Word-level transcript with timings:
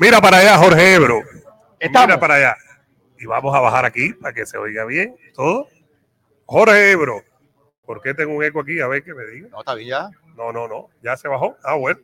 Mira 0.00 0.18
para 0.18 0.38
allá, 0.38 0.56
Jorge 0.56 0.94
Ebro. 0.94 1.22
Estamos. 1.78 2.06
Mira 2.08 2.18
para 2.18 2.34
allá. 2.36 2.56
Y 3.18 3.26
vamos 3.26 3.54
a 3.54 3.60
bajar 3.60 3.84
aquí 3.84 4.14
para 4.14 4.32
que 4.32 4.46
se 4.46 4.56
oiga 4.56 4.86
bien 4.86 5.14
todo. 5.34 5.68
Jorge 6.46 6.92
Ebro. 6.92 7.22
¿Por 7.84 8.00
qué 8.00 8.14
tengo 8.14 8.34
un 8.34 8.42
eco 8.42 8.60
aquí? 8.60 8.80
A 8.80 8.86
ver 8.86 9.04
que 9.04 9.12
me 9.12 9.26
diga. 9.26 9.48
No, 9.50 9.58
está 9.60 9.74
bien 9.74 9.90
ya. 9.90 10.08
No, 10.36 10.52
no, 10.54 10.66
no. 10.66 10.88
Ya 11.02 11.18
se 11.18 11.28
bajó. 11.28 11.54
Ah, 11.62 11.74
bueno. 11.74 12.00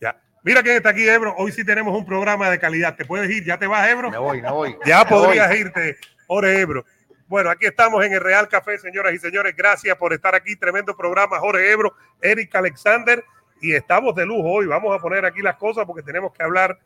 Ya. 0.00 0.20
Mira 0.42 0.60
quién 0.64 0.74
está 0.74 0.88
aquí, 0.88 1.08
Ebro. 1.08 1.36
Hoy 1.38 1.52
sí 1.52 1.64
tenemos 1.64 1.96
un 1.96 2.04
programa 2.04 2.50
de 2.50 2.58
calidad. 2.58 2.96
¿Te 2.96 3.04
puedes 3.04 3.30
ir? 3.30 3.44
¿Ya 3.44 3.56
te 3.60 3.68
vas, 3.68 3.88
Ebro? 3.88 4.10
Me 4.10 4.18
voy, 4.18 4.42
me 4.42 4.50
voy. 4.50 4.76
Ya 4.84 5.04
Me 5.04 5.10
podrías 5.10 5.48
voy. 5.48 5.58
irte, 5.58 5.98
Jorge 6.26 6.60
Ebro. 6.60 6.84
Bueno, 7.28 7.50
aquí 7.50 7.66
estamos 7.66 8.04
en 8.04 8.12
el 8.12 8.20
Real 8.20 8.48
Café, 8.48 8.76
señoras 8.78 9.14
y 9.14 9.18
señores. 9.18 9.54
Gracias 9.56 9.96
por 9.96 10.12
estar 10.12 10.34
aquí. 10.34 10.56
Tremendo 10.56 10.96
programa, 10.96 11.38
Jorge 11.38 11.70
Ebro, 11.70 11.94
Eric 12.20 12.52
Alexander. 12.56 13.24
Y 13.60 13.72
estamos 13.72 14.16
de 14.16 14.26
lujo 14.26 14.50
hoy. 14.50 14.66
Vamos 14.66 14.92
a 14.98 15.00
poner 15.00 15.24
aquí 15.24 15.42
las 15.42 15.54
cosas 15.54 15.84
porque 15.86 16.02
tenemos 16.02 16.32
que 16.32 16.42
hablar 16.42 16.76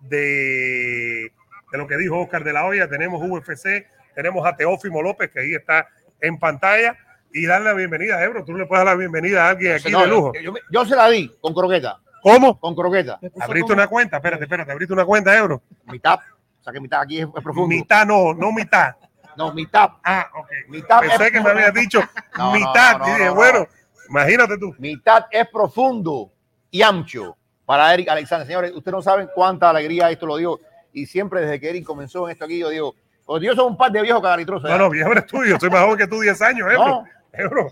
de, 0.00 1.32
de 1.72 1.78
lo 1.78 1.86
que 1.86 1.96
dijo 1.96 2.18
Oscar 2.20 2.44
de 2.44 2.52
la 2.52 2.64
Hoya. 2.66 2.88
Tenemos 2.88 3.22
UFC, 3.22 3.86
tenemos 4.14 4.46
a 4.46 4.56
Teófimo 4.56 5.02
López, 5.02 5.30
que 5.30 5.40
ahí 5.40 5.54
está 5.54 5.88
en 6.20 6.38
pantalla. 6.38 6.96
Y 7.32 7.46
darle 7.46 7.68
la 7.70 7.74
bienvenida 7.74 8.16
a 8.16 8.24
Ebro. 8.24 8.44
Tú 8.44 8.56
le 8.56 8.66
puedes 8.66 8.84
dar 8.84 8.92
la 8.94 8.98
bienvenida 8.98 9.46
a 9.46 9.50
alguien 9.50 9.74
aquí 9.76 9.90
No, 9.92 10.00
de 10.00 10.06
lujo. 10.08 10.32
Yo, 10.34 10.40
yo- 10.40 10.54
yo 10.68 10.84
se 10.84 10.96
la 10.96 11.08
di 11.08 11.32
con 11.40 11.54
croqueta. 11.54 12.00
¿Cómo? 12.22 12.58
Con 12.58 12.74
croqueta. 12.74 13.20
Abriste 13.40 13.72
una 13.72 13.86
cuenta. 13.86 14.16
Espérate, 14.16 14.42
espérate. 14.44 14.72
Abriste 14.72 14.92
una 14.92 15.04
cuenta, 15.04 15.36
Ebro. 15.38 15.62
Mitad. 15.86 16.18
O 16.60 16.62
sea 16.64 16.72
que 16.72 16.80
mitad 16.80 17.02
aquí 17.02 17.20
es, 17.20 17.26
es 17.34 17.42
profundo. 17.42 17.68
Mitad 17.68 18.04
no, 18.04 18.34
no 18.34 18.50
mitad. 18.50 18.96
No, 19.36 19.54
mitad. 19.54 19.90
Ah, 20.02 20.28
ok. 20.34 20.48
Mitad 20.68 21.00
Pensé 21.00 21.26
es- 21.26 21.30
que 21.30 21.40
me 21.40 21.50
habías 21.50 21.72
dicho 21.72 22.00
No, 22.36 22.52
mitad. 22.52 22.98
no, 22.98 23.06
y 23.06 23.10
no, 23.10 23.14
dije, 23.14 23.24
no, 23.26 23.34
bueno, 23.36 23.66
imagínate 24.08 24.58
tú. 24.58 24.74
Mitad 24.78 25.26
es 25.30 25.48
profundo 25.48 26.32
y 26.72 26.82
ancho 26.82 27.36
para 27.70 27.94
Eric 27.94 28.08
Alexander. 28.08 28.44
Señores, 28.48 28.72
ustedes 28.74 28.92
no 28.92 29.00
saben 29.00 29.28
cuánta 29.32 29.70
alegría 29.70 30.10
esto 30.10 30.26
lo 30.26 30.36
dio. 30.38 30.58
Y 30.92 31.06
siempre 31.06 31.40
desde 31.42 31.60
que 31.60 31.70
Eric 31.70 31.84
comenzó 31.84 32.26
en 32.26 32.32
esto 32.32 32.44
aquí, 32.44 32.58
yo 32.58 32.68
digo, 32.68 32.96
porque 33.24 33.46
yo 33.46 33.54
soy 33.54 33.64
un 33.64 33.76
par 33.76 33.92
de 33.92 34.02
viejos 34.02 34.20
cagalitrosos. 34.20 34.68
No, 34.68 34.76
no, 34.76 34.90
viejo 34.90 35.12
eres 35.12 35.24
tú. 35.26 35.44
Yo 35.44 35.56
soy 35.56 35.70
más 35.70 35.84
joven 35.84 35.96
que 35.98 36.08
tú 36.08 36.18
10 36.18 36.42
años, 36.42 36.66
Ebro. 36.68 36.84
No. 36.84 37.04
Ebro, 37.32 37.68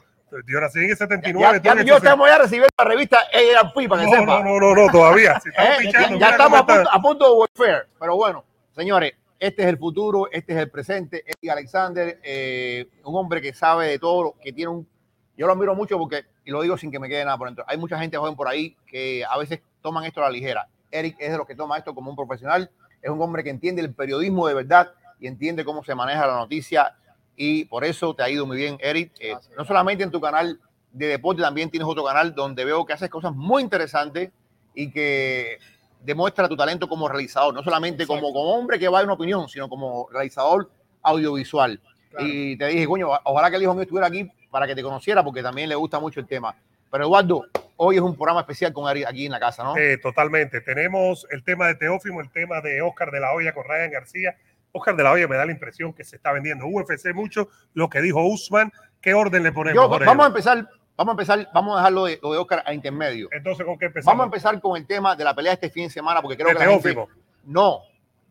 yo 0.47 0.61
nací 0.61 0.79
en 0.79 0.85
el 0.85 0.91
Ya, 0.91 0.97
79. 0.99 1.61
ya, 1.65 1.75
ya 1.75 1.81
yo 1.83 1.95
60. 1.95 1.97
estamos 1.97 2.29
ya 2.29 2.35
a 2.37 2.39
recibir 2.39 2.69
la 2.79 2.85
revista 2.85 3.19
ARP 3.19 3.75
para 3.89 4.03
que 4.05 4.07
no, 4.09 4.13
sepa. 4.21 4.25
no, 4.25 4.45
no, 4.45 4.61
no, 4.61 4.75
no, 4.87 4.93
todavía. 4.93 5.41
Si 5.41 5.49
estamos 5.49 5.71
Eh, 5.73 5.77
pichando, 5.81 6.09
ya, 6.21 6.27
ya 6.27 6.31
estamos 6.31 6.61
a 6.61 6.65
punto, 6.67 6.91
a 6.93 7.03
punto 7.03 7.25
de 7.25 7.41
welfare. 7.41 7.89
Pero 7.99 8.15
bueno, 8.15 8.45
señores, 8.77 9.15
este 9.41 9.63
es 9.63 9.69
el 9.69 9.79
futuro, 9.79 10.29
este 10.31 10.53
es 10.53 10.59
el 10.61 10.71
presente. 10.71 11.25
Eric 11.27 11.51
Alexander, 11.51 12.21
eh, 12.23 12.87
un 13.03 13.17
hombre 13.17 13.43
que 13.43 13.53
sabe 13.53 13.89
de 13.89 13.99
todo, 13.99 14.37
que 14.41 14.53
tiene 14.53 14.69
un. 14.71 14.89
Yo 15.37 15.49
lo 15.49 15.55
admiro 15.55 15.75
mucho 15.75 15.99
porque, 15.99 16.23
y 16.45 16.53
lo 16.53 16.63
digo 16.63 16.79
sin 16.79 16.93
que 16.93 17.01
me 17.01 17.09
quede 17.09 17.25
nada 17.25 17.37
por 17.37 17.49
dentro, 17.49 17.65
hay 17.67 17.77
mucha 17.79 17.99
gente 17.99 18.17
joven 18.17 18.37
por 18.37 18.47
ahí 18.47 18.77
que 18.87 19.25
a 19.29 19.37
veces 19.39 19.61
toman 19.83 20.05
esto 20.05 20.21
a 20.21 20.25
la 20.25 20.31
ligera. 20.31 20.69
Eric 20.91 21.17
es 21.19 21.31
de 21.31 21.39
los 21.39 21.47
que 21.47 21.55
toma 21.55 21.79
esto 21.79 21.95
como 21.95 22.11
un 22.11 22.17
profesional, 22.17 22.71
es 23.03 23.11
un 23.11 23.21
hombre 23.21 23.45
que 23.45 23.51
entiende 23.51 23.83
el 23.83 23.95
periodismo 23.95 24.47
de 24.47 24.55
verdad 24.55 24.93
y 25.21 25.27
entiende 25.27 25.65
cómo 25.65 25.85
se 25.85 25.95
maneja 25.95 26.27
la 26.27 26.35
noticia 26.37 26.95
y 27.37 27.67
por 27.67 27.85
eso 27.85 28.15
te 28.15 28.23
ha 28.23 28.29
ido 28.29 28.47
muy 28.47 28.57
bien, 28.57 28.79
Eric. 28.81 29.13
Eh, 29.21 29.37
no 29.57 29.65
solamente 29.65 30.03
en 30.03 30.11
tu 30.11 30.21
canal 30.21 30.61
de 30.93 31.07
deporte, 31.07 31.41
también 31.41 31.71
tienes 31.71 31.89
otro 31.89 32.05
canal 32.05 32.35
donde 32.35 32.65
veo 32.65 32.85
que 32.85 32.93
haces 32.93 33.09
cosas 33.09 33.35
muy 33.35 33.63
interesantes 33.63 34.31
y 34.75 34.91
que 34.91 35.59
demuestra 36.01 36.49
tu 36.49 36.57
talento 36.57 36.89
como 36.89 37.09
realizador, 37.09 37.55
no 37.55 37.63
solamente 37.63 38.07
como, 38.07 38.33
como 38.33 38.55
hombre 38.55 38.79
que 38.79 38.89
va 38.89 39.01
a 39.01 39.05
una 39.05 39.13
opinión, 39.13 39.49
sino 39.49 39.69
como 39.69 40.09
realizador 40.11 40.71
audiovisual. 41.03 41.81
Y 42.19 42.57
te 42.57 42.67
dije, 42.67 42.87
coño, 42.87 43.11
ojalá 43.25 43.51
que 43.51 43.57
el 43.57 43.63
hijo 43.63 43.75
mío 43.75 43.83
estuviera 43.83 44.07
aquí 44.09 44.29
para 44.51 44.67
que 44.67 44.75
te 44.75 44.83
conociera, 44.83 45.23
porque 45.23 45.43
también 45.43 45.69
le 45.69 45.75
gusta 45.75 46.01
mucho 46.01 46.21
el 46.21 46.27
tema. 46.27 46.57
Pero 46.91 47.05
Eduardo, 47.05 47.45
hoy 47.79 47.97
es 47.97 48.03
un 48.03 48.15
programa 48.15 48.41
especial 48.41 48.73
con 48.73 48.87
Ari 48.89 49.05
aquí 49.05 49.27
en 49.27 49.33
la 49.33 49.41
casa, 49.41 49.65
¿no? 49.65 49.77
Eh, 49.77 49.97
totalmente. 49.99 50.61
Tenemos 50.61 51.27
el 51.31 51.43
tema 51.43 51.67
de 51.69 51.75
Teófimo, 51.77 52.21
el 52.21 52.31
tema 52.31 52.61
de 52.61 52.83
Oscar 52.83 53.11
de 53.11 53.21
la 53.21 53.33
Hoya 53.33 53.53
con 53.55 53.65
Ryan 53.65 53.91
García. 53.91 54.37
Oscar 54.73 54.95
de 54.97 55.03
la 55.03 55.13
Hoya 55.13 55.27
me 55.27 55.37
da 55.37 55.47
la 55.47 55.53
impresión 55.53 55.93
que 55.95 56.05
se 56.05 56.17
está 56.17 56.33
vendiendo 56.33 56.67
UFC 56.67 57.13
mucho. 57.15 57.49
Lo 57.75 57.89
que 57.89 58.01
dijo 58.03 58.23
Usman, 58.23 58.71
¿qué 59.01 59.15
orden 59.15 59.43
le 59.43 59.53
ponemos? 59.53 59.83
Yo- 59.83 59.89
vamos 60.05 60.25
a 60.25 60.29
empezar, 60.29 60.69
vamos 60.97 61.13
a 61.13 61.15
empezar, 61.15 61.49
vamos 61.55 61.75
a 61.75 61.79
dejarlo 61.79 62.05
de, 62.05 62.19
lo 62.23 62.33
de 62.33 62.39
Oscar 62.39 62.63
a 62.67 62.75
intermedio. 62.75 63.29
Entonces, 63.33 63.65
¿con 63.65 63.79
qué 63.79 63.87
empezamos? 63.87 64.13
Vamos 64.13 64.25
a 64.25 64.27
empezar 64.27 64.61
con 64.61 64.77
el 64.77 64.87
tema 64.87 65.17
de 65.17 65.25
la 65.25 65.35
pelea 65.35 65.55
este 65.55 65.71
fin 65.71 65.85
de 65.85 65.91
semana, 65.91 66.21
porque 66.21 66.37
creo 66.37 66.49
de 66.49 66.55
que 66.55 66.59
la 66.59 66.71
gente- 66.71 66.83
Teófimo. 66.95 67.09
No, 67.45 67.81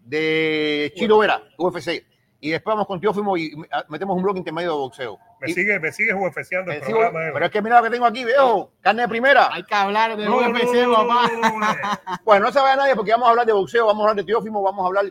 de 0.05 0.91
Chito 0.95 1.17
Vera, 1.19 1.41
UFC. 1.57 2.05
Y 2.39 2.51
después 2.51 2.73
vamos 2.73 2.85
con 2.87 3.01
Teófimo 3.01 3.35
y 3.35 3.51
metemos 3.89 4.15
un 4.15 4.21
bloque 4.21 4.37
intermedio 4.39 4.71
de 4.71 4.77
boxeo. 4.77 5.17
Me 5.41 5.49
Y- 5.49 5.53
sigue, 5.53 5.79
me 5.79 5.91
sigue 5.91 6.13
UFCando 6.13 6.71
el 6.71 6.81
sigo- 6.83 6.99
programa. 6.99 7.21
Ebro. 7.21 7.33
pero 7.33 7.45
es 7.47 7.51
que 7.51 7.61
mira 7.63 7.77
lo 7.77 7.83
que 7.83 7.89
tengo 7.89 8.05
aquí, 8.05 8.23
viejo. 8.25 8.71
Carne 8.81 9.01
de 9.03 9.07
primera. 9.07 9.49
Hay 9.51 9.63
que 9.63 9.73
hablar 9.73 10.15
de 10.15 10.25
No, 10.25 10.41
no, 10.41 10.49
UFC, 10.51 10.83
no, 10.83 10.87
no, 10.87 11.07
papá. 11.07 11.31
no, 11.33 11.49
no, 11.49 11.59
no. 11.59 12.19
Bueno, 12.23 12.45
no 12.45 12.51
se 12.51 12.59
vaya 12.59 12.75
nadie 12.75 12.95
porque 12.95 13.11
vamos 13.11 13.27
a 13.27 13.31
hablar 13.31 13.45
de 13.47 13.53
boxeo, 13.53 13.85
vamos 13.87 14.01
a 14.05 14.09
hablar 14.09 14.23
de 14.23 14.31
Teófimo, 14.31 14.61
vamos 14.61 14.83
a 14.83 14.87
hablar 14.87 15.05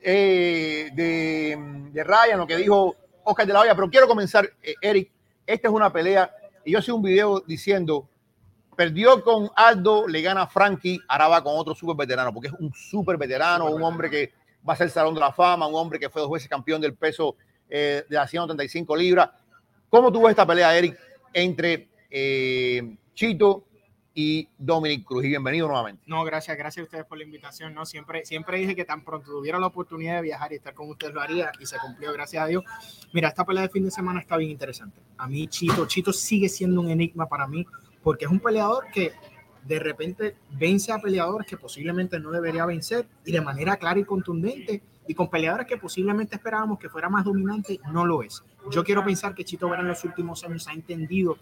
eh, 0.00 0.90
de, 0.94 1.56
de 1.92 2.04
Ryan, 2.04 2.38
lo 2.38 2.46
que 2.46 2.56
dijo 2.56 2.96
Oscar 3.22 3.46
de 3.46 3.52
la 3.52 3.60
Hoya. 3.60 3.74
Pero 3.76 3.88
quiero 3.90 4.08
comenzar, 4.08 4.48
eh, 4.62 4.74
Eric. 4.80 5.10
Esta 5.46 5.68
es 5.68 5.74
una 5.74 5.92
pelea. 5.92 6.30
Y 6.64 6.72
yo 6.72 6.78
hice 6.80 6.90
un 6.90 7.02
video 7.02 7.40
diciendo: 7.40 8.08
perdió 8.74 9.22
con 9.22 9.50
Aldo, 9.54 10.08
le 10.08 10.20
gana 10.22 10.46
Frankie, 10.48 11.00
ahora 11.06 11.28
va 11.28 11.44
con 11.44 11.52
otro 11.56 11.74
súper 11.74 11.94
veterano, 11.96 12.32
porque 12.32 12.48
es 12.48 12.54
un 12.54 12.72
súper 12.74 13.16
veterano, 13.16 13.66
un 13.70 13.82
hombre 13.82 14.10
que 14.10 14.32
va 14.68 14.72
a 14.74 14.76
ser 14.76 14.90
Salón 14.90 15.14
de 15.14 15.20
la 15.20 15.32
Fama, 15.32 15.66
un 15.66 15.74
hombre 15.74 15.98
que 15.98 16.08
fue 16.08 16.22
dos 16.22 16.30
veces 16.30 16.48
campeón 16.48 16.80
del 16.80 16.94
peso 16.94 17.36
eh, 17.68 18.04
de 18.08 18.16
las 18.16 18.30
135 18.30 18.96
libras. 18.96 19.30
¿Cómo 19.88 20.10
tuvo 20.10 20.28
esta 20.28 20.46
pelea, 20.46 20.76
Eric, 20.76 20.98
entre 21.32 21.88
eh, 22.10 22.96
Chito 23.14 23.64
y 24.14 24.48
Dominic 24.58 25.04
Cruz? 25.04 25.24
Y 25.24 25.28
bienvenido 25.28 25.68
nuevamente. 25.68 26.02
No, 26.06 26.24
gracias, 26.24 26.56
gracias 26.56 26.82
a 26.82 26.84
ustedes 26.84 27.04
por 27.04 27.18
la 27.18 27.24
invitación. 27.24 27.74
No, 27.74 27.86
siempre, 27.86 28.24
siempre 28.24 28.58
dije 28.58 28.74
que 28.74 28.84
tan 28.84 29.04
pronto 29.04 29.30
tuviera 29.30 29.58
la 29.58 29.66
oportunidad 29.66 30.16
de 30.16 30.22
viajar 30.22 30.52
y 30.52 30.56
estar 30.56 30.74
con 30.74 30.88
ustedes 30.88 31.14
lo 31.14 31.20
haría 31.20 31.52
y 31.60 31.66
se 31.66 31.78
cumplió, 31.78 32.12
gracias 32.12 32.42
a 32.42 32.46
Dios. 32.46 32.64
Mira, 33.12 33.28
esta 33.28 33.44
pelea 33.44 33.62
de 33.62 33.68
fin 33.68 33.84
de 33.84 33.90
semana 33.90 34.20
está 34.20 34.36
bien 34.36 34.50
interesante. 34.50 35.00
A 35.18 35.28
mí 35.28 35.46
Chito, 35.46 35.86
Chito 35.86 36.12
sigue 36.12 36.48
siendo 36.48 36.80
un 36.80 36.90
enigma 36.90 37.26
para 37.26 37.46
mí 37.46 37.64
porque 38.02 38.24
es 38.24 38.30
un 38.30 38.40
peleador 38.40 38.86
que 38.92 39.12
de 39.66 39.78
repente 39.78 40.36
vence 40.50 40.92
a 40.92 40.98
peleadores 40.98 41.46
que 41.46 41.56
posiblemente 41.56 42.18
no 42.20 42.30
debería 42.30 42.66
vencer 42.66 43.06
y 43.24 43.32
de 43.32 43.40
manera 43.40 43.76
clara 43.76 43.98
y 44.00 44.04
contundente 44.04 44.82
y 45.06 45.14
con 45.14 45.28
peleadores 45.28 45.66
que 45.66 45.76
posiblemente 45.76 46.36
esperábamos 46.36 46.78
que 46.78 46.88
fuera 46.88 47.08
más 47.08 47.24
dominante, 47.24 47.78
no 47.92 48.06
lo 48.06 48.22
es. 48.22 48.42
Yo 48.70 48.84
quiero 48.84 49.04
pensar 49.04 49.34
que 49.34 49.44
Chito 49.44 49.68
Vera 49.68 49.82
en 49.82 49.88
los 49.88 50.04
últimos 50.04 50.42
años 50.44 50.66
ha 50.68 50.72
entendido 50.72 51.36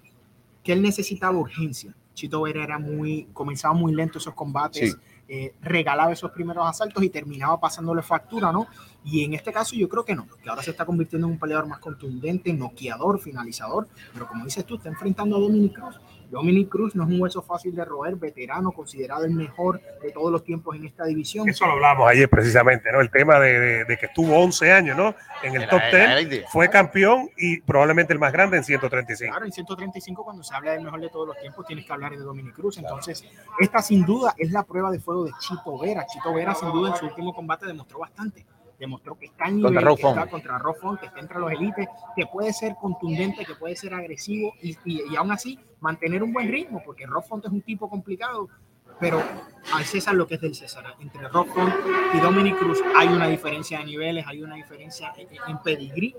que 0.65 0.73
él 0.73 0.83
necesitaba 0.83 1.37
urgencia. 1.39 1.95
Chito 2.15 2.43
Vera 2.43 2.63
era 2.65 2.79
muy, 2.79 3.29
comenzaba 3.33 3.75
muy 3.75 3.95
lento 3.95 4.19
esos 4.19 4.35
combates, 4.35 4.93
Sí. 4.93 4.97
eh, 5.29 5.55
regalaba 5.63 6.13
esos 6.13 6.31
primeros 6.33 6.67
asaltos 6.69 7.03
y 7.03 7.09
terminaba 7.09 7.59
pasándole 7.59 8.03
factura, 8.03 8.53
¿no? 8.53 8.67
Y 9.05 9.25
en 9.25 9.33
este 9.35 9.51
caso 9.53 9.75
yo 9.77 9.89
creo 9.89 10.05
que 10.05 10.15
no, 10.15 10.27
que 10.43 10.51
ahora 10.51 10.63
se 10.63 10.73
está 10.73 10.85
convirtiendo 10.85 11.27
en 11.27 11.33
un 11.35 11.39
peleador 11.39 11.67
más 11.67 11.79
contundente, 11.79 12.53
noqueador, 12.53 13.19
finalizador, 13.19 13.89
pero 14.13 14.27
como 14.27 14.45
dices 14.45 14.67
tú, 14.67 14.75
está 14.75 14.89
enfrentando 14.91 15.37
a 15.37 15.41
Dominic 15.41 15.75
Cruz. 15.75 15.99
Dominic 16.33 16.69
Cruz 16.71 16.95
no 16.97 17.05
es 17.05 17.11
un 17.11 17.21
hueso 17.21 17.43
fácil 17.43 17.75
de 17.75 17.85
roer, 17.85 18.17
veterano, 18.17 18.73
considerado 18.73 19.25
el 19.25 19.33
mejor 19.33 19.81
de 20.03 20.11
todos 20.11 20.33
los 20.33 20.43
tiempos 20.43 20.75
en 20.75 20.87
esta 20.87 21.05
división. 21.05 21.49
Eso 21.49 21.67
lo 21.67 21.73
hablamos 21.73 22.09
ayer 22.11 22.29
precisamente, 22.29 22.91
¿no? 22.91 23.01
El 23.01 23.11
tema 23.11 23.39
de, 23.39 23.61
de- 23.61 23.85
de 23.85 23.97
que 23.99 24.07
estuvo 24.07 24.35
11 24.39 24.73
años, 24.73 24.97
¿no? 24.97 25.15
En 25.43 25.55
el 25.55 25.63
Era- 25.63 25.71
top 25.71 25.81
era 25.93 26.17
10, 26.17 26.27
Eric. 26.33 26.47
fue 26.49 26.69
campeón 26.71 27.29
y 27.37 27.61
probablemente 27.61 28.13
el 28.15 28.19
más 28.19 28.33
grande 28.33 28.57
en 28.57 28.65
135. 28.65 29.31
Claro, 29.31 29.45
en 29.47 29.53
135 29.53 30.25
cuando 30.25 30.43
se 30.43 30.55
habla 30.55 30.73
del 30.73 30.83
mejor 30.83 31.01
de 31.01 31.11
todos 31.11 31.29
los 31.29 31.39
tiempos 31.39 31.67
tienes 31.67 31.85
que 31.85 31.93
hablar 31.93 32.11
de 32.13 32.19
Dominic 32.19 32.55
Cruz. 32.55 32.79
Entonces, 32.79 33.25
esta 33.61 33.83
sin 33.83 34.05
duda 34.07 34.35
es 34.39 34.51
la 34.53 34.63
prueba 34.63 34.91
de 34.91 34.99
fuego 35.01 35.25
de 35.25 35.33
Chito 35.39 35.79
Vera. 35.79 36.07
Chito 36.07 36.33
Vera 36.33 36.55
sin 36.55 36.73
duda 36.73 36.91
en 36.93 36.97
su 36.97 37.05
último 37.07 37.35
combate 37.35 37.67
demostró 37.67 37.99
bastante. 37.99 38.47
Demostró 38.83 39.17
que 39.17 39.27
está 39.27 39.47
en 39.47 39.59
nivel, 39.59 39.75
Contra 39.75 39.95
que 39.95 40.03
está 40.03 40.27
contra 40.27 40.99
que 40.99 41.07
está 41.07 41.21
entre 41.21 41.39
los 41.39 41.53
élites, 41.53 41.87
que 42.17 42.27
puede 42.27 42.53
ser 42.53 42.75
contundente, 42.81 43.45
que 43.45 43.55
puede 43.55 43.77
ser 43.77 43.95
agresivo 43.95 44.55
y, 44.61 44.77
y, 44.85 45.03
y 45.13 45.15
aún 45.15 45.31
así 45.31 45.57
mantener 45.81 46.21
un 46.25 46.33
buen 46.33 46.51
ritmo, 46.51 46.83
porque 46.85 47.07
Rob 47.07 47.23
Font 47.25 47.45
es 47.45 47.53
un 47.53 47.63
tipo 47.63 47.89
complicado, 47.89 48.49
pero 48.99 49.23
al 49.73 49.85
César 49.85 50.17
lo 50.17 50.27
que 50.27 50.35
es 50.35 50.41
del 50.41 50.57
César. 50.57 50.85
Entre 50.99 51.29
Rob 51.29 51.47
Font 51.47 51.73
y 52.13 52.19
Dominic 52.19 52.59
Cruz 52.59 52.81
hay 52.97 53.07
una 53.07 53.29
diferencia 53.29 53.79
de 53.79 53.85
niveles, 53.85 54.27
hay 54.27 54.43
una 54.43 54.57
diferencia 54.57 55.13
en, 55.17 55.29
en 55.47 55.59
pedigrí. 55.63 56.17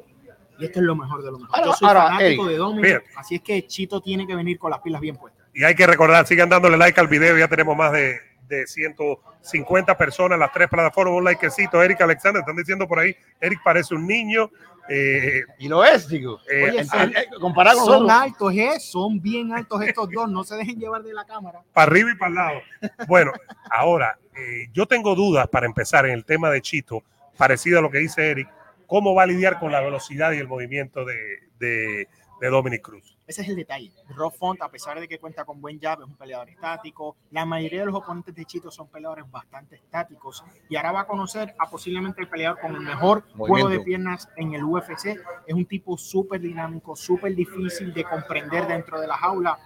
Y 0.57 0.63
esto 0.63 0.79
es 0.79 0.85
lo 0.85 0.95
mejor 0.95 1.21
de 1.21 1.31
lo 1.31 1.39
mejor. 1.39 1.57
Ahora- 1.57 1.65
Yo 1.71 1.73
soy 1.73 1.87
ahora, 1.89 2.03
fanático 2.03 2.43
Eric, 2.43 2.51
de 2.53 2.57
Dominic, 2.57 2.85
mira. 2.85 3.01
así 3.17 3.35
es 3.35 3.41
que 3.41 3.67
Chito 3.67 3.99
tiene 3.99 4.25
que 4.25 4.35
venir 4.37 4.57
con 4.57 4.71
las 4.71 4.79
pilas 4.79 5.01
bien 5.01 5.17
puestas. 5.17 5.45
Y 5.53 5.65
hay 5.65 5.75
que 5.75 5.85
recordar, 5.85 6.25
sigan 6.25 6.47
dándole 6.47 6.77
like 6.77 6.97
al 7.01 7.09
video, 7.09 7.37
ya 7.37 7.49
tenemos 7.49 7.75
más 7.75 7.91
de, 7.91 8.19
de 8.57 8.67
150 8.67 9.97
personas 9.97 10.39
las 10.39 10.51
tres 10.51 10.67
plataformas, 10.69 11.15
un 11.17 11.23
likecito, 11.23 11.81
Eric 11.81 12.01
Alexander, 12.01 12.39
están 12.41 12.55
diciendo 12.55 12.87
por 12.87 12.99
ahí, 12.99 13.15
Eric 13.39 13.59
parece 13.63 13.93
un 13.95 14.05
niño, 14.07 14.49
eh, 14.89 15.43
Y 15.59 15.67
lo 15.69 15.83
es, 15.83 16.07
digo. 16.09 16.39
eh, 16.51 16.63
Oye, 16.63 16.83
son- 16.85 17.13
comparado 17.39 17.85
con 17.85 18.11
altos, 18.11 18.53
¿eh? 18.53 18.79
Son 18.79 19.21
bien 19.21 19.53
altos 19.53 19.81
estos 19.81 20.09
dos. 20.11 20.29
No 20.29 20.43
se 20.43 20.55
dejen 20.55 20.77
llevar 20.77 21.01
de 21.03 21.13
la 21.13 21.23
cámara. 21.25 21.61
para 21.71 21.89
arriba 21.89 22.11
y 22.11 22.15
para 22.15 22.29
el 22.29 22.35
lado. 22.35 22.61
Bueno, 23.07 23.31
ahora, 23.69 24.17
eh, 24.35 24.67
yo 24.73 24.85
tengo 24.85 25.15
dudas 25.15 25.47
para 25.47 25.65
empezar 25.67 26.05
en 26.05 26.11
el 26.11 26.25
tema 26.25 26.49
de 26.49 26.61
Chito, 26.61 27.01
parecido 27.37 27.79
a 27.79 27.81
lo 27.81 27.89
que 27.91 27.99
dice 27.99 28.29
Eric, 28.31 28.49
cómo 28.87 29.15
va 29.15 29.23
a 29.23 29.25
lidiar 29.25 29.57
con 29.59 29.71
la 29.71 29.79
velocidad 29.79 30.33
y 30.33 30.37
el 30.39 30.47
movimiento 30.49 31.05
de, 31.05 31.39
de, 31.59 32.07
de 32.43 32.49
Dominic 32.49 32.81
Cruz. 32.81 33.17
Ese 33.25 33.41
es 33.41 33.47
el 33.47 33.55
detalle. 33.55 33.93
Rob 34.09 34.33
Font, 34.33 34.61
a 34.61 34.67
pesar 34.67 34.99
de 34.99 35.07
que 35.07 35.17
cuenta 35.17 35.45
con 35.45 35.61
buen 35.61 35.79
jab, 35.79 36.01
es 36.01 36.07
un 36.07 36.17
peleador 36.17 36.49
estático. 36.49 37.15
La 37.31 37.45
mayoría 37.45 37.79
de 37.79 37.85
los 37.85 37.95
oponentes 37.95 38.35
de 38.35 38.43
Chito 38.43 38.69
son 38.69 38.89
peleadores 38.89 39.31
bastante 39.31 39.77
estáticos. 39.77 40.43
Y 40.67 40.75
ahora 40.75 40.91
va 40.91 40.99
a 41.01 41.07
conocer 41.07 41.55
a 41.57 41.69
posiblemente 41.69 42.21
el 42.21 42.27
peleador 42.27 42.59
con 42.59 42.75
el 42.75 42.81
mejor 42.81 43.23
juego 43.37 43.69
de 43.69 43.79
piernas 43.79 44.27
en 44.35 44.53
el 44.53 44.65
UFC. 44.65 45.17
Es 45.47 45.53
un 45.53 45.65
tipo 45.65 45.97
súper 45.97 46.41
dinámico, 46.41 46.97
súper 46.97 47.33
difícil 47.33 47.93
de 47.93 48.03
comprender 48.03 48.67
dentro 48.67 48.99
de 48.99 49.07
la 49.07 49.15
jaula. 49.15 49.57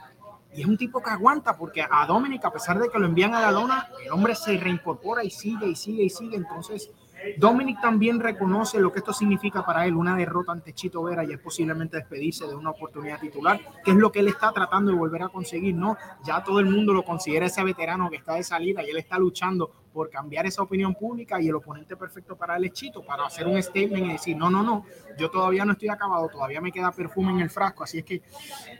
Y 0.53 0.61
es 0.61 0.67
un 0.67 0.77
tipo 0.77 1.01
que 1.01 1.09
aguanta 1.09 1.57
porque 1.57 1.81
a 1.81 2.05
Dominic, 2.05 2.45
a 2.45 2.51
pesar 2.51 2.77
de 2.77 2.89
que 2.89 2.99
lo 2.99 3.07
envían 3.07 3.33
a 3.33 3.41
la 3.41 3.51
lona, 3.51 3.89
el 4.05 4.11
hombre 4.11 4.35
se 4.35 4.55
reincorpora 4.55 5.23
y 5.23 5.31
sigue 5.31 5.65
y 5.65 5.75
sigue 5.75 6.03
y 6.03 6.09
sigue. 6.11 6.37
Entonces, 6.37 6.91
Dominic 7.37 7.81
también 7.81 8.19
reconoce 8.19 8.79
lo 8.79 8.91
que 8.91 8.99
esto 8.99 9.13
significa 9.13 9.65
para 9.65 9.85
él, 9.85 9.95
una 9.95 10.15
derrota 10.15 10.51
ante 10.51 10.73
Chito 10.73 11.03
Vera 11.03 11.23
y 11.23 11.33
es 11.33 11.39
posiblemente 11.39 11.97
despedirse 11.97 12.47
de 12.47 12.55
una 12.55 12.71
oportunidad 12.71 13.19
titular, 13.19 13.59
que 13.83 13.91
es 13.91 13.97
lo 13.97 14.11
que 14.11 14.19
él 14.19 14.27
está 14.27 14.51
tratando 14.51 14.91
de 14.91 14.97
volver 14.97 15.23
a 15.23 15.29
conseguir, 15.29 15.75
¿no? 15.75 15.97
Ya 16.23 16.43
todo 16.43 16.59
el 16.59 16.67
mundo 16.67 16.93
lo 16.93 17.03
considera 17.03 17.45
ese 17.45 17.63
veterano 17.63 18.09
que 18.09 18.17
está 18.17 18.35
de 18.35 18.43
salida 18.43 18.83
y 18.83 18.89
él 18.89 18.97
está 18.97 19.17
luchando 19.17 19.71
por 19.93 20.09
cambiar 20.09 20.45
esa 20.45 20.61
opinión 20.61 20.93
pública 20.93 21.41
y 21.41 21.47
el 21.47 21.55
oponente 21.55 21.97
perfecto 21.97 22.35
para 22.35 22.57
él 22.57 22.65
es 22.65 22.73
Chito, 22.73 23.03
para 23.03 23.25
hacer 23.25 23.47
un 23.47 23.61
statement 23.61 24.05
y 24.05 24.11
decir, 24.11 24.37
no, 24.37 24.49
no, 24.49 24.61
no, 24.61 24.85
yo 25.17 25.31
todavía 25.31 25.65
no 25.65 25.71
estoy 25.71 25.89
acabado, 25.89 26.29
todavía 26.29 26.61
me 26.61 26.71
queda 26.71 26.91
perfume 26.91 27.31
en 27.31 27.39
el 27.39 27.49
frasco, 27.49 27.83
así 27.83 27.99
es 27.99 28.05
que 28.05 28.21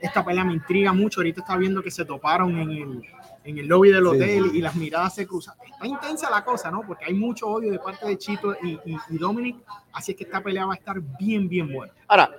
esta 0.00 0.24
pelea 0.24 0.44
me 0.44 0.52
intriga 0.52 0.92
mucho, 0.92 1.20
ahorita 1.20 1.40
está 1.40 1.56
viendo 1.56 1.82
que 1.82 1.90
se 1.90 2.04
toparon 2.04 2.56
en 2.58 2.70
el 2.70 3.02
en 3.48 3.58
el 3.58 3.66
lobby 3.66 3.90
del 3.90 4.06
hotel 4.06 4.50
y 4.52 4.60
las 4.60 4.74
miradas 4.74 5.14
se 5.14 5.26
cruzan. 5.26 5.54
Está 5.64 5.86
intensa 5.86 6.30
la 6.30 6.44
cosa, 6.44 6.70
¿no? 6.70 6.82
Porque 6.86 7.06
hay 7.06 7.14
mucho 7.14 7.48
odio 7.48 7.72
de 7.72 7.78
parte 7.78 8.06
de 8.06 8.18
Chito 8.18 8.54
y, 8.62 8.78
y, 8.84 9.16
Dominic, 9.16 9.56
así 9.92 10.12
es 10.12 10.18
que 10.18 10.24
esta 10.24 10.42
pelea 10.42 10.66
va 10.66 10.74
a 10.74 10.76
estar 10.76 11.00
bien, 11.18 11.48
bien 11.48 11.72
buena. 11.72 11.92
Ahora, 12.06 12.30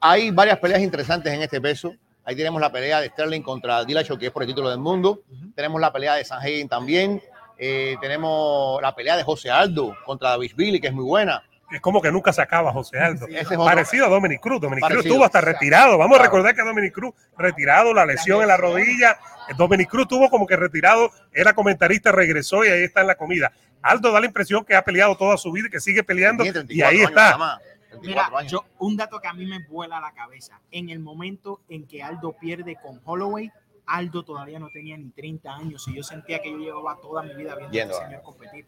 hay 0.00 0.30
varias 0.30 0.58
peleas 0.58 0.80
interesantes 0.80 1.30
en 1.32 1.42
este 1.42 1.60
peso. 1.60 1.94
Ahí 2.24 2.34
tenemos 2.34 2.60
la 2.62 2.72
pelea 2.72 3.00
de 3.02 3.08
Sterling 3.08 3.42
contra 3.42 3.84
Dillashaw, 3.84 4.16
que 4.16 4.26
es 4.26 4.32
por 4.32 4.42
el 4.42 4.48
título 4.48 4.70
del 4.70 4.78
mundo. 4.78 5.20
Tenemos 5.54 5.78
la 5.80 5.92
pelea 5.92 6.14
de 6.14 6.24
Sanhagen 6.24 6.66
también. 6.66 7.22
Eh, 7.58 7.96
tenemos 8.00 8.80
la 8.80 8.94
pelea 8.94 9.18
de 9.18 9.22
José 9.22 9.50
Aldo 9.50 9.94
contra 10.06 10.30
David 10.30 10.52
Billy, 10.56 10.80
que 10.80 10.86
es 10.86 10.94
muy 10.94 11.04
buena 11.04 11.42
es 11.74 11.80
como 11.80 12.00
que 12.00 12.12
nunca 12.12 12.32
se 12.32 12.40
acaba 12.40 12.72
José 12.72 12.98
Aldo. 12.98 13.26
Parecido 13.56 14.06
a 14.06 14.08
Dominic 14.08 14.40
Cruz. 14.40 14.60
Dominic 14.60 14.86
Cruz 14.86 15.04
estuvo 15.04 15.24
hasta 15.24 15.40
retirado. 15.40 15.98
Vamos 15.98 16.18
a 16.18 16.22
recordar 16.22 16.54
que 16.54 16.62
Dominic 16.62 16.94
Cruz 16.94 17.14
retirado, 17.36 17.92
la 17.92 18.06
lesión 18.06 18.42
en 18.42 18.48
la 18.48 18.56
rodilla. 18.56 19.18
Dominic 19.56 19.90
Cruz 19.90 20.06
tuvo 20.08 20.30
como 20.30 20.46
que 20.46 20.56
retirado, 20.56 21.10
era 21.32 21.52
comentarista, 21.52 22.12
regresó 22.12 22.64
y 22.64 22.68
ahí 22.68 22.84
está 22.84 23.00
en 23.00 23.08
la 23.08 23.16
comida. 23.16 23.52
Aldo 23.82 24.12
da 24.12 24.20
la 24.20 24.26
impresión 24.26 24.64
que 24.64 24.74
ha 24.74 24.82
peleado 24.82 25.16
toda 25.16 25.36
su 25.36 25.52
vida 25.52 25.66
y 25.68 25.70
que 25.70 25.80
sigue 25.80 26.02
peleando 26.02 26.44
y 26.68 26.82
ahí 26.82 27.02
está. 27.02 27.60
Mira, 28.02 28.28
yo, 28.46 28.64
un 28.78 28.96
dato 28.96 29.20
que 29.20 29.28
a 29.28 29.32
mí 29.32 29.46
me 29.46 29.60
vuela 29.68 30.00
la 30.00 30.12
cabeza. 30.12 30.60
En 30.70 30.88
el 30.88 31.00
momento 31.00 31.60
en 31.68 31.86
que 31.86 32.02
Aldo 32.02 32.32
pierde 32.32 32.76
con 32.82 33.00
Holloway, 33.04 33.50
Aldo 33.86 34.24
todavía 34.24 34.58
no 34.58 34.70
tenía 34.70 34.96
ni 34.96 35.10
30 35.10 35.54
años 35.54 35.86
y 35.88 35.94
yo 35.94 36.02
sentía 36.02 36.40
que 36.40 36.50
yo 36.50 36.58
llevaba 36.58 36.96
toda 37.00 37.22
mi 37.22 37.34
vida 37.34 37.56
viendo 37.56 37.94
a 37.94 37.98
este 37.98 38.06
señor 38.06 38.22
competir. 38.22 38.66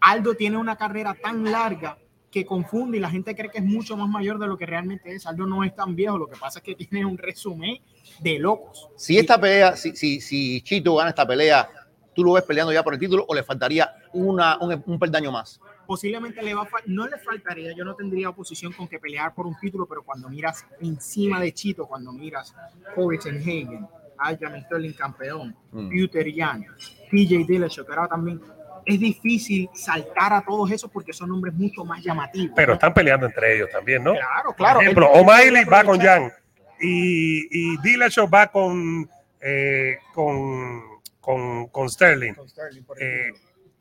Aldo 0.00 0.34
tiene 0.34 0.56
una 0.56 0.76
carrera 0.76 1.14
tan 1.14 1.50
larga 1.50 1.96
que 2.32 2.46
confunde 2.46 2.96
y 2.96 3.00
la 3.00 3.10
gente 3.10 3.36
cree 3.36 3.50
que 3.50 3.58
es 3.58 3.64
mucho 3.64 3.96
más 3.96 4.08
mayor 4.08 4.38
de 4.38 4.46
lo 4.46 4.56
que 4.56 4.64
realmente 4.64 5.14
es. 5.14 5.26
Aldo 5.26 5.46
no 5.46 5.62
es 5.62 5.76
tan 5.76 5.94
viejo, 5.94 6.16
lo 6.16 6.26
que 6.26 6.36
pasa 6.36 6.58
es 6.58 6.64
que 6.64 6.74
tiene 6.74 7.04
un 7.04 7.18
resumen 7.18 7.78
de 8.20 8.38
locos. 8.38 8.88
Si 8.96 9.18
esta 9.18 9.38
pelea, 9.38 9.76
si, 9.76 9.94
si, 9.94 10.20
si 10.20 10.62
Chito 10.62 10.96
gana 10.96 11.10
esta 11.10 11.26
pelea, 11.26 11.68
¿tú 12.14 12.24
lo 12.24 12.32
ves 12.32 12.44
peleando 12.44 12.72
ya 12.72 12.82
por 12.82 12.94
el 12.94 12.98
título 12.98 13.26
o 13.28 13.34
le 13.34 13.42
faltaría 13.44 13.94
una, 14.14 14.58
un, 14.58 14.82
un 14.86 14.98
peldaño 14.98 15.30
más? 15.30 15.60
Posiblemente 15.86 16.42
le 16.42 16.54
va 16.54 16.66
no 16.86 17.06
le 17.06 17.18
faltaría, 17.18 17.74
yo 17.76 17.84
no 17.84 17.94
tendría 17.94 18.30
oposición 18.30 18.72
con 18.72 18.88
que 18.88 18.98
pelear 18.98 19.34
por 19.34 19.46
un 19.46 19.58
título, 19.60 19.84
pero 19.84 20.02
cuando 20.02 20.30
miras 20.30 20.64
encima 20.80 21.38
de 21.38 21.52
Chito, 21.52 21.86
cuando 21.86 22.12
miras 22.12 22.54
Hagen, 22.96 23.86
Aljamain 24.16 24.64
Sterling 24.64 24.92
campeón, 24.94 25.54
mm. 25.70 25.88
Peter 25.90 26.26
Young, 26.32 26.64
PJ 27.10 27.44
Dillashaw, 27.46 27.84
que 27.84 27.92
ahora 27.92 28.08
también 28.08 28.40
es 28.84 29.00
difícil 29.00 29.70
saltar 29.74 30.32
a 30.32 30.42
todos 30.42 30.70
esos 30.70 30.90
porque 30.90 31.12
son 31.12 31.28
nombres 31.28 31.54
mucho 31.54 31.84
más 31.84 32.02
llamativos. 32.02 32.52
Pero 32.56 32.74
están 32.74 32.92
peleando 32.94 33.26
entre 33.26 33.56
ellos 33.56 33.68
también, 33.70 34.02
¿no? 34.02 34.12
Claro, 34.12 34.52
claro. 34.54 34.74
Por 34.74 34.82
ejemplo, 34.82 35.10
O'Malley 35.12 35.64
va 35.64 35.84
con 35.84 36.00
Jan 36.00 36.32
y, 36.80 37.46
y 37.50 37.76
Dillashaw 37.78 38.28
va 38.28 38.48
con, 38.48 39.08
eh, 39.40 39.98
con, 40.12 40.82
con, 41.20 41.66
con, 41.68 41.88
Sterling. 41.88 42.34
Eh, 42.98 43.32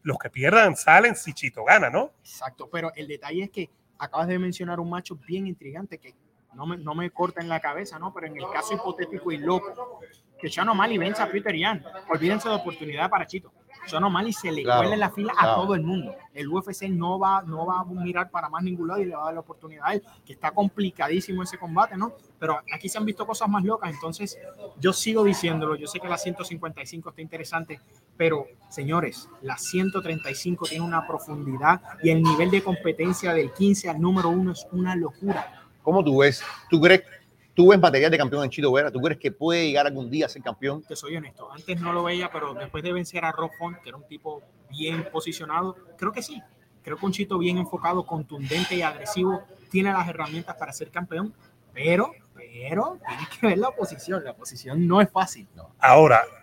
los 0.03 0.18
que 0.18 0.30
pierdan 0.30 0.75
salen 0.75 1.15
si 1.15 1.33
Chito 1.33 1.63
gana, 1.63 1.89
¿no? 1.89 2.12
Exacto, 2.21 2.69
pero 2.71 2.92
el 2.95 3.07
detalle 3.07 3.44
es 3.44 3.50
que 3.50 3.69
acabas 3.98 4.27
de 4.27 4.39
mencionar 4.39 4.80
un 4.80 4.89
macho 4.89 5.15
bien 5.15 5.48
intrigante 5.48 5.98
que 5.98 6.15
no 6.53 6.65
me, 6.65 6.77
no 6.77 6.95
me 6.95 7.09
corta 7.12 7.42
en 7.42 7.50
la 7.50 7.59
cabeza, 7.59 7.98
¿no? 7.98 8.13
Pero 8.13 8.27
en 8.27 8.38
el 8.38 8.44
caso 8.51 8.75
hipotético 8.75 9.31
y 9.31 9.38
loco, 9.38 10.00
que 10.39 10.50
Sean 10.50 10.69
O'Malley 10.69 10.98
vence 10.98 11.21
a 11.21 11.30
Peter 11.30 11.56
Yan, 11.56 11.83
olvídense 12.09 12.50
de 12.50 12.56
oportunidad 12.56 13.09
para 13.09 13.25
Chito. 13.25 13.53
Son 13.88 14.01
normal 14.01 14.28
y 14.28 14.33
se 14.33 14.51
le 14.51 14.63
claro, 14.63 14.95
la 14.95 15.10
fila 15.10 15.33
a 15.38 15.56
todo 15.56 15.75
el 15.75 15.81
mundo. 15.81 16.16
El 16.33 16.48
UFC 16.48 16.83
no 16.83 17.19
va, 17.19 17.42
no 17.42 17.66
va 17.66 17.80
a 17.80 17.86
mirar 17.86 18.30
para 18.30 18.50
más 18.50 18.63
ningún 18.63 18.88
lado 18.88 19.01
y 19.01 19.06
le 19.06 19.16
va 19.16 19.24
a 19.24 19.25
dar 19.25 19.33
la 19.33 19.39
oportunidad 19.42 19.86
a 19.86 19.94
él, 19.94 20.04
que 20.25 20.33
está 20.33 20.51
complicadísimo 20.51 21.44
ese 21.44 21.57
combate, 21.57 21.98
¿no? 21.98 22.13
Pero 22.39 22.60
aquí 22.74 22.89
se 22.89 22.98
han 22.98 23.06
visto 23.06 23.25
cosas 23.25 23.50
más 23.50 23.63
locas, 23.63 23.92
entonces 23.92 24.38
yo 24.80 24.94
sigo 24.94 25.24
diciéndolo, 25.24 25.75
yo 25.75 25.88
sé 25.88 26.00
que 26.00 26.07
la 26.07 26.18
155 26.18 27.10
está 27.10 27.22
interesante, 27.22 27.81
pero 28.16 28.45
señores, 28.69 29.30
la 29.42 29.57
135 29.57 30.66
tiene 30.68 30.86
una 30.86 31.06
profundidad 31.06 31.81
y 32.04 32.10
el 32.12 32.22
nivel 32.22 32.50
de 32.51 32.63
competencia 32.63 33.34
del 33.34 33.51
15 33.51 33.89
al 33.89 34.00
número 34.00 34.30
1 34.30 34.51
es 34.51 34.68
una 34.72 34.95
locura. 34.95 35.68
¿Cómo 35.84 36.04
tú 36.04 36.19
ves? 36.19 36.44
¿Tú 36.69 36.80
crees 36.80 37.04
¿Tú 37.53 37.69
ves 37.69 37.80
material 37.80 38.12
de 38.12 38.18
campeón 38.18 38.44
en 38.45 38.50
Chito 38.50 38.71
Vera? 38.71 38.92
¿Tú 38.92 39.00
crees 39.01 39.19
que 39.19 39.31
puede 39.31 39.68
llegar 39.68 39.86
algún 39.86 40.09
día 40.09 40.25
a 40.25 40.30
ser 40.30 40.42
campeón? 40.42 40.83
Te 40.83 40.95
soy 40.95 41.18
honesto, 41.18 41.51
antes 41.51 41.80
no 41.81 41.92
lo 41.92 42.03
veía, 42.03 42.31
pero 42.31 42.53
después 42.53 42.83
de 42.83 42.94
vencer 42.94 43.25
a 43.25 43.31
Rob 43.31 43.51
Font, 43.57 43.77
que 43.81 43.89
era 43.89 43.98
un 43.98 44.07
tipo 44.07 44.42
bien 44.69 45.07
posicionado, 45.12 45.75
creo 45.98 46.12
que 46.12 46.21
sí. 46.21 46.42
Creo 46.83 46.98
que 46.98 47.06
un 47.06 47.12
Chito 47.12 47.38
bien 47.38 47.57
enfocado, 47.57 48.06
contundente 48.06 48.75
y 48.75 48.81
agresivo 48.81 49.44
tiene 49.69 49.92
las 49.92 50.07
herramientas 50.07 50.56
para 50.56 50.74
ser 50.74 50.89
campeón, 50.89 51.33
pero, 51.74 52.12
pero 52.33 52.98
tienes 53.07 53.30
que 53.30 53.48
ver 53.48 53.57
la 53.57 53.68
oposición. 53.69 54.24
La 54.24 54.31
oposición 54.31 54.88
no 54.88 55.01
es 55.01 55.09
fácil. 55.09 55.48
Ahora, 55.80 56.21
eh, 56.25 56.40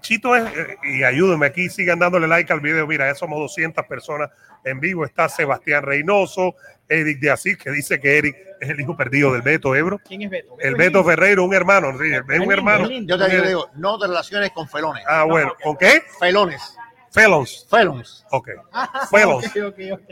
Chito 0.00 0.34
es, 0.36 0.44
eh, 0.56 0.76
y 0.84 1.02
ayúdenme 1.02 1.46
aquí, 1.46 1.68
sigan 1.68 1.98
dándole 1.98 2.26
like 2.26 2.52
al 2.52 2.60
video. 2.60 2.86
Mira, 2.86 3.06
ya 3.06 3.14
somos 3.14 3.38
200 3.38 3.84
personas 3.86 4.30
en 4.64 4.80
vivo. 4.80 5.04
Está 5.04 5.28
Sebastián 5.28 5.82
Reynoso, 5.82 6.54
Eric 6.88 7.18
de 7.20 7.30
Asís, 7.30 7.56
que 7.56 7.70
dice 7.70 8.00
que 8.00 8.18
Eric 8.18 8.36
es 8.60 8.70
el 8.70 8.80
hijo 8.80 8.96
perdido 8.96 9.32
del 9.32 9.42
Beto 9.42 9.74
Ebro. 9.74 10.00
¿Quién 10.06 10.22
es 10.22 10.30
Beto? 10.30 10.56
El 10.60 10.74
Beto 10.76 11.04
Ferreiro, 11.04 11.44
un 11.44 11.54
hermano, 11.54 11.90
es 11.90 12.40
un 12.40 12.52
hermano. 12.52 12.88
Yo 12.90 13.18
te 13.18 13.46
digo, 13.46 13.70
no 13.74 13.98
te 13.98 14.06
relaciones 14.06 14.50
con 14.50 14.68
felones. 14.68 15.04
Ah, 15.08 15.24
bueno, 15.24 15.54
¿con 15.62 15.76
qué? 15.76 16.02
Felones. 16.18 16.76
Felons. 17.16 17.66
Felons. 17.70 18.26
Ok. 18.30 18.50
Felons. 19.10 19.50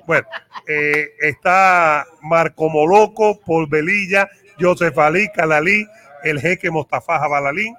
Bueno, 0.06 0.26
eh, 0.66 1.10
está 1.20 2.06
Marco 2.22 2.70
Moloco, 2.70 3.38
Paul 3.40 3.66
Belilla, 3.68 4.26
Joseph 4.58 4.96
Ali, 4.98 5.28
Calalí, 5.34 5.86
el 6.22 6.40
jeque 6.40 6.70
Mostafa 6.70 7.18
Jabalalín. 7.18 7.74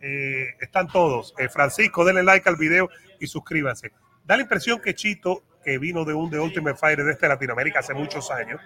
Eh, 0.00 0.54
están 0.60 0.88
todos. 0.88 1.34
Eh, 1.38 1.48
Francisco, 1.48 2.04
denle 2.04 2.22
like 2.22 2.48
al 2.48 2.56
video 2.56 2.88
y 3.18 3.26
suscríbanse. 3.26 3.92
Da 4.24 4.36
la 4.36 4.42
impresión 4.42 4.80
que 4.80 4.94
Chito 4.94 5.44
que 5.62 5.78
vino 5.78 6.04
de 6.04 6.14
un 6.14 6.30
de 6.30 6.40
Ultimate 6.40 6.76
Fighter 6.76 7.04
de 7.04 7.12
este 7.12 7.28
Latinoamérica 7.28 7.80
hace 7.80 7.94
muchos 7.94 8.30
años, 8.30 8.60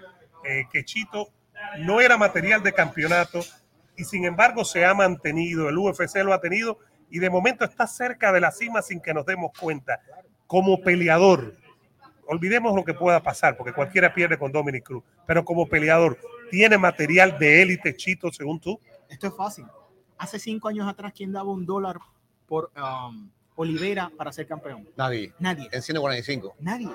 eh, 0.45 0.65
que 0.71 0.85
Chito 0.85 1.29
no 1.79 2.01
era 2.01 2.17
material 2.17 2.63
de 2.63 2.73
campeonato 2.73 3.41
y 3.97 4.05
sin 4.05 4.25
embargo 4.25 4.65
se 4.65 4.85
ha 4.85 4.95
mantenido, 4.95 5.69
el 5.69 5.79
UFC 5.79 6.17
lo 6.23 6.33
ha 6.33 6.41
tenido 6.41 6.79
y 7.11 7.19
de 7.19 7.31
momento 7.31 7.65
está 7.65 7.87
cerca 7.87 8.33
de 8.33 8.41
la 8.41 8.51
cima 8.51 8.83
sin 8.83 9.01
que 9.01 9.15
nos 9.15 9.27
demos 9.27 9.53
cuenta. 9.59 10.01
Como 10.47 10.83
peleador, 10.83 11.55
olvidemos 12.27 12.75
lo 12.75 12.85
que 12.85 12.95
pueda 12.95 13.23
pasar, 13.23 13.57
porque 13.57 13.73
cualquiera 13.73 14.15
pierde 14.15 14.39
con 14.39 14.53
Dominic 14.53 14.85
Cruz, 14.85 15.05
pero 15.27 15.45
como 15.45 15.69
peleador, 15.69 16.19
¿tiene 16.51 16.79
material 16.79 17.39
de 17.39 17.63
élite 17.63 17.97
Chito 17.97 18.33
según 18.33 18.61
tú? 18.61 18.81
Esto 19.09 19.29
es 19.29 19.37
fácil. 19.37 19.65
Hace 20.19 20.39
cinco 20.39 20.69
años 20.69 20.89
atrás, 20.89 21.13
¿quién 21.15 21.33
daba 21.33 21.51
un 21.51 21.67
dólar 21.67 21.99
por 22.47 22.71
um, 22.77 23.31
Olivera 23.57 24.11
para 24.17 24.33
ser 24.33 24.47
campeón? 24.47 24.89
Nadie. 24.97 25.33
Nadie. 25.39 25.69
En 25.73 25.83
145. 25.83 26.55
Nadie. 26.61 26.91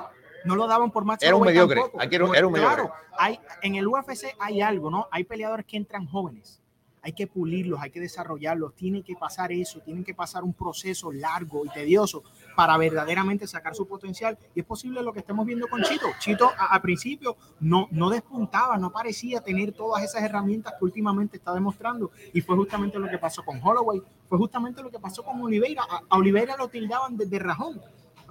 No 0.46 0.56
lo 0.56 0.68
daban 0.68 0.92
por 0.92 1.04
más. 1.04 1.22
Era 1.22 1.36
un 1.36 1.46
mediocre. 1.46 1.82
era 2.12 2.26
un 2.26 2.32
mediocre. 2.32 2.62
Claro, 2.62 2.92
hay, 3.18 3.40
en 3.62 3.76
el 3.76 3.88
UFC 3.88 4.36
hay 4.40 4.62
algo, 4.62 4.90
¿no? 4.90 5.08
Hay 5.12 5.26
peleadores 5.26 5.66
que 5.66 5.78
entran 5.78 6.08
jóvenes 6.08 6.62
hay 7.02 7.14
que 7.14 7.28
pulirlos, 7.28 7.80
hay 7.82 7.92
que 7.92 8.00
desarrollarlos, 8.00 8.76
tienen 8.76 9.04
que 9.04 9.16
pasar 9.16 9.52
eso, 9.52 9.80
tienen 9.80 10.04
que 10.04 10.14
pasar 10.14 10.44
un 10.44 10.54
proceso 10.54 11.12
largo 11.12 11.66
y 11.66 11.70
tedioso 11.70 12.24
para 12.56 12.78
verdaderamente 12.78 13.48
sacar 13.48 13.76
su 13.76 13.88
potencial. 13.88 14.38
Y 14.56 14.62
es 14.62 14.66
posible 14.66 15.02
lo 15.02 15.14
que 15.14 15.20
estemos 15.20 15.46
viendo 15.46 15.68
con 15.68 15.82
Chito. 15.84 16.08
Chito 16.20 16.50
al 16.58 16.82
principio 16.82 17.38
no, 17.60 17.88
no 17.92 18.10
despuntaba, 18.10 18.78
no 18.78 18.92
parecía 18.92 19.42
tener 19.42 19.72
todas 19.72 20.04
esas 20.04 20.24
herramientas 20.24 20.74
que 20.78 20.86
últimamente 20.86 21.38
está 21.38 21.54
demostrando. 21.54 22.12
Y 22.34 22.42
fue 22.42 22.56
justamente 22.56 23.00
lo 23.00 23.10
que 23.10 23.18
pasó 23.18 23.44
con 23.44 23.60
Holloway, 23.62 24.02
fue 24.28 24.38
justamente 24.38 24.82
lo 24.82 24.90
que 24.90 25.00
pasó 25.00 25.24
con 25.24 25.42
Oliveira. 25.42 25.84
A, 25.84 26.18
Oliveira 26.18 26.56
lo 26.58 26.68
tildaban 26.68 27.18
desde 27.18 27.40
rajón 27.40 27.82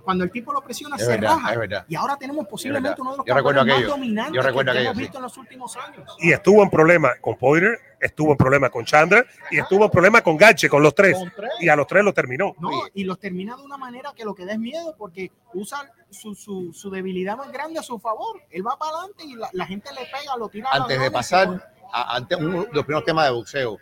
cuando 0.09 0.25
el 0.25 0.31
tipo 0.31 0.55
lo 0.55 0.63
presiona, 0.63 0.97
Es 0.97 1.03
se 1.05 1.09
verdad, 1.11 1.35
raja. 1.37 1.53
es 1.53 1.59
verdad. 1.59 1.85
Y 1.87 1.95
ahora 1.95 2.17
tenemos 2.17 2.47
posiblemente 2.49 2.99
uno 3.03 3.11
de 3.11 3.17
los 3.19 3.27
Yo 3.27 3.35
recuerdo 3.35 3.67
más 3.67 3.87
dominantes 3.87 4.35
Yo 4.37 4.41
recuerdo 4.41 4.73
que 4.73 4.79
aquello, 4.79 4.91
hemos 4.91 4.97
sí. 4.97 5.03
visto 5.03 5.19
en 5.19 5.23
los 5.23 5.37
últimos 5.37 5.77
años. 5.77 6.17
Y 6.19 6.33
estuvo 6.33 6.63
en 6.63 6.71
problema 6.71 7.11
con 7.21 7.37
Poirier, 7.37 7.79
estuvo 8.01 8.31
en 8.31 8.39
problema 8.39 8.71
con 8.71 8.87
Chandler 8.87 9.27
y 9.51 9.59
estuvo 9.59 9.85
en 9.85 9.91
problema 9.91 10.23
con 10.23 10.39
Gache, 10.39 10.71
con 10.71 10.83
los 10.83 10.95
tres. 10.95 11.15
Con 11.19 11.31
tres. 11.37 11.51
Y 11.61 11.69
a 11.69 11.77
los 11.77 11.87
tres 11.87 12.03
lo 12.03 12.15
terminó. 12.15 12.55
No, 12.59 12.71
y 12.95 13.05
los 13.05 13.19
termina 13.19 13.55
de 13.55 13.63
una 13.65 13.77
manera 13.77 14.15
que 14.17 14.25
lo 14.25 14.35
que 14.35 14.47
da 14.47 14.53
es 14.53 14.59
miedo 14.59 14.95
porque 14.97 15.31
usa 15.53 15.93
su, 16.09 16.35
su, 16.35 16.73
su 16.73 16.89
debilidad 16.89 17.37
más 17.37 17.53
grande 17.53 17.79
a 17.81 17.83
su 17.83 17.99
favor. 17.99 18.41
Él 18.49 18.67
va 18.67 18.79
para 18.79 18.93
adelante 18.93 19.25
y 19.27 19.35
la, 19.35 19.51
la 19.53 19.67
gente 19.67 19.91
le 19.93 20.07
pega, 20.07 20.39
lo 20.39 20.49
tira 20.49 20.71
a 20.71 20.79
la 20.79 20.85
Antes 20.85 20.99
de 20.99 21.11
pasar 21.11 21.71
a, 21.93 22.17
ante 22.17 22.35
uno 22.35 22.63
de 22.65 22.69
los 22.73 22.85
primeros 22.87 23.05
temas 23.05 23.27
de 23.27 23.33
boxeo, 23.33 23.77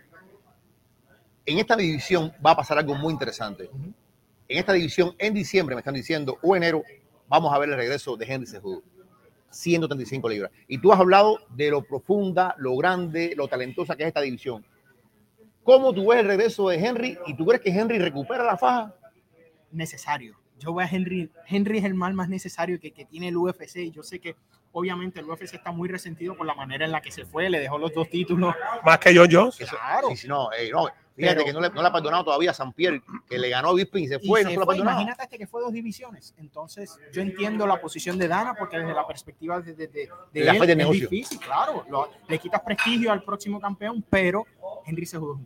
en 1.45 1.59
esta 1.59 1.77
división 1.77 2.33
va 2.45 2.51
a 2.51 2.57
pasar 2.57 2.77
algo 2.79 2.95
muy 2.95 3.13
interesante. 3.13 3.69
En 4.49 4.59
esta 4.59 4.73
división, 4.73 5.15
en 5.17 5.33
diciembre, 5.33 5.75
me 5.75 5.81
están 5.81 5.93
diciendo, 5.93 6.37
o 6.41 6.55
enero, 6.55 6.83
vamos 7.27 7.53
a 7.53 7.59
ver 7.59 7.69
el 7.69 7.75
regreso 7.75 8.15
de 8.15 8.25
Henry 8.25 8.47
Cejudo. 8.47 8.81
135 9.49 10.29
libras. 10.29 10.51
Y 10.67 10.77
tú 10.77 10.91
has 10.91 10.99
hablado 10.99 11.39
de 11.49 11.71
lo 11.71 11.83
profunda, 11.83 12.53
lo 12.57 12.75
grande, 12.75 13.33
lo 13.35 13.47
talentosa 13.47 13.95
que 13.95 14.03
es 14.03 14.07
esta 14.07 14.21
división. 14.21 14.65
¿Cómo 15.63 15.93
tú 15.93 16.07
ves 16.07 16.19
el 16.19 16.27
regreso 16.27 16.69
de 16.69 16.77
Henry 16.77 17.17
y 17.25 17.35
tú 17.35 17.45
crees 17.45 17.61
que 17.61 17.69
Henry 17.71 17.97
recupera 17.97 18.43
la 18.43 18.57
faja? 18.57 18.93
necesario. 19.71 20.37
Yo 20.59 20.73
voy 20.73 20.83
a 20.83 20.87
Henry. 20.87 21.31
Henry 21.47 21.79
es 21.79 21.83
el 21.85 21.93
mal 21.93 22.13
más 22.13 22.29
necesario 22.29 22.79
que, 22.79 22.91
que 22.91 23.05
tiene 23.05 23.29
el 23.29 23.37
UFC. 23.37 23.77
Y 23.77 23.91
yo 23.91 24.03
sé 24.03 24.19
que 24.19 24.35
obviamente 24.71 25.19
el 25.19 25.29
UFC 25.29 25.53
está 25.53 25.71
muy 25.71 25.87
resentido 25.87 26.35
por 26.35 26.45
la 26.45 26.55
manera 26.55 26.85
en 26.85 26.91
la 26.91 27.01
que 27.01 27.11
se 27.11 27.25
fue. 27.25 27.49
Le 27.49 27.59
dejó 27.59 27.77
los 27.77 27.93
dos 27.93 28.09
títulos. 28.09 28.55
Más 28.83 28.97
que 28.99 29.15
John 29.15 29.29
Jones. 29.31 29.57
Claro. 29.57 30.11
y 30.11 30.17
si 30.17 30.27
no, 30.27 30.51
eh, 30.53 30.69
no, 30.71 30.87
fíjate 31.17 31.35
Pero- 31.35 31.45
que 31.45 31.51
no 31.53 31.59
le, 31.59 31.69
no 31.71 31.81
le 31.81 31.87
ha 31.89 31.91
perdonado 31.91 32.23
todavía 32.23 32.51
a 32.51 32.53
San 32.53 32.71
Pierre, 32.71 33.01
que 33.27 33.37
le 33.37 33.49
ganó 33.49 33.69
a 33.69 33.73
Bisping 33.73 34.03
y 34.05 34.07
se 34.07 34.19
fue 34.19 34.41
y 34.41 34.43
no 34.45 34.49
se 34.49 34.53
se 34.53 34.55
lo 34.57 34.61
ha 34.61 34.65
fue. 34.65 34.75
perdonado. 34.75 35.01
Imagínate 35.01 35.23
este 35.23 35.37
que 35.37 35.47
fue 35.47 35.61
dos 35.61 35.73
divisiones. 35.73 36.33
Entonces, 36.37 36.97
yo 37.11 37.21
entiendo 37.21 37.67
la 37.67 37.81
posición 37.81 38.17
de 38.17 38.27
Dana 38.29 38.53
porque 38.57 38.77
desde 38.79 38.93
la 38.93 39.05
perspectiva 39.05 39.59
de, 39.59 39.73
de, 39.73 39.87
de- 39.87 40.09
de 40.31 40.43
La 40.45 40.53
él 40.53 40.59
fe 40.59 40.65
de 40.67 40.71
es 40.71 40.77
negocio. 40.77 41.09
difícil, 41.09 41.39
claro. 41.39 41.83
Lo- 41.89 42.09
le 42.27 42.39
quitas 42.39 42.61
prestigio 42.61 43.11
al 43.11 43.23
próximo 43.23 43.59
campeón, 43.59 44.05
pero 44.09 44.45
Henry 44.85 45.05
se 45.05 45.17
jugó. 45.17 45.39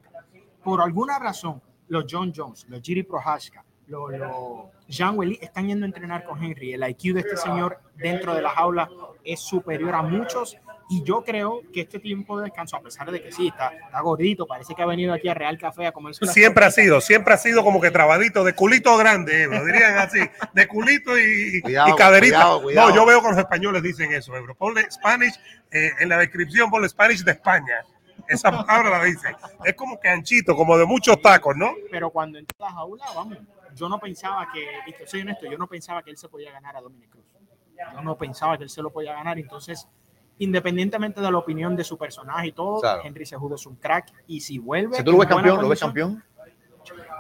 Por 0.63 0.81
alguna 0.81 1.17
razón, 1.17 1.61
los 1.87 2.05
John 2.07 2.31
Jones, 2.35 2.65
los 2.69 2.81
Giri 2.81 3.03
Prohaska, 3.03 3.65
los, 3.87 4.11
los 4.11 4.65
Jean 4.87 5.17
Welly 5.17 5.39
están 5.41 5.67
yendo 5.67 5.85
a 5.85 5.87
entrenar 5.87 6.23
con 6.23 6.41
Henry. 6.41 6.73
El 6.73 6.87
IQ 6.89 7.13
de 7.15 7.19
este 7.21 7.35
señor 7.37 7.79
dentro 7.95 8.33
de 8.35 8.41
la 8.41 8.49
jaula 8.51 8.89
es 9.23 9.39
superior 9.41 9.95
a 9.95 10.01
muchos. 10.01 10.55
Y 10.91 11.03
yo 11.03 11.23
creo 11.23 11.61
que 11.71 11.79
este 11.81 11.99
tiempo 11.99 12.37
de 12.37 12.43
descanso, 12.43 12.75
a 12.75 12.81
pesar 12.81 13.09
de 13.09 13.23
que 13.23 13.31
sí, 13.31 13.47
está, 13.47 13.69
está 13.69 14.01
gordito, 14.01 14.45
parece 14.45 14.75
que 14.75 14.81
ha 14.81 14.85
venido 14.85 15.13
aquí 15.13 15.29
a 15.29 15.33
Real 15.33 15.57
Café 15.57 15.87
a 15.87 15.93
comerse 15.93 16.25
Siempre 16.25 16.65
ha 16.65 16.71
sido, 16.71 16.99
siempre 16.99 17.33
ha 17.33 17.37
sido 17.37 17.63
como 17.63 17.79
que 17.79 17.91
trabadito, 17.91 18.43
de 18.43 18.53
culito 18.53 18.97
grande, 18.97 19.43
Ebro, 19.43 19.63
dirían 19.63 19.97
así, 19.97 20.19
de 20.53 20.67
culito 20.67 21.17
y, 21.17 21.61
Cuidado, 21.61 21.89
y 21.89 21.95
caderita. 21.95 22.35
cuidado, 22.35 22.61
cuidado. 22.63 22.89
No, 22.89 22.95
yo 22.95 23.05
veo 23.05 23.21
que 23.21 23.29
los 23.29 23.37
españoles 23.37 23.81
dicen 23.83 24.11
eso, 24.11 24.35
Ebro. 24.35 24.53
Ponle 24.53 24.85
Spanish, 24.91 25.39
eh, 25.71 25.91
en 25.97 26.09
la 26.09 26.17
descripción 26.17 26.69
ponle 26.69 26.89
Spanish 26.89 27.23
de 27.23 27.31
España. 27.31 27.85
Esa 28.27 28.51
palabra 28.51 28.89
la 28.89 29.05
dice. 29.05 29.33
Es 29.63 29.75
como 29.75 29.97
que 29.97 30.09
anchito, 30.09 30.57
como 30.57 30.77
de 30.77 30.85
muchos 30.85 31.21
tacos, 31.21 31.55
¿no? 31.55 31.71
pero 31.89 32.09
cuando 32.09 32.37
entró 32.37 32.65
a 32.65 32.69
la 32.69 32.75
jaula, 32.75 33.05
vamos, 33.15 33.37
yo 33.75 33.87
no 33.87 33.97
pensaba 33.97 34.45
que, 34.53 34.65
y 34.87 34.91
te 34.91 35.07
soy 35.07 35.21
honesto, 35.21 35.49
yo 35.49 35.57
no 35.57 35.67
pensaba 35.67 36.03
que 36.03 36.09
él 36.09 36.17
se 36.17 36.27
podía 36.27 36.51
ganar 36.51 36.75
a 36.75 36.81
Dominic 36.81 37.09
Cruz. 37.09 37.25
Yo 37.93 38.01
no 38.01 38.17
pensaba 38.17 38.57
que 38.57 38.63
él 38.65 38.69
se 38.69 38.81
lo 38.81 38.91
podía 38.91 39.13
ganar, 39.13 39.39
entonces, 39.39 39.87
independientemente 40.43 41.21
de 41.21 41.31
la 41.31 41.37
opinión 41.37 41.75
de 41.75 41.83
su 41.83 41.97
personaje 41.97 42.47
y 42.47 42.51
todo, 42.51 42.81
Claro. 42.81 43.01
Henry 43.03 43.25
Cejudo 43.25 43.55
es 43.55 43.65
un 43.65 43.75
crack 43.75 44.11
y 44.27 44.39
si 44.41 44.57
vuelve... 44.57 44.97
Si 44.97 45.03
tú 45.03 45.11
lo 45.11 45.17
ves 45.19 45.27
campeón, 45.27 45.61
lo 45.61 45.69
ves 45.69 45.79
campeón. 45.79 46.23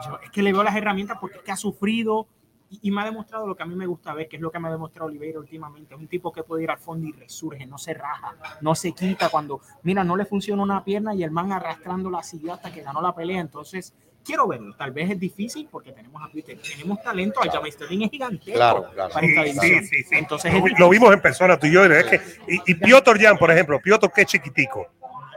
yo- 0.07 0.19
es 0.23 0.31
que 0.31 0.41
le 0.41 0.51
veo 0.51 0.63
las 0.63 0.75
herramientas 0.75 1.17
porque 1.21 1.37
es 1.37 1.43
que 1.43 1.51
ha 1.51 1.55
sufrido 1.55 2.27
y, 2.69 2.79
y 2.83 2.91
me 2.91 3.01
ha 3.01 3.05
demostrado 3.05 3.45
lo 3.45 3.55
que 3.55 3.63
a 3.63 3.65
mí 3.65 3.75
me 3.75 3.85
gusta 3.85 4.13
ver, 4.13 4.27
que 4.27 4.37
es 4.37 4.41
lo 4.41 4.49
que 4.49 4.57
me 4.57 4.67
ha 4.69 4.71
demostrado 4.71 5.07
Oliveira 5.07 5.39
últimamente. 5.39 5.93
Es 5.93 5.99
un 5.99 6.07
tipo 6.07 6.31
que 6.31 6.41
puede 6.43 6.63
ir 6.63 6.71
al 6.71 6.77
fondo 6.79 7.05
y 7.05 7.11
resurge, 7.11 7.65
no 7.67 7.77
se 7.77 7.93
raja, 7.93 8.33
no 8.61 8.73
se 8.75 8.93
quita 8.93 9.29
cuando, 9.29 9.61
mira, 9.83 10.03
no 10.03 10.15
le 10.15 10.25
funciona 10.25 10.63
una 10.63 10.83
pierna 10.83 11.13
y 11.13 11.23
el 11.23 11.31
man 11.31 11.51
arrastrando 11.51 12.09
la 12.09 12.23
silla 12.23 12.53
hasta 12.55 12.71
que 12.71 12.81
ganó 12.81 13.01
la 13.01 13.13
pelea. 13.13 13.41
Entonces, 13.41 13.93
quiero 14.25 14.47
verlo. 14.47 14.75
Tal 14.75 14.91
vez 14.91 15.09
es 15.11 15.19
difícil 15.19 15.67
porque 15.71 15.91
tenemos 15.91 16.21
a 16.23 16.31
Peter, 16.31 16.57
tenemos 16.57 17.01
talento. 17.01 17.41
Aljamain 17.41 17.71
Sterling 17.73 18.01
es 18.03 18.11
gigantesco 18.11 18.53
Claro, 18.53 18.89
claro. 18.93 19.13
para 19.13 19.25
esta 19.27 19.61
Sí, 19.61 19.79
sí, 19.79 19.85
sí, 19.87 20.03
sí. 20.03 20.15
Entonces, 20.15 20.53
Lo, 20.53 20.65
lo 20.77 20.89
vimos 20.89 21.13
en 21.13 21.21
persona 21.21 21.57
tú 21.59 21.67
y 21.67 21.71
yo. 21.73 21.85
Es 21.85 22.05
que, 22.05 22.21
y, 22.47 22.71
y 22.71 22.75
Piotr 22.75 23.19
Jan, 23.19 23.37
por 23.37 23.51
ejemplo, 23.51 23.79
Piotr 23.81 24.11
que 24.11 24.21
es 24.21 24.27
chiquitico. 24.27 24.87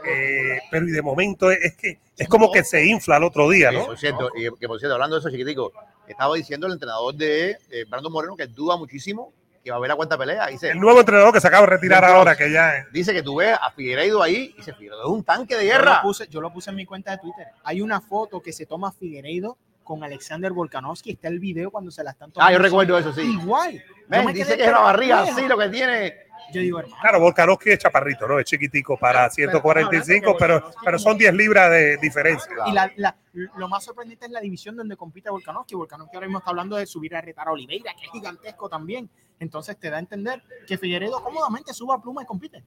eh, 0.07 0.59
pero 0.69 0.87
y 0.87 0.91
de 0.91 1.01
momento 1.01 1.49
es, 1.51 1.59
es 1.61 1.75
que 1.75 1.99
es 2.17 2.27
como 2.27 2.51
que 2.51 2.63
se 2.63 2.85
infla 2.85 3.17
el 3.17 3.23
otro 3.23 3.49
día, 3.49 3.71
Sí, 3.71 3.75
¿no? 3.77 3.85
por 3.87 3.97
cierto, 3.97 4.29
y 4.35 4.43
que 4.59 4.67
por 4.67 4.79
cierto, 4.79 4.93
hablando 4.93 5.15
de 5.15 5.19
eso, 5.19 5.29
chiquitico, 5.31 5.73
estaba 6.07 6.35
diciendo 6.35 6.67
el 6.67 6.73
entrenador 6.73 7.13
de 7.15 7.57
eh, 7.71 7.85
Brandon 7.89 8.11
Moreno 8.13 8.35
que 8.37 8.45
duda 8.47 8.77
muchísimo 8.77 9.33
que 9.65 9.71
va 9.71 9.77
a 9.77 9.79
haber 9.79 9.89
la 9.89 9.95
cuarta 9.95 10.15
pelea. 10.15 10.45
Dice, 10.45 10.69
El 10.69 10.79
nuevo 10.79 10.99
entrenador 10.99 11.33
que 11.33 11.41
se 11.41 11.47
acaba 11.47 11.65
de 11.65 11.71
retirar 11.71 12.05
ahora, 12.05 12.35
que 12.37 12.51
ya 12.51 12.77
es. 12.77 12.91
dice 12.93 13.11
que 13.13 13.23
tú 13.23 13.37
ves 13.37 13.57
a 13.59 13.71
Figueiredo 13.71 14.21
ahí 14.21 14.51
y 14.53 14.57
dice, 14.57 14.73
Figueiredo 14.73 15.01
es 15.01 15.09
un 15.09 15.23
tanque 15.23 15.55
de 15.57 15.65
Yo 15.65 15.73
lo, 15.73 15.79
guerra. 15.79 16.01
puse, 16.03 16.27
yo 16.27 16.39
lo 16.39 16.53
puse 16.53 16.69
en 16.69 16.75
mi 16.75 16.85
cuenta 16.85 17.11
de 17.11 17.17
Twitter. 17.17 17.47
Hay 17.63 17.81
una 17.81 17.99
foto 17.99 18.41
que 18.43 18.53
se 18.53 18.67
toma 18.67 18.91
Figueiredo 18.91 19.57
con 19.83 20.03
Alexander 20.03 20.51
Volkanovski. 20.53 21.11
Está 21.13 21.29
el 21.29 21.39
video 21.39 21.71
cuando 21.71 21.89
se 21.89 22.03
la 22.03 22.11
están 22.11 22.31
tomando. 22.31 22.47
Ah, 22.47 22.53
yo 22.55 22.61
recuerdo 22.63 22.95
eso, 22.95 23.11
sí. 23.11 23.21
Igual. 23.21 23.83
Ven, 24.07 24.27
dice 24.33 24.55
que 24.55 24.65
es 24.65 24.71
la 24.71 24.79
barriga 24.81 25.23
así 25.23 25.47
lo 25.47 25.57
que 25.57 25.69
tiene. 25.69 26.13
Yo 26.53 26.61
digo, 26.61 26.77
hermano. 26.79 26.97
Claro, 27.01 27.19
Volkanovski 27.21 27.71
es 27.71 27.79
chaparrito, 27.79 28.27
¿no? 28.27 28.37
Es 28.37 28.45
chiquitico 28.45 28.97
para 28.99 29.21
Pero- 29.23 29.33
145, 29.33 30.35
pero 30.37 30.59
pero, 30.59 30.75
pero 30.83 30.99
son 30.99 31.13
como- 31.13 31.19
10 31.21 31.33
libras 31.33 31.71
de 31.71 31.97
diferencia. 31.97 32.47
Claro. 32.53 32.69
Y 32.69 32.73
la, 32.73 32.91
la- 32.97 33.15
lo 33.57 33.67
más 33.67 33.83
sorprendente 33.83 34.27
es 34.27 34.31
la 34.31 34.41
división 34.41 34.75
donde 34.75 34.95
compite 34.95 35.31
Volkanovski. 35.31 35.73
Volkanovski 35.73 36.15
ahora 36.15 36.27
mismo 36.27 36.37
está 36.37 36.51
hablando 36.51 36.75
de 36.75 36.85
subir 36.85 37.15
a 37.15 37.21
retar 37.21 37.47
a 37.47 37.51
Oliveira, 37.51 37.93
que 37.99 38.05
es 38.05 38.11
gigantesco 38.11 38.69
también. 38.69 39.09
Entonces 39.39 39.77
te 39.77 39.89
da 39.89 39.97
a 39.97 39.99
entender 39.99 40.41
que 40.67 40.77
Figueredo 40.77 41.21
cómodamente 41.23 41.73
suba 41.73 41.95
a 41.95 42.01
pluma 42.01 42.23
y 42.23 42.25
compite. 42.25 42.63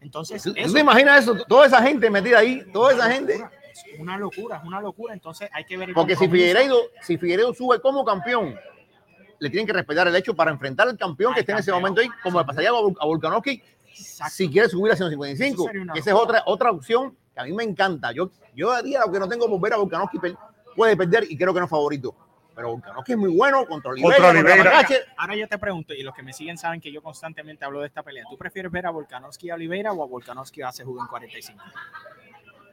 Entonces, 0.00 0.42
¿Tú, 0.42 0.52
tú 0.54 0.60
eso 0.60 0.72
te 0.74 0.80
imaginas 0.80 1.22
eso? 1.22 1.36
Toda 1.46 1.66
esa 1.66 1.82
gente 1.82 2.08
metida 2.10 2.38
ahí, 2.38 2.62
toda 2.72 2.92
esa 2.92 3.10
gente. 3.10 3.34
es 3.34 3.98
una 4.00 4.16
locura, 4.16 4.58
es 4.58 4.64
una 4.64 4.80
locura. 4.80 5.14
Entonces 5.14 5.48
hay 5.52 5.64
que 5.64 5.76
ver 5.76 5.88
el 5.88 5.94
Porque 5.94 6.14
si. 6.16 6.28
Figueiredo, 6.28 6.78
si 7.02 7.16
Figueiredo 7.18 7.52
sube 7.54 7.80
como 7.80 8.04
campeón, 8.04 8.54
le 9.38 9.50
tienen 9.50 9.66
que 9.66 9.72
respetar 9.72 10.06
el 10.06 10.14
hecho 10.16 10.34
para 10.34 10.50
enfrentar 10.50 10.88
al 10.88 10.96
campeón 10.96 11.34
que 11.34 11.40
esté 11.40 11.52
en 11.52 11.58
ese 11.58 11.72
momento 11.72 12.00
ahí, 12.00 12.08
como 12.22 12.38
le 12.38 12.44
pasaría 12.44 12.70
a 12.70 12.72
Vol- 12.72 12.96
a 13.00 13.06
Volkanovski 13.06 13.62
si 14.30 14.48
quiere 14.50 14.68
subir 14.68 14.92
a 14.92 14.94
Eso 14.94 15.08
155. 15.08 15.64
sería 15.64 15.82
una 15.82 15.92
que 15.94 16.00
esa 16.00 16.10
es 16.10 16.16
otra, 16.16 16.42
otra 16.46 16.70
opción 16.70 17.16
que 17.34 17.40
a 17.40 17.44
mí 17.44 17.52
me 17.52 17.64
encanta. 17.64 18.12
Yo, 18.12 18.30
yo 18.54 18.70
haría 18.70 19.00
lo 19.00 19.10
que 19.10 19.18
no 19.18 19.28
tengo 19.28 19.48
por 19.48 19.60
ver 19.60 19.72
a 19.72 19.76
Volkanovski 19.78 20.18
puede 20.76 20.96
perder 20.96 21.24
y 21.28 21.36
creo 21.36 21.52
que 21.52 21.60
no 21.60 21.64
es 21.66 21.70
favorito. 21.70 22.14
Pero 22.56 22.70
Volkanovski 22.70 23.12
es 23.12 23.18
muy 23.18 23.36
bueno 23.36 23.66
contra 23.66 23.90
Oliveira. 23.90 24.16
Contra 24.16 24.30
Oliveira. 24.30 24.86
Ahora 25.18 25.36
yo 25.36 25.46
te 25.46 25.58
pregunto, 25.58 25.92
y 25.92 26.02
los 26.02 26.14
que 26.14 26.22
me 26.22 26.32
siguen 26.32 26.56
saben 26.56 26.80
que 26.80 26.90
yo 26.90 27.02
constantemente 27.02 27.66
hablo 27.66 27.80
de 27.80 27.86
esta 27.86 28.02
pelea. 28.02 28.24
¿Tú 28.30 28.38
prefieres 28.38 28.72
ver 28.72 28.86
a 28.86 28.90
Volkanovski 28.90 29.48
y 29.48 29.50
a 29.50 29.56
Oliveira 29.56 29.92
o 29.92 30.02
a 30.02 30.06
Volkanovski 30.06 30.62
a 30.62 30.72
Cejudo 30.72 31.02
en 31.02 31.06
45? 31.06 31.62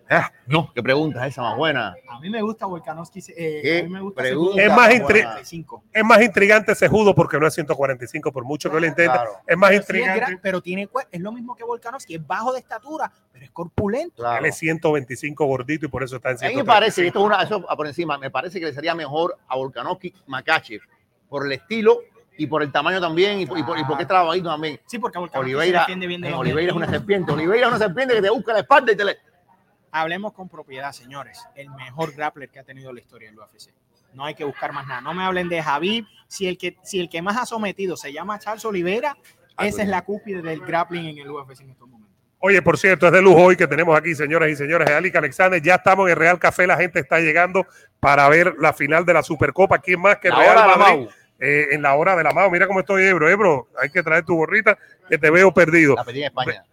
Ah, 0.09 0.31
no, 0.47 0.71
qué 0.73 0.83
pregunta 0.83 1.25
esa 1.25 1.41
más 1.41 1.55
buena. 1.57 1.95
A 2.09 2.19
mí 2.19 2.29
me 2.29 2.41
gusta 2.41 2.65
Volkanovski. 2.65 3.21
eh, 3.35 3.79
a 3.79 3.83
mí 3.83 3.89
me 3.89 4.01
gusta 4.01 4.27
Es 4.27 4.35
más 4.35 4.75
más 4.77 4.89
intri- 4.89 5.01
buena. 5.01 5.29
45. 5.31 5.83
Es 5.93 6.03
más 6.03 6.21
intrigante 6.21 6.71
ese 6.73 6.87
judo 6.87 7.15
porque 7.15 7.39
no 7.39 7.47
es 7.47 7.53
145, 7.53 8.31
por 8.31 8.43
mucho 8.43 8.69
que 8.69 8.79
lo 8.79 8.85
intente. 8.85 9.11
Claro, 9.13 9.31
Es 9.47 9.57
más 9.57 9.69
Pero 9.69 9.81
sí 9.83 9.83
es 9.83 9.89
intrigante. 9.97 10.19
gran- 10.19 10.39
pero 10.41 10.61
tiene 10.61 10.89
es 11.11 11.21
lo 11.21 11.31
mismo 11.31 11.55
que 11.55 11.63
Volkanovski, 11.63 12.15
es 12.15 12.27
bajo 12.27 12.51
de 12.53 12.59
estatura, 12.59 13.11
pero 13.31 13.45
es 13.45 13.51
corpulento. 13.51 14.15
claro. 14.23 14.39
Él 14.39 14.45
es 14.45 14.57
125 14.57 15.45
gordito 15.45 15.85
y 15.85 15.89
por 15.89 16.03
eso 16.03 16.17
está 16.17 16.31
en 16.31 16.37
A 16.37 16.39
mí 16.39 16.45
me 16.47 16.51
135. 16.63 16.65
parece, 16.73 17.07
esto 17.07 17.19
es 17.19 17.25
una, 17.25 17.41
eso 17.43 17.65
por 17.75 17.87
encima, 17.87 18.17
me 18.17 18.29
parece 18.29 18.59
que 18.59 18.65
le 18.67 18.73
sería 18.73 18.93
mejor 18.93 19.37
a 19.47 19.55
Volkanovski 19.55 20.13
Makachev 20.27 20.81
por 21.29 21.45
el 21.45 21.53
estilo 21.53 21.99
y 22.37 22.47
por 22.47 22.61
el 22.61 22.71
tamaño 22.71 22.99
también 22.99 23.39
y, 23.39 23.45
por- 23.45 23.57
y 23.57 23.63
por, 23.63 23.77
y 23.79 23.83
porque 23.85 24.03
es 24.03 24.07
trabajito 24.07 24.49
también. 24.49 24.79
Sí, 24.85 24.99
porque 24.99 25.17
Volkanovski 25.17 25.49
se 25.51 25.55
Oliveira, 25.55 25.79
defiende 25.79 26.07
bien 26.07 26.21
de 26.21 26.29
eh, 26.29 26.33
Oliveira 26.33 26.71
es 26.71 26.75
una 26.75 26.89
serpiente. 26.89 27.31
Oliveira 27.31 27.67
es 27.67 27.73
una 27.73 27.79
serpiente 27.79 28.15
que 28.15 28.21
te 28.21 28.29
busca 28.29 28.53
la 28.53 28.59
espalda 28.59 28.91
y 28.91 28.95
te 28.95 29.05
le. 29.05 29.17
Hablemos 29.93 30.33
con 30.33 30.49
propiedad, 30.49 30.91
señores. 30.91 31.45
El 31.55 31.69
mejor 31.69 32.13
grappler 32.13 32.49
que 32.49 32.59
ha 32.59 32.63
tenido 32.63 32.91
la 32.91 32.99
historia 32.99 33.29
del 33.29 33.39
UFC. 33.39 33.71
No 34.13 34.25
hay 34.25 34.35
que 34.35 34.43
buscar 34.43 34.73
más 34.73 34.87
nada. 34.87 35.01
No 35.01 35.13
me 35.13 35.23
hablen 35.23 35.47
de 35.49 35.61
Javib. 35.61 36.05
Si 36.27 36.47
el 36.47 36.57
que, 36.57 36.77
si 36.83 36.99
el 36.99 37.09
que 37.09 37.21
más 37.21 37.37
ha 37.37 37.45
sometido 37.45 37.95
se 37.95 38.11
llama 38.11 38.37
Charles 38.39 38.65
Oliveira, 38.65 39.17
Ah, 39.55 39.67
esa 39.67 39.83
es 39.83 39.87
la 39.87 40.01
cúpide 40.01 40.41
del 40.41 40.61
grappling 40.61 41.05
en 41.05 41.17
el 41.19 41.29
UFC 41.29 41.61
en 41.61 41.69
estos 41.71 41.87
momentos. 41.87 42.11
Oye, 42.39 42.61
por 42.61 42.77
cierto, 42.77 43.07
es 43.07 43.13
de 43.13 43.21
lujo 43.21 43.41
hoy 43.41 43.55
que 43.55 43.67
tenemos 43.67 43.97
aquí, 43.97 44.15
señoras 44.15 44.49
y 44.49 44.55
señores, 44.55 44.87
de 44.87 44.95
Alic 44.95 45.15
Alexander. 45.15 45.61
Ya 45.61 45.75
estamos 45.75 46.07
en 46.07 46.11
el 46.11 46.17
Real 46.17 46.39
Café, 46.39 46.67
la 46.67 46.75
gente 46.75 46.99
está 46.99 47.19
llegando 47.19 47.65
para 47.99 48.27
ver 48.27 48.55
la 48.59 48.73
final 48.73 49.05
de 49.05 49.13
la 49.13 49.23
Supercopa. 49.23 49.79
¿Quién 49.79 50.01
más 50.01 50.17
que 50.17 50.29
La 50.29 50.39
Real 50.39 50.57
hora 50.57 50.61
de 50.61 50.67
la? 50.67 50.77
Mau. 50.77 51.09
Eh, 51.39 51.67
en 51.71 51.81
la 51.81 51.93
hora 51.95 52.15
de 52.15 52.23
la 52.23 52.31
mano. 52.31 52.49
Mira 52.49 52.67
cómo 52.67 52.79
estoy, 52.79 53.03
Ebro. 53.03 53.29
Ebro, 53.29 53.69
hay 53.81 53.89
que 53.89 54.03
traer 54.03 54.25
tu 54.25 54.35
gorrita 54.35 54.77
que 55.09 55.17
te 55.17 55.29
veo 55.29 55.53
perdido. 55.53 55.95
La 55.95 56.03
pedí 56.03 56.19
en 56.19 56.25
España. 56.25 56.63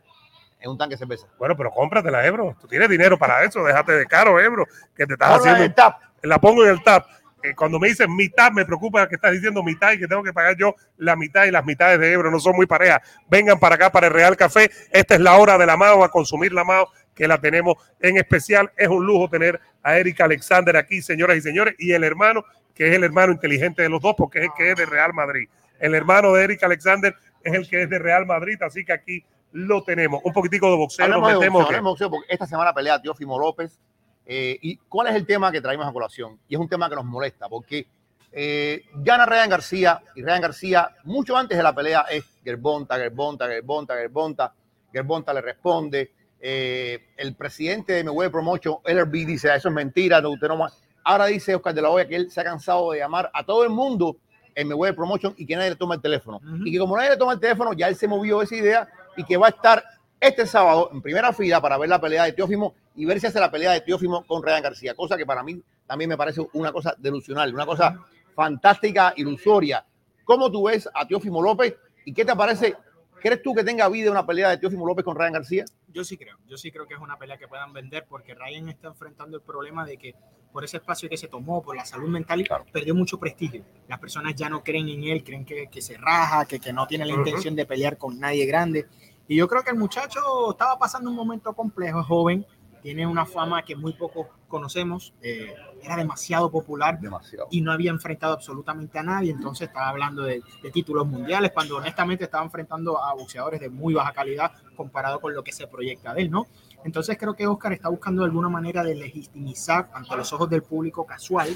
Es 0.61 0.69
un 0.69 0.77
tanque 0.77 0.95
de 0.95 0.99
cerveza. 0.99 1.27
Bueno, 1.39 1.57
pero 1.57 1.71
cómpratela, 1.71 2.25
Ebro. 2.27 2.57
Tú 2.61 2.69
tienes 2.69 2.89
dinero 2.89 3.19
para 3.19 3.43
eso. 3.45 3.65
Déjate 3.65 3.93
de 3.93 4.07
caro, 4.07 4.39
Ebro, 4.39 4.67
que 4.95 5.07
te 5.07 5.15
estás 5.15 5.39
Ponla 5.39 5.43
en 5.43 5.57
haciendo. 5.57 5.65
el 5.65 5.75
tap. 5.75 6.01
La 6.23 6.39
pongo 6.39 6.65
en 6.65 6.71
el 6.71 6.83
tap. 6.83 7.07
Eh, 7.43 7.55
cuando 7.55 7.79
me 7.79 7.89
dicen 7.89 8.15
mitad, 8.15 8.53
me 8.53 8.67
preocupa 8.67 9.09
que 9.09 9.15
estás 9.15 9.33
diciendo 9.33 9.63
mitad 9.63 9.93
y 9.93 9.99
que 9.99 10.07
tengo 10.07 10.23
que 10.23 10.33
pagar 10.33 10.57
yo 10.59 10.75
la 10.99 11.17
mitad 11.17 11.47
y 11.47 11.51
las 11.51 11.65
mitades 11.65 11.99
de 11.99 12.13
Ebro 12.13 12.31
no 12.31 12.39
son 12.39 12.55
muy 12.55 12.67
parejas. 12.67 13.01
Vengan 13.31 13.59
para 13.59 13.77
acá, 13.77 13.91
para 13.91 14.09
el 14.09 14.13
Real 14.13 14.37
Café. 14.37 14.71
Esta 14.91 15.15
es 15.15 15.21
la 15.21 15.37
hora 15.37 15.57
de 15.57 15.65
la 15.65 15.79
MAO, 15.79 16.05
a 16.05 16.11
consumir 16.11 16.53
la 16.53 16.65
MAO, 16.65 16.89
que 17.15 17.27
la 17.27 17.39
tenemos 17.39 17.77
en 17.99 18.19
especial. 18.19 18.71
Es 18.77 18.89
un 18.89 19.07
lujo 19.07 19.31
tener 19.31 19.59
a 19.83 19.97
Erika 19.97 20.25
Alexander 20.25 20.77
aquí, 20.77 21.01
señoras 21.01 21.39
y 21.39 21.41
señores, 21.41 21.75
y 21.79 21.93
el 21.93 22.05
hermano 22.05 22.45
que 22.75 22.89
es 22.89 22.95
el 22.95 23.05
hermano 23.05 23.33
inteligente 23.33 23.83
de 23.83 23.89
los 23.89 24.01
dos, 24.01 24.15
porque 24.17 24.39
es 24.39 24.45
el 24.45 24.51
que 24.57 24.71
es 24.71 24.77
de 24.77 24.87
Real 24.87 25.13
Madrid. 25.15 25.49
El 25.79 25.95
hermano 25.95 26.33
de 26.33 26.45
Eric 26.45 26.63
Alexander 26.63 27.15
es 27.43 27.55
el 27.55 27.69
que 27.69 27.83
es 27.83 27.91
de 27.91 27.99
Real 27.99 28.27
Madrid, 28.27 28.63
así 28.63 28.85
que 28.85 28.93
aquí 28.93 29.25
lo 29.53 29.83
tenemos. 29.83 30.21
Un 30.25 30.33
poquitico 30.33 30.71
de 30.71 30.77
boxeo. 30.77 31.09
Nos 31.09 31.27
de 31.29 31.35
metemos 31.35 31.53
boxeo, 31.63 31.69
que- 31.69 31.75
de 31.77 31.81
boxeo, 31.81 32.11
porque 32.11 32.27
esta 32.33 32.47
semana 32.47 32.73
pelea 32.73 33.01
Teófimo 33.01 33.39
López. 33.39 33.79
eh, 34.27 34.59
¿Y 34.63 34.77
cuál 34.77 35.09
es 35.09 35.15
el 35.17 35.27
tema 35.27 35.51
que 35.51 35.61
traemos 35.61 35.87
a 35.87 35.93
colación? 35.93 36.39
Y 36.49 36.55
es 36.55 36.61
un 36.61 36.69
tema 36.69 36.89
que 36.89 36.95
nos 36.95 37.05
molesta, 37.05 37.49
porque 37.49 37.87
eh, 38.33 38.85
gana 38.95 39.27
Ryan 39.27 39.49
García, 39.51 40.01
y 40.15 40.23
Ryan 40.23 40.41
García, 40.43 40.91
mucho 41.03 41.37
antes 41.37 41.57
de 41.59 41.65
la 41.65 41.75
pelea, 41.75 42.03
es 42.09 42.25
Gerbonta, 42.45 42.97
Gerbonta, 42.97 43.49
Gerbonta, 43.49 43.95
Gerbonta. 43.97 44.55
Gerbonta 44.93 45.35
le 45.35 45.41
responde. 45.41 46.13
eh, 46.43 47.09
el 47.19 47.35
presidente 47.35 47.93
de 47.93 48.03
MW 48.05 48.31
Promotion, 48.31 48.77
LRB, 48.85 49.27
dice, 49.27 49.55
eso 49.55 49.69
es 49.69 49.75
mentira, 49.75 50.21
no, 50.23 50.31
usted 50.31 50.49
no 50.49 50.57
más. 50.57 50.81
Ahora 51.05 51.27
dice 51.27 51.55
Oscar 51.55 51.75
de 51.75 51.83
la 51.83 51.91
Hoya 51.91 52.07
que 52.09 52.17
él 52.17 52.31
se 52.31 52.41
ha 52.41 52.45
cansado 52.45 52.93
de 52.93 52.99
llamar 53.01 53.31
a 53.35 53.45
todo 53.45 53.63
el 53.65 53.69
mundo 53.71 54.17
en 54.55 54.69
MW 54.69 54.95
Promotion 54.95 55.35
y 55.37 55.45
que 55.45 55.55
nadie 55.57 55.71
le 55.71 55.77
toma 55.77 55.97
el 55.97 56.01
teléfono. 56.01 56.39
Ujú. 56.39 56.65
Y 56.67 56.73
que 56.73 56.79
como 56.79 56.97
nadie 56.97 57.11
le 57.11 57.17
toma 57.19 57.33
el 57.35 57.41
teléfono, 57.41 57.73
ya 57.75 57.89
él 57.89 57.97
se 57.97 58.09
movió 58.09 58.41
esa 58.41 58.55
idea 58.57 58.89
y 59.17 59.25
que 59.25 59.37
va 59.37 59.47
a 59.47 59.51
estar 59.51 59.85
este 60.21 60.47
sábado 60.47 60.91
en 60.93 61.01
primera 61.01 61.33
fila 61.33 61.61
para 61.61 61.79
ver 61.79 61.89
la 61.89 62.01
pelea 62.01 62.25
de 62.25 62.33
Teófimo 62.33 62.75
y 62.95 63.05
ver 63.05 63.21
si 63.21 63.27
hace 63.27 63.41
la 63.41 63.51
pelea 63.51 63.73
de 63.73 63.81
Teófimo 63.81 64.25
con 64.27 64.43
Ryan 64.43 64.63
García, 64.63 64.95
cosa 64.95 65.17
que 65.17 65.25
para 65.25 65.43
mí 65.43 65.63
también 65.87 66.09
me 66.09 66.17
parece 66.17 66.47
una 66.53 66.73
cosa 66.73 66.95
delusional, 66.99 67.53
una 67.55 67.67
cosa 67.67 67.99
fantástica, 68.35 69.15
ilusoria. 69.17 69.85
¿Cómo 70.25 70.51
tú 70.51 70.65
ves 70.65 70.89
a 70.95 71.07
Teófimo 71.07 71.43
López 71.43 71.75
y 72.05 72.13
qué 72.13 72.25
te 72.25 72.37
parece? 72.37 72.77
¿Crees 73.21 73.43
tú 73.43 73.55
que 73.55 73.65
tenga 73.65 73.89
vida 73.89 74.11
una 74.11 74.27
pelea 74.27 74.51
de 74.51 74.59
Teófimo 74.59 74.87
López 74.87 75.05
con 75.05 75.17
Ryan 75.17 75.33
García? 75.33 75.65
Yo 75.93 76.05
sí 76.05 76.17
creo, 76.17 76.37
yo 76.47 76.57
sí 76.57 76.71
creo 76.71 76.87
que 76.87 76.95
es 76.95 77.01
una 77.01 77.17
pelea 77.19 77.37
que 77.37 77.49
puedan 77.49 77.73
vender 77.73 78.07
porque 78.09 78.35
Ryan 78.35 78.69
está 78.69 78.89
enfrentando 78.89 79.37
el 79.37 79.43
problema 79.43 79.85
de 79.85 79.97
que 79.97 80.15
por 80.53 80.65
ese 80.65 80.77
espacio 80.79 81.09
que 81.09 81.17
se 81.17 81.29
tomó, 81.29 81.63
por 81.63 81.77
la 81.77 81.85
salud 81.85 82.09
mental, 82.09 82.43
Claro. 82.45 82.65
perdió 82.73 82.95
mucho 82.95 83.19
prestigio. 83.19 83.65
Las 83.89 83.99
personas 83.99 84.35
ya 84.35 84.49
no 84.49 84.63
creen 84.63 84.89
en 84.89 85.05
él, 85.05 85.23
creen 85.25 85.45
que, 85.45 85.69
que 85.69 85.81
se 85.83 85.97
raja, 85.97 86.45
que, 86.45 86.59
que 86.61 86.73
no 86.73 86.87
tiene 86.87 87.07
la 87.07 87.15
Ujú. 87.15 87.23
intención 87.23 87.55
de 87.57 87.67
pelear 87.67 87.97
con 87.99 88.19
nadie 88.19 88.47
grande. 88.47 88.87
Y 89.29 89.37
yo 89.37 89.47
creo 89.49 89.63
que 89.63 89.71
el 89.71 89.77
muchacho 89.77 90.51
estaba 90.51 90.77
pasando 90.79 91.09
un 91.11 91.17
momento 91.17 91.53
complejo, 91.55 92.03
joven, 92.03 92.45
tiene 92.81 93.07
una 93.07 93.27
fama 93.27 93.63
que 93.63 93.77
muy 93.77 93.93
pocos 93.93 94.27
conocemos, 94.49 95.15
eh, 95.23 95.55
era 95.83 95.97
demasiado 95.97 96.51
popular 96.51 97.01
Demasiado. 97.01 97.47
y 97.51 97.61
no 97.61 97.73
había 97.73 97.91
enfrentado 97.91 98.35
absolutamente 98.35 98.99
a 98.99 99.03
nadie, 99.03 99.31
entonces 99.31 99.69
estaba 99.69 99.89
hablando 99.89 100.23
de, 100.23 100.43
de 100.63 100.71
títulos 100.71 101.07
mundiales, 101.07 101.53
cuando 101.53 101.77
honestamente 101.77 102.25
estaba 102.25 102.45
enfrentando 102.45 103.03
a 103.03 103.15
boxeadores 103.15 103.61
de 103.61 103.71
muy 103.71 103.95
baja 103.95 104.13
calidad 104.13 104.53
comparado 104.77 105.21
con 105.21 105.35
lo 105.35 105.45
que 105.45 105.53
se 105.53 105.67
proyecta 105.67 106.15
de 106.15 106.23
él, 106.23 106.31
¿no? 106.31 106.47
Entonces 106.85 107.19
creo 107.19 107.35
que 107.35 107.47
Oscar 107.47 107.73
está 107.73 107.89
buscando 107.89 108.25
alguna 108.25 108.49
manera 108.49 108.83
de 108.83 108.95
legitimizar 108.95 109.91
ante 109.93 110.17
los 110.17 110.33
ojos 110.33 110.49
del 110.49 110.63
público 110.63 111.05
casual 111.05 111.49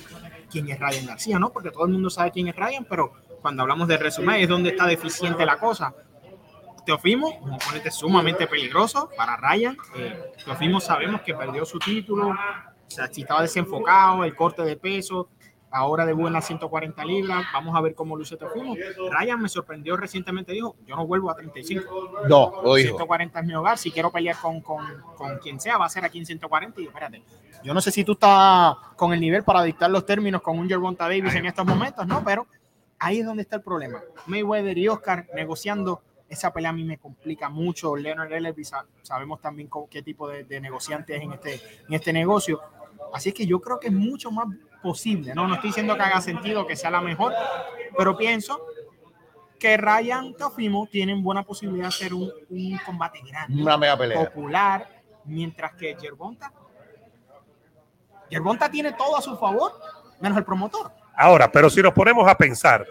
quién 0.50 0.68
es 0.68 0.78
Ryan 0.78 1.06
García, 1.06 1.38
¿no? 1.38 1.50
Porque 1.50 1.70
todo 1.70 1.86
el 1.86 1.92
mundo 1.92 2.10
sabe 2.10 2.30
quién 2.30 2.48
es 2.48 2.56
Ryan, 2.56 2.86
pero 2.88 3.12
cuando 3.40 3.62
hablamos 3.62 3.88
de 3.88 3.96
resumen 3.96 4.40
es 4.40 4.48
donde 4.48 4.70
está 4.70 4.86
deficiente 4.86 5.44
la 5.44 5.58
cosa. 5.58 5.94
Teofimo, 6.84 7.28
un 7.40 7.52
oponente 7.54 7.90
sumamente 7.90 8.46
peligroso 8.46 9.10
para 9.16 9.36
Ryan. 9.36 9.76
Eh, 9.96 10.32
Teofimo 10.44 10.80
sabemos 10.80 11.22
que 11.22 11.34
perdió 11.34 11.64
su 11.64 11.78
título, 11.78 12.28
o 12.28 12.90
sea, 12.90 13.06
si 13.08 13.22
estaba 13.22 13.42
desenfocado, 13.42 14.24
el 14.24 14.34
corte 14.34 14.62
de 14.62 14.76
peso, 14.76 15.28
ahora 15.70 16.06
debut 16.06 16.28
en 16.28 16.34
las 16.34 16.46
140 16.46 17.04
libras, 17.04 17.44
vamos 17.52 17.74
a 17.74 17.80
ver 17.80 17.94
cómo 17.94 18.16
luce 18.16 18.36
Teofimo. 18.36 18.76
Ryan 19.10 19.40
me 19.40 19.48
sorprendió 19.48 19.96
recientemente, 19.96 20.52
dijo, 20.52 20.76
yo 20.86 20.94
no 20.94 21.06
vuelvo 21.06 21.30
a 21.30 21.34
35, 21.34 22.26
No, 22.28 22.60
lo 22.62 22.74
dijo. 22.74 22.90
140 22.90 23.40
es 23.40 23.46
mi 23.46 23.54
hogar, 23.54 23.78
si 23.78 23.90
quiero 23.90 24.12
pelear 24.12 24.36
con, 24.36 24.60
con, 24.60 24.84
con 25.16 25.38
quien 25.38 25.58
sea, 25.58 25.78
va 25.78 25.86
a 25.86 25.88
ser 25.88 26.04
aquí 26.04 26.18
en 26.18 26.26
140 26.26 26.80
y 26.80 26.84
yo, 26.84 26.90
espérate, 26.90 27.22
yo 27.64 27.72
no 27.72 27.80
sé 27.80 27.90
si 27.90 28.04
tú 28.04 28.12
estás 28.12 28.76
con 28.96 29.12
el 29.12 29.20
nivel 29.20 29.42
para 29.42 29.62
dictar 29.62 29.90
los 29.90 30.04
términos 30.04 30.42
con 30.42 30.58
un 30.58 30.68
Gervonta 30.68 31.04
Davis 31.04 31.34
en 31.34 31.46
estos 31.46 31.64
momentos, 31.64 32.06
¿no? 32.06 32.22
Pero 32.22 32.46
ahí 32.98 33.20
es 33.20 33.26
donde 33.26 33.42
está 33.42 33.56
el 33.56 33.62
problema. 33.62 34.00
Mayweather 34.26 34.76
y 34.76 34.86
Oscar 34.88 35.26
negociando, 35.34 36.02
esa 36.34 36.52
pelea 36.52 36.70
a 36.70 36.72
mí 36.74 36.84
me 36.84 36.98
complica 36.98 37.48
mucho. 37.48 37.96
Leonard 37.96 38.32
Ellerby 38.32 38.64
sa- 38.64 38.86
sabemos 39.02 39.40
también 39.40 39.68
con 39.68 39.88
qué 39.88 40.02
tipo 40.02 40.28
de, 40.28 40.44
de 40.44 40.60
negociante 40.60 41.16
es 41.16 41.22
en 41.22 41.32
este, 41.32 41.54
en 41.88 41.94
este 41.94 42.12
negocio. 42.12 42.60
Así 43.12 43.30
es 43.30 43.34
que 43.34 43.46
yo 43.46 43.60
creo 43.60 43.80
que 43.80 43.88
es 43.88 43.92
mucho 43.92 44.30
más 44.30 44.46
posible, 44.82 45.34
¿no? 45.34 45.48
No 45.48 45.54
estoy 45.54 45.70
diciendo 45.70 45.96
que 45.96 46.02
haga 46.02 46.20
sentido 46.20 46.66
que 46.66 46.76
sea 46.76 46.90
la 46.90 47.00
mejor, 47.00 47.32
pero 47.96 48.16
pienso 48.16 48.60
que 49.58 49.76
Ryan 49.78 50.34
Teofimo 50.34 50.86
tienen 50.90 51.22
buena 51.22 51.42
posibilidad 51.42 51.84
de 51.84 51.88
hacer 51.88 52.12
un, 52.12 52.30
un 52.50 52.78
combate 52.84 53.20
grande, 53.26 53.62
Una 53.62 53.78
mega 53.78 53.96
pelea. 53.96 54.24
popular, 54.26 54.86
mientras 55.24 55.72
que 55.74 55.96
Gervonta, 55.98 56.52
Gervonta 58.30 58.70
tiene 58.70 58.92
todo 58.92 59.16
a 59.16 59.22
su 59.22 59.36
favor, 59.36 59.72
menos 60.20 60.36
el 60.38 60.44
promotor. 60.44 60.90
Ahora, 61.16 61.50
pero 61.50 61.70
si 61.70 61.80
nos 61.82 61.92
ponemos 61.92 62.26
a 62.28 62.36
pensar 62.36 62.84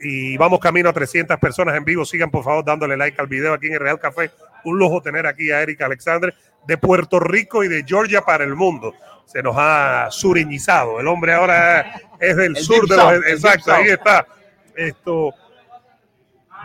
y 0.00 0.36
vamos 0.36 0.60
camino 0.60 0.88
a 0.88 0.92
300 0.92 1.38
personas 1.38 1.76
en 1.76 1.84
vivo, 1.84 2.04
sigan 2.04 2.30
por 2.30 2.44
favor 2.44 2.64
dándole 2.64 2.96
like 2.96 3.20
al 3.20 3.26
video 3.26 3.54
aquí 3.54 3.66
en 3.68 3.74
el 3.74 3.80
Real 3.80 3.98
Café. 3.98 4.30
Un 4.64 4.78
lujo 4.78 5.00
tener 5.00 5.26
aquí 5.26 5.50
a 5.50 5.62
Eric 5.62 5.80
Alexander 5.82 6.34
de 6.66 6.78
Puerto 6.78 7.20
Rico 7.20 7.62
y 7.64 7.68
de 7.68 7.84
Georgia 7.86 8.22
para 8.22 8.44
el 8.44 8.54
mundo. 8.54 8.94
Se 9.24 9.42
nos 9.42 9.56
ha 9.58 10.08
suriñizado. 10.10 11.00
El 11.00 11.08
hombre 11.08 11.32
ahora 11.32 12.00
es 12.20 12.36
del 12.36 12.56
El 12.56 12.62
sur 12.62 12.88
de 12.88 12.96
los. 12.96 13.04
South, 13.04 13.24
Exacto, 13.26 13.72
ahí 13.72 13.88
está. 13.88 14.26
Esto. 14.74 15.32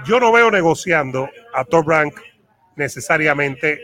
Yo 0.05 0.19
no 0.19 0.31
veo 0.31 0.49
negociando 0.49 1.29
a 1.53 1.63
Top 1.63 1.87
Rank 1.87 2.15
necesariamente 2.75 3.79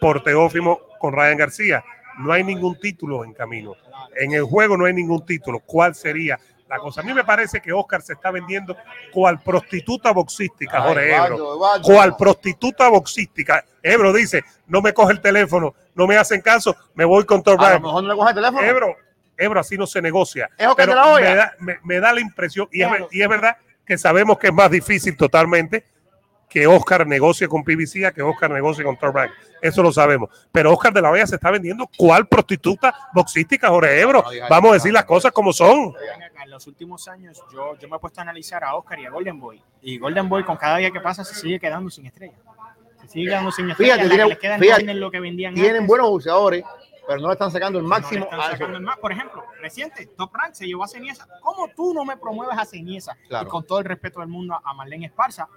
por 0.00 0.22
Teófimo 0.22 0.80
con 0.98 1.12
Ryan 1.12 1.36
García. 1.36 1.84
No 2.18 2.32
hay 2.32 2.42
ningún 2.42 2.78
título 2.80 3.24
en 3.24 3.32
camino. 3.32 3.74
En 4.16 4.32
el 4.32 4.42
juego 4.42 4.76
no 4.76 4.86
hay 4.86 4.94
ningún 4.94 5.24
título. 5.24 5.60
¿Cuál 5.60 5.94
sería 5.94 6.38
la 6.68 6.78
cosa? 6.78 7.00
A 7.00 7.04
mí 7.04 7.12
me 7.14 7.24
parece 7.24 7.60
que 7.60 7.72
Oscar 7.72 8.02
se 8.02 8.12
está 8.12 8.30
vendiendo 8.30 8.76
cual 9.12 9.40
prostituta 9.40 10.12
boxística, 10.12 10.80
Jorge 10.82 11.14
Ebro. 11.14 11.58
Cual 11.82 12.16
prostituta 12.16 12.88
boxística. 12.88 13.64
Ebro 13.82 14.12
dice, 14.12 14.44
no 14.66 14.82
me 14.82 14.92
coge 14.92 15.12
el 15.12 15.20
teléfono, 15.20 15.74
no 15.94 16.06
me 16.06 16.16
hacen 16.16 16.40
caso, 16.40 16.76
me 16.94 17.04
voy 17.04 17.24
con 17.24 17.42
A 17.46 17.50
lo 17.74 17.80
mejor 17.80 18.02
no 18.02 18.08
le 18.10 18.14
coge 18.16 18.30
el 18.30 18.34
teléfono. 18.34 18.62
Ebro, 18.62 18.96
Ebro 19.36 19.60
así 19.60 19.78
no 19.78 19.86
se 19.86 20.02
negocia. 20.02 20.50
Es 20.58 20.66
Oscar 20.66 20.88
Pero 20.88 20.94
la 20.94 21.14
me, 21.20 21.34
da, 21.34 21.52
me- 21.58 21.78
me 21.82 22.00
da 22.00 22.12
la 22.12 22.20
impresión, 22.20 22.68
y 22.72 22.82
es, 22.82 22.88
y 23.10 23.22
es 23.22 23.28
verdad 23.28 23.56
que 23.86 23.96
sabemos 23.96 24.38
que 24.38 24.48
es 24.48 24.52
más 24.52 24.70
difícil 24.70 25.16
totalmente 25.16 25.84
que 26.48 26.66
Oscar 26.66 27.06
negocie 27.06 27.46
con 27.48 27.62
PBC 27.62 28.04
a 28.06 28.12
que 28.12 28.22
Oscar 28.22 28.50
negocie 28.50 28.82
con 28.84 28.96
Top 28.96 29.14
Rank. 29.14 29.30
Eso 29.60 29.82
lo 29.82 29.92
sabemos. 29.92 30.30
Pero 30.52 30.72
Oscar 30.72 30.92
de 30.92 31.02
la 31.02 31.10
Hoya 31.10 31.26
se 31.26 31.34
está 31.34 31.50
vendiendo 31.50 31.88
cual 31.96 32.26
prostituta 32.26 32.94
boxística, 33.12 33.68
Jorge 33.68 34.00
Ebro. 34.00 34.22
No 34.22 34.48
Vamos 34.48 34.70
a 34.70 34.74
decir 34.74 34.92
las 34.92 35.04
cosas 35.04 35.32
como 35.32 35.52
son. 35.52 35.92
En 36.42 36.50
los 36.50 36.66
últimos 36.66 37.06
años 37.08 37.42
yo, 37.52 37.76
yo 37.76 37.88
me 37.88 37.96
he 37.96 37.98
puesto 37.98 38.20
a 38.20 38.22
analizar 38.22 38.64
a 38.64 38.74
Oscar 38.74 38.98
y 39.00 39.06
a 39.06 39.10
Golden 39.10 39.38
Boy. 39.38 39.62
Y 39.82 39.98
Golden 39.98 40.28
Boy 40.28 40.44
con 40.44 40.56
cada 40.56 40.78
día 40.78 40.90
que 40.90 41.00
pasa 41.00 41.22
se 41.24 41.34
sigue 41.34 41.60
quedando 41.60 41.90
sin 41.90 42.06
estrella. 42.06 42.34
Se 43.02 43.08
sigue 43.08 43.26
quedando 43.28 43.50
sin 43.52 43.68
estrella. 43.70 43.94
Fíjate, 43.94 44.08
que 44.08 44.14
tienen- 44.14 44.28
les 44.30 44.38
queda 44.38 44.54
en 44.54 44.60
fíjate, 44.60 44.82
Golden 44.82 45.00
lo 45.00 45.10
que 45.10 45.20
vendían 45.20 45.54
Tienen 45.54 45.74
antes. 45.76 45.86
buenos 45.88 46.08
boxeadores, 46.08 46.64
pero 47.06 47.20
no 47.20 47.26
le 47.28 47.32
están 47.34 47.50
sacando 47.50 47.78
el 47.78 47.84
No 47.84 47.90
máximo 47.90 48.24
están 48.24 48.40
a 48.40 48.42
eso. 48.44 48.52
sacando 48.52 48.76
el 48.78 48.82
más. 48.84 48.96
Por 48.98 49.12
ejemplo, 49.12 49.44
reciente, 49.60 50.06
Top 50.16 50.34
Rank 50.34 50.54
se 50.54 50.66
llevó 50.66 50.84
a 50.84 50.88
Ceniza. 50.88 51.26
¿Cómo 51.42 51.68
tú 51.76 51.92
no 51.92 52.04
me 52.04 52.16
promueves 52.16 52.56
a 52.58 52.64
Ceniza? 52.64 53.14
Claro. 53.28 53.46
Y 53.46 53.50
con 53.50 53.66
todo 53.66 53.80
el 53.80 53.84
respeto 53.84 54.20
del 54.20 54.28
mundo 54.28 54.58
a 54.62 54.72
Marlene 54.74 55.06
Esparza. 55.06 55.48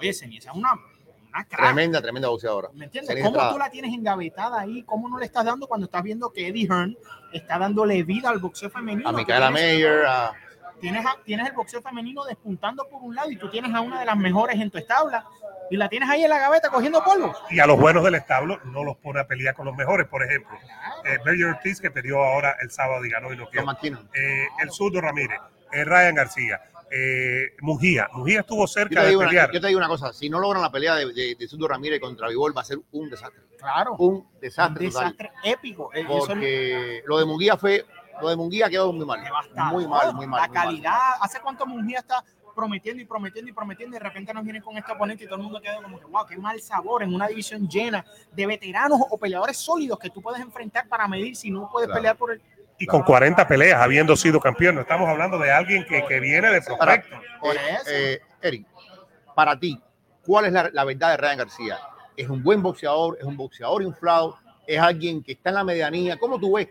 Oye, 0.00 0.12
Ceniza 0.12 0.50
es 0.50 0.56
una, 0.56 0.72
una 0.74 1.44
crack. 1.44 1.60
Tremenda, 1.60 2.00
tremenda 2.02 2.28
boxeadora. 2.28 2.68
¿Me 2.74 2.86
entiendes? 2.86 3.08
Ceniza 3.08 3.26
¿Cómo 3.26 3.36
Estrada. 3.36 3.52
tú 3.52 3.58
la 3.58 3.70
tienes 3.70 3.92
engavetada 3.94 4.60
ahí? 4.60 4.82
¿Cómo 4.84 5.08
no 5.08 5.18
le 5.18 5.26
estás 5.26 5.44
dando 5.44 5.66
cuando 5.66 5.86
estás 5.86 6.02
viendo 6.02 6.32
que 6.32 6.48
Eddie 6.48 6.66
Hearn 6.66 6.96
está 7.32 7.58
dándole 7.58 8.02
vida 8.02 8.30
al 8.30 8.38
boxeo 8.38 8.70
femenino? 8.70 9.08
A 9.08 9.12
Micaela 9.12 9.48
tienes- 9.52 9.72
Mayer, 9.74 10.06
a 10.06 10.32
tienes, 10.80 11.04
a- 11.06 11.16
tienes 11.24 11.46
el 11.48 11.52
boxeo 11.52 11.82
femenino 11.82 12.24
despuntando 12.24 12.88
por 12.88 13.02
un 13.02 13.14
lado 13.14 13.30
y 13.30 13.36
tú 13.36 13.50
tienes 13.50 13.72
a 13.74 13.80
una 13.82 14.00
de 14.00 14.06
las 14.06 14.16
mejores 14.16 14.58
en 14.58 14.70
tu 14.70 14.78
establa 14.78 15.24
y 15.70 15.76
la 15.76 15.88
tienes 15.88 16.08
ahí 16.08 16.24
en 16.24 16.30
la 16.30 16.38
gaveta 16.38 16.68
cogiendo 16.70 17.04
polvo. 17.04 17.32
Y 17.50 17.60
a 17.60 17.66
los 17.66 17.78
buenos 17.78 18.02
del 18.02 18.14
establo 18.16 18.58
no 18.64 18.82
los 18.82 18.96
pone 18.96 19.20
a 19.20 19.26
pelear 19.26 19.54
con 19.54 19.66
los 19.66 19.76
mejores. 19.76 20.08
Por 20.08 20.24
ejemplo, 20.24 20.56
eh, 21.04 21.18
Berger 21.24 21.46
Ortiz, 21.48 21.80
que 21.80 21.90
peleó 21.90 22.24
ahora 22.24 22.56
el 22.62 22.70
sábado 22.70 23.04
y 23.04 23.10
ganó 23.10 23.32
y 23.32 23.36
no. 23.36 23.46
McKinnon. 23.64 24.08
Eh, 24.14 24.46
el 24.62 24.70
zurdo 24.72 25.00
Ramírez, 25.00 25.38
eh, 25.70 25.84
Ryan 25.84 26.14
García, 26.16 26.60
eh, 26.90 27.54
Mujía. 27.60 28.08
Mujía 28.12 28.40
estuvo 28.40 28.66
cerca 28.66 29.04
de 29.04 29.16
una, 29.16 29.28
pelear. 29.28 29.50
yo 29.52 29.60
te 29.60 29.68
digo 29.68 29.78
una 29.78 29.88
cosa, 29.88 30.12
si 30.12 30.28
no 30.28 30.40
logran 30.40 30.62
la 30.62 30.70
pelea 30.72 30.94
de, 30.96 31.12
de, 31.12 31.34
de 31.36 31.48
Zurdo 31.48 31.68
Ramírez 31.68 32.00
contra 32.00 32.28
Vivol 32.28 32.56
va 32.56 32.62
a 32.62 32.64
ser 32.64 32.78
un 32.92 33.08
desastre. 33.08 33.42
Claro. 33.58 33.94
Un 33.98 34.14
Un 34.14 34.26
desastre, 34.40 34.88
total. 34.90 35.02
desastre 35.16 35.30
épico. 35.44 35.90
Eh, 35.94 36.04
Porque 36.06 37.02
lo 37.06 37.18
de 37.18 37.24
Munguía 37.26 37.56
fue, 37.56 37.84
lo 38.20 38.28
de 38.30 38.36
Munguía 38.36 38.68
quedó 38.68 38.92
muy 38.92 39.04
mal. 39.06 39.20
Muy 39.20 39.28
mal, 39.54 39.72
muy 39.72 39.86
mal. 39.86 40.06
La 40.06 40.12
muy 40.12 40.26
mal. 40.26 40.50
calidad, 40.50 40.98
¿hace 41.20 41.40
cuánto 41.40 41.66
Mungía 41.66 41.98
está 42.00 42.24
prometiendo 42.54 43.00
y 43.02 43.06
prometiendo 43.06 43.50
y 43.50 43.54
prometiendo 43.54 43.96
y 43.96 43.98
de 44.00 44.04
repente 44.04 44.34
nos 44.34 44.42
vienen 44.42 44.60
con 44.60 44.76
este 44.76 44.90
oponente 44.92 45.22
y 45.24 45.26
todo 45.26 45.36
el 45.36 45.42
mundo 45.44 45.60
queda 45.60 45.80
como 45.82 45.98
que, 46.00 46.04
wow, 46.06 46.26
qué 46.26 46.36
mal 46.36 46.60
sabor 46.60 47.02
en 47.02 47.14
una 47.14 47.28
división 47.28 47.68
llena 47.68 48.04
de 48.32 48.46
veteranos 48.46 48.98
o 49.08 49.16
peleadores 49.16 49.56
sólidos 49.56 49.98
que 49.98 50.10
tú 50.10 50.20
puedes 50.20 50.40
enfrentar 50.42 50.88
para 50.88 51.06
medir 51.06 51.36
si 51.36 51.50
no 51.50 51.70
puedes 51.70 51.86
Claro. 51.86 51.98
pelear 52.00 52.16
por 52.16 52.32
el... 52.32 52.42
y 52.80 52.86
con 52.86 53.02
40 53.02 53.46
peleas, 53.46 53.80
habiendo 53.80 54.16
sido 54.16 54.40
campeón. 54.40 54.74
No 54.74 54.80
estamos 54.80 55.08
hablando 55.08 55.38
de 55.38 55.52
alguien 55.52 55.84
que, 55.84 56.02
que 56.06 56.18
viene 56.18 56.50
de 56.50 56.62
prospecto. 56.62 57.16
Por 57.40 57.54
Eh, 57.54 57.60
eh, 57.86 58.20
Eric, 58.40 58.66
para 59.34 59.58
ti, 59.60 59.78
¿cuál 60.24 60.46
es 60.46 60.52
la, 60.52 60.70
la 60.72 60.84
verdad 60.84 61.10
de 61.10 61.16
Ryan 61.18 61.38
García? 61.38 61.78
¿Es 62.16 62.28
un 62.28 62.42
buen 62.42 62.62
boxeador? 62.62 63.18
¿Es 63.20 63.24
un 63.24 63.36
boxeador 63.36 63.82
inflado? 63.82 64.38
¿Es 64.66 64.80
alguien 64.80 65.22
que 65.22 65.32
está 65.32 65.50
en 65.50 65.56
la 65.56 65.64
medianía? 65.64 66.18
¿Cómo 66.18 66.40
tú 66.40 66.54
ves? 66.56 66.68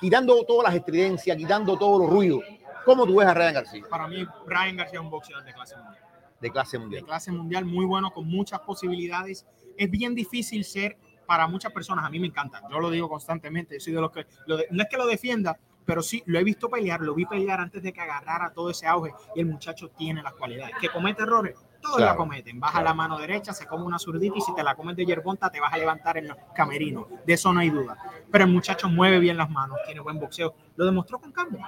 Quitando 0.00 0.42
todas 0.44 0.68
las 0.72 0.74
estridencias, 0.80 1.36
quitando 1.36 1.76
todos 1.78 2.00
los 2.00 2.10
ruidos. 2.10 2.42
¿Cómo 2.86 3.06
tú 3.06 3.16
ves 3.16 3.28
a 3.28 3.34
Ryan 3.34 3.54
García 3.54 3.82
Para 3.90 4.08
mí, 4.08 4.26
Ryan 4.46 4.76
García 4.78 4.98
es 4.98 5.04
un 5.04 5.10
boxeador 5.10 5.44
de 5.44 5.52
clase 5.52 5.76
mundial. 5.76 6.04
de 6.40 6.50
clase 6.50 6.76
De 6.76 6.78
mundial? 6.80 7.04
clase 7.04 7.32
mundial, 7.32 7.64
muy 7.66 7.84
bueno, 7.84 8.10
con 8.10 8.26
muchas 8.26 8.60
posibilidades. 8.60 9.46
Es 9.76 9.90
bien 9.90 10.14
difícil 10.14 10.64
ser 10.64 10.96
para 11.30 11.46
muchas 11.46 11.70
personas. 11.70 12.04
A 12.04 12.10
mí 12.10 12.18
me 12.18 12.26
encanta. 12.26 12.60
Yo 12.68 12.80
lo 12.80 12.90
digo 12.90 13.08
constantemente. 13.08 13.74
Yo 13.76 13.80
soy 13.80 13.92
de 13.92 14.00
los 14.00 14.10
que, 14.10 14.26
lo 14.48 14.56
de- 14.56 14.66
no 14.72 14.82
es 14.82 14.88
que 14.88 14.96
lo 14.96 15.06
defienda, 15.06 15.56
pero 15.84 16.02
sí 16.02 16.24
lo 16.26 16.40
he 16.40 16.42
visto 16.42 16.68
pelear. 16.68 17.00
Lo 17.02 17.14
vi 17.14 17.24
pelear 17.24 17.60
antes 17.60 17.80
de 17.84 17.92
que 17.92 18.00
agarrara 18.00 18.52
todo 18.52 18.68
ese 18.70 18.88
auge. 18.88 19.12
Y 19.36 19.40
el 19.40 19.46
muchacho 19.46 19.90
tiene 19.90 20.24
las 20.24 20.32
cualidades. 20.34 20.74
Que 20.80 20.88
comete 20.88 21.22
errores, 21.22 21.54
todos 21.80 21.98
Claro, 21.98 22.10
la 22.12 22.16
cometen. 22.16 22.58
Baja 22.58 22.72
claro. 22.80 22.84
la 22.86 22.94
mano 22.94 23.16
derecha, 23.16 23.52
se 23.52 23.64
come 23.64 23.84
una 23.84 24.00
zurdita 24.00 24.38
y 24.38 24.40
si 24.40 24.52
te 24.56 24.64
la 24.64 24.74
comes 24.74 24.96
de 24.96 25.06
yerbonta 25.06 25.50
te 25.52 25.60
vas 25.60 25.72
a 25.72 25.78
levantar 25.78 26.16
en 26.18 26.26
los 26.26 26.36
camerinos. 26.52 27.06
De 27.24 27.32
eso 27.34 27.52
no 27.52 27.60
hay 27.60 27.70
duda. 27.70 27.96
Pero 28.28 28.44
el 28.44 28.50
muchacho 28.50 28.88
mueve 28.88 29.20
bien 29.20 29.36
las 29.36 29.48
manos, 29.50 29.78
tiene 29.86 30.00
buen 30.00 30.18
boxeo. 30.18 30.52
Lo 30.74 30.84
demostró 30.84 31.20
con 31.20 31.30
Campbell. 31.30 31.60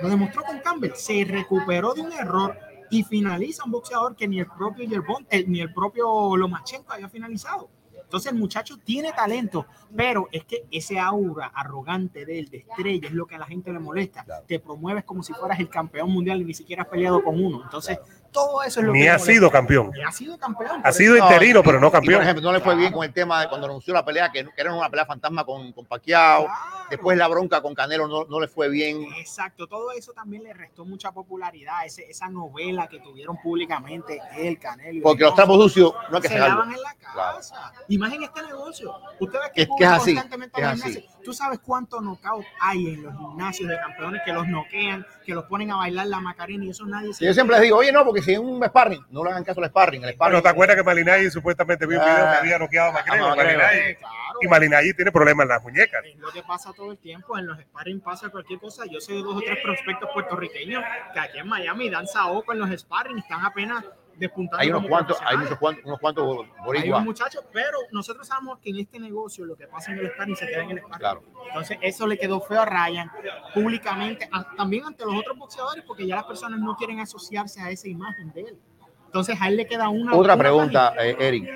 Lo 0.00 0.08
demostró 0.08 0.42
con 0.42 0.58
Campbell. 0.60 0.92
Se 0.94 1.22
recuperó 1.26 1.92
de 1.92 2.00
un 2.00 2.12
error 2.12 2.56
y 2.90 3.04
finaliza 3.04 3.62
un 3.64 3.72
boxeador 3.72 4.16
que 4.16 4.26
ni 4.26 4.40
el 4.40 4.46
propio 4.46 4.86
Yerbonta, 4.86 5.36
eh, 5.36 5.44
ni 5.46 5.60
el 5.60 5.72
propio 5.74 6.34
Lomachenko 6.34 6.92
había 6.94 7.08
finalizado. 7.10 7.68
Entonces 8.10 8.32
el 8.32 8.38
muchacho 8.40 8.76
tiene 8.76 9.12
talento, 9.12 9.66
pero 9.94 10.26
es 10.32 10.44
que 10.44 10.66
ese 10.72 10.98
aura 10.98 11.46
arrogante 11.46 12.26
de 12.26 12.40
él, 12.40 12.50
de 12.50 12.56
estrella, 12.56 13.06
es 13.06 13.14
lo 13.14 13.24
que 13.24 13.36
a 13.36 13.38
la 13.38 13.46
gente 13.46 13.72
le 13.72 13.78
molesta. 13.78 14.24
Claro. 14.24 14.44
Te 14.48 14.58
promueves 14.58 15.04
como 15.04 15.22
si 15.22 15.32
fueras 15.32 15.60
el 15.60 15.68
campeón 15.68 16.10
mundial 16.10 16.40
y 16.40 16.44
ni 16.44 16.52
siquiera 16.52 16.82
has 16.82 16.88
peleado 16.88 17.22
con 17.22 17.40
uno. 17.40 17.62
Entonces, 17.62 18.00
todo 18.32 18.62
eso 18.62 18.80
es 18.80 18.86
lo 18.86 18.92
Ni 18.92 19.02
que 19.02 19.08
ha 19.10 19.12
molesta. 19.14 19.32
sido 19.32 19.50
campeón. 19.50 19.90
Ni 19.92 20.02
ha 20.02 20.12
sido 20.12 20.38
campeón. 20.38 20.80
Ha 20.84 20.92
sido 20.92 21.16
eso- 21.16 21.24
interino, 21.24 21.62
pero 21.62 21.80
no 21.80 21.88
Y, 21.88 21.90
campeón. 21.90 22.14
por 22.16 22.22
ejemplo, 22.22 22.42
no 22.42 22.52
le 22.52 22.58
fue 22.58 22.64
Claro. 22.72 22.78
bien 22.80 22.92
con 22.92 23.04
el 23.04 23.12
tema 23.12 23.40
de 23.40 23.48
cuando 23.48 23.66
anunció 23.66 23.92
la 23.94 24.04
pelea, 24.04 24.30
que, 24.32 24.44
que 24.44 24.60
era 24.60 24.72
una 24.74 24.88
pelea 24.88 25.06
fantasma 25.06 25.44
con, 25.44 25.72
con 25.72 25.84
Pacquiao. 25.86 26.44
Claro. 26.44 26.60
Después 26.90 27.16
la 27.18 27.28
bronca 27.28 27.60
con 27.62 27.74
Canelo 27.74 28.08
no, 28.08 28.24
no 28.24 28.40
le 28.40 28.48
fue 28.48 28.68
bien. 28.68 29.02
Exacto, 29.16 29.66
todo 29.66 29.92
eso 29.92 30.12
también 30.12 30.42
le 30.42 30.52
restó 30.52 30.84
mucha 30.84 31.12
popularidad, 31.12 31.84
ese, 31.86 32.04
esa 32.10 32.28
novela 32.28 32.88
que 32.88 32.98
tuvieron 33.00 33.36
públicamente 33.40 34.20
él, 34.36 34.58
Canelo. 34.58 34.98
y 34.98 35.00
Porque 35.00 35.22
los 35.24 35.34
trapos 35.34 35.56
sucios 35.62 35.92
no 36.10 36.16
hay 36.16 36.22
que 36.22 36.28
se 36.28 36.38
lavan 36.38 36.72
en 36.72 36.80
la 36.82 36.94
casa. 36.94 37.72
Y 37.88 37.98
más 37.98 38.12
en 38.12 38.22
este 38.24 38.42
negocio. 38.42 38.94
Ustedes 39.20 39.44
Es 39.54 39.68
que, 39.68 39.74
que 39.78 39.84
es 39.84 39.90
así, 39.90 40.12
constantemente 40.14 40.60
es 40.60 40.66
a 40.66 40.70
los 40.72 40.80
así. 40.82 40.92
gimnasios, 40.94 41.20
Tú 41.22 41.32
sabes 41.34 41.58
cuántos 41.60 42.00
knockouts 42.02 42.46
hay 42.60 42.86
en 42.94 43.02
los 43.02 43.14
gimnasios 43.16 43.68
de 43.68 43.76
campeones 43.78 44.22
que 44.24 44.32
los 44.32 44.48
noquean, 44.48 45.06
que 45.24 45.34
los 45.34 45.44
ponen 45.44 45.70
a 45.70 45.76
bailar 45.76 46.06
la 46.06 46.18
macarena 46.20 46.64
y 46.64 46.70
eso 46.70 46.86
nadie 46.86 47.12
se 47.12 47.24
Y 47.24 47.26
yo 47.28 47.34
siempre 47.34 47.56
les 47.56 47.64
digo, 47.64 47.76
oye, 47.76 47.92
no, 47.92 48.04
porque 48.04 48.19
si 48.22 48.32
es 48.32 48.38
un 48.38 48.62
sparring, 48.64 49.04
no 49.10 49.24
le 49.24 49.30
hagan 49.30 49.44
caso 49.44 49.60
al 49.62 49.68
sparring. 49.68 50.04
El 50.04 50.14
sparring 50.14 50.32
Bueno, 50.34 50.42
¿te 50.42 50.48
acuerdas 50.48 50.76
que 50.76 50.82
Malinay 50.82 51.30
supuestamente 51.30 51.86
vio 51.86 51.98
un 51.98 52.04
video 52.04 52.16
que 52.16 52.22
Ah. 52.22 52.38
había 52.38 52.58
noqueado 52.58 52.88
a 52.90 52.92
McGregor? 52.92 53.26
A 53.26 53.34
McGregor. 53.34 53.58
Malinay. 53.62 53.90
Eh, 53.90 53.96
claro. 53.96 54.14
Y 54.42 54.48
Malinay 54.48 54.92
tiene 54.94 55.12
problemas 55.12 55.44
en 55.44 55.48
las 55.48 55.62
muñecas. 55.62 56.04
Es 56.04 56.16
lo 56.18 56.30
que 56.30 56.42
pasa 56.42 56.72
todo 56.72 56.92
el 56.92 56.98
tiempo. 56.98 57.36
En 57.38 57.46
los 57.46 57.58
sparring 57.60 58.00
pasa 58.00 58.28
cualquier 58.30 58.58
cosa. 58.60 58.84
Yo 58.90 59.00
sé 59.00 59.12
de 59.14 59.22
dos 59.22 59.36
o 59.36 59.40
tres 59.40 59.58
prospectos 59.62 60.08
puertorriqueños 60.12 60.82
que 61.12 61.20
aquí 61.20 61.38
en 61.38 61.48
Miami 61.48 61.90
dan 61.90 62.06
saoco 62.06 62.52
en 62.52 62.58
los 62.60 62.70
sparring 62.80 63.16
y 63.18 63.20
están 63.20 63.44
apenas 63.44 63.84
despuntando. 64.20 64.62
hay 64.62 64.70
unos 64.70 64.86
cuantos, 64.86 65.18
hay 65.24 65.36
muchos 65.38 65.58
cuantos, 65.58 65.84
unos 65.84 65.98
cuantos 65.98 66.24
Hay 66.28 66.64
boricuas. 66.64 67.00
un 67.00 67.04
muchacho, 67.06 67.40
pero 67.52 67.78
nosotros 67.90 68.26
sabemos 68.28 68.58
que 68.60 68.70
en 68.70 68.78
este 68.78 69.00
negocio 69.00 69.44
lo 69.44 69.56
que 69.56 69.66
pasa 69.66 69.92
en 69.92 69.98
el 69.98 70.10
sparring 70.12 70.36
se 70.36 70.46
queda 70.46 70.62
en 70.62 70.70
el 70.70 70.78
sparring. 70.78 70.98
Claro. 70.98 71.22
Entonces, 71.48 71.78
eso 71.82 72.06
le 72.06 72.18
quedó 72.18 72.40
feo 72.40 72.60
a 72.60 72.66
Ryan 72.66 73.10
públicamente, 73.54 74.28
a- 74.30 74.54
también 74.54 74.84
ante 74.84 75.04
los 75.04 75.16
otros 75.16 75.36
boxeadores, 75.36 75.82
porque 75.84 76.06
ya 76.06 76.16
las 76.16 76.24
personas 76.24 76.60
no 76.60 76.76
quieren 76.76 77.00
asociarse 77.00 77.60
a 77.60 77.70
esa 77.70 77.88
imagen 77.88 78.30
de 78.32 78.42
él. 78.42 78.58
Entonces, 79.06 79.36
a 79.40 79.48
él 79.48 79.56
le 79.56 79.66
queda 79.66 79.88
una. 79.88 80.14
Otra 80.14 80.34
una 80.34 80.42
pregunta, 80.42 80.94
eh, 81.00 81.16
Eric. 81.18 81.48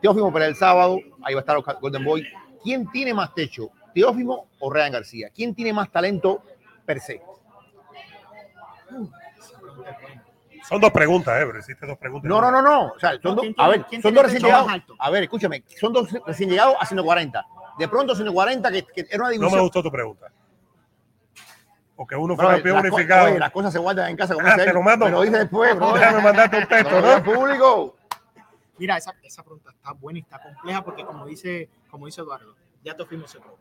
Teófimo 0.00 0.32
para 0.32 0.46
el 0.46 0.56
sábado, 0.56 0.98
ahí 1.22 1.34
va 1.34 1.40
a 1.40 1.42
estar 1.42 1.54
los 1.54 1.64
Golden 1.80 2.04
Boy. 2.04 2.26
¿Quién 2.64 2.90
tiene 2.90 3.14
más 3.14 3.32
techo, 3.34 3.70
Teófimo 3.94 4.48
o 4.58 4.72
Ryan 4.72 4.92
García? 4.92 5.30
¿Quién 5.32 5.54
tiene 5.54 5.72
más 5.72 5.90
talento 5.92 6.42
per 6.84 6.98
se? 6.98 7.22
Son 10.68 10.80
dos 10.80 10.90
preguntas, 10.90 11.40
¿eh? 11.42 11.44
Pero 11.46 11.58
hiciste 11.58 11.86
dos 11.86 11.98
preguntas. 11.98 12.28
No, 12.28 12.40
no, 12.40 12.50
no, 12.50 12.62
no. 12.62 12.86
O 12.92 12.98
sea, 12.98 13.12
son 13.20 13.34
dos, 13.36 13.42
¿Quién 13.44 13.54
a 13.58 13.68
ver, 13.68 13.84
son 14.02 14.14
dos 14.14 14.24
recién 14.24 14.42
llegados. 14.42 14.72
A 14.98 15.10
ver, 15.10 15.22
escúchame, 15.24 15.64
son 15.80 15.92
dos 15.92 16.08
recién 16.26 16.50
llegados 16.50 16.76
a 16.80 16.86
140. 16.86 17.44
De 17.78 17.88
pronto 17.88 18.14
140, 18.14 18.70
que, 18.70 18.82
que 18.84 19.00
era 19.10 19.16
una 19.16 19.24
No 19.24 19.28
me 19.28 19.32
división. 19.38 19.60
gustó 19.62 19.82
tu 19.82 19.90
pregunta. 19.90 20.26
Porque 21.96 22.16
uno 22.16 22.36
fue 22.36 22.46
campeón 22.46 22.78
unificado. 22.78 23.26
oye, 23.26 23.38
las 23.38 23.50
cosas 23.50 23.72
se 23.72 23.78
guardan 23.78 24.10
en 24.10 24.16
casa. 24.16 24.34
Como 24.34 24.46
Ah, 24.46 24.56
te 24.56 24.72
lo 24.72 24.82
mando. 24.82 25.04
Me 25.06 25.10
lo 25.10 25.22
dice 25.22 25.38
después, 25.38 25.74
bro. 25.76 25.92
Déjame 25.92 26.22
mandarte 26.22 26.58
un 26.58 26.66
texto, 26.66 27.00
¿no? 27.00 27.22
público. 27.22 27.96
Mira, 28.78 28.96
esa, 28.96 29.14
esa 29.22 29.42
pregunta 29.42 29.70
está 29.70 29.92
buena 29.92 30.18
y 30.18 30.22
está 30.22 30.42
compleja 30.42 30.82
porque 30.82 31.04
como 31.04 31.26
dice, 31.26 31.68
como 31.90 32.06
dice 32.06 32.20
Eduardo, 32.22 32.56
ya 32.82 32.92
se 32.96 33.38
probó. 33.38 33.58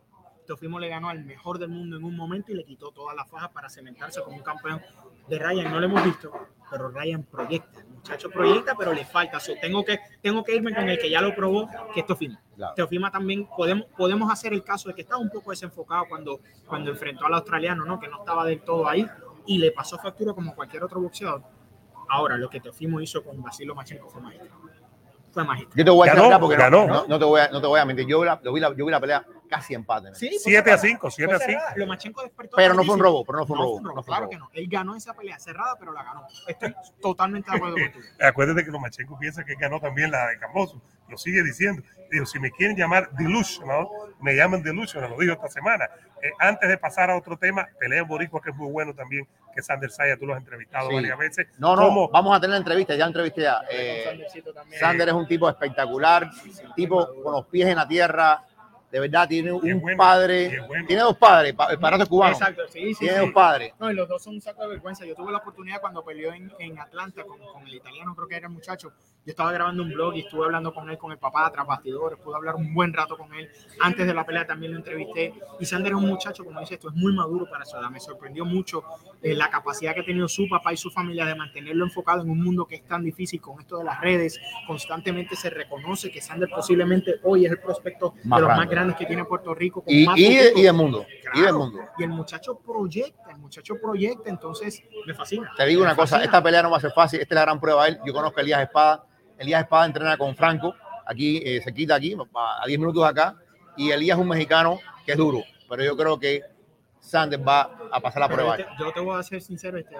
Teofimo 0.52 0.80
le 0.80 0.90
ganó 0.90 1.08
al 1.08 1.24
mejor 1.24 1.60
del 1.60 1.70
mundo 1.70 1.96
en 1.96 2.04
un 2.04 2.14
momento 2.14 2.52
y 2.52 2.56
le 2.56 2.66
quitó 2.66 2.92
todas 2.92 3.16
las 3.16 3.30
fajas 3.30 3.50
para 3.52 3.70
cementarse 3.70 4.22
como 4.22 4.36
un 4.36 4.44
campeón. 4.44 4.82
De 5.30 5.40
Ryan 5.40 5.72
no 5.72 5.80
lo 5.80 5.86
hemos 5.86 6.04
visto, 6.04 6.30
pero 6.70 6.90
Ryan 6.90 7.24
proyecta. 7.24 7.80
El 7.80 7.88
muchacho 7.88 8.30
proyecta, 8.30 8.76
pero 8.78 8.92
le 8.92 9.06
falta. 9.06 9.40
So, 9.40 9.54
tengo, 9.62 9.86
que, 9.86 10.00
tengo 10.22 10.44
que 10.44 10.54
irme 10.54 10.76
con 10.76 10.90
el 10.90 11.00
que 11.00 11.10
ya 11.10 11.22
lo 11.22 11.34
probó, 11.34 11.70
que 11.94 12.02
es 12.02 12.06
Teofimo. 12.06 12.38
Claro. 12.58 12.74
Teofima 12.76 13.10
también 13.10 13.48
podemos, 13.56 13.86
podemos 13.96 14.30
hacer 14.30 14.52
el 14.52 14.62
caso 14.62 14.90
de 14.90 14.96
que 14.96 15.04
estaba 15.04 15.22
un 15.22 15.30
poco 15.30 15.52
desenfocado 15.52 16.04
cuando, 16.10 16.42
cuando 16.68 16.92
enfrentó 16.92 17.26
al 17.28 17.34
australiano, 17.36 17.86
¿no? 17.86 17.98
que 17.98 18.10
no 18.10 18.20
estaba 18.20 18.44
del 18.44 18.60
todo 18.62 18.90
ahí 18.90 19.08
y 19.46 19.58
le 19.58 19.72
pasó 19.72 19.98
factura 20.00 20.34
como 20.34 20.54
cualquier 20.54 20.84
otro 20.84 21.00
boxeador. 21.00 21.44
Ahora, 22.10 22.36
lo 22.36 22.50
que 22.50 22.60
Teofimo 22.60 23.00
hizo 23.00 23.24
con 23.24 23.42
Basilo 23.42 23.74
Machenko 23.74 24.10
fue 24.10 24.22
magistral. 24.22 24.52
Fue 25.32 25.46
magistral. 25.46 25.78
Yo 25.78 25.86
te 25.86 25.92
voy 25.92 26.10
a 26.10 26.14
Ganó, 26.14 26.24
decir 26.26 26.40
porque 26.42 26.58
no- 26.58 26.62
ganó. 26.64 26.88
No, 26.88 27.08
no 27.08 27.20
te 27.20 27.24
voy 27.24 27.40
a, 27.40 27.48
no 27.48 27.62
te 27.62 27.68
voy 27.68 27.80
a 27.80 27.86
mentir. 27.86 28.06
Yo 28.06 28.26
la, 28.26 28.42
yo 28.44 28.52
vi 28.52 28.60
la, 28.60 28.76
yo 28.76 28.86
vi 28.86 28.92
la 28.92 29.00
pelea 29.00 29.26
casi 29.52 29.74
empate. 29.74 30.10
¿no? 30.10 30.16
Sí, 30.16 30.30
fue 30.30 30.40
7 30.40 30.58
a 30.60 30.64
cerrada. 30.78 30.78
5, 30.82 31.02
Fue 31.02 31.12
7 31.12 31.34
a 31.34 31.38
5. 31.40 31.52
cerrada. 31.52 31.74
Lomachenko 31.76 32.24
despertó 32.24 32.56
Pero 32.56 32.74
no 32.74 32.84
fue 32.86 32.96
un 32.96 33.02
robo, 33.02 33.26
pero 33.26 33.38
no 33.40 33.46
fue 33.46 33.58
un 33.58 33.62
robo. 33.64 33.82
no 33.82 33.92
fue 33.92 34.00
un 34.00 34.04
claro 34.06 34.22
robo. 34.22 34.30
que 34.32 34.38
no. 34.38 34.50
Él 34.54 34.68
ganó 34.70 34.96
esa 34.96 35.14
pelea 35.14 35.38
cerrada, 35.38 35.76
pero 35.78 35.92
la 35.92 36.04
ganó. 36.04 36.26
Estoy 36.48 36.74
totalmente 37.02 37.52
de 37.52 37.58
acuerdo 37.58 37.76
contigo. 37.76 38.06
Acuérdate 38.22 38.64
que 38.66 38.72
Lomachenko 38.72 39.20
piensa 39.20 39.44
que 39.44 39.56
ganó 39.56 39.80
también 39.80 40.10
la 40.10 40.28
de 40.30 40.40
Camboso. 40.40 40.82
Lo 41.10 41.18
sigue 41.18 41.44
diciendo. 41.44 41.84
Digo, 42.10 42.26
si 42.26 42.40
me 42.40 42.52
quieren 42.52 42.76
llamar 42.78 43.10
delusional, 43.12 43.88
me 44.22 44.34
llaman 44.36 44.64
delusional, 44.64 45.10
lo 45.12 45.18
digo 45.18 45.34
esta 45.34 45.50
semana. 45.50 45.90
Eh, 46.22 46.30
antes 46.40 46.70
de 46.70 46.78
pasar 46.78 47.10
a 47.10 47.18
otro 47.18 47.38
tema, 47.38 47.68
pelea 47.80 48.02
en 48.02 48.08
Boricua, 48.08 48.42
que 48.42 48.50
es 48.52 48.56
muy 48.56 48.70
bueno 48.72 48.94
también, 48.94 49.28
que 49.56 49.62
Sander 49.62 49.90
Saya, 49.92 50.18
tú 50.18 50.26
lo 50.26 50.34
has 50.34 50.40
entrevistado 50.40 50.90
Sí. 50.90 50.96
varias 50.96 51.18
veces. 51.18 51.48
No, 51.58 51.76
no, 51.76 51.84
¿Cómo? 51.88 52.10
vamos 52.10 52.38
a 52.38 52.40
tener 52.40 52.56
entrevista, 52.58 52.96
ya 52.96 53.06
entrevisté 53.06 53.42
ya. 53.42 53.62
Eh. 53.70 54.26
Sander 54.80 55.08
es 55.10 55.14
un 55.14 55.28
tipo 55.28 55.50
espectacular, 55.50 56.30
tipo 56.76 57.08
con 57.24 57.34
los 57.34 57.46
pies 57.48 57.68
en 57.70 57.76
la 57.78 57.88
tierra, 57.88 58.44
de 58.92 59.00
verdad 59.00 59.28
tiene 59.28 59.52
un 59.52 59.80
bueno, 59.80 59.98
padre, 59.98 60.60
bueno. 60.68 60.86
tiene 60.88 61.02
dos 61.02 61.18
padres, 61.18 61.54
pa- 61.54 61.72
el 61.72 61.80
padrastro 61.80 62.04
es 62.04 62.10
cubano, 62.10 62.34
Exacto, 62.34 62.64
sí, 62.68 62.94
sí. 62.94 63.00
tiene 63.00 63.14
sí. 63.16 63.20
dos 63.26 63.32
padres. 63.34 63.74
No, 63.80 63.90
y 63.92 63.94
los 63.96 64.08
dos 64.10 64.22
son 64.24 64.36
un 64.36 64.42
saco 64.42 64.62
de 64.64 64.68
vergüenza. 64.68 65.06
Yo 65.06 65.16
tuve 65.16 65.32
la 65.32 65.38
oportunidad 65.38 65.80
cuando 65.80 66.04
peleó 66.04 66.34
en, 66.34 66.52
en 66.60 66.78
Atlanta 66.80 67.24
con, 67.24 67.40
con 67.40 67.66
el 67.68 67.74
italiano, 67.76 68.14
creo 68.16 68.28
que 68.28 68.36
era 68.36 68.48
el 68.48 68.54
muchacho. 68.54 68.92
Yo 69.24 69.30
estaba 69.30 69.52
grabando 69.52 69.84
un 69.84 69.90
blog 69.92 70.16
y 70.16 70.22
estuve 70.22 70.46
hablando 70.46 70.74
con 70.74 70.90
él, 70.90 70.98
con 70.98 71.12
el 71.12 71.20
papá, 71.20 71.50
tras 71.52 71.68
bastidores. 71.68 72.18
Pude 72.20 72.36
hablar 72.36 72.56
un 72.56 72.74
buen 72.74 72.92
rato 72.92 73.16
con 73.16 73.32
él. 73.36 73.48
Antes 73.80 74.08
de 74.08 74.16
la 74.16 74.26
pelea 74.26 74.48
también 74.48 74.72
lo 74.72 74.80
entrevisté. 74.80 75.32
Y 75.60 75.66
Sander 75.66 75.92
es 75.92 75.98
un 76.00 76.08
muchacho, 76.08 76.44
como 76.44 76.60
dices, 76.60 76.74
esto 76.80 76.90
es 76.90 76.96
muy 76.96 77.14
maduro 77.14 77.48
para 77.48 77.64
su 77.64 77.78
edad. 77.78 77.92
Me 77.92 78.00
sorprendió 78.00 78.46
mucho 78.46 78.84
eh, 79.22 79.36
la 79.36 79.52
capacidad 79.52 79.94
que 79.94 80.00
ha 80.02 80.06
tenido 80.06 80.28
su 80.28 80.50
papá 80.50 80.74
y 80.74 80.78
su 80.78 80.90
familia 80.90 81.26
de 81.28 81.36
mantenerlo 81.36 81.86
enfocado 81.86 82.24
en 82.24 82.32
un 82.32 82.44
mundo 82.44 82.66
que 82.66 82.78
es 82.78 82.84
tan 82.88 83.04
difícil 83.04 83.40
con 83.40 83.60
esto 83.60 83.78
de 83.78 83.84
las 83.84 84.02
redes. 84.02 84.40
Constantemente 84.66 85.36
se 85.36 85.52
reconoce 85.52 86.10
que 86.12 86.20
Sander 86.20 86.50
posiblemente 86.50 87.20
hoy 87.22 87.46
es 87.46 87.52
el 87.52 87.60
prospecto 87.60 88.16
Más 88.24 88.42
de 88.42 88.48
los 88.48 88.58
más 88.58 88.68
grande. 88.68 88.81
Grandes 88.82 88.98
que 88.98 89.06
tiene 89.06 89.26
Puerto 89.26 89.54
Rico. 89.54 89.82
con 89.84 89.94
Y, 89.94 90.06
más 90.06 90.18
y, 90.18 90.26
y 90.56 90.62
del 90.64 90.74
mundo, 90.74 91.06
y 91.10 91.14
del 91.14 91.32
Claro. 91.32 91.58
mundo. 91.60 91.80
Y 91.98 92.04
el 92.04 92.10
muchacho 92.10 92.60
proyecta, 92.60 93.32
el 93.32 93.38
muchacho 93.38 93.76
proyecta, 93.82 94.30
entonces 94.30 94.84
me 95.06 95.14
fascina. 95.14 95.52
Te 95.56 95.66
digo 95.66 95.82
Me 95.82 95.88
una 95.88 95.96
cosa, 95.96 96.16
fascina. 96.18 96.26
esta 96.26 96.44
pelea 96.44 96.64
no 96.64 96.72
va 96.72 96.78
a 96.78 96.82
ser 96.82 96.92
fácil, 96.92 97.20
esta 97.22 97.34
es 97.34 97.36
la 97.36 97.42
gran 97.42 97.60
prueba 97.60 97.88
él. 97.88 98.00
Yo 98.06 98.14
conozco 98.14 98.40
a 98.40 98.44
Elías 98.44 98.62
Espada, 98.62 99.06
Elías 99.38 99.62
Espada 99.64 99.86
entrena 99.86 100.18
con 100.18 100.36
Franco, 100.36 100.74
aquí, 101.06 101.42
eh, 101.44 101.62
se 101.64 101.74
quita 101.74 101.96
aquí, 101.96 102.16
a 102.36 102.66
10 102.68 102.80
minutos 102.80 103.04
acá, 103.06 103.36
y 103.78 103.92
Elías 103.92 104.18
es 104.18 104.22
un 104.22 104.28
mexicano 104.30 104.80
que 105.06 105.14
es 105.14 105.18
duro, 105.18 105.44
pero 105.70 105.84
yo 105.84 105.96
creo 105.98 106.20
que 106.20 106.42
Sander 107.00 107.46
va 107.48 107.62
a 107.92 108.00
pasar 108.00 108.20
la 108.22 108.28
Pero 108.28 108.38
prueba. 108.46 108.58
yo, 108.58 108.66
te, 108.66 108.72
yo 108.84 108.92
te 108.94 109.00
voy 109.00 109.20
a 109.20 109.24
ser 109.24 109.42
sincero, 109.42 109.78
este, 109.78 109.96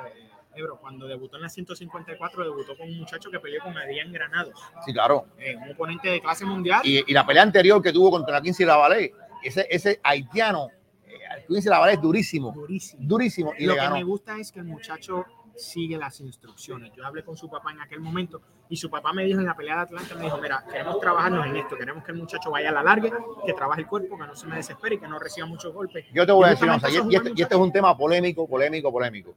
Ebro, 0.56 0.78
cuando 0.80 1.08
debutó 1.08 1.38
en 1.38 1.44
la 1.44 1.50
154, 1.50 2.44
debutó 2.44 2.76
con 2.78 2.88
un 2.90 3.00
muchacho 3.00 3.30
que 3.32 3.40
peleó 3.40 3.62
con 3.64 3.78
Adrián 3.78 4.12
Granados, 4.12 4.54
Sí, 4.86 4.94
claro. 4.94 5.28
eh, 5.38 5.56
un 5.56 5.72
oponente 5.72 6.10
de 6.10 6.22
clase 6.22 6.46
mundial. 6.46 6.82
Y, 6.84 7.10
y 7.10 7.14
la 7.14 7.26
pelea 7.26 7.44
anterior 7.44 7.82
que 7.82 7.94
tuvo 7.94 8.12
contra 8.12 8.34
la 8.36 8.42
15 8.42 8.66
Lavalé, 8.66 9.14
ese, 9.44 9.66
ese 9.70 10.00
haitiano, 10.04 10.68
eh, 11.08 11.46
15 11.48 11.70
Lavalé 11.70 11.94
es 11.94 12.02
durísimo, 12.02 12.52
durísimo. 12.54 13.02
durísimo, 13.04 13.54
y 13.58 13.66
Lo 13.66 13.74
le 13.74 13.80
que 13.80 13.84
ganó. 13.86 13.96
me 13.96 14.04
gusta 14.04 14.38
es 14.38 14.52
que 14.52 14.60
el 14.60 14.66
muchacho 14.66 15.26
sigue 15.56 15.98
las 15.98 16.20
instrucciones. 16.22 16.92
Yo 16.96 17.06
hablé 17.06 17.24
con 17.24 17.36
su 17.38 17.50
papá 17.50 17.72
en 17.72 17.82
aquel 17.82 18.00
momento 18.00 18.42
y 18.70 18.78
su 18.78 18.90
papá 18.90 19.12
me 19.14 19.24
dijo 19.26 19.40
en 19.40 19.46
la 19.46 19.56
pelea 19.56 19.76
de 19.76 19.82
Atlanta, 19.82 20.16
me 20.16 20.24
dijo, 20.24 20.38
mira, 20.38 20.64
queremos 20.72 21.00
trabajarnos 21.00 21.46
en 21.46 21.58
esto, 21.58 21.78
queremos 21.78 22.04
que 22.06 22.12
el 22.14 22.18
muchacho 22.18 22.50
vaya 22.52 22.70
a 22.70 22.72
la 22.72 22.82
larga, 22.84 23.20
que 23.46 23.54
trabaje 23.54 23.82
el 23.82 23.88
cuerpo, 23.88 24.18
que 24.18 24.26
no 24.28 24.36
se 24.36 24.48
me 24.48 24.56
desespere 24.56 24.96
y 24.96 24.98
que 25.00 25.08
no 25.08 25.20
reciba 25.20 25.46
muchos 25.46 25.74
golpes. 25.74 26.06
Yo 26.14 26.26
te 26.26 26.32
voy 26.32 26.46
a 26.46 26.54
Y 26.54 26.56
decir 26.56 26.68
y, 26.70 27.14
y 27.14 27.16
este, 27.18 27.30
es 27.32 27.38
y 27.38 27.42
este 27.42 27.56
es 27.56 27.62
un 27.62 27.72
tema 27.72 27.96
polémico, 27.98 28.48
polémico, 28.48 28.92
polémico. 28.92 29.36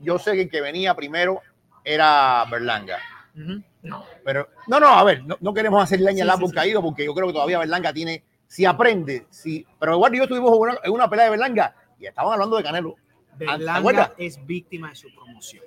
Yo 0.00 0.18
sé 0.18 0.32
que 0.32 0.42
el 0.42 0.50
que 0.50 0.60
venía 0.60 0.94
primero 0.94 1.40
era 1.84 2.44
Berlanga. 2.50 2.98
No, 3.82 4.04
pero 4.24 4.48
no, 4.66 4.80
no, 4.80 4.88
a 4.88 5.04
ver, 5.04 5.24
no, 5.24 5.36
no 5.40 5.54
queremos 5.54 5.82
hacer 5.82 6.00
leña 6.00 6.16
Sí, 6.16 6.20
al 6.22 6.30
árbol 6.30 6.50
sí, 6.50 6.54
caído 6.54 6.82
porque 6.82 7.04
yo 7.04 7.14
creo 7.14 7.28
que 7.28 7.32
todavía 7.32 7.58
Berlanga 7.58 7.92
tiene, 7.92 8.24
si 8.46 8.64
aprende, 8.64 9.26
si, 9.30 9.66
pero 9.78 9.94
igual 9.94 10.12
yo 10.12 10.24
estuvimos 10.24 10.52
en 10.52 10.58
una, 10.58 10.78
en 10.82 10.92
una 10.92 11.08
pelea 11.08 11.26
de 11.26 11.30
Berlanga 11.30 11.74
y 11.98 12.06
estaban 12.06 12.32
hablando 12.34 12.56
de 12.56 12.62
Canelo. 12.62 12.96
Berlanga 13.36 14.12
es 14.18 14.44
víctima 14.44 14.90
de 14.90 14.96
su 14.96 15.14
promoción. 15.14 15.64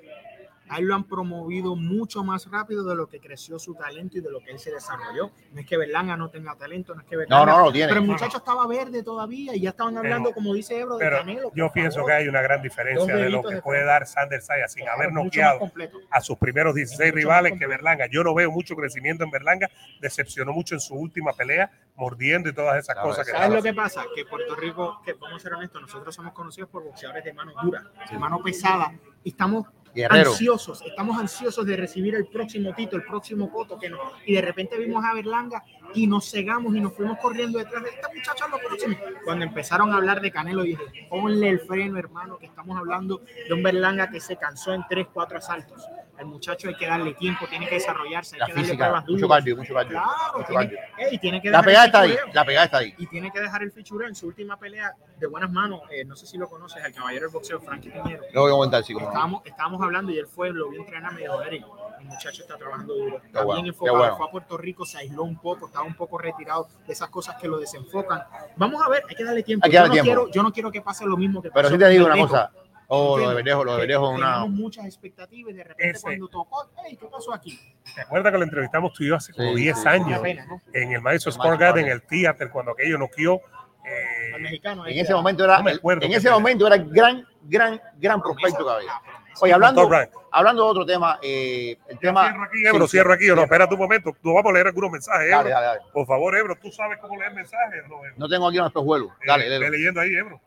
A 0.68 0.78
él 0.78 0.86
lo 0.86 0.94
han 0.94 1.04
promovido 1.04 1.76
mucho 1.76 2.24
más 2.24 2.50
rápido 2.50 2.84
de 2.84 2.94
lo 2.94 3.06
que 3.06 3.20
creció 3.20 3.58
su 3.58 3.74
talento 3.74 4.18
y 4.18 4.20
de 4.20 4.30
lo 4.30 4.40
que 4.40 4.50
él 4.50 4.58
se 4.58 4.70
desarrolló. 4.72 5.30
No 5.52 5.60
es 5.60 5.66
que 5.66 5.76
Berlanga 5.76 6.16
no 6.16 6.30
tenga 6.30 6.54
talento, 6.56 6.94
no 6.94 7.02
es 7.02 7.06
que 7.06 7.16
Berlanga... 7.16 7.44
no, 7.52 7.64
no, 7.66 7.72
tiene. 7.72 7.88
Pero 7.88 8.00
el 8.00 8.06
muchacho 8.06 8.38
estaba 8.38 8.66
verde 8.66 9.02
todavía 9.02 9.54
y 9.54 9.60
ya 9.60 9.70
estaban 9.70 9.96
hablando, 9.98 10.30
Pero- 10.30 10.34
como 10.34 10.54
dice 10.54 10.78
Ebro, 10.80 10.96
de 10.96 11.04
Pero 11.04 11.18
Canelo. 11.18 11.52
yo 11.54 11.70
pienso 11.72 11.96
favor. 11.98 12.10
que 12.10 12.16
hay 12.16 12.28
una 12.28 12.40
gran 12.42 12.62
diferencia 12.62 13.14
de 13.16 13.28
lo 13.30 13.42
que 13.42 13.56
de 13.56 13.62
puede 13.62 13.84
dar 13.84 14.06
Sander 14.06 14.40
Saya 14.40 14.66
sin 14.68 14.88
haber 14.88 15.10
Mucho 15.10 15.40
más 15.40 15.60
noqueado 15.60 15.72
a 16.10 16.20
sus 16.20 16.38
primeros 16.38 16.74
16 16.74 16.98
Mucho 16.98 17.14
más 17.14 17.14
rivales 17.42 17.58
que. 17.58 17.66
Berlanga. 17.66 18.06
Yo 18.10 18.24
no 18.24 18.34
veo 18.34 18.50
mucho 18.50 18.74
crecimiento 18.76 19.24
en 19.24 19.30
Berlanga, 19.30 19.68
decepcionó 20.00 20.52
mucho 20.52 20.74
en 20.74 20.80
su 20.80 20.94
última 20.94 21.32
pelea, 21.32 21.70
mordiendo 21.96 22.48
y 22.48 22.54
todas 22.54 22.76
esas 22.78 22.94
Claro, 22.94 23.08
cosas 23.10 23.26
que 23.26 23.32
¿Sabes 23.32 23.50
lo 23.50 23.62
que 23.62 23.74
pasa? 23.74 24.04
Que 24.14 24.24
Puerto 24.24 24.54
Rico, 24.56 25.00
que 25.04 25.12
vamos 25.14 25.36
a 25.36 25.42
ser 25.42 25.54
honestos, 25.54 25.80
nosotros 25.82 26.14
somos 26.14 26.32
conocidos 26.32 26.70
por 26.70 26.82
boxeadores 26.84 27.24
de 27.24 27.32
mano 27.32 27.52
dura, 27.62 27.82
de 28.10 28.18
mano 28.18 28.42
pesada, 28.42 28.92
y 29.22 29.30
estamos 29.30 29.66
Guerrero. 29.94 30.30
ansiosos, 30.30 30.82
estamos 30.82 31.18
ansiosos 31.18 31.64
de 31.64 31.76
recibir 31.76 32.14
el 32.14 32.26
próximo 32.26 32.74
Tito, 32.74 32.96
el 32.96 33.04
próximo 33.04 33.50
Coto, 33.50 33.78
que 33.78 33.88
no, 33.88 33.98
y 34.26 34.34
de 34.34 34.42
repente 34.42 34.76
vimos 34.78 35.04
a 35.04 35.14
Berlanga 35.14 35.62
y 35.94 36.06
nos 36.06 36.30
cegamos 36.30 36.74
y 36.74 36.80
nos 36.80 36.92
fuimos 36.94 37.18
corriendo 37.18 37.58
detrás 37.58 37.84
de 37.84 37.90
esta 37.90 38.08
muchacha 38.08 38.48
lo 38.48 38.58
próximo. 38.58 38.96
Cuando 39.24 39.44
empezaron 39.44 39.92
a 39.92 39.96
hablar 39.96 40.20
de 40.20 40.30
Canelo, 40.30 40.62
dije, 40.62 40.82
ponle 41.08 41.48
el 41.48 41.60
freno, 41.60 41.98
hermano, 41.98 42.38
que 42.38 42.46
estamos 42.46 42.76
hablando 42.76 43.22
de 43.46 43.54
un 43.54 43.62
Berlanga 43.62 44.10
que 44.10 44.20
se 44.20 44.36
cansó 44.36 44.72
en 44.72 44.84
3, 44.88 45.06
4 45.12 45.38
asaltos. 45.38 45.86
El 46.18 46.26
muchacho 46.26 46.68
hay 46.68 46.74
que 46.76 46.86
darle 46.86 47.14
tiempo, 47.14 47.46
tiene 47.48 47.66
que 47.68 47.74
desarrollarse, 47.74 48.36
hay 48.36 48.40
La 48.40 48.46
que 48.46 48.52
darle 48.52 48.64
física, 48.64 48.84
pruebas 48.84 49.08
mucho 49.08 49.28
cardio, 49.28 49.56
mucho 49.56 49.74
cardio. 49.74 49.90
Claro, 49.92 50.38
mucho 50.38 50.46
tiene, 50.46 50.64
cardio. 50.64 50.78
ey, 50.98 51.18
tiene 51.18 51.42
que 51.42 51.50
La 51.50 51.62
pegada 51.62 51.86
está 51.86 52.00
ahí, 52.00 52.16
la 52.32 52.44
pegada 52.44 52.64
está 52.66 52.78
ahí. 52.78 52.94
y 52.98 53.06
tiene 53.06 53.30
que 53.32 53.40
dejar 53.40 53.62
el 53.62 53.72
fichureo 53.72 54.08
en 54.08 54.14
su 54.14 54.26
última 54.28 54.56
pelea 54.56 54.94
de 55.18 55.26
buenas 55.26 55.50
manos. 55.50 55.80
eh, 55.90 56.04
no 56.04 56.14
sé 56.16 56.26
si 56.26 56.38
lo 56.38 56.48
conoces, 56.48 56.84
el 56.84 56.94
caballero 56.94 57.26
del 57.26 57.32
boxeo, 57.32 57.60
Frankie 57.60 57.90
Piñero. 57.90 58.22
Lo 58.32 58.42
voy 58.42 58.50
a 58.50 58.54
comentar, 58.54 58.84
sí, 58.84 58.92
como 58.92 59.06
no. 59.06 59.12
Estábamos, 59.12 59.42
estábamos 59.44 59.82
hablando 59.82 60.12
y 60.12 60.18
él 60.18 60.26
fue, 60.26 60.50
lo 60.52 60.70
vi 60.70 60.78
entrenar, 60.78 61.12
me 61.14 61.22
dijo, 61.22 61.42
Eric, 61.42 61.64
el 61.98 62.04
muchacho 62.06 62.42
está 62.42 62.56
trabajando 62.56 62.94
duro. 62.94 63.20
Está 63.24 63.44
bien 63.44 63.66
enfocado, 63.66 63.98
bueno. 63.98 64.16
fue 64.16 64.26
a 64.26 64.30
Puerto 64.30 64.56
Rico, 64.56 64.84
se 64.86 64.98
aisló 64.98 65.24
un 65.24 65.36
poco, 65.38 65.66
estaba 65.66 65.84
un 65.84 65.94
poco 65.94 66.18
retirado 66.18 66.68
de 66.86 66.92
esas 66.92 67.08
cosas 67.08 67.36
que 67.40 67.48
lo 67.48 67.58
desenfocan. 67.58 68.22
Vamos 68.56 68.82
a 68.84 68.88
ver, 68.88 69.02
hay 69.08 69.14
que 69.14 69.24
darle 69.24 69.42
tiempo. 69.42 69.64
Hay 69.64 69.70
que 69.70 69.76
yo, 69.76 69.80
darle 69.82 69.96
no 69.96 70.02
tiempo. 70.02 70.20
Quiero, 70.22 70.32
yo 70.32 70.42
no 70.42 70.52
quiero 70.52 70.70
que 70.70 70.80
pase 70.80 71.04
lo 71.06 71.16
mismo 71.16 71.42
que 71.42 71.50
Pero 71.50 71.68
sí 71.68 71.78
te 71.78 71.88
digo 71.88 72.06
una 72.06 72.16
cosa. 72.16 72.50
Oh, 72.88 73.18
lo 73.18 73.28
de. 73.30 73.34
Verdejo, 73.36 73.64
lo 73.64 73.76
de 73.76 73.92
es 73.92 73.96
una. 73.98 74.44
Muchas 74.46 74.84
expectativas 74.86 75.52
y 75.52 75.56
de 75.56 75.64
repente 75.64 75.90
Ese. 75.96 76.02
cuando 76.02 76.28
tocó, 76.28 76.70
hey, 76.84 76.96
¿qué 77.00 77.06
pasó 77.06 77.32
aquí? 77.32 77.58
¿Te 77.94 78.00
acuerdas 78.02 78.32
que 78.32 78.38
lo 78.38 78.44
entrevistamos 78.44 78.92
tú 78.92 79.04
y 79.04 79.08
yo 79.08 79.16
hace 79.16 79.32
como 79.32 79.50
Sí, 79.54 79.62
10 79.62 79.78
sí, 79.82 79.88
años 79.88 80.20
pena, 80.20 80.46
¿no? 80.46 80.60
en 80.72 80.92
el 80.92 81.00
Madison 81.00 81.32
Square 81.32 81.56
Garden, 81.56 81.86
en 81.86 81.92
el 81.92 82.02
theater, 82.02 82.50
cuando 82.50 82.72
aquello 82.72 82.98
noqueó? 82.98 83.40
Al 83.84 83.90
Eh, 83.90 84.38
mexicano. 84.40 84.86
En 84.86 84.98
ese 84.98 85.12
momento 85.14 85.44
era, 85.44 85.60
No 85.62 85.70
acuerdo 85.70 86.06
en 86.06 86.12
ese 86.12 86.30
momento 86.30 86.66
era 86.66 86.76
gran, 86.78 87.26
gran, 87.42 87.80
gran 87.98 88.20
prospecto 88.22 88.64
que 88.64 88.70
había. 88.72 88.92
La 88.92 89.00
promesa. 89.00 89.40
Oye, 89.42 89.52
hablando, 89.52 89.90
hablando 90.30 90.64
de 90.64 90.70
otro 90.70 90.86
tema, 90.86 91.18
eh, 91.20 91.76
el 91.88 91.98
tema. 91.98 92.22
cierro 92.28 92.44
aquí, 92.44 92.66
Ebro, 92.66 92.86
Sí, 92.86 92.90
cierro 92.92 93.12
aquí 93.14 93.26
no, 93.28 93.42
espérate 93.42 93.74
un 93.74 93.80
momento. 93.80 94.12
Tú 94.22 94.32
vamos 94.32 94.50
a 94.50 94.52
leer 94.54 94.66
algunos 94.68 94.90
mensajes, 94.92 95.28
Dale, 95.30 95.50
Ebro. 95.50 95.50
dale, 95.60 95.66
dale. 95.66 95.80
Por 95.92 96.06
favor, 96.06 96.36
Ebro, 96.36 96.56
¿tú 96.56 96.70
sabes 96.70 96.98
cómo 97.00 97.16
leer 97.18 97.34
mensajes 97.34 97.82
no, 97.88 98.04
Ebro? 98.04 98.14
No 98.16 98.28
tengo 98.28 98.48
aquí 98.48 98.58
nuestros. 98.58 98.84
Dale, 99.26 99.46
Eh, 99.46 99.48
léelo. 99.48 99.64
ve 99.64 99.70
leyendo 99.70 100.00
ahí, 100.00 100.14
Ebro. 100.14 100.40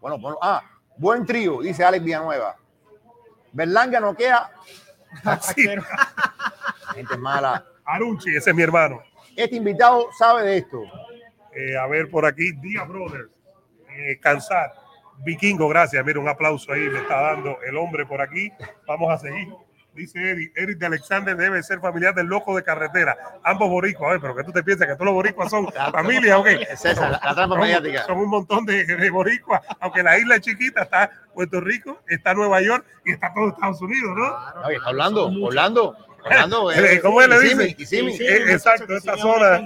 Bueno, 0.00 0.18
bueno, 0.18 0.38
ah, 0.40 0.62
buen 0.96 1.24
trío, 1.26 1.60
dice 1.60 1.84
Alex 1.84 2.04
Villanueva. 2.04 2.56
Berlanga 3.52 4.00
noquea, 4.00 4.50
Así. 5.24 5.66
gente 6.94 7.16
mala. 7.16 7.64
Arunchi, 7.84 8.36
ese 8.36 8.50
es 8.50 8.56
mi 8.56 8.62
hermano. 8.62 9.02
Este 9.34 9.56
invitado 9.56 10.08
sabe 10.18 10.42
de 10.42 10.58
esto. 10.58 10.82
Eh, 11.54 11.76
a 11.76 11.86
ver 11.86 12.10
por 12.10 12.26
aquí, 12.26 12.52
Dia 12.60 12.84
Brothers, 12.84 13.30
eh, 13.88 14.18
Cansar, 14.20 14.72
Vikingo, 15.18 15.68
gracias. 15.68 16.04
Mira, 16.04 16.20
un 16.20 16.28
aplauso 16.28 16.72
ahí 16.72 16.88
me 16.88 16.98
está 16.98 17.20
dando 17.20 17.56
el 17.66 17.76
hombre 17.76 18.04
por 18.04 18.20
aquí. 18.20 18.52
Vamos 18.86 19.10
a 19.12 19.18
seguir. 19.18 19.48
Dice 19.96 20.30
Eric, 20.30 20.52
Eric 20.54 20.78
de 20.78 20.86
Alexander 20.86 21.36
debe 21.36 21.62
ser 21.62 21.80
familiar 21.80 22.14
del 22.14 22.26
loco 22.26 22.54
de 22.54 22.62
carretera. 22.62 23.16
Ambos 23.42 23.68
boricuas. 23.70 24.08
A 24.08 24.12
ver, 24.12 24.20
pero 24.20 24.36
que 24.36 24.44
tú 24.44 24.52
te 24.52 24.62
piensas 24.62 24.86
que 24.86 24.92
todos 24.92 25.06
los 25.06 25.14
boricuas 25.14 25.50
son 25.50 25.66
familia 25.92 26.38
o 26.38 26.44
qué? 26.44 26.54
Es 26.70 26.84
esa, 26.84 27.08
la, 27.08 27.20
la 27.24 27.34
trampa 27.34 27.54
Son, 27.56 27.60
mediática. 27.60 28.04
son 28.06 28.18
un 28.18 28.28
montón 28.28 28.64
de, 28.66 28.84
de 28.84 29.10
boricuas. 29.10 29.62
Aunque 29.80 30.02
la 30.02 30.18
isla 30.18 30.36
es 30.36 30.42
chiquita, 30.42 30.82
está 30.82 31.10
Puerto 31.34 31.60
Rico, 31.60 32.00
está 32.08 32.34
Nueva 32.34 32.60
York 32.60 32.84
y 33.04 33.12
está 33.12 33.32
todo 33.34 33.48
Estados 33.48 33.80
Unidos, 33.80 34.10
¿no? 34.16 34.28
Claro, 34.28 34.66
Oye, 34.66 34.76
claro, 34.76 34.90
Orlando. 34.90 35.26
Orlando, 35.42 35.96
Orlando. 36.24 36.72
Eh, 36.72 37.00
¿cómo 37.00 37.22
él 37.22 37.30
le 37.30 37.36
Kissimmee, 37.40 37.64
dice? 37.64 37.76
Kissimmee. 37.76 38.16
Eh, 38.20 38.52
exacto, 38.52 38.96
esta 38.96 39.16
zona. 39.16 39.64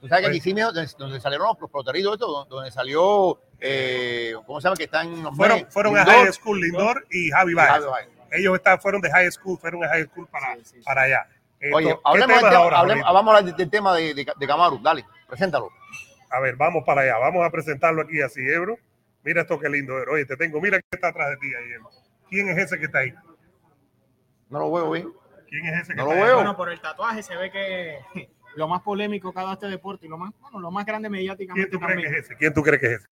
Tú 0.00 0.08
sabes 0.08 0.24
que 0.24 0.30
aquí 0.30 0.40
sí, 0.40 0.52
donde, 0.52 0.84
donde 0.98 1.20
salieron 1.20 1.46
los 1.60 1.70
proteridos, 1.70 2.14
esto, 2.14 2.44
donde, 2.50 2.72
salió, 2.72 3.38
eh, 3.60 4.34
¿cómo 4.44 4.60
se 4.60 4.66
llama? 4.66 4.76
Que 4.76 4.84
están 4.84 5.32
Fueron, 5.36 5.64
fueron 5.70 5.96
a 5.96 6.04
High 6.04 6.32
School 6.32 6.60
Lindor 6.60 7.06
y 7.08 7.30
Javi 7.30 7.54
Baez. 7.54 7.84
Ellos 8.32 8.54
están, 8.56 8.80
fueron 8.80 9.00
de 9.00 9.10
high 9.10 9.30
school, 9.30 9.58
fueron 9.58 9.80
de 9.80 9.88
high 9.88 10.04
school 10.04 10.26
para, 10.28 10.54
Sí, 10.56 10.60
sí, 10.64 10.76
sí. 10.78 10.82
para 10.84 11.02
allá. 11.02 11.26
Esto, 11.60 11.76
Oye, 11.76 11.88
¿qué 11.94 12.00
hablemos 12.04 12.38
tema, 12.38 12.50
ahora, 12.56 12.78
hablemos- 12.80 13.04
vamos 13.04 13.34
a 13.34 13.38
hablar 13.38 13.56
del, 13.56 13.70
tema 13.70 13.94
de, 13.94 14.14
de, 14.14 14.26
de 14.36 14.46
Camaro. 14.46 14.78
Dale, 14.82 15.04
preséntalo. 15.28 15.70
A 16.30 16.40
ver, 16.40 16.56
vamos 16.56 16.82
para 16.84 17.02
allá. 17.02 17.18
Vamos 17.18 17.46
a 17.46 17.50
presentarlo 17.50 18.02
aquí 18.02 18.20
así, 18.22 18.40
Ebro. 18.48 18.78
Mira 19.22 19.42
esto 19.42 19.58
qué 19.60 19.68
lindo, 19.68 19.96
Ebro. 19.98 20.14
Oye, 20.14 20.24
te 20.24 20.36
tengo, 20.36 20.60
mira 20.60 20.78
que 20.80 20.86
está 20.90 21.08
atrás 21.08 21.30
de 21.30 21.36
ti 21.36 21.54
ahí, 21.54 21.72
Ebro. 21.72 21.90
¿Quién 22.28 22.48
es 22.48 22.58
ese 22.58 22.78
que 22.78 22.86
está 22.86 22.98
ahí? 23.00 23.14
No 24.48 24.58
lo 24.60 24.72
veo 24.72 24.90
bien. 24.90 25.12
¿Quién 25.48 25.66
es 25.66 25.82
ese 25.82 25.92
que 25.92 25.96
No 25.96 26.02
está 26.04 26.14
lo 26.14 26.20
ahí? 26.20 26.26
veo. 26.26 26.36
Bueno, 26.36 26.56
por 26.56 26.70
el 26.70 26.80
tatuaje 26.80 27.22
se 27.22 27.36
ve 27.36 27.50
que 27.50 27.98
lo 28.56 28.66
más 28.68 28.82
polémico 28.82 29.32
cada 29.32 29.52
este 29.52 29.66
deporte 29.68 30.06
y 30.06 30.08
lo 30.08 30.18
más, 30.18 30.32
bueno, 30.40 30.58
lo 30.58 30.70
más 30.70 30.84
grande 30.86 31.08
¿Quién 31.08 31.18
mediáticamente 31.20 31.70
tú 31.70 31.78
crees 31.78 32.00
que 32.00 32.06
es 32.18 32.24
ese? 32.24 32.36
¿Quién 32.36 32.54
tú 32.54 32.62
crees 32.62 32.80
que 32.80 32.86
es 32.86 32.92
ese? 33.00 33.08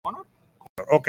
Ok. 0.88 1.08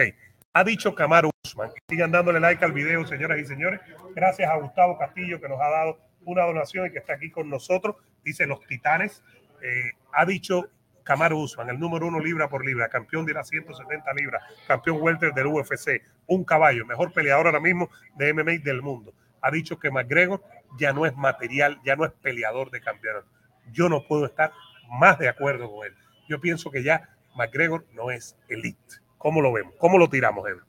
Ha 0.53 0.65
dicho 0.65 0.93
Camaro 0.93 1.29
Usman. 1.45 1.71
Sigan 1.87 2.11
dándole 2.11 2.41
like 2.41 2.63
al 2.65 2.73
video, 2.73 3.05
señoras 3.07 3.39
y 3.39 3.45
señores. 3.45 3.79
Gracias 4.13 4.49
a 4.49 4.57
Gustavo 4.57 4.97
Castillo 4.97 5.39
que 5.39 5.47
nos 5.47 5.61
ha 5.61 5.69
dado 5.69 5.97
una 6.25 6.43
donación 6.43 6.87
y 6.87 6.91
que 6.91 6.99
está 6.99 7.13
aquí 7.13 7.31
con 7.31 7.49
nosotros. 7.49 7.95
Dice 8.21 8.45
los 8.45 8.59
Titanes. 8.67 9.23
Eh, 9.61 9.91
ha 10.11 10.25
dicho 10.25 10.69
Camaro 11.03 11.37
Usman, 11.37 11.69
el 11.69 11.79
número 11.79 12.07
uno 12.07 12.19
libra 12.19 12.49
por 12.49 12.65
libra, 12.65 12.89
campeón 12.89 13.25
de 13.25 13.33
las 13.33 13.47
170 13.47 14.13
libras, 14.13 14.43
campeón 14.67 15.01
welter 15.01 15.33
del 15.33 15.47
UFC, 15.47 16.01
un 16.27 16.43
caballo, 16.43 16.85
mejor 16.85 17.13
peleador 17.13 17.47
ahora 17.47 17.59
mismo 17.59 17.89
de 18.15 18.33
MMA 18.33 18.59
del 18.63 18.81
mundo. 18.81 19.13
Ha 19.41 19.51
dicho 19.51 19.79
que 19.79 19.89
McGregor 19.89 20.43
ya 20.77 20.91
no 20.91 21.05
es 21.05 21.15
material, 21.15 21.79
ya 21.85 21.95
no 21.95 22.05
es 22.05 22.11
peleador 22.11 22.71
de 22.71 22.81
campeonato. 22.81 23.27
Yo 23.71 23.87
no 23.87 24.05
puedo 24.05 24.25
estar 24.25 24.51
más 24.99 25.17
de 25.17 25.29
acuerdo 25.29 25.71
con 25.71 25.85
él. 25.87 25.95
Yo 26.27 26.41
pienso 26.41 26.69
que 26.69 26.83
ya 26.83 27.09
McGregor 27.35 27.85
no 27.93 28.11
es 28.11 28.37
elite. 28.49 29.00
¿Cómo 29.21 29.41
lo 29.41 29.51
vemos? 29.53 29.73
¿Cómo 29.77 29.97
lo 29.97 30.09
tiramos, 30.09 30.47
Ebro? 30.47 30.65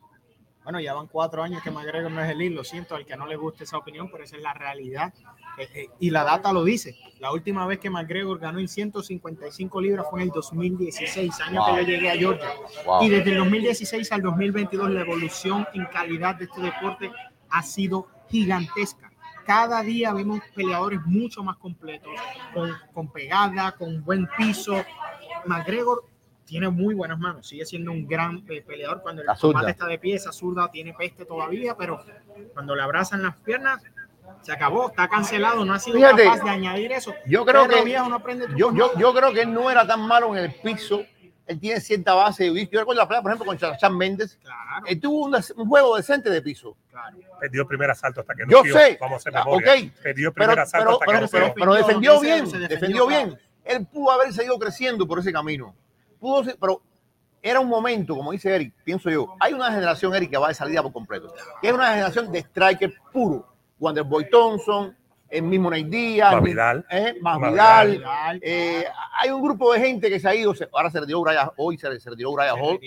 Bueno, 0.65 0.79
ya 0.79 0.95
van 0.95 1.09
cuatro 1.09 1.43
años 1.43 1.61
que 1.63 1.73
McGregor 1.73 2.11
no 2.11 2.23
es 2.23 2.31
el 2.31 2.41
hilo, 2.41 2.57
lo 2.57 2.65
siento, 2.65 2.95
al 2.95 3.05
que 3.05 3.17
no 3.17 3.27
le 3.27 3.35
guste 3.35 3.65
esa 3.65 3.79
opinión, 3.79 4.09
pero 4.13 4.23
esa 4.23 4.37
es 4.37 4.43
la 4.43 4.55
realidad. 4.55 5.13
Eh, 5.59 5.69
eh, 5.75 5.89
y 5.99 6.11
la 6.11 6.23
data 6.23 6.53
lo 6.53 6.63
dice. 6.63 6.97
La 7.19 7.33
última 7.33 7.67
vez 7.67 7.81
que 7.81 7.91
McGregor 7.91 8.39
ganó 8.39 8.61
en 8.61 8.69
155 8.69 9.81
libras 9.81 10.07
fue 10.09 10.21
en 10.21 10.29
el 10.29 10.33
2016, 10.33 11.41
año 11.41 11.61
Wow. 11.61 11.75
que 11.75 11.81
yo 11.83 11.89
llegué 11.89 12.11
a 12.11 12.15
Georgia. 12.15 12.49
Wow. 12.87 13.03
Y 13.03 13.09
desde 13.09 13.31
el 13.33 13.39
2016 13.39 14.13
al 14.13 14.23
2022 14.23 14.91
la 14.91 15.01
evolución 15.01 15.67
en 15.75 15.85
calidad 15.87 16.37
de 16.37 16.45
este 16.45 16.61
deporte 16.61 17.11
ha 17.51 17.63
sido 17.65 18.07
gigantesca. 18.29 19.11
Cada 19.45 19.83
día 19.83 20.13
vemos 20.13 20.41
peleadores 20.55 21.01
mucho 21.05 21.43
más 21.43 21.57
completos, 21.57 22.13
con, 22.55 22.71
con 22.95 23.11
pegada, 23.11 23.73
con 23.73 24.05
buen 24.05 24.29
piso. 24.39 24.77
McGregor 25.47 26.05
tiene 26.53 26.69
muy 26.69 26.93
buenas 26.95 27.19
manos, 27.19 27.47
sigue 27.47 27.65
siendo 27.65 27.93
un 27.93 28.07
gran 28.07 28.45
eh, 28.51 28.61
peleador 28.61 29.01
cuando 29.01 29.23
el 29.23 29.29
combate 29.41 29.71
está 29.71 29.87
de 29.87 29.99
pie, 29.99 30.17
esa 30.17 30.33
zurda 30.33 30.71
tiene 30.71 30.93
peste 30.93 31.25
todavía, 31.25 31.75
pero 31.79 32.05
cuando 32.53 32.77
le 32.77 32.83
abrazan 32.83 33.23
las 33.23 33.37
piernas, 33.37 33.83
se 34.43 34.53
acabó, 34.53 34.91
está 34.91 35.09
cancelado, 35.09 35.65
no 35.65 35.73
ha 35.73 35.79
sido 35.79 35.97
Fíjate, 35.97 36.25
capaz 36.25 36.45
de 36.45 36.51
añadir 36.51 36.93
eso. 36.93 37.15
Yo 37.25 37.47
creo 37.47 37.67
que 37.67 37.83
viejo, 37.83 38.07
no 38.07 38.17
aprende 38.17 38.49
tu 38.49 38.55
yo, 38.55 38.71
yo, 38.75 38.93
yo 38.99 39.15
creo 39.15 39.33
que 39.33 39.41
él 39.41 39.55
no 39.55 39.71
era 39.71 39.87
tan 39.87 40.01
malo 40.07 40.37
en 40.37 40.45
el 40.45 40.53
piso. 40.53 41.03
Él 41.47 41.59
tiene 41.59 41.81
cierta 41.81 42.13
base 42.13 42.45
de. 42.51 42.69
Yo 42.71 42.81
recuerdo 42.81 43.01
la 43.01 43.09
pelea, 43.09 43.23
por 43.23 43.31
ejemplo, 43.33 43.47
con 43.47 43.59
Chan 43.59 43.97
Méndez. 43.97 44.39
Claro, 44.43 44.87
Él 44.87 45.01
tuvo 45.01 45.25
un, 45.25 45.35
un 45.57 45.69
juego 45.69 45.97
decente 45.97 46.29
de 46.29 46.43
piso. 46.43 46.77
claro. 46.91 47.17
Perdió 47.41 47.63
el 47.63 47.67
primer 47.67 47.91
asalto 47.91 48.21
hasta 48.21 48.35
que 48.35 48.45
no 48.45 48.51
Yo 48.51 48.63
sé. 48.79 48.97
Vamos 49.01 49.15
a 49.15 49.17
hacer 49.17 49.37
Ah, 49.37 49.45
memoria. 49.45 49.73
ok. 49.73 49.93
Perdió 50.03 50.29
el 50.29 50.35
Pero, 50.35 50.47
primer 50.47 50.61
asalto 50.61 50.85
pero, 50.85 50.93
hasta 50.93 51.05
que 51.07 51.13
pero, 51.13 51.47
no 51.49 51.55
pero, 51.55 51.55
pero 51.57 51.75
defendió, 51.75 52.21
bien. 52.21 52.45
defendió, 52.45 52.69
defendió 52.69 53.07
claro. 53.07 53.27
bien. 53.27 53.39
Él 53.65 53.87
pudo 53.87 54.11
haber 54.13 54.33
seguido 54.35 54.59
creciendo 54.59 55.07
por 55.07 55.19
ese 55.19 55.33
camino. 55.33 55.75
Pudo 56.23 56.45
ser- 56.45 56.57
pero 56.61 56.81
era 57.43 57.59
un 57.59 57.69
momento, 57.69 58.15
como 58.15 58.31
dice 58.31 58.55
Eric, 58.55 58.73
pienso 58.85 59.11
yo, 59.11 59.35
hay 59.41 59.53
una 59.53 59.73
generación, 59.73 60.15
Eric, 60.15 60.31
que 60.31 60.37
va 60.39 60.47
de 60.49 60.55
salida 60.55 60.81
por 60.85 60.93
completo. 60.93 61.35
Que 61.61 61.69
es 61.69 61.75
una 61.75 61.89
generación 61.91 62.31
de 62.31 62.39
striker 62.39 62.95
puro. 63.13 63.45
Wonderboy 63.81 64.31
Thompson, 64.31 64.97
el 65.29 65.43
mismo 65.43 65.69
Nate 65.69 65.83
Díaz, 65.85 66.33
Más 66.35 66.43
Vidal. 66.45 66.87
eh, 66.89 67.15
más 67.21 67.41
Más 67.41 67.51
Vidal. 67.51 67.91
Vidal. 67.99 68.41
Eh, 68.41 68.85
hay 69.21 69.31
un 69.31 69.43
grupo 69.43 69.73
de 69.73 69.81
gente 69.81 70.09
que 70.09 70.21
se 70.21 70.29
ha 70.29 70.35
ido, 70.37 70.55
se- 70.55 70.69
ahora 70.73 70.89
se 70.91 71.01
retiró 71.01 71.23
Brian, 71.23 71.51
hoy 71.57 71.77
se, 71.77 71.99
se 71.99 72.11
retiró 72.11 72.33
Brian 72.33 72.55
Hall. 72.61 72.79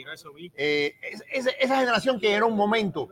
Eh, 0.55 0.93
es- 1.01 1.23
es- 1.47 1.55
esa 1.59 1.75
generación 1.79 2.17
que 2.17 2.31
era 2.31 2.45
un 2.45 2.55
momento 2.55 3.09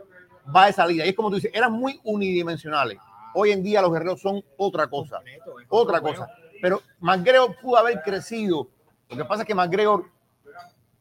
va 0.55 0.67
de 0.67 0.71
salida. 0.73 1.05
Y 1.05 1.09
es 1.09 1.15
como 1.15 1.29
tú 1.29 1.35
dices, 1.35 1.51
eran 1.53 1.73
muy 1.73 1.99
unidimensionales. 2.05 2.97
Hoy 3.33 3.51
en 3.51 3.61
día 3.63 3.81
los 3.81 3.91
guerreros 3.91 4.21
son 4.21 4.41
otra 4.55 4.87
cosa, 4.87 5.19
otra 5.67 5.99
cosa. 5.99 6.27
Pero 6.61 6.81
McGregor 7.01 7.57
pudo 7.61 7.77
haber 7.77 8.01
crecido. 8.01 8.69
Lo 9.17 9.23
que 9.23 9.25
pasa 9.27 9.41
es 9.43 9.47
que 9.47 9.55
McGregor 9.55 10.05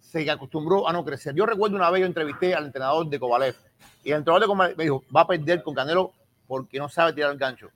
se 0.00 0.30
acostumbró 0.30 0.88
a 0.88 0.92
no 0.92 1.04
crecer. 1.04 1.34
Yo 1.34 1.46
recuerdo 1.46 1.76
una 1.76 1.90
vez 1.90 2.00
yo 2.00 2.06
entrevisté 2.06 2.54
al 2.54 2.66
entrenador 2.66 3.06
de 3.08 3.18
Kovalev, 3.18 3.54
Y 4.04 4.10
el 4.10 4.18
entrenador 4.18 4.42
de 4.42 4.46
combate 4.46 4.74
me 4.76 4.84
dijo, 4.84 5.02
va 5.14 5.22
a 5.22 5.26
perder 5.26 5.62
con 5.62 5.74
Canelo 5.74 6.12
porque 6.46 6.78
no 6.78 6.88
sabe 6.88 7.12
tirar 7.12 7.30
el 7.32 7.38
gancho. 7.38 7.70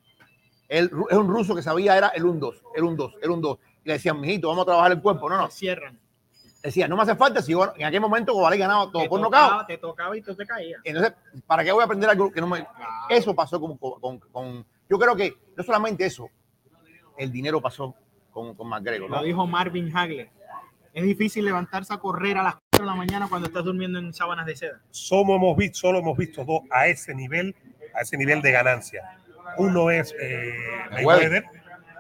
Él 0.68 0.90
es 1.10 1.16
un 1.16 1.28
ruso 1.28 1.54
que 1.54 1.62
sabía, 1.62 1.96
era 1.96 2.08
el 2.08 2.24
1-2, 2.24 2.54
el 2.74 2.82
1-2, 2.82 3.14
el 3.22 3.30
1-2. 3.30 3.58
Y 3.84 3.88
le 3.88 3.92
decían, 3.94 4.20
mijito, 4.20 4.48
vamos 4.48 4.62
a 4.62 4.66
trabajar 4.66 4.92
el 4.92 5.00
cuerpo. 5.00 5.28
No, 5.30 5.36
no. 5.38 5.50
Cierran. 5.50 5.98
Decía, 6.62 6.88
no 6.88 6.96
me 6.96 7.02
hace 7.02 7.14
falta 7.14 7.40
si 7.40 7.52
yo 7.52 7.72
en 7.76 7.84
aquel 7.84 8.00
momento 8.00 8.32
Cobalé 8.32 8.56
ganaba 8.58 8.90
todo 8.90 9.02
Te 9.02 9.08
por 9.08 9.20
nocaut. 9.20 9.66
te 9.68 9.78
tocaba 9.78 10.16
y 10.16 10.20
tú 10.22 10.34
te 10.34 10.44
caías. 10.44 10.80
Entonces, 10.82 11.12
¿para 11.46 11.62
qué 11.62 11.70
voy 11.70 11.82
a 11.82 11.84
aprender 11.84 12.10
algo 12.10 12.32
que 12.32 12.40
no 12.40 12.48
me... 12.48 12.64
Claro. 12.66 12.90
Eso 13.08 13.34
pasó 13.36 13.60
con- 13.60 13.76
con- 13.78 14.18
con- 14.18 14.66
Yo 14.90 14.98
creo 14.98 15.14
que 15.14 15.36
no 15.56 15.62
solamente 15.62 16.04
eso, 16.04 16.28
el 17.16 17.30
dinero 17.30 17.60
pasó 17.60 17.94
con, 18.36 18.54
con 18.54 18.68
McGregor. 18.68 19.08
¿no? 19.08 19.16
Lo 19.16 19.22
dijo 19.22 19.46
Marvin 19.46 19.96
Hagler. 19.96 20.28
Es 20.92 21.02
difícil 21.04 21.44
levantarse 21.44 21.92
a 21.94 21.96
correr 21.96 22.36
a 22.36 22.42
las 22.42 22.54
4 22.70 22.84
de 22.84 22.86
la 22.86 22.94
mañana 22.94 23.28
cuando 23.28 23.48
estás 23.48 23.64
durmiendo 23.64 23.98
en 23.98 24.12
sábanas 24.12 24.44
de 24.44 24.56
seda. 24.56 24.80
Somos, 24.90 25.36
hemos 25.36 25.56
visto, 25.56 25.78
solo 25.78 25.98
hemos 26.00 26.16
visto 26.18 26.44
dos 26.44 26.60
a 26.70 26.86
ese 26.86 27.14
nivel, 27.14 27.54
a 27.94 28.02
ese 28.02 28.16
nivel 28.18 28.42
de 28.42 28.52
ganancia. 28.52 29.02
Uno 29.56 29.90
es 29.90 30.14
eh, 30.20 30.54
Mayweather, 30.92 31.44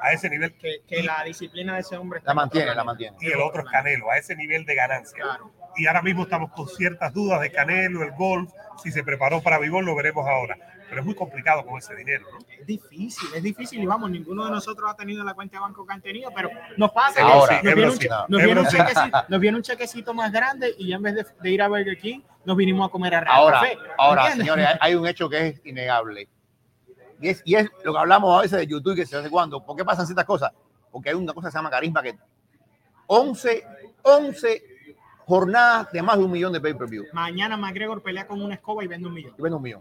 a 0.02 0.12
ese 0.12 0.28
nivel, 0.28 0.52
Que, 0.54 0.82
que 0.86 1.02
la 1.02 1.24
disciplina 1.24 1.74
de 1.74 1.80
ese 1.80 1.96
hombre 1.96 2.20
La 2.24 2.32
en 2.32 2.36
mantiene, 2.36 2.74
la 2.74 2.84
mantiene. 2.84 3.16
y 3.20 3.28
el 3.28 3.40
otro 3.40 3.62
es 3.62 3.70
Canelo, 3.70 4.10
a 4.10 4.18
ese 4.18 4.36
nivel 4.36 4.66
de 4.66 4.74
ganancia. 4.74 5.22
Claro. 5.22 5.50
Y 5.76 5.86
ahora 5.86 6.02
mismo 6.02 6.22
estamos 6.24 6.52
con 6.52 6.68
ciertas 6.68 7.12
dudas 7.14 7.40
de 7.40 7.50
Canelo, 7.50 8.02
el 8.02 8.12
golf, 8.12 8.50
si 8.82 8.90
se 8.90 9.02
preparó 9.02 9.42
para 9.42 9.58
béisbol, 9.58 9.84
lo 9.86 9.94
veremos 9.94 10.26
ahora. 10.26 10.56
Pero 10.88 11.00
es 11.00 11.04
muy 11.04 11.14
complicado 11.14 11.64
con 11.66 11.78
ese 11.78 11.94
dinero, 11.96 12.26
¿no? 12.32 12.38
Es 12.48 12.66
difícil, 12.66 13.28
es 13.34 13.42
difícil 13.42 13.82
y 13.82 13.86
vamos, 13.86 14.10
ninguno 14.10 14.44
de 14.44 14.50
nosotros 14.52 14.88
ha 14.90 14.94
tenido 14.94 15.24
la 15.24 15.34
cuenta 15.34 15.56
de 15.56 15.60
banco 15.60 15.84
que 15.86 15.92
han 15.92 16.00
tenido, 16.00 16.30
pero 16.34 16.48
nos 16.76 16.92
pasa 16.92 17.14
que 17.16 17.20
Ahora, 17.22 17.60
nos, 17.62 17.74
viene 17.74 17.90
un, 17.90 17.98
che- 17.98 18.08
nos 18.28 18.42
viene 18.42 18.60
un 18.60 18.66
chequecito, 18.68 19.18
nos 19.28 19.40
viene 19.40 19.56
un 19.56 19.62
chequecito 19.62 20.14
más 20.14 20.30
grande 20.32 20.74
y 20.78 20.88
ya 20.88 20.96
en 20.96 21.02
vez 21.02 21.14
de, 21.16 21.26
de 21.40 21.50
ir 21.50 21.60
a 21.62 21.68
Burger 21.68 21.98
King, 21.98 22.20
nos 22.44 22.56
vinimos 22.56 22.88
a 22.88 22.90
comer 22.92 23.14
a 23.16 23.20
Real 23.20 23.34
Ahora, 23.36 23.60
Café. 23.60 23.78
ahora, 23.98 24.30
señores, 24.32 24.66
hay- 24.66 24.76
hay 24.80 24.94
un 24.94 25.06
hecho 25.06 25.28
que 25.28 25.48
es 25.48 25.60
innegable. 25.66 26.28
Y 27.20 27.28
es, 27.30 27.42
y 27.44 27.54
es 27.56 27.68
lo 27.82 27.92
que 27.94 27.98
hablamos 27.98 28.38
a 28.38 28.42
veces 28.42 28.58
de 28.58 28.66
YouTube, 28.66 28.94
que 28.94 29.06
se 29.06 29.16
hace 29.16 29.30
cuando. 29.30 29.64
¿Por 29.64 29.74
qué 29.76 29.84
pasan 29.84 30.06
ciertas 30.06 30.26
cosas? 30.26 30.52
Porque 30.92 31.08
hay 31.08 31.14
una 31.14 31.32
cosa 31.32 31.48
que 31.48 31.52
se 31.52 31.58
llama 31.58 31.70
carisma 31.70 32.02
que 32.02 32.16
11, 33.06 33.64
11 34.02 34.62
jornadas 35.24 35.90
de 35.92 36.02
más 36.02 36.18
de 36.18 36.24
un 36.24 36.30
millón 36.30 36.52
de 36.52 36.60
pay-per-view. 36.60 37.04
Mañana 37.12 37.56
McGregor 37.56 38.02
pelea 38.02 38.26
con 38.26 38.40
una 38.42 38.54
escoba 38.54 38.84
y 38.84 38.86
vende 38.86 39.08
un 39.08 39.14
millón. 39.14 39.34
Y 39.38 39.42
vende 39.42 39.56
un 39.56 39.62
millón. 39.62 39.80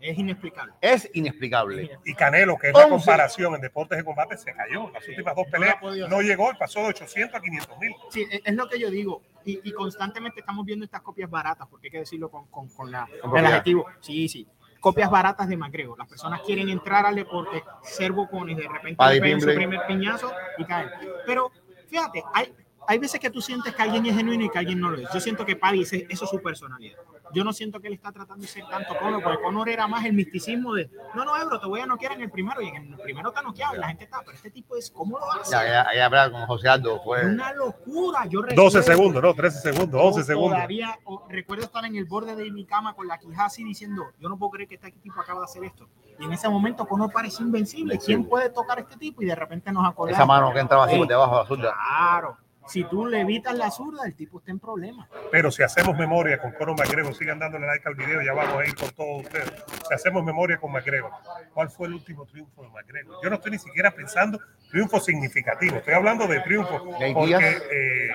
Es 0.00 0.16
inexplicable. 0.18 0.72
Es 0.80 1.10
inexplicable. 1.14 1.90
Y 2.04 2.14
Canelo, 2.14 2.56
que 2.56 2.68
es 2.68 2.72
la 2.74 2.84
11. 2.86 2.90
comparación 2.96 3.54
en 3.56 3.60
deportes 3.60 3.98
de 3.98 4.04
combate, 4.04 4.36
se 4.36 4.52
cayó. 4.54 4.90
Las 4.90 5.06
últimas 5.08 5.34
dos 5.34 5.46
peleas 5.50 5.76
no 6.08 6.20
llegó 6.20 6.52
y 6.52 6.56
pasó 6.56 6.80
de 6.80 6.86
800 6.88 7.34
a 7.34 7.40
500 7.40 7.78
mil. 7.78 7.94
Sí, 8.10 8.26
es, 8.30 8.40
es 8.44 8.54
lo 8.54 8.68
que 8.68 8.78
yo 8.78 8.90
digo. 8.90 9.22
Y, 9.44 9.60
y 9.64 9.72
constantemente 9.72 10.40
estamos 10.40 10.64
viendo 10.64 10.84
estas 10.84 11.02
copias 11.02 11.28
baratas, 11.30 11.66
porque 11.68 11.88
hay 11.88 11.90
que 11.90 11.98
decirlo 12.00 12.30
con, 12.30 12.46
con, 12.48 12.68
con 12.68 12.90
la, 12.90 13.08
Con 13.22 13.36
el 13.38 13.46
adjetivo. 13.46 13.86
Sí, 14.00 14.28
sí. 14.28 14.46
Copias 14.80 15.10
baratas 15.10 15.48
de 15.48 15.56
McGregor. 15.56 15.98
Las 15.98 16.06
personas 16.08 16.40
quieren 16.42 16.68
entrar 16.68 17.04
al 17.04 17.16
deporte, 17.16 17.64
ser 17.82 18.12
bocones, 18.12 18.56
de 18.56 18.68
repente 18.68 18.96
pegan 19.20 19.40
su 19.40 19.46
primer 19.56 19.80
piñazo 19.88 20.32
y 20.58 20.64
caen. 20.64 20.90
Pero 21.26 21.50
fíjate, 21.88 22.22
hay, 22.32 22.54
hay 22.86 22.98
veces 22.98 23.18
que 23.18 23.30
tú 23.30 23.40
sientes 23.40 23.74
que 23.74 23.82
alguien 23.82 24.06
es 24.06 24.14
genuino 24.14 24.44
y 24.44 24.48
que 24.50 24.58
alguien 24.58 24.78
no 24.80 24.90
lo 24.90 24.98
es. 24.98 25.08
Yo 25.12 25.18
siento 25.18 25.44
que 25.44 25.56
Paddy, 25.56 25.82
ese- 25.82 26.06
eso 26.08 26.24
es 26.26 26.30
su 26.30 26.40
personalidad. 26.40 26.96
Yo 27.32 27.44
no 27.44 27.52
siento 27.52 27.80
que 27.80 27.88
él 27.88 27.94
está 27.94 28.10
tratando 28.12 28.42
de 28.42 28.48
ser 28.48 28.64
tanto 28.68 28.96
Conor, 28.98 29.22
porque 29.22 29.42
Conor 29.42 29.68
era 29.68 29.86
más 29.86 30.04
el 30.04 30.12
misticismo 30.12 30.74
de, 30.74 30.90
no, 31.14 31.24
no, 31.24 31.36
Ebro, 31.36 31.60
te 31.60 31.66
voy 31.66 31.80
a 31.80 31.86
noquear 31.86 32.12
en 32.12 32.22
el 32.22 32.30
primero, 32.30 32.60
y 32.62 32.68
en 32.68 32.92
el 32.92 32.98
primero 32.98 33.28
está 33.28 33.42
noqueado, 33.42 33.76
y 33.76 33.78
la 33.78 33.88
gente 33.88 34.04
está, 34.04 34.20
pero 34.20 34.32
este 34.32 34.50
tipo 34.50 34.76
es, 34.76 34.90
¿cómo 34.90 35.18
lo 35.18 35.32
hace? 35.32 35.50
Ya, 35.52 35.64
ya, 35.64 35.86
ya, 35.94 36.08
verdad, 36.08 36.32
con 36.32 36.46
José 36.46 36.68
Aldo 36.68 37.00
fue. 37.02 37.24
una 37.26 37.52
locura. 37.52 38.26
Yo 38.26 38.40
12 38.42 38.52
recuerdo- 38.78 38.82
segundos, 38.82 39.22
no, 39.22 39.34
13 39.34 39.60
segundos, 39.72 40.00
11 40.02 40.20
yo 40.20 40.24
segundos. 40.24 40.52
Todavía 40.56 40.98
o- 41.04 41.26
recuerdo 41.28 41.64
estar 41.64 41.84
en 41.84 41.96
el 41.96 42.04
borde 42.06 42.34
de 42.34 42.50
mi 42.50 42.64
cama 42.64 42.94
con 42.94 43.06
la 43.06 43.18
quijada 43.18 43.46
así 43.46 43.62
diciendo, 43.64 44.04
yo 44.18 44.28
no 44.28 44.38
puedo 44.38 44.50
creer 44.52 44.68
que 44.68 44.74
este 44.76 44.90
tipo 44.92 45.20
acaba 45.20 45.40
de 45.40 45.44
hacer 45.44 45.64
esto. 45.64 45.88
Y 46.18 46.24
en 46.24 46.32
ese 46.32 46.48
momento 46.48 46.86
Conor 46.86 47.12
parece 47.12 47.42
invencible. 47.42 47.98
¿Quién 47.98 48.24
puede 48.24 48.50
tocar 48.50 48.78
a 48.78 48.80
este 48.80 48.96
tipo? 48.96 49.22
Y 49.22 49.26
de 49.26 49.34
repente 49.34 49.70
nos 49.70 49.86
acordamos. 49.86 50.18
Esa 50.18 50.26
mano 50.26 50.52
que 50.52 50.58
entraba 50.60 50.84
así 50.86 50.96
por 50.96 51.06
debajo 51.06 51.34
de 51.36 51.42
la 51.42 51.46
zurda. 51.46 51.74
Claro. 51.74 52.36
Si 52.68 52.84
tú 52.84 53.06
le 53.06 53.20
evitas 53.20 53.54
la 53.56 53.70
zurda, 53.70 54.04
el 54.06 54.14
tipo 54.14 54.38
está 54.38 54.50
en 54.50 54.58
problemas. 54.58 55.08
Pero 55.30 55.50
si 55.50 55.62
hacemos 55.62 55.96
memoria 55.96 56.38
con 56.38 56.52
Conor 56.52 56.76
McGregor, 56.78 57.14
sigan 57.14 57.38
dándole 57.38 57.66
like 57.66 57.88
al 57.88 57.94
video, 57.94 58.20
ya 58.22 58.32
vamos 58.32 58.60
a 58.60 58.66
ir 58.66 58.74
con 58.76 58.90
todos 58.90 59.22
ustedes. 59.24 59.52
Si 59.88 59.94
hacemos 59.94 60.22
memoria 60.24 60.58
con 60.58 60.72
McGregor, 60.72 61.10
¿cuál 61.54 61.70
fue 61.70 61.88
el 61.88 61.94
último 61.94 62.26
triunfo 62.26 62.62
de 62.62 62.68
McGregor? 62.68 63.16
Yo 63.22 63.30
no 63.30 63.36
estoy 63.36 63.52
ni 63.52 63.58
siquiera 63.58 63.90
pensando 63.90 64.38
triunfo 64.70 65.00
significativo, 65.00 65.76
estoy 65.76 65.94
hablando 65.94 66.26
de 66.26 66.40
triunfo, 66.40 66.84
porque 67.14 67.34
eh, 67.70 68.10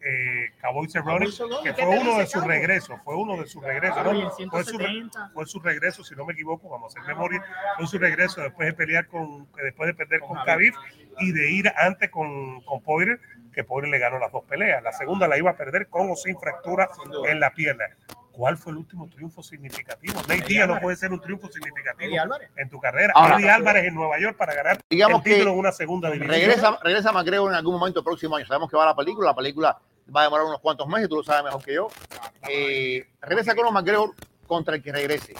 eh, 0.00 0.50
Cowboy 0.60 0.88
Cerrone, 0.88 1.30
Cerrone, 1.30 1.56
que 1.62 1.74
¿qué 1.74 1.82
fue 1.86 1.98
uno 1.98 2.18
de 2.18 2.26
sus 2.26 2.44
regresos, 2.44 3.00
fue 3.04 3.14
uno 3.16 3.36
de 3.36 3.46
sus 3.46 3.62
regresos, 3.62 4.04
¿no? 4.04 4.30
Fue 4.50 4.64
su, 4.64 4.78
re- 4.78 4.86
170. 4.86 5.30
fue 5.32 5.46
su 5.46 5.60
regreso, 5.60 6.04
si 6.04 6.14
no 6.14 6.24
me 6.26 6.32
equivoco, 6.32 6.68
vamos 6.68 6.94
a 6.94 7.00
hacer 7.00 7.14
memoria, 7.14 7.42
fue 7.76 7.86
su 7.86 7.98
regreso 7.98 8.40
después 8.42 8.66
de 8.68 8.72
pelear 8.74 9.06
con, 9.06 9.48
después 9.62 9.86
de 9.86 9.94
perder 9.94 10.20
Con. 10.20 10.36
Khabib 10.44 10.74
y 11.20 11.32
de 11.32 11.50
ir 11.52 11.72
antes 11.76 12.10
con, 12.10 12.60
con 12.62 12.82
Poirier, 12.82 13.20
que 13.54 13.64
Poirier 13.64 13.90
le 13.90 13.98
ganó 13.98 14.18
las 14.18 14.32
dos 14.32 14.44
peleas. 14.44 14.82
La 14.82 14.92
segunda 14.92 15.28
la 15.28 15.38
iba 15.38 15.50
a 15.50 15.56
perder 15.56 15.88
con 15.88 16.10
o 16.10 16.16
sin 16.16 16.38
fractura 16.38 16.88
en 17.28 17.40
la 17.40 17.50
pierna. 17.52 17.84
¿Cuál 18.32 18.56
fue 18.58 18.72
el 18.72 18.78
último 18.78 19.08
triunfo 19.08 19.44
significativo? 19.44 20.20
Nate 20.22 20.40
Diaz 20.48 20.66
no 20.66 20.80
puede 20.80 20.96
ser 20.96 21.12
un 21.12 21.20
triunfo 21.20 21.48
significativo 21.52 22.08
Eddie 22.08 22.18
Álvarez. 22.18 22.50
en 22.56 22.68
tu 22.68 22.80
carrera. 22.80 23.12
Ahora- 23.14 23.36
Eddie 23.36 23.48
Álvarez 23.50 23.84
en 23.84 23.94
Nueva 23.94 24.18
York 24.18 24.36
para 24.36 24.54
ganar 24.54 24.78
Digamos 24.90 25.18
el 25.18 25.22
título 25.24 25.44
que 25.50 25.52
en 25.52 25.58
una 25.60 25.70
segunda 25.72 26.10
división. 26.10 26.34
Regresa, 26.36 26.78
regresa 26.82 27.12
McGregor 27.12 27.50
en 27.50 27.56
algún 27.56 27.78
momento 27.78 28.00
el 28.00 28.04
próximo 28.04 28.34
año. 28.34 28.44
Sabemos 28.46 28.68
que 28.68 28.76
va 28.76 28.86
la 28.86 28.96
película. 28.96 29.28
La 29.30 29.36
película 29.36 29.78
va 30.14 30.20
a 30.22 30.24
demorar 30.24 30.46
unos 30.46 30.58
cuantos 30.60 30.88
meses, 30.88 31.08
tú 31.08 31.16
lo 31.16 31.22
sabes 31.22 31.44
mejor 31.44 31.64
que 31.64 31.74
yo. 31.74 31.88
Eh, 32.50 33.06
regresa 33.20 33.54
con 33.54 33.72
McGregor 33.72 34.10
contra 34.48 34.74
el 34.74 34.82
que 34.82 34.90
regrese. 34.92 35.34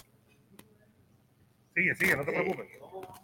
Sigue, 1.75 1.95
sigue, 1.97 2.17
no 2.17 2.25
te 2.25 2.31
preocupes. 2.33 2.67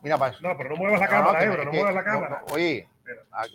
Mira 0.03 0.19
para 0.19 0.33
eso. 0.33 0.41
No, 0.43 0.57
pero 0.57 0.71
no 0.71 0.77
muevas 0.77 0.99
la 1.01 1.07
No, 1.07 1.13
no, 1.13 1.19
cámara, 1.25 1.39
que- 1.39 1.45
Ebro, 1.45 1.65
no 1.65 1.73
muevas 1.73 1.95
la 1.95 2.01
no, 2.01 2.07
cámara. 2.07 2.43
no, 2.49 2.55
oye, 2.55 2.89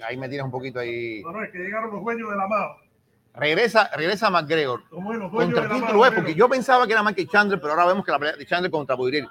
ahí 0.03 0.17
me 0.17 0.27
tienes 0.29 0.45
un 0.45 0.51
poquito 0.51 0.79
ahí. 0.79 1.21
No, 1.23 1.31
no, 1.31 1.43
es 1.43 1.51
que 1.51 1.57
llegaron 1.59 1.91
los 1.93 2.03
dueños 2.03 2.29
de 2.29 2.35
la 2.37 2.47
mano. 2.47 2.75
Regresa, 3.33 3.89
regresa 3.95 4.29
McGregor. 4.29 4.83
Dueños 4.89 5.29
¿Contra 5.31 5.67
quién 5.67 5.81
lo? 5.81 6.05
Ebro. 6.05 6.15
Porque 6.15 6.35
yo 6.35 6.47
pensaba 6.47 6.87
que 6.87 6.93
era 6.93 7.03
Michael 7.03 7.27
Chandler, 7.27 7.59
pero 7.59 7.73
ahora 7.73 7.85
vemos 7.87 8.05
que 8.05 8.11
la 8.11 8.19
pelea 8.19 8.35
de 8.37 8.45
Chandler 8.45 8.71
contra 8.71 8.95
Poirier. 8.95 9.27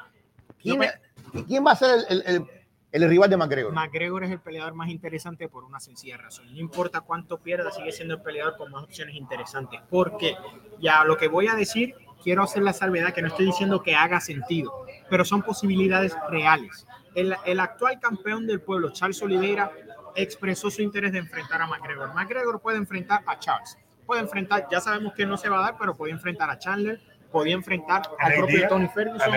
¿Quién, 0.60 0.82
es- 0.82 0.98
quién 1.46 1.64
va 1.66 1.72
a 1.72 1.76
ser 1.76 2.00
el, 2.10 2.22
el- 2.22 2.34
el- 2.36 2.46
el 2.92 3.08
rival 3.08 3.30
de 3.30 3.36
McGregor? 3.38 3.72
McGregor 3.72 4.24
es 4.24 4.30
el 4.30 4.40
peleador 4.40 4.74
más 4.74 4.88
interesante 4.90 5.48
por 5.48 5.64
una 5.64 5.80
sencilla 5.80 6.18
razón. 6.18 6.52
No 6.52 6.60
importa 6.60 7.00
cuánto 7.00 7.38
pierda, 7.38 7.70
sigue 7.72 7.92
siendo 7.92 8.14
el 8.14 8.22
peleador 8.22 8.56
con 8.58 8.70
más 8.70 8.84
opciones 8.84 9.14
interesantes. 9.16 9.80
Porque 9.88 10.36
ya 10.80 11.02
lo 11.04 11.16
que 11.16 11.28
voy 11.28 11.48
a 11.48 11.54
decir, 11.54 11.94
quiero 12.22 12.42
hacer 12.42 12.62
la 12.62 12.72
salvedad 12.74 13.12
que 13.14 13.22
no 13.22 13.28
estoy 13.28 13.46
diciendo 13.46 13.82
que 13.82 13.94
haga 13.96 14.20
sentido, 14.20 14.84
pero 15.08 15.24
son 15.24 15.42
posibilidades 15.42 16.14
reales. 16.30 16.86
El, 17.14 17.34
el 17.46 17.58
actual 17.60 17.98
campeón 18.00 18.46
del 18.46 18.60
pueblo, 18.60 18.90
Charles 18.90 19.20
Oliveira, 19.22 19.70
expresó 20.16 20.70
su 20.70 20.82
interés 20.82 21.12
de 21.12 21.18
enfrentar 21.18 21.60
a 21.62 21.66
McGregor. 21.66 22.14
McGregor 22.14 22.60
puede 22.60 22.78
enfrentar 22.78 23.22
a 23.26 23.38
Charles. 23.38 23.76
Puede 24.06 24.20
enfrentar, 24.20 24.66
ya 24.70 24.80
sabemos 24.80 25.14
que 25.14 25.24
no 25.24 25.36
se 25.36 25.48
va 25.48 25.58
a 25.58 25.62
dar, 25.62 25.76
pero 25.78 25.94
puede 25.96 26.12
enfrentar 26.12 26.50
a 26.50 26.58
Chandler, 26.58 27.00
podía 27.32 27.54
enfrentar 27.54 28.02
A 28.20 28.26
al 28.26 28.34
propio 28.34 28.68
Tony 28.68 28.88
Ferguson, 28.88 29.32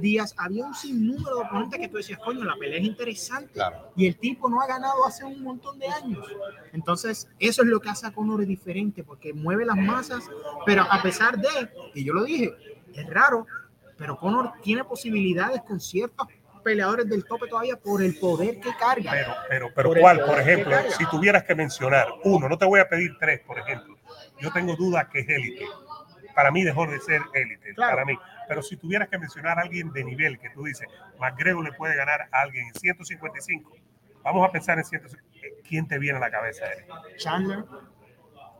Diaz. 0.00 0.34
Había 0.36 0.66
un 0.66 0.74
sinnúmero 0.74 1.36
de 1.36 1.42
oponentes 1.44 1.80
que 1.80 1.88
tú 1.88 1.96
decías, 1.96 2.18
coño, 2.18 2.44
la 2.44 2.56
pelea 2.56 2.78
es 2.78 2.84
interesante. 2.84 3.52
Claro. 3.54 3.92
Y 3.96 4.06
el 4.06 4.16
tipo 4.18 4.50
no 4.50 4.60
ha 4.60 4.66
ganado 4.66 5.06
hace 5.06 5.24
un 5.24 5.42
montón 5.42 5.78
de 5.78 5.88
años. 5.88 6.26
Entonces, 6.72 7.28
eso 7.38 7.62
es 7.62 7.68
lo 7.68 7.80
que 7.80 7.88
hace 7.88 8.06
a 8.06 8.10
Conor 8.10 8.44
diferente, 8.44 9.04
porque 9.04 9.32
mueve 9.32 9.64
las 9.64 9.76
masas, 9.76 10.28
pero 10.66 10.82
a 10.82 11.00
pesar 11.02 11.38
de, 11.38 11.48
y 11.94 12.04
yo 12.04 12.12
lo 12.12 12.24
dije, 12.24 12.52
es 12.92 13.06
raro, 13.08 13.46
pero 13.96 14.18
Conor 14.18 14.52
tiene 14.62 14.84
posibilidades 14.84 15.62
con 15.62 15.80
ciertos 15.80 16.26
peleadores 16.60 17.08
del 17.08 17.24
tope 17.24 17.46
todavía 17.48 17.76
por 17.76 18.02
el 18.02 18.16
poder 18.18 18.60
que 18.60 18.70
carga. 18.78 19.10
Pero, 19.12 19.34
pero, 19.48 19.68
pero 19.74 19.88
Por 19.90 20.00
¿cuál? 20.00 20.20
Por 20.24 20.40
ejemplo, 20.40 20.76
si 20.96 21.04
tuvieras 21.06 21.44
que 21.44 21.54
mencionar 21.54 22.06
uno, 22.24 22.48
no 22.48 22.56
te 22.58 22.64
voy 22.66 22.80
a 22.80 22.88
pedir 22.88 23.16
tres, 23.18 23.40
por 23.40 23.58
ejemplo. 23.58 23.96
Yo 24.40 24.52
tengo 24.52 24.76
dudas 24.76 25.08
que 25.08 25.20
es 25.20 25.28
élite. 25.28 25.66
Para 26.34 26.50
mí 26.50 26.62
dejó 26.62 26.86
de 26.86 27.00
ser 27.00 27.20
élite, 27.34 27.74
Claro. 27.74 27.92
para 27.96 28.04
mí. 28.06 28.16
Pero 28.48 28.62
si 28.62 28.76
tuvieras 28.76 29.08
que 29.08 29.18
mencionar 29.18 29.58
a 29.58 29.62
alguien 29.62 29.92
de 29.92 30.04
nivel 30.04 30.38
que 30.38 30.48
tú 30.50 30.64
dices, 30.64 30.86
McGregor 31.18 31.64
le 31.64 31.72
puede 31.72 31.96
ganar 31.96 32.28
a 32.32 32.40
alguien 32.42 32.66
en 32.66 32.74
155, 32.74 33.76
vamos 34.22 34.48
a 34.48 34.52
pensar 34.52 34.78
en 34.78 34.84
155. 34.84 35.56
¿Quién 35.68 35.86
te 35.88 35.98
viene 35.98 36.18
a 36.18 36.20
la 36.20 36.30
cabeza? 36.30 36.64
Eric? 36.66 36.86
Chandler. 37.16 37.64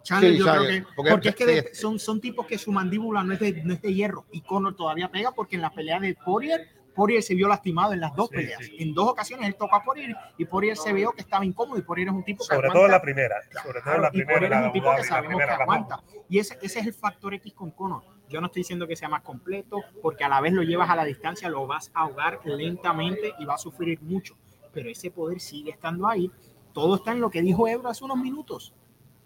Chandler, 0.03 0.33
Sí, 0.33 0.39
yo 0.39 0.45
Chandler, 0.47 0.69
creo 0.69 0.87
que. 0.87 0.93
porque- 0.97 1.11
Porque, 1.11 1.29
es 1.31 1.35
que 1.35 1.47
de- 1.47 1.63
sí. 1.63 1.75
son, 1.75 1.99
son 1.99 2.21
tipos 2.21 2.47
que 2.47 2.57
su 2.59 2.73
mandíbula 2.73 3.23
no 3.23 3.33
es, 3.35 3.41
de, 3.41 3.53
no 3.65 3.75
es 3.75 3.83
de 3.83 3.93
hierro. 3.95 4.25
Y 4.33 4.41
Conor 4.43 4.75
todavía 4.77 5.09
pega 5.11 5.31
porque 5.33 5.57
en 5.57 5.63
la 5.63 5.71
pelea 5.71 6.01
de 6.01 6.15
Poirier, 6.15 6.69
Poirier 6.95 7.23
se 7.23 7.35
vio 7.35 7.49
lastimado 7.49 7.93
en 7.93 8.01
las 8.01 8.15
dos 8.15 8.29
Sí, 8.31 8.37
peleas. 8.37 8.65
sí. 8.65 8.77
En 8.79 8.93
dos 8.95 9.09
ocasiones 9.09 9.47
él 9.49 9.55
tocó 9.57 9.77
a 9.77 9.83
Poirier 9.83 10.15
y 10.39 10.45
Poirier 10.45 10.77
se 10.77 10.93
vio 10.93 11.13
que 11.13 11.21
estaba 11.23 11.45
incómodo. 11.45 11.79
Y 11.79 11.83
Poirier 11.83 12.09
es 12.09 12.15
un 12.15 12.25
tipo 12.25 12.39
que 12.45 12.55
Sobre 12.55 12.59
aguanta. 12.69 12.75
todo 12.75 12.85
en 12.87 12.91
la 12.93 13.03
primera. 13.03 13.37
Sobre 13.63 13.81
todo 13.81 13.95
en 13.95 14.03
la 14.03 14.09
y 14.09 14.11
primera. 14.11 14.33
Poirier 14.39 14.51
la 14.51 14.61
es 14.61 14.67
un 14.67 14.73
tipo 14.73 14.95
que 14.97 15.05
sabemos 15.05 15.37
que 15.43 15.51
aguanta. 15.51 16.03
Y 16.29 16.39
ese, 16.39 16.59
ese 16.63 16.81
es 16.81 16.87
el 16.87 16.95
factor 16.95 17.35
X 17.35 17.53
con 17.55 17.71
Conor. 17.71 18.03
Yo 18.29 18.41
no 18.41 18.47
estoy 18.47 18.61
diciendo 18.61 18.87
que 18.87 18.95
sea 18.95 19.09
más 19.09 19.23
completo, 19.23 19.79
porque 20.03 20.23
a 20.25 20.29
la 20.29 20.41
vez 20.41 20.53
lo 20.53 20.63
llevas 20.63 20.89
a 20.89 20.95
la 20.97 21.05
distancia, 21.05 21.49
lo 21.49 21.67
vas 21.67 21.91
a 21.95 22.03
ahogar 22.03 22.39
lentamente 22.45 23.33
y 23.39 23.45
va 23.45 23.55
a 23.55 23.59
sufrir 23.59 24.01
mucho. 24.03 24.37
Pero 24.73 24.89
ese 24.89 25.11
poder 25.11 25.41
sigue 25.41 25.71
estando 25.73 26.07
ahí. 26.07 26.31
Todo 26.73 26.95
está 26.97 27.11
en 27.11 27.21
lo 27.21 27.31
que 27.31 27.43
dijo 27.43 27.67
Ebro 27.67 27.89
hace 27.89 28.05
unos 28.05 28.19
minutos. 28.19 28.73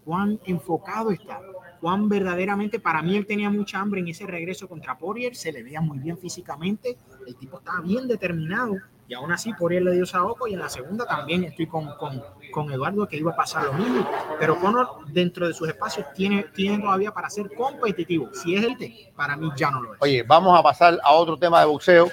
Cuán 0.05 0.39
enfocado 0.45 1.11
está, 1.11 1.41
cuán 1.81 2.07
verdaderamente 2.07 2.79
para 2.79 3.01
mí 3.01 3.17
él 3.17 3.25
tenía 3.25 3.49
mucha 3.49 3.79
hambre 3.79 3.99
en 3.99 4.07
ese 4.07 4.25
regreso 4.25 4.69
contra 4.69 4.97
Poirier, 4.97 5.35
se 5.35 5.51
le 5.51 5.63
veía 5.63 5.81
muy 5.81 5.97
bien 5.97 6.17
físicamente, 6.17 6.97
el 7.27 7.35
tipo 7.35 7.57
estaba 7.57 7.81
bien 7.81 8.07
determinado 8.07 8.75
y 9.07 9.13
aún 9.15 9.31
así 9.31 9.51
Poirier 9.53 9.83
le 9.83 9.91
dio 9.91 10.05
Saoko 10.05 10.47
y 10.47 10.53
en 10.53 10.59
la 10.59 10.69
segunda 10.69 11.05
también 11.05 11.43
estoy 11.43 11.67
con, 11.67 11.95
con, 11.97 12.23
con, 12.51 12.71
Eduardo 12.71 13.07
que 13.07 13.17
iba 13.17 13.31
a 13.31 13.35
pasar 13.35 13.65
lo 13.65 13.73
mismo, 13.73 14.07
pero 14.39 14.59
Conor 14.59 15.05
dentro 15.07 15.47
de 15.47 15.53
sus 15.53 15.67
espacios 15.67 16.05
tiene, 16.13 16.45
tiene 16.53 16.79
todavía 16.79 17.11
para 17.11 17.29
ser 17.29 17.53
competitivo, 17.53 18.29
si 18.33 18.55
es 18.55 18.63
el 18.63 18.77
T, 18.77 19.11
para 19.15 19.35
mí 19.35 19.49
ya 19.55 19.71
no 19.71 19.81
lo 19.81 19.93
es. 19.95 20.01
Oye, 20.01 20.23
vamos 20.23 20.57
a 20.57 20.61
pasar 20.61 20.99
a 21.03 21.11
otro 21.13 21.37
tema 21.37 21.59
de 21.59 21.65
boxeo. 21.65 22.09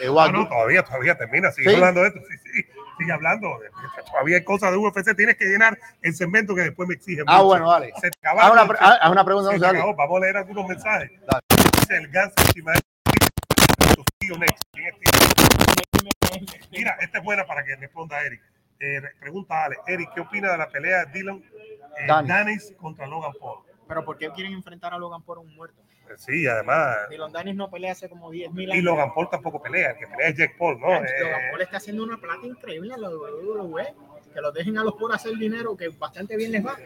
Eduardo. 0.00 0.32
No, 0.32 0.42
no, 0.44 0.48
todavía, 0.48 0.84
todavía 0.84 1.18
termina, 1.18 1.50
sigue 1.50 1.74
hablando 1.74 2.02
de 2.02 2.08
esto, 2.08 2.20
sí, 2.20 2.38
sí 2.52 2.77
sigue 2.98 3.12
hablando. 3.12 3.58
Todavía 4.10 4.36
hay 4.36 4.44
cosas 4.44 4.72
de 4.72 4.76
UFC. 4.76 5.16
Tienes 5.16 5.36
que 5.36 5.46
llenar 5.46 5.78
el 6.02 6.14
segmento 6.14 6.54
que 6.54 6.62
después 6.62 6.88
me 6.88 6.94
exige. 6.94 7.22
Ah, 7.26 7.42
bueno, 7.42 7.66
vale. 7.66 7.92
Se 8.00 8.10
te 8.10 8.18
acaba, 8.18 8.42
haz, 8.42 8.52
una, 9.10 9.24
pregunta. 9.24 9.56
Se 9.56 9.66
acabó. 9.66 9.94
Vamos 9.94 10.16
a 10.16 10.20
leer 10.20 10.36
algunos 10.36 10.66
mensajes. 10.66 11.10
Dale. 11.26 11.42
El 11.90 12.08
Gans 12.08 12.34
Mira, 16.70 16.96
esta 17.00 17.18
es 17.18 17.24
buena 17.24 17.46
para 17.46 17.64
que 17.64 17.76
responda 17.76 18.20
Eric. 18.20 18.42
Eh, 18.80 19.02
pregunta 19.18 19.64
Ale, 19.64 19.76
Eric, 19.86 20.10
¿qué 20.14 20.20
opina 20.20 20.52
de 20.52 20.58
la 20.58 20.68
pelea 20.68 21.04
de 21.04 21.12
Dylan 21.12 21.42
eh, 21.98 22.06
Danis 22.06 22.74
contra 22.78 23.06
Logan 23.06 23.32
Paul? 23.40 23.60
Pero 23.88 24.04
¿por 24.04 24.18
qué 24.18 24.30
quieren 24.30 24.52
enfrentar 24.52 24.94
a 24.94 24.98
Logan 24.98 25.22
Paul 25.22 25.38
a 25.38 25.40
un 25.40 25.54
muerto? 25.56 25.82
Sí, 26.16 26.46
además. 26.46 26.96
Dylan 27.10 27.32
Danis 27.32 27.56
no 27.56 27.70
pelea 27.70 27.92
hace 27.92 28.08
como 28.08 28.30
10 28.30 28.52
mil 28.52 28.70
años. 28.70 28.82
Y 28.82 28.84
Logan 28.84 29.12
Paul 29.14 29.28
tampoco 29.30 29.60
pelea, 29.60 29.90
el 29.90 29.98
que 29.98 30.06
pelea 30.06 30.28
es 30.28 30.36
Jack 30.36 30.56
Paul, 30.56 30.80
¿no? 30.80 30.94
Eh, 30.94 31.06
Logan 31.20 31.40
Paul 31.50 31.62
está 31.62 31.76
haciendo 31.76 32.04
una 32.04 32.18
plata 32.18 32.46
increíble 32.46 32.94
en 32.94 33.00
la 33.00 33.10
WWE. 33.10 33.94
Que 34.32 34.40
lo 34.42 34.52
dejen 34.52 34.76
a 34.78 34.84
los 34.84 34.94
por 34.94 35.12
hacer 35.12 35.36
dinero, 35.36 35.76
que 35.76 35.88
bastante 35.88 36.36
bien 36.36 36.52
les 36.52 36.64
va. 36.64 36.76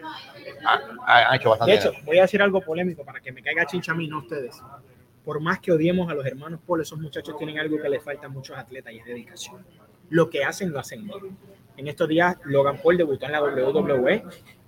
Ha, 0.65 1.33
ha 1.33 1.37
hecho 1.37 1.51
bastante 1.51 1.73
De 1.73 1.79
hecho, 1.79 1.93
voy 2.05 2.19
a 2.19 2.23
decir 2.23 2.41
algo 2.41 2.61
polémico 2.61 3.05
para 3.05 3.21
que 3.21 3.33
me 3.33 3.43
caiga 3.43 3.67
chincha 3.67 3.93
a 3.93 3.95
mí, 3.95 4.07
no 4.07 4.19
ustedes. 4.19 4.63
Por 5.25 5.41
más 5.41 5.61
que 5.61 5.73
odiemos 5.73 6.11
a 6.11 6.15
los 6.15 6.27
hermanos 6.27 6.61
Paul, 6.67 6.81
esos 6.81 6.99
muchachos 6.99 7.37
tienen 7.37 7.59
algo 7.59 7.81
que 7.81 7.89
les 7.89 8.03
falta 8.03 8.27
a 8.27 8.29
muchos 8.29 8.57
atletas 8.57 8.93
y 8.93 8.99
es 8.99 9.05
dedicación. 9.05 9.65
Lo 10.11 10.29
que 10.31 10.45
hacen, 10.45 10.71
lo 10.73 10.79
hacen 10.79 11.07
bien. 11.07 11.37
En 11.77 11.89
estos 11.89 12.09
días, 12.09 12.37
Logan 12.45 12.79
Paul 12.83 12.97
debutó 12.97 13.27
en 13.27 13.33
la 13.33 13.43
WWE 13.43 14.25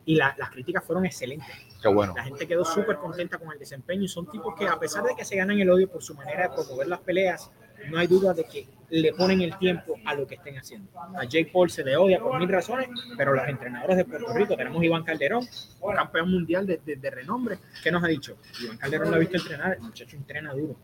y 0.07 0.17
las 0.17 0.51
críticas 0.51 0.85
fueron 0.85 1.07
excelentes. 1.07 1.74
Qué 1.85 1.89
bueno. 1.91 2.15
La 2.17 2.25
gente 2.25 2.49
quedó 2.49 2.65
súper 2.65 2.97
contenta 2.97 3.37
con 3.37 3.53
el 3.53 3.59
desempeño 3.59 4.05
y 4.05 4.09
son 4.09 4.27
tipos 4.31 4.55
que 4.55 4.67
a 4.67 4.79
pesar 4.79 5.05
de 5.05 5.15
que 5.15 5.23
se 5.23 5.37
ganan 5.37 5.59
el 5.59 5.69
odio 5.69 5.87
por 5.87 6.03
su 6.03 6.15
manera 6.15 6.49
de 6.49 6.55
promover 6.55 6.89
las 6.89 7.01
peleas, 7.01 7.51
no 7.91 7.99
hay 7.99 8.07
duda 8.07 8.33
de 8.33 8.45
que 8.45 8.67
le 8.89 9.13
ponen 9.13 9.43
el 9.43 9.59
tiempo 9.59 9.97
a 10.07 10.15
lo 10.15 10.27
que 10.27 10.37
estén 10.37 10.57
haciendo. 10.57 10.91
A 11.15 11.25
Jake 11.25 11.51
Paul 11.53 11.69
se 11.69 11.85
le 11.85 11.95
odia 11.95 12.21
por 12.21 12.39
mil 12.39 12.49
razones, 12.49 12.89
pero 13.19 13.35
los 13.35 13.47
entrenadores 13.47 13.99
de 13.99 14.07
Puerto 14.07 14.33
Rico, 14.33 14.57
tenemos 14.57 14.83
Iván 14.83 15.05
Calderón, 15.05 15.47
campeón 15.95 16.31
mundial 16.31 16.67
de, 16.67 16.79
de, 16.79 16.97
de 16.97 17.11
renombre, 17.11 17.59
¿qué 17.83 17.93
nos 17.93 18.03
ha 18.03 18.07
dicho? 18.07 18.39
Iván 18.63 18.79
Calderón 18.79 19.11
lo 19.11 19.17
ha 19.17 19.19
visto 19.19 19.37
entrenar, 19.37 19.75
el 19.75 19.83
muchacho 19.83 20.17
entrena 20.17 20.55
duro 20.55 20.77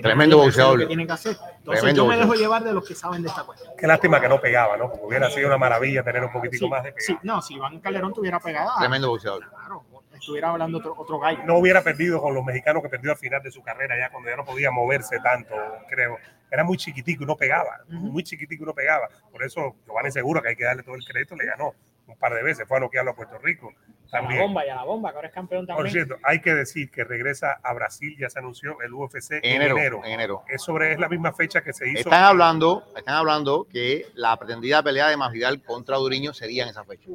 Tremendo 0.00 0.38
boxeador. 0.38 0.80
Que 0.80 0.86
tienen 0.86 1.06
que 1.06 1.12
hacer. 1.12 1.36
Entonces 1.58 1.94
yo 1.94 2.06
me 2.06 2.16
dejo 2.16 2.34
llevar 2.34 2.64
de 2.64 2.72
los 2.72 2.86
que 2.86 2.94
saben 2.94 3.22
de 3.22 3.28
esta 3.28 3.44
cuestión. 3.44 3.72
Qué 3.76 3.86
lástima 3.86 4.20
que 4.20 4.28
no 4.28 4.40
pegaba, 4.40 4.76
¿no? 4.76 4.90
hubiera 5.02 5.28
sido 5.30 5.48
una 5.48 5.58
maravilla 5.58 6.02
tener 6.02 6.24
un 6.24 6.32
poquitico 6.32 6.68
más 6.68 6.84
de 6.84 6.94
Sí, 6.96 7.16
no, 7.22 7.42
si 7.42 7.54
Iván 7.54 7.80
Calderón 7.80 8.12
tuviera 8.12 8.40
pegado. 8.40 8.70
Tremendo 8.78 9.08
boxeador. 9.08 9.48
Claro, 9.48 9.84
estuviera 10.14 10.50
hablando 10.50 10.78
otro, 10.78 10.94
otro 10.96 11.18
gallo. 11.18 11.40
No 11.44 11.58
hubiera 11.58 11.82
perdido 11.82 12.20
con 12.20 12.34
los 12.34 12.44
mexicanos 12.44 12.82
que 12.82 12.88
perdió 12.88 13.12
al 13.12 13.18
final 13.18 13.42
de 13.42 13.50
su 13.50 13.62
carrera, 13.62 13.96
ya 13.98 14.10
cuando 14.10 14.30
ya 14.30 14.36
no 14.36 14.44
podía 14.44 14.70
moverse 14.70 15.18
tanto, 15.20 15.54
creo. 15.88 16.18
Era 16.50 16.64
muy 16.64 16.76
chiquitico 16.76 17.24
y 17.24 17.26
no 17.26 17.36
pegaba, 17.36 17.80
muy 17.88 18.22
chiquitico 18.22 18.64
y 18.64 18.66
no 18.66 18.74
pegaba. 18.74 19.08
Por 19.30 19.42
eso 19.42 19.76
Giovanni 19.86 20.10
Seguro, 20.10 20.42
que 20.42 20.50
hay 20.50 20.56
que 20.56 20.64
darle 20.64 20.82
todo 20.82 20.94
el 20.94 21.04
crédito, 21.04 21.34
le 21.34 21.46
ganó 21.46 21.74
un 22.06 22.18
par 22.18 22.34
de 22.34 22.42
veces, 22.42 22.66
fue 22.68 22.76
a 22.76 22.80
noquearlo 22.80 23.12
a 23.12 23.14
Puerto 23.14 23.38
Rico. 23.38 23.72
También. 24.10 24.40
La 24.40 24.46
bomba 24.46 24.66
y 24.66 24.68
a 24.68 24.74
la 24.74 24.84
bomba, 24.84 25.10
que 25.10 25.16
ahora 25.16 25.28
es 25.28 25.34
campeón 25.34 25.66
también. 25.66 25.84
Por 25.84 25.90
cierto, 25.90 26.16
hay 26.22 26.40
que 26.40 26.54
decir 26.54 26.90
que 26.90 27.02
regresa 27.02 27.58
a 27.62 27.72
Brasil, 27.72 28.14
ya 28.18 28.28
se 28.28 28.38
anunció 28.40 28.78
el 28.82 28.92
UFC 28.92 29.40
en 29.42 29.62
enero. 29.62 30.04
enero. 30.04 30.44
Es 30.48 30.62
sobre 30.62 30.92
es 30.92 30.98
la 30.98 31.08
misma 31.08 31.32
fecha 31.32 31.62
que 31.62 31.72
se 31.72 31.88
hizo. 31.88 32.00
Están 32.00 32.24
hablando, 32.24 32.84
están 32.94 33.14
hablando 33.14 33.66
que 33.72 34.04
la 34.14 34.36
pretendida 34.36 34.82
pelea 34.82 35.08
de 35.08 35.16
Masvidal 35.16 35.62
contra 35.62 35.96
Duriño 35.96 36.34
sería 36.34 36.64
en 36.64 36.68
esa 36.68 36.84
fecha. 36.84 37.08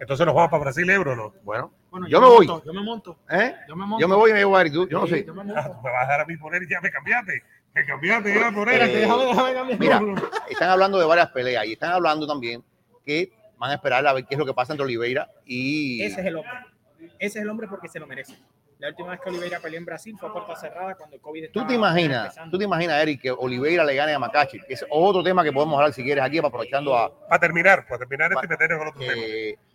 Entonces 0.00 0.24
nos 0.24 0.34
vamos 0.34 0.50
para 0.50 0.62
Brasil, 0.62 0.88
Ebro, 0.88 1.14
¿no? 1.14 1.34
Bueno, 1.42 1.72
bueno 1.90 2.06
yo, 2.06 2.12
yo, 2.12 2.20
me 2.20 2.26
voy. 2.26 2.46
yo 2.46 2.72
me 2.72 2.82
monto. 2.82 3.18
¿Eh? 3.30 3.54
Yo 3.68 3.76
me 3.76 3.86
monto. 3.86 4.00
Yo 4.00 4.08
me 4.08 4.14
voy 4.14 4.30
y 4.30 4.34
me 4.34 4.44
voy 4.44 4.60
a 4.60 4.72
tú. 4.72 4.88
Yo 4.88 5.00
no 5.00 5.06
sé. 5.06 5.24
Yo 5.24 5.34
me, 5.34 5.40
ah, 5.40 5.80
me 5.82 5.90
vas 5.90 6.04
a 6.04 6.06
dar 6.06 6.20
a 6.20 6.24
mí 6.24 6.36
poner 6.36 6.62
y 6.62 6.68
ya 6.68 6.80
me 6.80 6.90
cambiaste. 6.90 7.42
Me 7.74 7.84
cambiaste 7.84 8.34
ya 8.34 8.50
por 8.50 8.68
él. 8.68 8.92
déjame, 8.92 9.24
déjame 9.26 9.54
cambiar. 9.54 9.78
Mira, 9.78 10.22
están 10.48 10.70
hablando 10.70 10.98
de 10.98 11.06
varias 11.06 11.30
peleas 11.30 11.66
y 11.66 11.72
están 11.72 11.92
hablando 11.92 12.26
también 12.26 12.62
que 13.04 13.32
van 13.56 13.70
a 13.70 13.74
esperar 13.74 14.06
a 14.06 14.12
ver 14.12 14.24
qué 14.24 14.34
es 14.34 14.38
lo 14.38 14.46
que 14.46 14.54
pasa 14.54 14.72
entre 14.72 14.84
Oliveira 14.84 15.30
y. 15.44 16.02
Ese 16.02 16.20
es 16.20 16.26
el 16.26 16.36
hombre. 16.36 16.52
Ese 17.18 17.38
es 17.38 17.44
el 17.44 17.48
hombre 17.48 17.68
porque 17.68 17.88
se 17.88 17.98
lo 17.98 18.06
merece. 18.06 18.36
La 18.78 18.88
última 18.88 19.10
vez 19.10 19.20
que 19.20 19.28
Oliveira 19.28 19.58
peleó 19.58 19.78
en 19.78 19.84
Brasil 19.84 20.14
fue 20.18 20.28
a 20.28 20.32
puerta 20.32 20.54
cerrada 20.54 20.94
cuando 20.94 21.16
el 21.16 21.20
COVID 21.20 21.44
estaba 21.44 21.64
¿Tú 21.64 21.68
te 21.68 21.74
imaginas, 21.74 22.36
tú 22.48 22.58
te 22.58 22.64
imaginas, 22.64 23.02
Eric, 23.02 23.22
que 23.22 23.30
Oliveira 23.32 23.84
le 23.84 23.94
gane 23.96 24.14
a 24.14 24.20
Macachi? 24.20 24.60
Es 24.68 24.84
otro 24.88 25.22
tema 25.24 25.42
que 25.42 25.52
podemos 25.52 25.76
hablar 25.76 25.92
si 25.92 26.04
quieres 26.04 26.22
aquí, 26.22 26.38
aprovechando 26.38 26.96
a. 26.96 27.12
Para 27.28 27.40
terminar, 27.40 27.86
para 27.88 27.98
terminar 27.98 28.32
este 28.32 28.46
meter 28.46 28.78
con 28.78 28.88
otro 28.88 29.02
eh, 29.02 29.56
tema. 29.56 29.67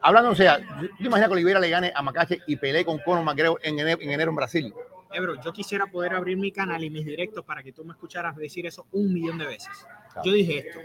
Hablando, 0.00 0.30
o 0.30 0.34
sea, 0.34 0.58
¿tú 0.58 0.88
te 0.98 1.04
imaginas 1.04 1.28
que 1.28 1.34
Oliveira 1.34 1.60
le 1.60 1.70
gane 1.70 1.92
a 1.94 2.02
Macachi 2.02 2.38
y 2.46 2.56
pelee 2.56 2.84
con 2.84 2.98
Conor 2.98 3.24
McGregor 3.24 3.60
en 3.62 3.78
enero, 3.78 4.00
en 4.00 4.10
enero 4.10 4.30
en 4.30 4.36
Brasil? 4.36 4.74
Ebro, 5.10 5.40
yo 5.42 5.52
quisiera 5.52 5.86
poder 5.86 6.14
abrir 6.14 6.36
mi 6.36 6.52
canal 6.52 6.84
y 6.84 6.90
mis 6.90 7.04
directos 7.04 7.44
para 7.44 7.62
que 7.62 7.72
tú 7.72 7.84
me 7.84 7.92
escucharas 7.92 8.36
decir 8.36 8.66
eso 8.66 8.86
un 8.92 9.12
millón 9.12 9.38
de 9.38 9.46
veces. 9.46 9.86
Yo 10.24 10.32
dije 10.32 10.58
esto, 10.58 10.80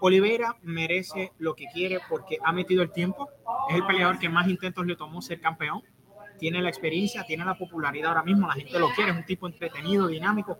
Oliveira 0.00 0.56
merece 0.62 1.32
lo 1.38 1.54
que 1.54 1.66
quiere 1.72 1.98
porque 2.08 2.38
ha 2.42 2.52
metido 2.52 2.82
el 2.82 2.90
tiempo, 2.90 3.28
es 3.68 3.76
el 3.76 3.86
peleador 3.86 4.18
que 4.18 4.28
más 4.28 4.48
intentos 4.48 4.86
le 4.86 4.96
tomó 4.96 5.20
ser 5.20 5.40
campeón, 5.40 5.82
tiene 6.40 6.60
la 6.62 6.70
experiencia, 6.70 7.22
tiene 7.24 7.44
la 7.44 7.54
popularidad 7.54 8.08
ahora 8.08 8.22
mismo, 8.22 8.48
la 8.48 8.54
gente 8.54 8.78
lo 8.78 8.88
quiere, 8.94 9.10
es 9.10 9.16
un 9.16 9.24
tipo 9.24 9.46
entretenido, 9.46 10.08
dinámico. 10.08 10.58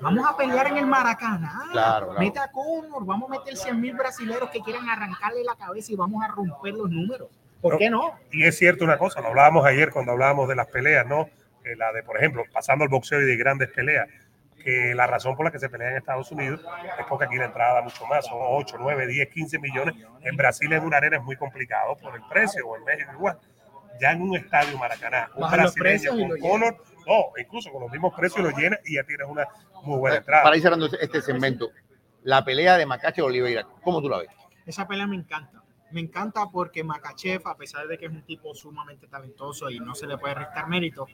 Vamos 0.00 0.26
a 0.26 0.36
pelear 0.36 0.66
en 0.68 0.78
el 0.78 0.86
Maracaná. 0.86 1.60
Claro, 1.70 2.14
Mete 2.18 2.38
a 2.38 2.50
Conor, 2.50 3.04
vamos 3.04 3.30
a 3.30 3.38
meter 3.38 3.56
100 3.56 3.80
mil 3.80 3.94
brasileños 3.94 4.50
que 4.50 4.60
quieran 4.60 4.88
arrancarle 4.88 5.44
la 5.44 5.54
cabeza 5.54 5.92
y 5.92 5.96
vamos 5.96 6.24
a 6.24 6.28
romper 6.28 6.74
los 6.74 6.90
números. 6.90 7.28
¿Por 7.60 7.78
qué 7.78 7.90
no? 7.90 8.14
Y 8.32 8.44
es 8.44 8.56
cierto 8.56 8.84
una 8.84 8.98
cosa, 8.98 9.20
lo 9.20 9.28
hablábamos 9.28 9.66
ayer 9.66 9.90
cuando 9.90 10.12
hablábamos 10.12 10.48
de 10.48 10.56
las 10.56 10.66
peleas, 10.68 11.06
¿no? 11.06 11.28
la 11.76 11.92
de, 11.92 12.02
por 12.04 12.16
ejemplo, 12.16 12.44
pasando 12.52 12.84
al 12.84 12.88
boxeo 12.88 13.20
y 13.20 13.24
de 13.24 13.36
grandes 13.36 13.68
peleas, 13.70 14.08
que 14.62 14.94
la 14.94 15.06
razón 15.06 15.36
por 15.36 15.44
la 15.44 15.50
que 15.50 15.58
se 15.58 15.68
pelea 15.68 15.90
en 15.90 15.96
Estados 15.96 16.30
Unidos 16.30 16.60
es 16.98 17.06
porque 17.08 17.24
aquí 17.24 17.36
la 17.36 17.46
entrada 17.46 17.74
da 17.74 17.82
mucho 17.82 18.06
más, 18.06 18.26
son 18.26 18.38
8, 18.40 18.76
9, 18.78 19.06
10, 19.06 19.28
15 19.28 19.58
millones. 19.58 19.94
En 20.22 20.36
Brasil 20.36 20.72
en 20.72 20.84
una 20.84 20.98
arena 20.98 21.16
es 21.16 21.22
muy 21.22 21.36
complicado 21.36 21.96
por 21.96 22.14
el 22.14 22.22
precio, 22.30 22.66
o 22.66 22.76
en 22.76 22.84
México 22.84 23.12
igual. 23.12 23.38
Ya 24.00 24.12
en 24.12 24.22
un 24.22 24.36
estadio 24.36 24.78
Maracaná, 24.78 25.30
un 25.34 25.50
brasileño 25.50 26.10
con 26.10 26.38
Conor, 26.38 26.76
no, 27.06 27.24
incluso 27.38 27.70
con 27.70 27.82
los 27.82 27.90
mismos 27.90 28.14
precios 28.14 28.44
lo 28.44 28.50
llena 28.56 28.78
y 28.84 28.96
ya 28.96 29.04
tienes 29.04 29.26
una 29.28 29.46
muy 29.82 29.98
buena 29.98 30.16
entrada. 30.16 30.42
Para 30.42 30.56
ir 30.56 30.62
cerrando 30.62 30.86
este 31.00 31.22
segmento, 31.22 31.70
la 32.22 32.44
pelea 32.44 32.76
de 32.76 32.86
Macache 32.86 33.22
Oliveira, 33.22 33.66
¿cómo 33.82 34.00
tú 34.02 34.08
la 34.08 34.18
ves? 34.18 34.28
Esa 34.66 34.86
pelea 34.86 35.06
me 35.06 35.16
encanta 35.16 35.62
me 35.96 36.02
encanta 36.02 36.50
porque 36.52 36.84
Makachev, 36.84 37.48
a 37.48 37.56
pesar 37.56 37.88
de 37.88 37.96
que 37.96 38.04
es 38.04 38.12
un 38.12 38.20
tipo 38.20 38.54
sumamente 38.54 39.06
talentoso 39.06 39.70
y 39.70 39.80
no 39.80 39.94
se 39.94 40.06
le 40.06 40.18
puede 40.18 40.34
restar 40.34 40.68
mérito, 40.68 41.06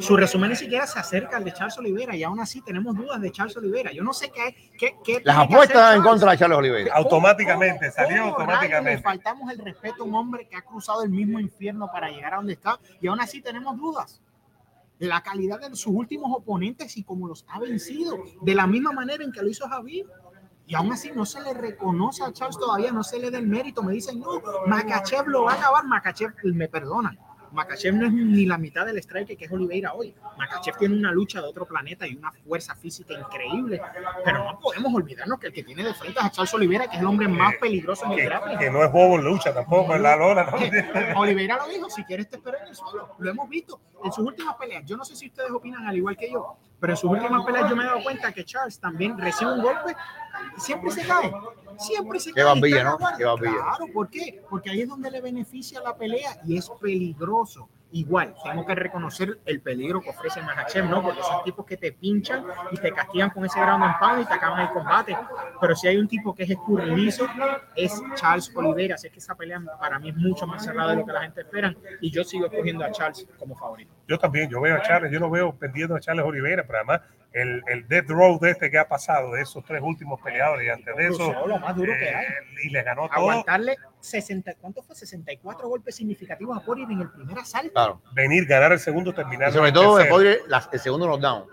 su 0.00 0.18
resumen 0.18 0.50
ni 0.50 0.56
siquiera 0.56 0.86
se 0.86 0.98
acerca 0.98 1.38
al 1.38 1.44
de 1.44 1.54
Charles 1.54 1.78
Oliveira 1.78 2.14
y 2.14 2.24
aún 2.24 2.38
así 2.38 2.60
tenemos 2.60 2.94
dudas 2.94 3.22
de 3.22 3.32
Charles 3.32 3.56
Oliveira. 3.56 3.90
Yo 3.90 4.02
no 4.02 4.12
sé 4.12 4.30
qué. 4.30 4.54
qué, 4.78 4.96
qué 5.02 5.22
Las 5.24 5.38
apuestas 5.38 5.96
en 5.96 6.02
contra 6.02 6.32
de 6.32 6.36
Charles 6.36 6.58
Oliveira. 6.58 6.94
Automáticamente, 6.94 7.90
salió 7.90 8.24
automáticamente. 8.24 8.96
Le 8.96 9.02
faltamos 9.02 9.50
el 9.50 9.60
respeto 9.60 10.02
a 10.02 10.04
un 10.04 10.14
hombre 10.14 10.46
que 10.46 10.56
ha 10.56 10.62
cruzado 10.62 11.02
el 11.02 11.08
mismo 11.08 11.40
infierno 11.40 11.90
para 11.90 12.10
llegar 12.10 12.34
a 12.34 12.36
donde 12.36 12.52
está 12.52 12.78
y 13.00 13.06
aún 13.06 13.22
así 13.22 13.40
tenemos 13.40 13.78
dudas 13.78 14.20
de 14.98 15.06
la 15.06 15.22
calidad 15.22 15.58
de 15.58 15.74
sus 15.74 15.94
últimos 15.94 16.30
oponentes 16.36 16.98
y 16.98 17.02
cómo 17.02 17.28
los 17.28 17.46
ha 17.48 17.60
vencido, 17.60 18.18
de 18.42 18.54
la 18.54 18.66
misma 18.66 18.92
manera 18.92 19.24
en 19.24 19.32
que 19.32 19.40
lo 19.40 19.48
hizo 19.48 19.66
Javier 19.66 20.04
y 20.68 20.74
aún 20.74 20.92
así 20.92 21.10
no 21.14 21.24
se 21.24 21.40
le 21.40 21.54
reconoce 21.54 22.22
a 22.22 22.30
Charles 22.30 22.58
todavía, 22.58 22.92
no 22.92 23.02
se 23.02 23.18
le 23.18 23.30
da 23.30 23.38
el 23.38 23.46
mérito. 23.46 23.82
Me 23.82 23.94
dicen, 23.94 24.20
no, 24.20 24.42
Makachev 24.66 25.26
lo 25.26 25.44
va 25.44 25.52
a 25.52 25.54
acabar, 25.54 25.86
Makachev 25.86 26.34
me 26.44 26.68
perdona. 26.68 27.16
Makachev 27.52 27.94
no 27.94 28.06
es 28.06 28.12
ni 28.12 28.44
la 28.44 28.58
mitad 28.58 28.84
del 28.84 28.98
strike 28.98 29.38
que 29.38 29.46
es 29.46 29.50
Oliveira 29.50 29.94
hoy. 29.94 30.14
Makachev 30.36 30.76
tiene 30.76 30.94
una 30.94 31.10
lucha 31.10 31.40
de 31.40 31.48
otro 31.48 31.64
planeta 31.64 32.06
y 32.06 32.16
una 32.16 32.30
fuerza 32.32 32.74
física 32.74 33.14
increíble, 33.18 33.80
pero 34.22 34.44
no 34.44 34.58
podemos 34.60 34.92
olvidarnos 34.94 35.38
que 35.38 35.46
el 35.46 35.54
que 35.54 35.62
tiene 35.62 35.82
de 35.82 35.94
frente 35.94 36.20
a 36.20 36.30
Charles 36.30 36.52
Oliveira, 36.52 36.86
que 36.86 36.96
es 36.96 37.00
el 37.00 37.06
hombre 37.06 37.28
más 37.28 37.54
peligroso 37.56 38.04
en 38.04 38.12
el 38.12 38.24
grappling. 38.26 38.58
Que 38.58 38.70
no 38.70 38.84
es 38.84 38.92
bobo 38.92 39.16
en 39.16 39.24
lucha 39.24 39.54
tampoco, 39.54 39.94
en 39.94 40.02
la 40.02 40.16
lona. 40.16 40.52
Oliveira 41.16 41.56
lo 41.56 41.68
dijo, 41.68 41.88
si 41.88 42.04
quieres 42.04 42.28
te 42.28 42.36
espero 42.36 42.58
en 42.58 42.68
el 42.68 42.74
suelo. 42.74 43.14
Lo 43.18 43.30
hemos 43.30 43.48
visto 43.48 43.80
en 44.04 44.12
sus 44.12 44.26
últimas 44.26 44.56
peleas. 44.56 44.84
Yo 44.84 44.98
no 44.98 45.04
sé 45.06 45.16
si 45.16 45.28
ustedes 45.28 45.50
opinan 45.50 45.86
al 45.86 45.96
igual 45.96 46.16
que 46.16 46.30
yo, 46.30 46.58
pero 46.78 46.92
en 46.92 46.96
sus 46.96 47.10
últimas 47.10 47.44
peleas 47.44 47.70
yo 47.70 47.74
me 47.74 47.84
he 47.84 47.86
dado 47.86 48.02
cuenta 48.02 48.32
que 48.32 48.44
Charles 48.44 48.78
también 48.78 49.16
recibe 49.16 49.54
un 49.54 49.62
golpe 49.62 49.96
y 50.56 50.60
siempre 50.60 50.90
se 50.90 51.06
cae. 51.06 51.32
Siempre 51.78 52.18
se 52.20 52.30
Qué 52.30 52.36
cae. 52.36 52.44
Bambilla, 52.44 52.84
¿no? 52.84 52.98
Qué 53.16 53.24
Claro, 53.24 53.86
¿por 53.92 54.08
qué? 54.10 54.42
Porque 54.48 54.70
ahí 54.70 54.82
es 54.82 54.88
donde 54.88 55.10
le 55.10 55.20
beneficia 55.20 55.80
la 55.80 55.96
pelea 55.96 56.40
y 56.44 56.56
es 56.56 56.68
peligroso. 56.80 57.68
igual, 57.90 58.34
tengo 58.44 58.66
que 58.66 58.74
reconocer 58.74 59.38
el 59.46 59.62
peligro 59.62 60.02
que 60.02 60.10
ofrece 60.10 60.42
Mahachev, 60.42 60.84
¿no? 60.90 61.02
Porque 61.02 61.22
son 61.22 61.42
tipos 61.42 61.64
que 61.64 61.76
te 61.78 61.92
pinchan 61.92 62.44
y 62.70 62.76
te 62.76 62.92
castigan 62.92 63.30
con 63.30 63.46
ese 63.46 63.58
ground 63.58 63.82
and 63.82 63.98
pound 63.98 64.22
y 64.22 64.26
te 64.26 64.34
acaban 64.34 64.60
el 64.60 64.70
combate. 64.70 65.16
Pero 65.58 65.74
si 65.74 65.88
hay 65.88 65.96
un 65.96 66.06
tipo 66.06 66.34
que 66.34 66.42
es 66.42 66.50
escurridizo, 66.50 67.26
es 67.74 67.98
Charles 68.14 68.52
Oliveira. 68.54 68.96
Así 68.96 69.08
que 69.08 69.18
esa 69.20 69.34
pelea 69.34 69.62
para 69.80 69.98
mí 69.98 70.10
es 70.10 70.16
mucho 70.16 70.46
más 70.46 70.64
cerrada 70.64 70.90
de 70.90 70.96
lo 70.96 71.06
que 71.06 71.12
la 71.12 71.22
gente 71.22 71.40
espera 71.40 71.74
y 72.00 72.10
yo 72.10 72.24
sigo 72.24 72.46
escogiendo 72.46 72.84
a 72.84 72.90
Charles 72.90 73.26
como 73.38 73.56
favorito. 73.56 73.94
Yo 74.06 74.18
también, 74.18 74.50
yo 74.50 74.60
veo 74.60 74.76
a 74.76 74.82
Charles, 74.82 75.10
yo 75.10 75.18
lo 75.18 75.30
veo 75.30 75.54
pendiendo 75.54 75.94
a 75.96 76.00
Charles 76.00 76.26
Oliveira, 76.26 76.64
pero 76.66 76.78
además 76.78 77.00
el, 77.40 77.62
el 77.68 77.88
death 77.88 78.08
row 78.08 78.38
de 78.40 78.50
este 78.50 78.70
que 78.70 78.78
ha 78.78 78.88
pasado, 78.88 79.32
de 79.32 79.42
esos 79.42 79.64
tres 79.64 79.80
últimos 79.82 80.20
peleadores, 80.20 80.66
y 80.66 80.70
antes 80.70 80.96
de 80.96 81.08
eso, 81.08 81.46
lo 81.46 81.58
más 81.58 81.74
duro 81.76 81.92
que 81.98 82.04
eh, 82.08 82.14
hay. 82.14 82.26
y 82.64 82.70
le 82.70 82.82
ganó 82.82 83.08
todo. 83.08 83.16
Aguantarle 83.30 83.76
60, 84.00 84.54
¿cuánto 84.60 84.82
fue? 84.82 84.94
64 84.96 85.68
golpes 85.68 85.96
significativos 85.96 86.56
a 86.56 86.60
Poirier 86.64 86.90
en 86.90 87.00
el 87.02 87.10
primer 87.10 87.38
asalto. 87.38 87.72
Claro. 87.72 88.02
Venir, 88.12 88.46
ganar 88.46 88.72
el 88.72 88.78
segundo, 88.78 89.12
terminar. 89.12 89.50
Y 89.50 89.52
sobre 89.52 89.68
el 89.68 89.74
todo 89.74 89.98
de 90.18 90.40
las- 90.48 90.68
el 90.72 90.80
segundo 90.80 91.06
knockdown. 91.06 91.46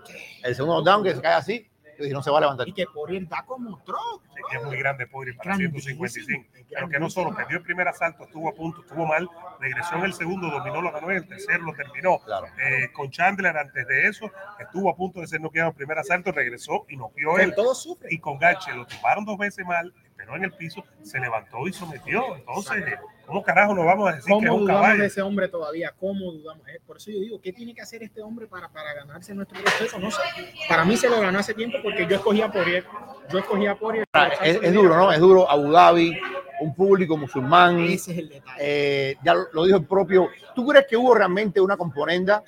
El 0.43 0.55
segundo 0.55 0.75
knockdown 0.81 1.03
que 1.03 1.15
se 1.15 1.21
cae 1.21 1.33
así 1.33 1.69
y 1.99 2.09
no 2.09 2.21
se 2.21 2.31
va 2.31 2.37
a 2.39 2.41
levantar. 2.41 2.67
Y 2.67 2.73
que 2.73 2.85
Poirier 2.85 3.27
da 3.27 3.43
como 3.45 3.81
troc. 3.83 4.23
Sí, 4.33 4.57
es 4.57 4.63
muy 4.63 4.77
grande 4.77 5.07
Poirier 5.07 5.35
para 5.37 5.57
Grandísimo, 5.57 6.07
155. 6.07 6.65
Pero 6.69 6.89
que 6.89 6.99
no 6.99 7.09
solo 7.09 7.35
perdió 7.35 7.57
el 7.57 7.63
primer 7.63 7.87
asalto, 7.87 8.23
estuvo 8.23 8.49
a 8.49 8.53
punto, 8.53 8.81
estuvo 8.81 9.05
mal, 9.05 9.29
regresó 9.59 9.95
en 9.95 10.03
el 10.03 10.13
segundo, 10.13 10.49
dominó, 10.49 10.81
lo 10.81 10.91
ganó 10.91 11.11
y 11.11 11.15
el 11.15 11.27
tercero 11.27 11.63
lo 11.63 11.73
terminó. 11.73 12.19
Claro. 12.19 12.47
Eh, 12.47 12.91
con 12.91 13.09
Chandler 13.09 13.55
antes 13.57 13.87
de 13.87 14.07
eso, 14.07 14.31
estuvo 14.59 14.89
a 14.89 14.95
punto 14.95 15.21
de 15.21 15.27
ser 15.27 15.41
noqueado 15.41 15.69
en 15.69 15.73
el 15.73 15.77
primer 15.77 15.99
asalto, 15.99 16.31
regresó 16.31 16.85
y 16.89 16.97
noqueó 16.97 17.39
él. 17.39 17.53
Todo 17.55 17.73
sufre. 17.75 18.09
Y 18.11 18.19
con 18.19 18.37
Gache 18.37 18.73
lo 18.73 18.85
tumbaron 18.85 19.25
dos 19.25 19.37
veces 19.37 19.65
mal, 19.65 19.93
esperó 20.25 20.37
en 20.37 20.43
el 20.43 20.51
piso, 20.53 20.83
se 21.03 21.19
levantó 21.19 21.67
y 21.67 21.73
sometió. 21.73 22.35
Entonces, 22.35 22.83
¿cómo 23.25 23.43
carajo 23.43 23.73
nos 23.75 23.85
vamos 23.85 24.09
a 24.09 24.15
decir 24.15 24.25
que 24.25 24.31
es 24.33 24.39
¿Cómo 24.45 24.55
un 24.55 24.61
dudamos 24.61 24.81
caballo? 24.81 25.01
de 25.01 25.07
ese 25.07 25.21
hombre 25.21 25.47
todavía? 25.47 25.93
¿Cómo 25.99 26.31
dudamos? 26.31 26.67
Eh, 26.67 26.79
Por 26.85 26.97
eso 26.97 27.11
yo 27.11 27.19
digo, 27.19 27.39
¿qué 27.39 27.53
tiene 27.53 27.73
que 27.75 27.81
hacer 27.81 28.01
este 28.03 28.21
hombre 28.21 28.47
para, 28.47 28.69
para 28.69 28.93
ganarse 28.93 29.33
nuestro 29.35 29.59
respeto? 29.61 29.99
No 29.99 30.09
sé. 30.11 30.21
Para 30.67 30.83
mí 30.85 30.97
se 30.97 31.09
lo 31.09 31.21
ganó 31.21 31.39
hace 31.39 31.53
tiempo 31.53 31.77
porque 31.83 32.07
yo 32.07 32.15
escogía 32.15 32.45
a 32.45 32.51
Poirier. 32.51 32.85
Yo 33.31 33.39
escogía 33.39 33.71
a 33.71 33.75
Poirier. 33.75 34.05
Ah, 34.13 34.29
Es, 34.41 34.59
es 34.61 34.73
duro, 34.73 34.95
¿no? 34.95 35.11
Es 35.11 35.19
duro. 35.19 35.49
Abu 35.49 35.71
Dhabi, 35.71 36.17
un 36.61 36.73
público 36.75 37.17
musulmán. 37.17 37.79
Ese 37.81 38.11
es 38.13 38.17
el 38.17 38.29
detalle. 38.29 38.57
eh, 38.59 39.15
ya 39.23 39.33
lo, 39.35 39.45
lo 39.53 39.63
dijo 39.65 39.77
el 39.77 39.85
propio. 39.85 40.29
¿Tú 40.55 40.65
crees 40.67 40.85
que 40.89 40.97
hubo 40.97 41.13
realmente 41.13 41.61
una 41.61 41.77
componenda 41.77 42.43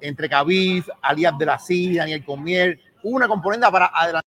entre 0.00 0.28
Khabib, 0.28 0.84
Ali 1.02 1.24
Abdelaziz, 1.24 1.96
Daniel 1.96 2.24
Cormier? 2.24 2.78
Hubo 3.02 3.16
una 3.16 3.28
componenda 3.28 3.70
para 3.70 3.86
adelantar. 3.94 4.24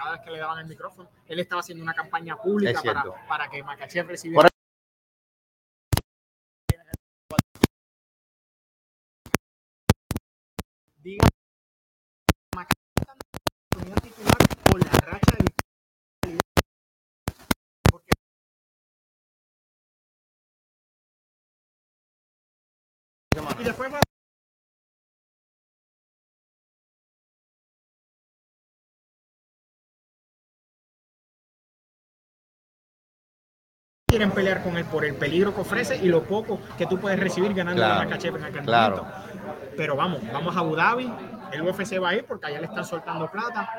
Cada 0.00 0.12
vez 0.12 0.20
que 0.22 0.30
le 0.30 0.38
daban 0.38 0.58
el 0.58 0.66
micrófono, 0.66 1.10
él 1.26 1.40
estaba 1.40 1.60
haciendo 1.60 1.84
una 1.84 1.92
campaña 1.92 2.34
pública 2.36 2.80
para, 2.82 3.04
para 3.28 3.50
que 3.50 3.62
Makachev 3.62 4.06
recibiera. 4.06 4.48
Por 7.28 7.38
Diga, 11.02 11.26
titular 14.02 14.36
por 14.64 14.84
la 14.84 14.92
racha 15.00 15.36
de 15.38 15.50
y 23.58 23.64
después 23.64 23.92
va 23.92 24.09
quieren 34.10 34.30
pelear 34.32 34.62
con 34.62 34.76
él 34.76 34.84
por 34.84 35.04
el 35.04 35.14
peligro 35.14 35.54
que 35.54 35.60
ofrece 35.60 35.96
y 35.96 36.08
lo 36.08 36.24
poco 36.24 36.58
que 36.76 36.84
tú 36.86 36.98
puedes 36.98 37.18
recibir 37.18 37.54
ganando 37.54 37.80
Claro, 37.80 38.00
a 38.00 38.04
Makachev 38.04 38.36
en 38.36 38.44
aquel 38.44 38.62
claro. 38.64 39.06
Pero 39.76 39.94
vamos, 39.96 40.20
vamos 40.32 40.54
a 40.56 40.58
Abu 40.60 40.74
Dhabi, 40.74 41.10
el 41.52 41.62
UFC 41.62 42.02
va 42.02 42.10
a 42.10 42.14
ir 42.16 42.24
porque 42.24 42.46
allá 42.48 42.58
le 42.60 42.66
están 42.66 42.84
soltando 42.84 43.30
plata. 43.30 43.70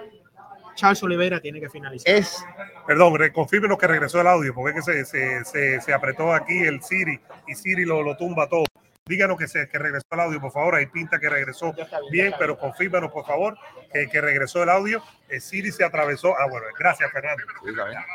Charles 0.74 1.04
Oliveira 1.04 1.42
tiene 1.42 1.60
que 1.60 1.70
finalizar. 1.70 2.16
Es 2.16 2.44
Perdón, 2.88 3.16
re- 3.16 3.34
confírmenos 3.34 3.78
que 3.78 3.88
regresó 3.88 4.22
el 4.22 4.28
audio, 4.28 4.54
porque 4.56 4.80
es 4.80 4.86
que 4.86 4.94
se, 4.94 5.06
se, 5.06 5.46
se, 5.46 5.82
se 5.82 5.94
apretó 5.94 6.34
aquí 6.34 6.58
el 6.60 6.82
Siri 6.82 7.20
y 7.48 7.54
Siri 7.56 7.84
lo, 7.86 8.02
lo 8.02 8.16
tumba 8.16 8.48
todo. 8.48 8.64
Díganos 9.08 9.38
que, 9.38 9.48
se, 9.48 9.68
que 9.68 9.80
regresó 9.80 10.06
el 10.12 10.20
audio, 10.20 10.40
por 10.40 10.52
favor. 10.52 10.76
Ahí 10.76 10.86
pinta 10.86 11.20
que 11.20 11.28
regresó 11.28 11.74
Ya 11.76 11.84
está 11.84 12.00
bien, 12.02 12.08
ya 12.08 12.12
bien, 12.12 12.26
está 12.28 12.38
pero 12.38 12.60
confírmenos, 12.60 13.12
por 13.12 13.26
favor, 13.26 13.58
que, 13.92 14.08
que 14.08 14.22
regresó 14.22 14.62
el 14.62 14.70
audio. 14.70 15.02
El 15.28 15.42
Siri 15.42 15.72
se 15.72 15.84
atravesó. 15.84 16.38
Ah, 16.38 16.48
bueno, 16.48 16.68
gracias, 16.78 17.12
Fernando. 17.12 17.44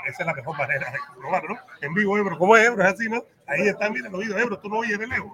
Esa 0.06 0.22
es 0.22 0.26
la 0.26 0.34
mejor 0.34 0.56
manera 0.56 0.90
de 0.90 0.98
probarlo, 1.18 1.54
¿no? 1.54 1.60
En 1.80 1.92
vivo, 1.92 2.16
Ebro. 2.16 2.38
¿Cómo 2.38 2.56
es, 2.56 2.66
Ebro? 2.66 2.84
Es 2.84 2.94
así, 2.94 3.08
¿no? 3.08 3.24
Ahí 3.48 3.66
está, 3.66 3.90
miren, 3.90 4.06
el 4.06 4.14
oído, 4.14 4.38
Ebro. 4.38 4.60
Tú 4.60 4.68
no 4.68 4.78
oyes 4.78 4.98
de 4.98 5.08
lejos. 5.08 5.32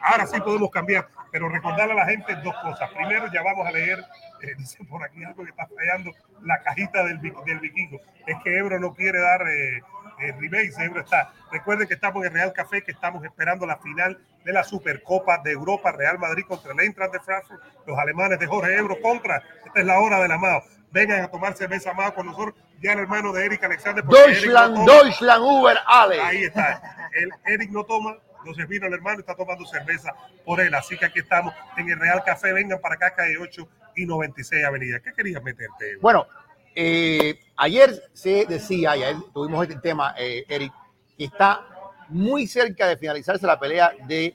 Ahora 0.00 0.26
sí 0.26 0.40
podemos 0.40 0.70
cambiar, 0.70 1.08
pero 1.32 1.48
recordarle 1.48 1.94
a 1.94 1.96
la 1.96 2.06
gente 2.06 2.36
dos 2.44 2.54
cosas. 2.62 2.88
Primero, 2.94 3.26
ya 3.32 3.42
vamos 3.42 3.66
a 3.66 3.72
leer, 3.72 3.98
eh, 4.42 4.54
dice 4.56 4.84
por 4.84 5.02
aquí 5.02 5.24
algo 5.24 5.42
que 5.42 5.50
está 5.50 5.66
fallando, 5.66 6.12
la 6.42 6.62
cajita 6.62 7.04
del, 7.04 7.20
del 7.20 7.58
vikingo. 7.58 7.98
Es 8.26 8.36
que 8.44 8.56
Ebro 8.56 8.78
no 8.78 8.94
quiere 8.94 9.20
dar 9.20 9.42
eh, 9.48 9.82
eh, 10.20 10.70
Ebro 10.78 11.00
está. 11.00 11.32
Recuerden 11.50 11.88
que 11.88 11.94
estamos 11.94 12.24
en 12.24 12.32
Real 12.32 12.52
Café, 12.52 12.82
que 12.82 12.92
estamos 12.92 13.24
esperando 13.24 13.66
la 13.66 13.78
final 13.78 14.18
de 14.44 14.52
la 14.52 14.64
Supercopa 14.64 15.38
de 15.38 15.52
Europa, 15.52 15.92
Real 15.92 16.18
Madrid 16.18 16.44
contra 16.46 16.72
el 16.72 16.80
Eintracht 16.80 17.12
de 17.12 17.20
Frankfurt, 17.20 17.60
los 17.86 17.98
alemanes 17.98 18.38
de 18.38 18.46
Jorge 18.46 18.76
Ebro 18.76 19.00
contra. 19.00 19.42
Esta 19.64 19.80
es 19.80 19.86
la 19.86 19.98
hora 20.00 20.20
de 20.20 20.28
la 20.28 20.38
Mao. 20.38 20.62
Vengan 20.90 21.22
a 21.22 21.28
tomar 21.28 21.54
cerveza 21.54 21.92
Mao 21.92 22.14
con 22.14 22.26
nosotros. 22.26 22.54
Ya 22.80 22.92
el 22.92 23.00
hermano 23.00 23.32
de 23.32 23.44
Eric 23.44 23.64
Alexander. 23.64 24.04
Eric 24.04 24.10
no 24.10 24.26
Deutschland. 24.26 24.86
Deutschland, 24.86 25.44
Uber, 25.44 25.78
Ale. 25.86 26.20
Ahí 26.20 26.44
está. 26.44 27.10
El 27.12 27.30
Eric 27.46 27.70
no 27.70 27.84
toma, 27.84 28.16
entonces 28.38 28.68
vino 28.68 28.86
el 28.86 28.94
hermano 28.94 29.18
y 29.18 29.20
está 29.20 29.34
tomando 29.34 29.64
cerveza 29.66 30.14
por 30.44 30.60
él. 30.60 30.74
Así 30.74 30.96
que 30.96 31.06
aquí 31.06 31.18
estamos 31.18 31.52
en 31.76 31.90
el 31.90 31.98
Real 31.98 32.22
Café. 32.24 32.52
Vengan 32.52 32.80
para 32.80 32.94
acá, 32.94 33.14
calle 33.14 33.36
8 33.38 33.68
y 33.96 34.06
96 34.06 34.64
Avenida. 34.64 35.00
¿Qué 35.00 35.12
querías 35.12 35.42
meterte? 35.42 35.96
Bueno, 36.00 36.26
eh, 36.74 37.38
ayer 37.56 38.02
se 38.12 38.46
decía, 38.46 38.96
y 38.96 39.02
ayer 39.02 39.16
tuvimos 39.32 39.62
este 39.66 39.80
tema, 39.80 40.14
eh, 40.18 40.44
Eric, 40.48 40.72
que 41.16 41.24
está 41.24 41.66
muy 42.08 42.46
cerca 42.46 42.86
de 42.86 42.96
finalizarse 42.96 43.46
la 43.46 43.58
pelea 43.58 43.92
de 44.06 44.34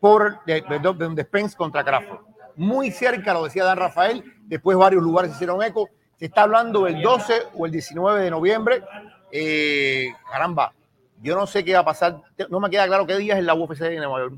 por 0.00 0.44
de, 0.44 0.62
de 0.62 1.22
Spence 1.22 1.56
contra 1.56 1.84
Crawford. 1.84 2.20
Muy 2.56 2.90
cerca, 2.90 3.34
lo 3.34 3.44
decía 3.44 3.64
Dan 3.64 3.78
Rafael, 3.78 4.24
después 4.44 4.76
varios 4.76 5.02
lugares 5.02 5.32
hicieron 5.32 5.62
eco. 5.62 5.88
Se 6.18 6.26
está 6.26 6.42
hablando 6.42 6.84
del 6.84 7.02
12 7.02 7.48
o 7.54 7.66
el 7.66 7.72
19 7.72 8.22
de 8.22 8.30
noviembre. 8.30 8.82
Eh, 9.30 10.08
caramba, 10.30 10.72
yo 11.20 11.36
no 11.36 11.46
sé 11.46 11.64
qué 11.64 11.74
va 11.74 11.80
a 11.80 11.84
pasar. 11.84 12.22
No 12.48 12.60
me 12.60 12.70
queda 12.70 12.86
claro 12.86 13.06
qué 13.06 13.16
día 13.16 13.38
es 13.38 13.44
la 13.44 13.54
UFC 13.54 13.82
en 13.82 13.96
Nueva 13.96 14.20
York. 14.20 14.34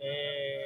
Eh. 0.00 0.60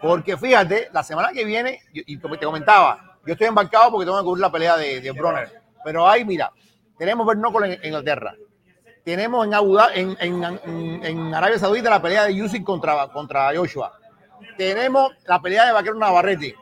Porque 0.00 0.36
fíjate, 0.36 0.88
la 0.92 1.02
semana 1.02 1.30
que 1.32 1.44
viene, 1.44 1.82
y 1.92 2.16
te 2.16 2.46
comentaba, 2.46 3.09
yo 3.26 3.32
estoy 3.32 3.46
embarcado 3.48 3.90
porque 3.90 4.06
tengo 4.06 4.18
que 4.18 4.24
cubrir 4.24 4.42
la 4.42 4.52
pelea 4.52 4.76
de, 4.76 5.00
de 5.00 5.10
Bronner. 5.12 5.62
Pero 5.84 6.08
ahí, 6.08 6.24
mira, 6.24 6.52
tenemos 6.98 7.26
Bernócol 7.26 7.64
en, 7.64 7.72
en 7.72 7.84
Inglaterra. 7.84 8.34
Tenemos 9.04 9.46
en, 9.46 9.54
Abu 9.54 9.74
Dhabi- 9.76 9.92
en, 9.94 10.16
en, 10.20 10.44
en- 10.64 11.04
en 11.04 11.34
Arabia 11.34 11.58
Saudita 11.58 11.88
la 11.90 12.02
pelea 12.02 12.24
de 12.26 12.42
Usyk 12.42 12.62
contra, 12.64 13.08
contra 13.08 13.54
Joshua. 13.56 13.92
Tenemos 14.56 15.12
la 15.26 15.40
pelea 15.40 15.66
de 15.66 15.72
Vaquero 15.72 15.94
Navarrete. 15.96 16.54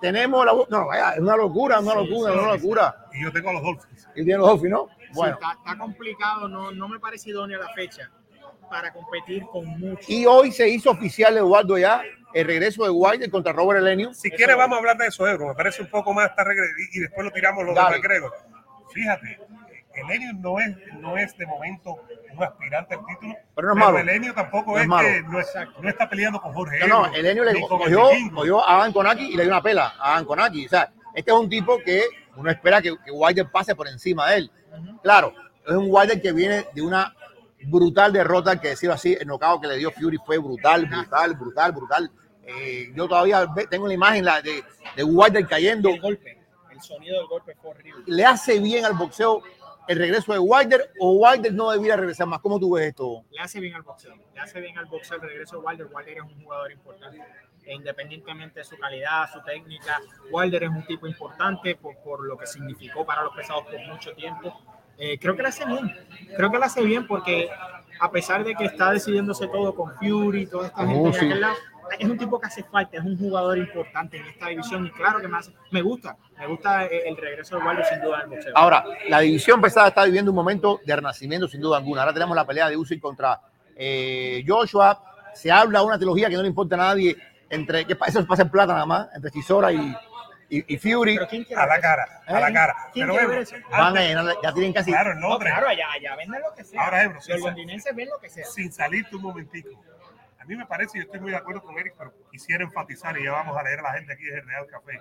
Tenemos 0.00 0.44
la... 0.46 0.52
No, 0.68 0.86
vaya, 0.86 1.12
es 1.12 1.20
una 1.20 1.36
locura, 1.36 1.80
una 1.80 1.94
locura, 1.94 2.32
una 2.32 2.54
locura. 2.54 3.06
Y 3.12 3.22
yo 3.24 3.32
tengo 3.32 3.50
a 3.50 3.52
los 3.54 3.62
Dolphins. 3.62 4.08
Y 4.14 4.24
tiene 4.24 4.38
los 4.38 4.48
Dolphins, 4.48 4.70
¿no? 4.72 4.88
Sí, 4.98 5.04
Bueno. 5.14 5.34
está, 5.34 5.52
está 5.52 5.78
complicado, 5.78 6.48
no, 6.48 6.70
no 6.72 6.88
me 6.88 6.98
parece 6.98 7.30
idónea 7.30 7.58
la 7.58 7.68
fecha 7.74 8.10
para 8.70 8.92
competir 8.92 9.44
con 9.46 9.66
mucho. 9.78 10.04
Y 10.08 10.24
hoy 10.26 10.50
se 10.50 10.68
hizo 10.68 10.90
oficial, 10.90 11.36
Eduardo, 11.36 11.76
ya 11.78 12.02
el 12.34 12.46
regreso 12.46 12.84
de 12.84 12.90
Wilder 12.90 13.30
contra 13.30 13.52
Robert 13.52 13.80
Elenio. 13.80 14.14
Si 14.14 14.30
quieres, 14.30 14.56
vamos 14.56 14.76
a 14.76 14.78
hablar 14.78 14.96
de 14.96 15.06
eso, 15.06 15.26
Ebro. 15.26 15.48
Me 15.48 15.54
parece 15.54 15.82
un 15.82 15.88
poco 15.88 16.12
más 16.12 16.30
regla 16.36 16.64
y, 16.92 17.00
después 17.00 17.24
lo 17.24 17.30
tiramos 17.32 17.64
los 17.64 17.74
de. 17.74 17.80
McGregor. 17.80 18.32
Fíjate, 18.92 19.38
Elenio 19.94 20.32
no 20.34 20.58
es, 20.58 20.76
no 21.00 21.16
es 21.16 21.36
de 21.36 21.46
momento 21.46 21.96
un 22.34 22.42
aspirante 22.42 22.94
al 22.94 23.06
título. 23.06 23.34
Pero 23.54 23.68
no 23.68 23.74
es 23.74 23.78
malo. 23.78 23.98
Elenio 23.98 24.34
tampoco 24.34 24.72
No 24.72 24.76
es 24.78 24.82
es, 24.82 24.88
malo. 24.88 25.08
que 25.08 25.22
no, 25.22 25.40
es- 25.40 25.54
no 25.80 25.88
está 25.88 26.08
peleando 26.08 26.40
con 26.40 26.52
Jorge. 26.52 26.78
No, 26.80 27.06
no, 27.06 27.14
Elenio 27.14 27.44
le 27.44 27.60
cogió, 27.60 28.08
cogió 28.34 28.66
a 28.66 28.76
Adam 28.80 28.92
Konaki 28.92 29.24
y 29.32 29.36
le 29.36 29.44
dio 29.44 29.52
una 29.52 29.62
pela 29.62 29.94
a 29.98 30.14
Adam 30.14 30.24
Konaki. 30.26 30.66
O 30.66 30.68
sea, 30.68 30.92
este 31.14 31.30
es 31.30 31.36
un 31.36 31.48
tipo 31.48 31.78
que 31.84 32.04
uno 32.36 32.50
espera 32.50 32.80
que, 32.80 32.96
que 33.04 33.10
Wilder 33.10 33.50
pase 33.50 33.74
por 33.74 33.88
encima 33.88 34.30
de 34.30 34.36
él. 34.38 34.50
Claro, 35.02 35.34
es 35.66 35.74
un 35.74 35.86
Wilder 35.88 36.20
que 36.20 36.32
viene 36.32 36.66
de 36.74 36.82
una 36.82 37.14
brutal 37.64 38.12
derrota, 38.12 38.60
que 38.60 38.68
decirlo 38.68 38.94
así, 38.94 39.16
el 39.18 39.26
knockout 39.26 39.60
que 39.62 39.68
le 39.68 39.76
dio 39.76 39.92
Fury 39.92 40.18
fue 40.24 40.38
brutal, 40.38 40.86
brutal, 40.86 41.34
brutal, 41.34 41.72
brutal. 41.72 42.10
Eh, 42.44 42.92
yo 42.94 43.06
todavía 43.08 43.46
tengo 43.70 43.86
la 43.86 43.94
imagen 43.94 44.24
la 44.24 44.40
de, 44.42 44.62
de 44.96 45.04
Wilder 45.04 45.46
cayendo. 45.46 45.88
el 45.90 46.00
golpe, 46.00 46.38
el 46.70 46.80
sonido 46.80 47.18
del 47.18 47.26
golpe 47.26 47.54
fue 47.60 47.70
horrible. 47.70 48.02
¿Le 48.06 48.24
hace 48.24 48.58
bien 48.60 48.84
al 48.84 48.94
boxeo 48.94 49.42
el 49.88 49.98
regreso 49.98 50.32
de 50.32 50.38
Wilder 50.38 50.92
o 51.00 51.12
Wilder 51.12 51.52
no 51.52 51.70
debiera 51.70 51.96
regresar 51.96 52.26
más? 52.26 52.40
¿Cómo 52.40 52.58
tú 52.58 52.74
ves 52.74 52.86
esto? 52.88 53.24
Le 53.30 53.40
hace 53.40 53.60
bien 53.60 53.74
al 53.74 53.82
boxeo, 53.82 54.14
le 54.34 54.40
hace 54.40 54.60
bien 54.60 54.76
al 54.78 54.86
boxeo 54.86 55.16
el 55.16 55.22
regreso 55.28 55.60
de 55.60 55.66
Wilder. 55.66 55.86
Wilder 55.92 56.16
es 56.18 56.22
un 56.22 56.42
jugador 56.42 56.72
importante. 56.72 57.22
E 57.64 57.74
independientemente 57.74 58.58
de 58.58 58.64
su 58.64 58.76
calidad, 58.76 59.30
su 59.32 59.40
técnica, 59.42 60.00
Wilder 60.32 60.64
es 60.64 60.70
un 60.70 60.84
tipo 60.84 61.06
importante 61.06 61.76
por, 61.76 61.96
por 61.98 62.24
lo 62.26 62.36
que 62.36 62.44
significó 62.46 63.06
para 63.06 63.22
los 63.22 63.32
pesados 63.36 63.64
por 63.66 63.78
mucho 63.86 64.12
tiempo. 64.14 64.60
Eh, 64.98 65.16
creo 65.18 65.36
que 65.36 65.42
lo 65.42 65.48
hace 65.48 65.64
bien. 65.64 65.96
Creo 66.36 66.50
que 66.50 66.58
lo 66.58 66.64
hace 66.64 66.82
bien 66.82 67.06
porque 67.06 67.48
a 68.00 68.10
pesar 68.10 68.42
de 68.42 68.56
que 68.56 68.64
está 68.64 68.90
decidiéndose 68.90 69.46
todo 69.46 69.76
con 69.76 69.94
Fury, 69.94 70.46
toda 70.48 70.66
esta 70.66 70.84
gente 70.84 70.98
Oh, 71.00 71.06
de 71.12 71.12
sí. 71.20 71.26
aquel 71.26 71.40
lado, 71.40 71.54
es 71.98 72.08
un 72.08 72.16
tipo 72.18 72.40
que 72.40 72.46
hace 72.46 72.62
falta, 72.64 72.96
es 72.98 73.04
un 73.04 73.16
jugador 73.18 73.58
importante 73.58 74.16
en 74.18 74.26
esta 74.26 74.48
división 74.48 74.86
y 74.86 74.90
claro 74.90 75.20
que 75.20 75.28
me, 75.28 75.38
hace- 75.38 75.52
me 75.70 75.82
gusta, 75.82 76.16
me 76.38 76.46
gusta 76.46 76.84
el, 76.86 77.16
regreso 77.16 77.58
de 77.58 77.64
Wilder 77.66 77.84
sin 77.86 78.00
duda 78.00 78.18
al 78.20 78.28
boxeo. 78.28 78.52
Ahora, 78.56 78.84
la 79.08 79.20
división 79.20 79.60
pesada 79.60 79.88
está 79.88 80.04
viviendo 80.04 80.30
un 80.30 80.36
momento 80.36 80.80
de 80.84 80.96
renacimiento 80.96 81.48
sin 81.48 81.60
duda 81.60 81.76
alguna. 81.78 82.02
Ahora 82.02 82.12
tenemos 82.14 82.34
la 82.36 82.46
pelea 82.46 82.68
de 82.68 82.76
Usyk 82.76 83.00
contra 83.00 83.40
eh, 83.76 84.44
Joshua. 84.46 85.02
Se 85.34 85.50
habla 85.50 85.80
de 85.80 85.86
una 85.86 85.96
trilogía 85.96 86.28
que 86.28 86.36
no 86.36 86.42
le 86.42 86.48
importa 86.48 86.74
a 86.74 86.78
nadie 86.78 87.16
entre 87.48 87.84
que 87.86 87.96
eso 88.06 88.26
pasa 88.26 88.42
en 88.42 88.50
plata 88.50 88.72
nada 88.74 88.86
más 88.86 89.08
entre 89.14 89.30
Chisora 89.30 89.72
y, 89.72 89.94
y, 90.50 90.74
y 90.74 90.78
Fury. 90.78 91.16
Pero 91.16 91.28
¿quién 91.28 91.44
quiere 91.44 91.62
A 91.62 91.66
la 91.66 91.80
cara, 91.80 92.22
a 92.26 92.40
la 92.40 92.48
¿Eh? 92.48 92.52
cara. 92.52 92.76
¿Quién 92.92 93.08
Pero? 93.10 93.42
Van 93.70 93.96
a 93.96 94.34
ya 94.42 94.52
tienen 94.52 94.72
casi. 94.72 94.90
claro, 94.90 95.14
No, 95.14 95.38
claro, 95.38 95.68
allá, 95.68 95.86
allá 95.92 96.16
venden 96.16 96.40
lo 96.42 96.54
que 96.54 96.64
sea. 96.64 96.82
Ahora, 96.84 97.02
Ebro, 97.04 97.20
Los 97.26 97.40
londinenses 97.40 97.94
ven 97.96 98.08
lo 98.08 98.18
que 98.18 98.28
sea. 98.28 98.44
sin 98.44 98.70
salirte 98.72 99.16
un 99.16 99.22
momentico. 99.22 99.70
A 100.42 100.44
mí 100.44 100.56
me 100.56 100.66
parece, 100.66 100.98
yo 100.98 101.04
estoy 101.04 101.20
muy 101.20 101.30
de 101.30 101.36
acuerdo 101.36 101.62
con 101.62 101.78
Eric, 101.78 101.94
pero 101.96 102.12
quisiera 102.32 102.64
enfatizar, 102.64 103.16
y 103.16 103.24
ya 103.24 103.30
vamos 103.32 103.56
a 103.56 103.62
leer 103.62 103.78
a 103.78 103.82
la 103.82 103.92
gente 103.94 104.12
aquí 104.12 104.26
el 104.28 104.44
Real 104.44 104.66
Café. 104.66 105.00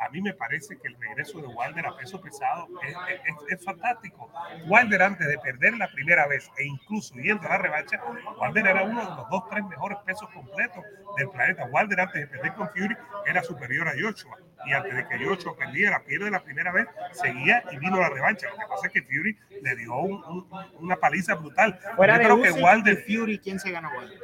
A 0.00 0.08
mí 0.08 0.22
me 0.22 0.32
parece 0.32 0.78
que 0.78 0.88
el 0.88 0.96
regreso 0.98 1.40
de 1.42 1.46
Wilder 1.46 1.86
a 1.86 1.94
peso 1.96 2.20
pesado 2.22 2.66
es, 2.88 2.96
es- 3.26 3.58
es 3.58 3.64
fantástico. 3.64 4.32
Wilder 4.66 5.02
antes 5.02 5.28
de 5.28 5.38
perder 5.38 5.74
la 5.76 5.88
primera 5.92 6.26
vez 6.26 6.50
e 6.56 6.64
incluso 6.64 7.14
yendo 7.16 7.46
a 7.46 7.50
la 7.50 7.58
revancha, 7.58 8.00
Wilder 8.40 8.66
era 8.66 8.82
uno 8.82 8.98
de 8.98 9.06
los 9.14 9.28
dos, 9.28 9.48
tres 9.50 9.62
mejores 9.66 9.98
pesos 10.06 10.26
completos 10.30 10.82
del 11.18 11.28
planeta. 11.28 11.66
Wilder 11.66 12.00
antes 12.00 12.18
de 12.22 12.26
perder 12.28 12.54
con 12.54 12.70
Fury 12.70 12.96
era 13.26 13.42
superior 13.42 13.88
a 13.88 13.92
Joshua. 13.92 14.38
Y 14.66 14.72
antes 14.72 14.94
de 14.94 15.06
que 15.06 15.24
Joshua 15.24 15.54
perdiera, 15.56 16.02
pierde 16.04 16.30
la 16.30 16.42
primera 16.42 16.72
vez, 16.72 16.86
seguía 17.12 17.62
y 17.70 17.76
vino 17.78 17.98
la 18.00 18.08
revancha. 18.08 18.48
Lo 18.50 18.56
que 18.56 18.66
pasa 18.68 18.86
es 18.86 18.92
que 18.94 19.02
Fury 19.02 19.38
le 19.62 19.76
dio 19.76 19.94
un- 19.98 20.24
un- 20.24 20.48
una 20.78 20.96
paliza 20.96 21.34
brutal. 21.34 21.78
Fuera 21.96 22.14
Yo 22.14 22.18
de 22.20 22.24
creo 22.24 22.42
que 22.42 22.62
Wilder 22.64 23.04
y 23.06 23.16
Fury, 23.16 23.38
¿quién 23.38 23.60
se 23.60 23.70
gana 23.70 23.90
Wilder? 23.94 24.18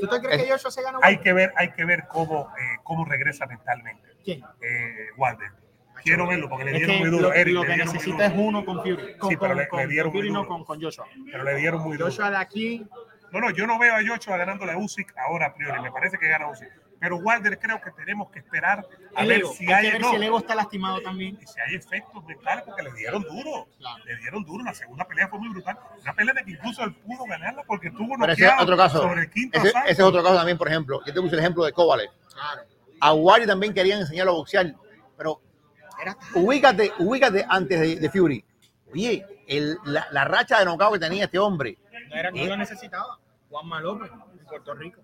¿Tú 0.00 0.06
te 0.08 0.20
crees 0.20 0.42
que 0.44 0.50
Joshua 0.50 0.70
se 0.70 0.82
gana 0.82 0.98
hay 1.02 1.18
que 1.18 1.32
ver, 1.32 1.52
hay 1.56 1.72
que 1.72 1.84
ver 1.84 2.06
cómo, 2.08 2.50
eh, 2.58 2.78
cómo 2.82 3.04
regresa 3.04 3.46
mentalmente 3.46 4.08
¿Quién? 4.24 4.42
eh, 4.60 5.08
Wilder. 5.16 5.50
Quiero 6.02 6.28
verlo 6.28 6.48
porque 6.48 6.64
le 6.66 6.70
Es 6.72 6.76
dieron 6.76 6.96
que 6.96 7.00
muy 7.02 7.10
duro. 7.10 7.28
lo, 7.28 7.34
Eric, 7.34 7.54
lo 7.54 7.62
que 7.62 7.76
necesita 7.76 8.26
es 8.26 8.32
uno 8.36 8.64
con 8.64 8.76
Fury. 8.82 9.16
Con, 9.18 9.30
Sí, 9.30 9.36
pero 9.36 9.68
con- 9.68 9.80
le- 9.80 9.86
dieron 9.88 10.12
con 10.12 10.18
Fury, 10.20 10.28
muy 10.28 10.34
no 10.34 10.38
duro. 10.44 10.48
con, 10.48 10.64
con 10.64 10.80
Joshua. 10.82 11.06
Pero 11.32 11.42
le 11.44 11.54
dieron 11.56 11.82
muy 11.82 11.96
duro. 11.96 12.10
Joshua 12.10 12.30
de 12.30 12.36
aquí, 12.36 12.86
No, 13.32 13.40
no, 13.40 13.50
yo 13.50 13.66
no 13.66 13.76
veo 13.78 13.92
a 13.94 13.98
Joshua 14.06 14.36
ganándole 14.36 14.72
a 14.72 14.78
Usyk 14.78 15.12
ahora 15.18 15.46
a 15.46 15.54
priori. 15.54 15.80
Me 15.82 15.90
parece 15.90 16.16
que 16.18 16.28
gana 16.28 16.48
Usyk. 16.48 16.70
Pero 16.98 17.16
Wilder 17.18 17.58
creo 17.58 17.80
que 17.80 17.90
tenemos 17.90 18.30
que 18.30 18.38
esperar 18.38 18.86
a 19.14 19.22
el 19.22 19.28
ver 19.28 19.40
ego. 19.40 19.52
si 19.52 19.66
hay 19.66 19.72
hay, 19.74 19.86
que 19.86 19.92
ver 19.92 20.00
no, 20.00 20.10
si 20.10 20.16
el 20.16 20.22
ego 20.22 20.38
está 20.38 20.54
lastimado 20.54 21.00
también. 21.02 21.38
y 21.40 21.46
si 21.46 21.60
hay 21.60 21.74
efectos 21.74 22.24
mentales 22.24 22.64
porque 22.64 22.82
le 22.84 22.92
dieron 22.94 23.22
duro. 23.22 23.68
Claro. 23.78 24.04
Le 24.04 24.16
dieron 24.16 24.44
duro. 24.44 24.64
La 24.64 24.72
segunda 24.74 25.04
pelea 25.06 25.28
fue 25.28 25.38
muy 25.38 25.48
brutal. 25.50 25.78
Una 26.00 26.14
pelea 26.14 26.34
de 26.34 26.44
que 26.44 26.50
incluso 26.52 26.82
él 26.84 26.94
pudo 26.94 27.24
ganarla 27.24 27.62
porque 27.66 27.90
tuvo 27.90 28.14
Pero 28.18 28.32
ese 28.32 28.42
es 28.44 28.48
noqueado 28.48 28.62
otro 28.62 28.76
caso. 28.76 29.02
sobre 29.02 29.20
el 29.22 29.30
quinto 29.30 29.58
Ese, 29.58 29.68
ese 29.68 29.90
es 29.90 30.00
otro 30.00 30.22
caso 30.22 30.36
también, 30.36 30.56
por 30.58 30.68
ejemplo. 30.68 31.00
Yo 31.06 31.12
te 31.12 31.20
puse 31.20 31.34
el 31.34 31.40
ejemplo 31.40 31.64
de 31.64 31.72
Kovalev. 31.72 32.10
Claro. 32.32 32.62
A 33.00 33.12
Wilder 33.12 33.46
también 33.46 33.74
querían 33.74 34.00
enseñarlo 34.00 34.32
a 34.32 34.34
boxear, 34.36 34.74
pero 35.18 35.42
Era 36.00 36.16
ubícate, 36.34 36.92
ubícate 36.98 37.44
antes 37.48 37.78
de, 37.78 37.96
de 37.96 38.10
Fury. 38.10 38.42
Oye, 38.90 39.24
el- 39.46 39.76
la, 39.84 40.06
la 40.12 40.24
racha 40.24 40.58
de 40.58 40.64
knockout 40.64 40.94
que 40.94 40.98
tenía 41.00 41.24
este 41.24 41.38
hombre. 41.38 41.76
no, 42.08 42.16
era, 42.16 42.30
no 42.30 42.44
lo 42.46 42.56
necesitaba. 42.56 43.18
Juanma 43.50 43.80
López, 43.80 44.10
en 44.10 44.46
Puerto 44.46 44.74
Rico. 44.74 45.02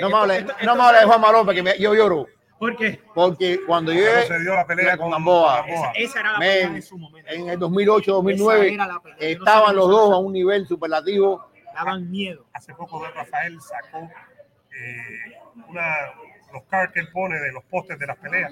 No 0.00 0.08
me 0.10 0.16
hables 0.16 0.44
no 0.64 0.76
me 0.76 0.82
hables 0.82 1.00
de 1.02 1.06
Juan 1.06 1.20
Malón 1.20 1.48
que 1.48 1.62
me- 1.62 1.78
yo 1.78 1.94
lloro. 1.94 2.26
¿Por 2.58 2.76
qué? 2.76 3.00
Porque 3.14 3.60
cuando 3.66 3.92
yo 3.92 4.00
se 4.26 4.40
dio 4.40 4.54
la 4.54 4.66
pelea 4.66 4.96
con 4.96 5.10
Gamboa. 5.10 5.64
Esa 5.94 6.20
era 6.20 6.32
la 6.32 6.38
pelea 6.38 6.66
en 6.66 6.82
su 6.82 6.98
momento. 6.98 7.30
en 7.30 7.48
el 7.48 7.58
2008, 7.58 8.12
2009, 8.14 8.66
Esa 8.66 8.74
era 8.74 8.86
la 8.86 9.00
pelea. 9.00 9.18
Yo 9.18 9.24
no 9.24 9.28
sé 9.28 9.32
estaban 9.34 9.76
los 9.76 9.88
dos 9.88 10.12
a 10.12 10.16
un 10.18 10.32
nivel 10.32 10.66
superlativo. 10.66 11.48
Daban 11.74 12.10
miedo. 12.10 12.46
hace 12.52 12.74
poco 12.74 13.00
de 13.04 13.10
Rafael 13.12 13.60
sacó 13.60 13.98
eh, 14.72 15.36
una, 15.68 15.84
los 16.52 16.64
cards 16.64 16.92
que 16.92 17.00
él 17.00 17.08
pone 17.12 17.38
de 17.38 17.52
los 17.52 17.62
postes 17.64 17.96
de 17.98 18.06
las 18.06 18.16
peleas 18.18 18.50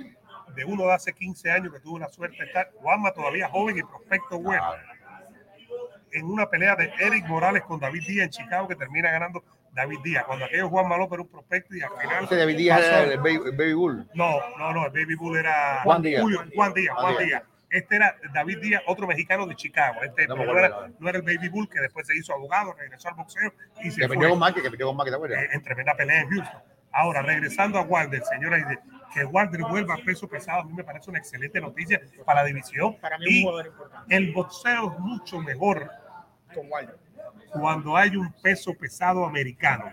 de 0.55 0.65
uno 0.65 0.85
de 0.85 0.93
hace 0.93 1.13
15 1.13 1.51
años 1.51 1.73
que 1.73 1.81
tuvo 1.81 1.99
la 1.99 2.09
suerte 2.09 2.37
de 2.39 2.45
estar, 2.47 2.71
Juanma 2.77 3.13
todavía 3.13 3.49
joven 3.49 3.77
y 3.79 3.83
prospecto 3.83 4.39
bueno, 4.39 4.63
en 6.13 6.25
una 6.25 6.49
pelea 6.49 6.77
de 6.77 6.93
Eric 6.99 7.27
Morales 7.27 7.63
con 7.65 7.79
David 7.81 8.03
Díaz 8.07 8.25
en 8.25 8.31
Chicago 8.31 8.69
que 8.69 8.77
termina 8.77 9.11
ganando 9.11 9.43
David 9.77 9.99
Díaz, 10.03 10.25
cuando 10.25 10.47
aquello 10.47 10.69
Juan 10.71 10.89
López 10.89 11.13
era 11.13 11.23
un 11.23 11.29
prospecto 11.29 11.77
y 11.77 11.83
al 11.83 11.91
final... 12.01 12.25
Ese 12.25 12.37
David 12.37 12.57
Díaz 12.57 12.81
pasó- 12.81 12.91
era 13.03 13.13
el 13.13 13.19
baby, 13.19 13.41
el 13.45 13.57
baby 13.57 13.73
Bull. 13.75 14.09
No, 14.15 14.31
no, 14.59 14.73
no, 14.73 14.87
el 14.87 14.91
Baby 14.93 15.15
Bull 15.15 15.37
era 15.37 15.83
Juan 15.85 16.03
Díaz. 16.03 16.23
Julio- 16.23 16.45
Juan 16.55 16.73
Díaz, 16.75 16.95
Juan 16.97 17.15
Juan 17.15 17.27
Díaz. 17.27 17.43
Díaz. 17.43 17.43
Este 17.69 17.97
era 17.97 18.17
David 18.33 18.59
Díaz, 18.61 18.83
otro 18.87 19.07
mexicano 19.07 19.47
de 19.47 19.55
Chicago. 19.55 20.01
Este 20.03 20.27
No 20.29 20.37
no, 20.37 20.59
era, 20.59 20.89
no 20.99 21.09
era 21.09 21.19
el 21.19 21.23
Baby 21.25 21.49
Bull 21.51 21.69
que 21.69 21.81
después 21.81 22.07
se 22.07 22.17
hizo 22.17 22.33
abogado, 22.33 22.73
regresó 22.73 23.09
al 23.09 23.15
boxeo 23.17 23.53
y 23.83 23.91
se 23.91 24.01
Que 24.01 24.09
fue 24.09 24.29
con 24.29 24.41
Mike, 24.41 24.63
que 24.63 24.71
perdió 24.71 24.87
con 24.87 24.97
Mike, 24.97 25.11
¿te 25.11 25.17
acuerdas? 25.17 25.43
eh, 25.43 25.49
en 25.53 25.63
tremenda 25.63 25.95
pelea 25.95 26.21
en 26.23 26.31
Houston. 26.31 26.61
Ahora, 26.93 27.21
regresando 27.21 27.79
a 27.79 27.83
Wilder, 27.83 28.23
señora, 28.25 28.57
Aide, 28.57 28.79
que 29.13 29.25
Wilder 29.27 29.61
vuelva 29.63 29.95
a 29.95 29.99
peso 29.99 30.27
pesado, 30.27 30.63
a 30.63 30.65
mí 30.65 30.73
me 30.73 30.83
parece 30.85 31.11
una 31.11 31.19
excelente 31.19 31.61
noticia 31.61 32.01
para 32.25 32.41
la 32.41 32.47
división. 32.47 32.97
Para 32.99 33.19
mí 33.19 33.25
es 33.27 33.31
un 33.31 33.37
Y 33.37 33.43
jugador 33.43 33.67
importante. 33.67 34.17
el 34.17 34.33
boxeo 34.33 34.93
es 34.93 34.99
mucho 35.01 35.41
mejor 35.41 35.91
Con 36.55 36.67
Wilder. 36.71 36.97
Cuando 37.53 37.97
hay 37.97 38.17
un 38.17 38.33
peso 38.43 38.75
pesado 38.75 39.25
americano. 39.25 39.85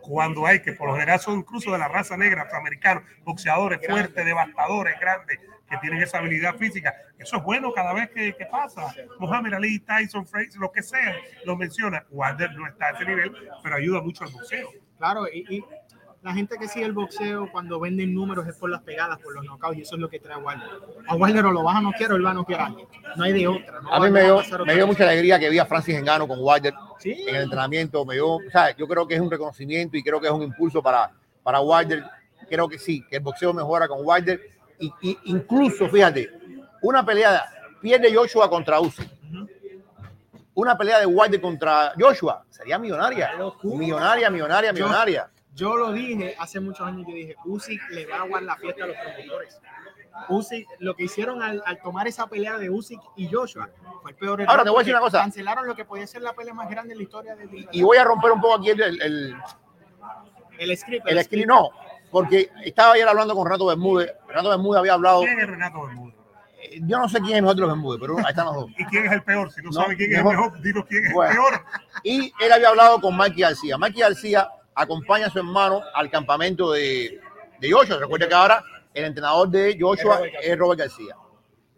Cuando 0.00 0.46
hay, 0.46 0.60
que 0.60 0.72
por 0.72 0.88
lo 0.88 0.94
general 0.94 1.20
son 1.20 1.38
incluso 1.38 1.72
de 1.72 1.78
la 1.78 1.88
raza 1.88 2.16
negra, 2.16 2.42
afroamericanos, 2.42 3.04
boxeadores 3.24 3.80
fuertes, 3.86 4.24
devastadores, 4.24 4.98
grandes, 4.98 5.38
que 5.68 5.76
tienen 5.78 6.02
esa 6.02 6.18
habilidad 6.18 6.56
física. 6.56 6.94
Eso 7.18 7.36
es 7.36 7.42
bueno 7.42 7.72
cada 7.72 7.92
vez 7.92 8.10
que, 8.10 8.34
que 8.34 8.46
pasa. 8.46 8.92
Muhammad 9.18 9.54
Ali, 9.54 9.78
Tyson, 9.78 10.26
Frazier, 10.26 10.56
lo 10.56 10.72
que 10.72 10.82
sea, 10.82 11.16
lo 11.44 11.56
menciona. 11.56 12.04
Wilder 12.10 12.52
no 12.54 12.66
está 12.66 12.86
a 12.86 12.90
ese 12.90 13.04
nivel, 13.04 13.32
pero 13.62 13.76
ayuda 13.76 14.00
mucho 14.00 14.24
al 14.24 14.32
boxeo. 14.32 14.70
Claro, 14.98 15.26
y, 15.32 15.56
y 15.56 15.64
la 16.22 16.34
gente 16.34 16.56
que 16.58 16.68
sigue 16.68 16.84
el 16.84 16.92
boxeo 16.92 17.50
cuando 17.50 17.80
venden 17.80 18.14
números 18.14 18.46
es 18.46 18.54
por 18.56 18.68
las 18.68 18.82
pegadas, 18.82 19.18
por 19.18 19.34
los 19.34 19.44
knockouts, 19.44 19.78
y 19.78 19.82
eso 19.82 19.94
es 19.94 20.00
lo 20.00 20.08
que 20.08 20.20
trae 20.20 20.36
Wilder. 20.36 20.68
A 21.06 21.14
Wilder 21.14 21.46
o 21.46 21.52
lo 21.52 21.62
vas 21.62 21.76
a 21.76 21.80
noquear 21.80 22.12
o 22.12 22.16
él 22.16 22.26
va 22.26 22.30
a 22.32 22.34
noquear 22.34 22.60
a 22.60 22.66
alguien. 22.66 22.86
No 23.16 23.24
hay 23.24 23.32
de 23.32 23.48
otra. 23.48 23.80
no 23.80 23.92
A 23.92 24.00
mí 24.00 24.10
me 24.10 24.26
no 24.26 24.42
dio, 24.42 24.64
me 24.66 24.74
dio 24.74 24.86
mucha 24.86 25.04
alegría 25.04 25.38
que 25.38 25.48
vi 25.48 25.58
a 25.58 25.64
Francis 25.64 25.96
Engano 25.96 26.28
con 26.28 26.38
Wilder 26.40 26.74
Sí, 26.98 27.24
en 27.26 27.34
el 27.34 27.42
entrenamiento. 27.44 28.04
Me 28.04 28.14
dio, 28.14 28.34
o 28.34 28.50
sea, 28.52 28.76
yo 28.76 28.86
creo 28.86 29.06
que 29.08 29.14
es 29.14 29.20
un 29.20 29.30
reconocimiento 29.30 29.96
y 29.96 30.02
creo 30.02 30.20
que 30.20 30.26
es 30.26 30.32
un 30.32 30.42
impulso 30.42 30.82
para, 30.82 31.10
para 31.42 31.60
Wilder. 31.60 32.04
Creo 32.48 32.68
que 32.68 32.78
sí, 32.78 33.02
que 33.08 33.16
el 33.16 33.22
boxeo 33.22 33.54
mejora 33.54 33.88
con 33.88 34.00
Wilder. 34.02 34.40
Y, 34.78 34.92
y 35.00 35.18
incluso, 35.24 35.88
fíjate, 35.88 36.30
una 36.82 37.04
pelea, 37.04 37.44
pierde 37.80 38.14
Joshua 38.14 38.50
contra 38.50 38.80
Usyk. 38.80 39.08
Una 40.52 40.76
pelea 40.76 40.98
de 40.98 41.06
Wilder 41.06 41.40
contra 41.40 41.94
Joshua 41.98 42.44
sería 42.50 42.78
millonaria. 42.78 43.30
Millonaria, 43.62 44.28
millonaria, 44.28 44.72
millonaria. 44.74 45.30
Yo 45.54 45.76
lo 45.76 45.92
dije 45.92 46.36
hace 46.38 46.60
muchos 46.60 46.86
años, 46.86 47.04
yo 47.08 47.14
dije, 47.14 47.36
Usyk 47.44 47.80
le 47.90 48.06
va 48.06 48.18
a 48.18 48.22
aguar 48.22 48.42
la 48.42 48.56
fiesta 48.56 48.84
a 48.84 48.86
los 48.86 48.96
promotores. 48.96 49.60
Usyk, 50.28 50.66
lo 50.78 50.94
que 50.94 51.04
hicieron 51.04 51.42
al, 51.42 51.62
al 51.66 51.80
tomar 51.80 52.06
esa 52.06 52.26
pelea 52.26 52.58
de 52.58 52.70
Usyk 52.70 53.00
y 53.16 53.28
Joshua 53.28 53.68
fue 54.02 54.10
el 54.12 54.16
peor 54.16 54.40
error 54.40 54.50
Ahora, 54.50 54.64
te 54.64 54.70
voy 54.70 54.78
a 54.78 54.80
decir 54.80 54.94
una 54.94 55.00
cosa. 55.00 55.20
Cancelaron 55.20 55.66
lo 55.66 55.74
que 55.74 55.84
podía 55.84 56.06
ser 56.06 56.22
la 56.22 56.32
pelea 56.34 56.54
más 56.54 56.68
grande 56.70 56.92
en 56.92 56.98
la 56.98 57.02
historia 57.04 57.34
del 57.36 57.68
Y 57.72 57.82
voy 57.82 57.96
a 57.96 58.04
romper 58.04 58.30
un 58.32 58.40
poco 58.40 58.56
aquí 58.56 58.70
el, 58.70 58.80
el, 58.80 59.02
el, 59.02 59.36
el 60.58 60.76
script. 60.76 61.06
el 61.08 61.24
script, 61.24 61.46
no, 61.48 61.70
porque 62.10 62.50
estaba 62.64 62.92
ayer 62.94 63.08
hablando 63.08 63.34
con 63.34 63.46
Renato 63.46 63.66
Bermúdez. 63.66 64.12
Renato 64.28 64.50
Bermúdez 64.50 64.78
había 64.80 64.92
hablado, 64.94 65.20
¿Quién 65.22 65.40
es 65.40 65.46
Renato 65.48 65.82
Bermúdez? 65.86 66.14
eh, 66.62 66.80
yo 66.82 66.98
no 66.98 67.08
sé 67.08 67.20
quién 67.20 67.36
es 67.36 67.42
mejor 67.42 67.54
de 67.56 67.60
los 67.62 67.70
Bermúdez, 67.70 68.00
pero 68.00 68.18
ahí 68.18 68.24
están 68.28 68.46
los 68.46 68.54
dos. 68.54 68.70
¿Y 68.78 68.84
quién 68.86 69.06
es 69.06 69.12
el 69.12 69.22
peor? 69.22 69.50
Si 69.50 69.62
no, 69.62 69.70
No, 69.70 69.72
sabe 69.82 69.96
quién 69.96 70.10
mejor- 70.10 70.32
es 70.34 70.38
el 70.38 70.42
mejor, 70.46 70.62
dinos 70.62 70.84
quién 70.88 71.06
es 71.06 71.12
Bueno. 71.12 71.30
el 71.32 71.36
peor. 71.38 71.64
Y 72.04 72.32
él 72.40 72.52
había 72.52 72.68
hablado 72.68 73.00
con 73.00 73.16
Mikey 73.16 73.40
García. 73.42 73.78
Mikey 73.78 74.00
García 74.02 74.48
acompaña 74.80 75.26
a 75.26 75.30
su 75.30 75.38
hermano 75.38 75.82
al 75.94 76.10
campamento 76.10 76.72
de, 76.72 77.20
de 77.58 77.70
Joshua. 77.70 77.98
Recuerda 77.98 78.28
que 78.28 78.34
ahora 78.34 78.64
el 78.94 79.04
entrenador 79.04 79.48
de 79.48 79.76
Joshua 79.78 80.22
Es 80.42 80.58
Robert 80.58 80.80
García. 80.80 81.14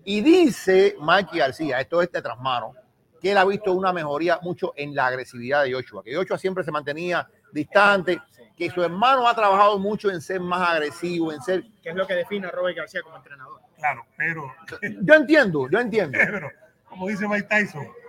Y 0.05 0.21
dice 0.21 0.97
Mikey 1.01 1.39
García, 1.39 1.81
esto 1.81 2.03
es 2.03 2.11
de 2.11 2.23
tras 2.23 2.39
mano, 2.39 2.75
que 3.21 3.31
él 3.31 3.39
ha 3.39 3.45
visto 3.45 3.73
una 3.73 3.93
mejoría 3.93 4.39
mucho 4.43 4.73
en 4.77 4.95
la 4.95 5.07
agresividad 5.07 5.65
de 5.65 5.73
Joshua, 5.73 6.03
que 6.03 6.15
Joshua 6.15 6.39
siempre 6.39 6.65
se 6.65 6.73
mantenía 6.73 7.29
distante, 7.53 8.21
que 8.57 8.71
su 8.71 8.83
hermano 8.83 9.29
ha 9.29 9.35
trabajado 9.35 9.79
mucho 9.79 10.11
en 10.11 10.21
ser 10.21 10.41
más 10.41 10.69
agresivo, 10.71 11.33
en 11.33 11.41
ser... 11.41 11.65
que 11.83 11.91
es 11.91 11.95
lo 11.95 12.07
que 12.07 12.15
define 12.15 12.49
a 12.49 12.51
Robert 12.51 12.77
García 12.77 13.03
como 13.03 13.17
entrenador. 13.17 13.61
Claro, 13.77 14.07
pero, 14.17 14.53
Yo 15.03 15.15
entiendo, 15.15 15.69
yo 15.71 15.79
entiendo. 15.79 16.19
pero 16.25 16.51
como 16.85 17.09
dice 17.09 17.27
Mike 17.29 17.49
Tyson, 17.49 17.85
¿cómo 17.85 17.93
tú 17.93 18.01
te 18.01 18.02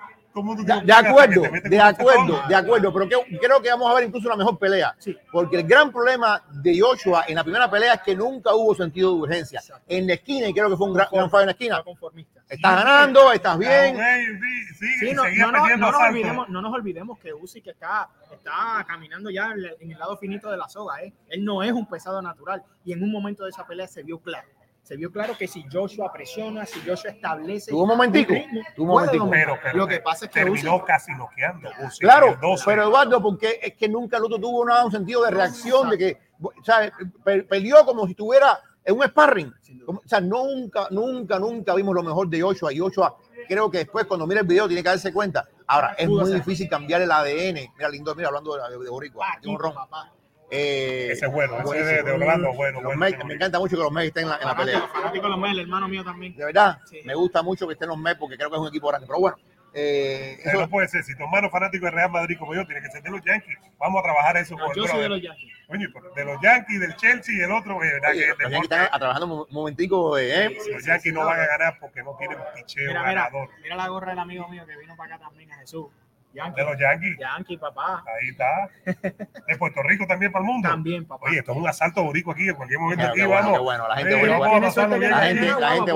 De, 0.63 0.93
acuerdo, 0.93 1.41
de 1.69 1.79
acuerdo, 1.79 2.41
de 2.47 2.55
acuerdo, 2.55 2.93
pero 2.93 3.07
que- 3.09 3.38
creo 3.38 3.61
que 3.61 3.69
vamos 3.69 3.91
a 3.91 3.93
ver 3.95 4.05
incluso 4.05 4.27
una 4.27 4.38
mejor 4.38 4.57
pelea. 4.57 4.95
Sí. 4.97 5.15
Porque 5.31 5.57
el 5.57 5.67
gran 5.67 5.91
problema 5.91 6.41
de 6.51 6.79
Joshua 6.79 7.25
en 7.27 7.36
la 7.36 7.43
primera 7.43 7.69
pelea 7.69 7.93
es 7.93 8.01
que 8.01 8.15
nunca 8.15 8.53
hubo 8.55 8.73
sentido 8.75 9.13
de 9.13 9.21
urgencia. 9.21 9.59
Exacto. 9.59 9.84
En 9.88 10.07
la 10.07 10.13
esquina, 10.13 10.47
y 10.47 10.53
creo 10.53 10.69
que 10.69 10.77
fue 10.77 10.88
un 10.88 10.93
gran, 10.93 11.07
gran 11.11 11.29
fallo 11.29 11.41
en 11.43 11.47
la 11.47 11.51
esquina. 11.51 11.84
Estás 12.49 12.75
ganando, 12.84 13.31
estás 13.31 13.57
bien. 13.57 13.95
sí, 14.99 15.13
no, 15.13 15.23
nos 15.77 15.95
olvidemos, 15.95 16.49
no 16.49 16.61
nos 16.61 16.73
olvidemos 16.73 17.19
que 17.19 17.34
Usyk 17.34 17.67
está, 17.67 18.09
está 18.31 18.84
caminando 18.88 19.29
ya 19.29 19.51
en 19.51 19.63
en 19.79 19.91
el 19.91 19.99
lado 19.99 20.17
finito 20.17 20.49
de 20.49 20.57
la 20.57 20.67
soga. 20.67 21.01
¿eh? 21.03 21.13
Él 21.29 21.43
no 21.45 21.61
es 21.63 21.71
un 21.71 21.88
pesado 21.88 22.21
natural 22.21 22.63
y 22.86 22.93
en 22.93 23.03
un 23.03 23.11
momento 23.11 23.43
de 23.43 23.49
esa 23.51 23.65
pelea 23.65 23.88
se 23.88 24.03
vio 24.03 24.19
claro. 24.19 24.47
Se 24.84 24.97
vio 24.97 25.11
claro 25.11 25.36
que 25.38 25.47
si 25.47 25.65
Joshua 25.71 26.11
presiona, 26.11 26.65
si 26.65 26.79
Joshua 26.81 27.11
establece. 27.11 27.71
Tuvo 27.71 27.84
un 27.84 27.89
momentico, 27.89 28.34
tuvo 28.75 28.84
un 28.86 28.99
momentico. 28.99 29.29
Pero, 29.29 29.57
pero 29.63 29.77
Lo 29.77 29.88
que 29.88 29.99
pasa 30.01 30.25
es 30.25 30.31
que 30.31 30.41
terminó 30.41 30.77
Usyk- 30.79 30.86
casi 30.86 31.11
noqueando. 31.13 31.69
Claro, 31.99 32.34
el 32.34 32.39
12. 32.39 32.63
pero 32.65 32.84
Eduardo, 32.84 33.21
porque 33.21 33.59
es 33.63 33.73
que 33.75 33.88
nunca 33.88 34.17
el 34.17 34.25
otro 34.25 34.38
tuvo 34.39 34.61
una- 34.61 34.86
un 34.86 34.91
sentido 34.91 35.23
de 35.23 35.31
reacción, 35.31 35.89
de 35.89 35.97
que, 35.97 36.17
o 36.41 36.51
sea, 36.63 36.91
pe- 37.23 37.43
peleó 37.43 37.86
como 37.86 38.05
si 38.05 38.11
estuviera 38.11 38.59
en 38.84 38.95
un 38.97 39.03
sparring. 39.05 39.53
O 39.88 40.01
sea, 40.05 40.19
nunca, 40.19 40.88
nunca, 40.91 41.39
nunca 41.39 41.73
vimos 41.75 41.95
lo 41.95 42.03
mejor 42.03 42.27
de 42.27 42.41
Joshua. 42.41 42.73
Y 42.73 42.79
Joshua, 42.79 43.15
creo 43.47 43.71
que 43.71 43.77
después, 43.79 44.05
cuando 44.05 44.27
mire 44.27 44.41
el 44.41 44.47
video, 44.47 44.67
tiene 44.67 44.84
que 44.84 44.89
darse 44.89 45.13
cuenta. 45.13 45.47
Ahora, 45.65 45.95
es 45.97 46.09
muy 46.09 46.29
difícil 46.34 46.67
cambiar 46.67 47.01
el 47.01 47.09
ADN. 47.09 47.71
Mira, 47.77 47.88
lindo, 47.89 48.13
mira, 48.15 48.27
hablando 48.27 48.55
de, 48.57 48.77
de 48.84 48.89
Boricua. 48.89 49.27
Tiene 49.41 49.55
un 49.55 49.57
Kiko, 49.57 49.63
ron. 49.69 49.73
papá. 49.75 50.11
Eh, 50.56 51.08
Ese 51.12 51.26
es 51.26 51.32
bueno, 51.32 51.54
ese 51.56 51.64
de, 51.64 51.66
buenísimo. 51.66 52.04
de 52.08 52.12
Orlando, 52.12 52.54
bueno, 52.54 52.74
Los 52.82 52.84
bueno. 52.95 52.99
Mets, 52.99 53.26
me 53.26 53.34
encanta 53.34 53.58
mucho 53.58 53.76
que 53.76 53.82
los 53.82 53.91
Mets 53.91 54.08
estén 54.10 54.24
en 54.26 54.30
la, 54.30 54.38
en 54.38 54.45
la 54.47 54.56
pelea. 54.56 54.82
Fanático, 54.88 55.24
de 55.24 55.30
los 55.32 55.39
Mets, 55.39 55.54
el 55.54 55.60
hermano 55.62 55.88
mío 55.88 56.04
también. 56.04 56.36
De 56.36 56.45
verdad, 56.45 56.78
Sí. 56.86 56.99
me 57.06 57.16
gusta 57.16 57.41
mucho 57.41 57.66
que 57.68 57.74
estén 57.74 57.89
los 57.89 57.97
Mets 57.97 58.20
porque 58.20 58.38
creo 58.38 58.49
que 58.51 58.56
es 58.58 58.62
un 58.62 58.68
equipo 58.68 58.89
grande. 58.89 59.08
Pero 59.08 59.20
bueno, 59.20 59.38
eh, 59.74 60.38
eso- 60.43 60.60
no 60.62 60.70
puede 60.70 60.88
ser. 60.89 61.04
Si 61.04 61.16
tu 61.18 61.24
hermano 61.24 61.49
fanático 61.49 61.86
de 61.86 61.91
Real 61.91 62.12
Madrid 62.12 62.38
como 62.38 62.54
yo, 62.54 62.64
tiene 62.68 62.82
que 62.84 62.91
ser 62.91 63.01
de 63.01 63.10
los 63.10 63.22
Yankees. 63.26 63.58
Vamos 63.80 63.99
a 63.99 64.04
trabajar 64.04 64.38
eso. 64.38 64.56
No, 64.56 64.66
con 64.68 64.76
yo 64.76 64.84
el 64.84 64.89
soy 64.91 65.01
de 65.01 65.10
los 65.10 65.22
Yankees. 65.24 65.51
De 66.16 66.24
los 66.26 66.39
Yankees, 66.43 66.80
del 66.80 66.95
Chelsea 66.97 67.36
y 67.36 67.41
el 67.41 67.51
otro, 67.51 67.84
eh, 67.84 67.93
¿verdad? 67.93 68.12
oye, 68.12 68.22
que 68.22 68.43
los 68.43 68.51
Yankees 68.51 68.62
están 68.72 68.99
trabajando 68.99 69.45
un 69.45 69.47
momentico. 69.49 70.18
eh, 70.20 70.49
Sí, 70.49 70.70
los 70.72 70.84
sí, 70.84 70.88
Yankees 70.88 71.01
sí, 71.04 71.12
no 71.12 71.26
van 71.26 71.39
a 71.39 71.47
ganar 71.47 71.78
porque 71.80 72.04
no 72.04 72.16
tienen 72.18 72.38
picheo 72.56 72.89
Mira, 72.89 72.99
mira, 73.01 73.14
ganador. 73.24 73.49
mira 73.64 73.76
la 73.76 73.88
gorra 73.88 74.10
del 74.12 74.20
amigo 74.20 74.47
mío 74.49 74.64
que 74.68 74.78
vino 74.78 74.95
para 74.95 75.16
acá 75.16 75.26
también, 75.26 75.51
a 75.51 75.56
Jesús. 75.58 75.88
Yankee, 76.34 76.59
De 76.61 76.65
los 76.67 76.79
Yankees. 76.79 77.17
Yankee, 77.19 77.57
papá. 77.57 78.03
Ahí 78.07 78.29
está. 78.29 78.69
De 79.47 79.57
Puerto 79.57 79.81
Rico 79.84 80.05
también 80.07 80.31
para 80.31 80.43
el 80.43 80.51
mundo. 80.51 80.67
También, 80.69 81.05
papá. 81.05 81.27
Oye, 81.29 81.39
esto 81.39 81.51
es 81.51 81.57
un 81.57 81.67
asalto 81.67 82.03
borico 82.03 82.31
aquí. 82.31 82.47
En 82.49 82.55
cualquier 82.55 82.79
momento 82.79 83.05
aquí 83.05 83.19
bueno, 83.21 83.36
vamos. 83.36 83.53
qué 83.53 83.59
bueno, 83.63 83.88
la 83.88 83.95
gente 83.97 84.15
boricua. 84.15 84.59
La 84.59 85.19
gente, 85.21 85.45
la 85.59 85.69
gente 85.71 85.91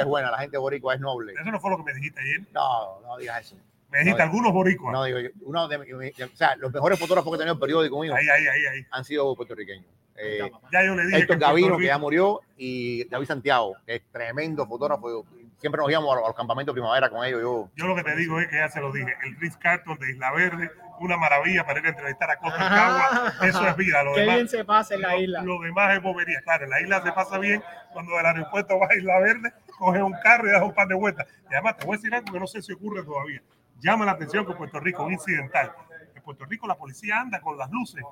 es 0.00 0.04
buena, 0.06 0.30
la 0.30 0.38
gente 0.38 0.58
boricua 0.58 0.94
es 0.94 1.00
noble. 1.00 1.32
Eso 1.40 1.50
no 1.50 1.60
fue 1.60 1.70
lo 1.70 1.78
que 1.78 1.84
me 1.84 1.94
dijiste 1.94 2.20
ayer. 2.20 2.40
No, 2.52 3.00
no 3.00 3.16
digas 3.18 3.40
eso. 3.46 3.56
Me 3.90 4.00
dijiste 4.00 4.18
No, 4.18 4.24
algunos 4.24 4.52
boricuas. 4.52 4.92
No 4.92 5.02
digo 5.04 5.18
yo, 5.18 5.30
uno 5.42 5.66
de, 5.66 5.78
mi- 5.78 5.92
mi- 5.94 6.08
o 6.22 6.28
sea, 6.36 6.54
los 6.56 6.70
mejores 6.70 6.98
fotógrafos 6.98 7.32
que 7.32 7.36
he 7.36 7.38
tenido 7.38 7.54
el 7.54 7.58
periódico 7.60 7.98
mío 8.02 8.14
Ahí, 8.14 8.28
ahí, 8.28 8.46
ahí, 8.46 8.66
ahí. 8.66 8.86
han 8.90 9.02
sido 9.02 9.34
puertorriqueños. 9.34 9.86
Eh. 10.16 10.50
Ya 10.70 10.84
yo 10.84 10.94
le 10.94 11.06
dije 11.06 11.20
Héctor 11.20 11.38
Gavino, 11.38 11.78
que 11.78 11.86
ya 11.86 11.96
murió, 11.96 12.40
y 12.58 13.04
David 13.08 13.26
Santiago, 13.26 13.76
que 13.86 13.94
es 13.94 14.02
tremendo 14.12 14.66
fotógrafo. 14.66 15.24
Siempre 15.58 15.80
nos 15.80 15.90
íbamos 15.90 16.12
a 16.12 16.14
los, 16.16 16.24
a 16.24 16.28
los 16.28 16.36
campamentos 16.36 16.72
de 16.74 16.80
primavera 16.80 17.10
con 17.10 17.24
ellos. 17.24 17.40
Yo, 17.42 17.68
Yo 17.74 17.86
lo 17.86 17.96
que 17.96 18.04
te 18.04 18.14
digo 18.16 18.38
es 18.40 18.46
que 18.48 18.56
ya 18.56 18.68
se 18.68 18.80
lo 18.80 18.92
dije. 18.92 19.12
El 19.24 19.36
Ritz 19.40 19.56
Carlton 19.56 19.98
de 19.98 20.10
Isla 20.12 20.30
Verde, 20.32 20.70
una 21.00 21.16
maravilla 21.16 21.64
para 21.66 21.80
ir 21.80 21.86
a 21.86 21.88
entrevistar 21.90 22.30
a 22.30 22.36
Costa 22.38 22.58
del 22.58 22.68
Cagua. 22.68 23.32
Eso 23.42 23.66
es 23.66 23.76
vida. 23.76 24.02
Lo 24.04 24.14
Qué 24.14 24.20
demás, 24.20 24.34
bien 24.36 24.48
se 24.48 24.64
pasa 24.64 24.94
en 24.94 25.02
la 25.02 25.12
lo- 25.14 25.20
isla. 25.20 25.42
Lo, 25.42 25.58
demás 25.60 25.96
es 25.96 26.02
bobería. 26.02 26.40
Claro, 26.42 26.64
en 26.64 26.70
la 26.70 26.80
isla 26.80 27.02
se 27.02 27.12
pasa 27.12 27.38
bien 27.38 27.62
cuando 27.92 28.16
del 28.16 28.26
aeropuerto 28.26 28.78
vas 28.78 28.90
a 28.90 28.94
Isla 28.94 29.18
Verde, 29.18 29.52
coges 29.78 30.02
un 30.02 30.14
carro 30.22 30.48
y 30.48 30.52
das 30.52 30.62
un 30.62 30.74
par 30.74 30.86
de 30.86 30.94
vueltas. 30.94 31.26
Y 31.50 31.54
además 31.54 31.76
te 31.76 31.84
voy 31.86 31.94
a 31.94 31.96
decir 31.98 32.14
algo 32.14 32.32
que 32.32 32.38
no 32.40 32.46
sé 32.46 32.62
si 32.62 32.72
ocurre 32.72 33.02
todavía. 33.02 33.42
Llama 33.80 34.04
la 34.04 34.12
atención 34.12 34.44
que 34.46 34.52
en 34.52 34.58
Puerto 34.58 34.78
Rico, 34.78 35.02
un 35.04 35.12
incidental. 35.12 35.72
En 36.14 36.22
Puerto 36.22 36.44
Rico 36.44 36.66
la 36.68 36.76
policía 36.76 37.20
anda 37.20 37.40
con 37.40 37.58
las 37.58 37.68
luces 37.70 38.04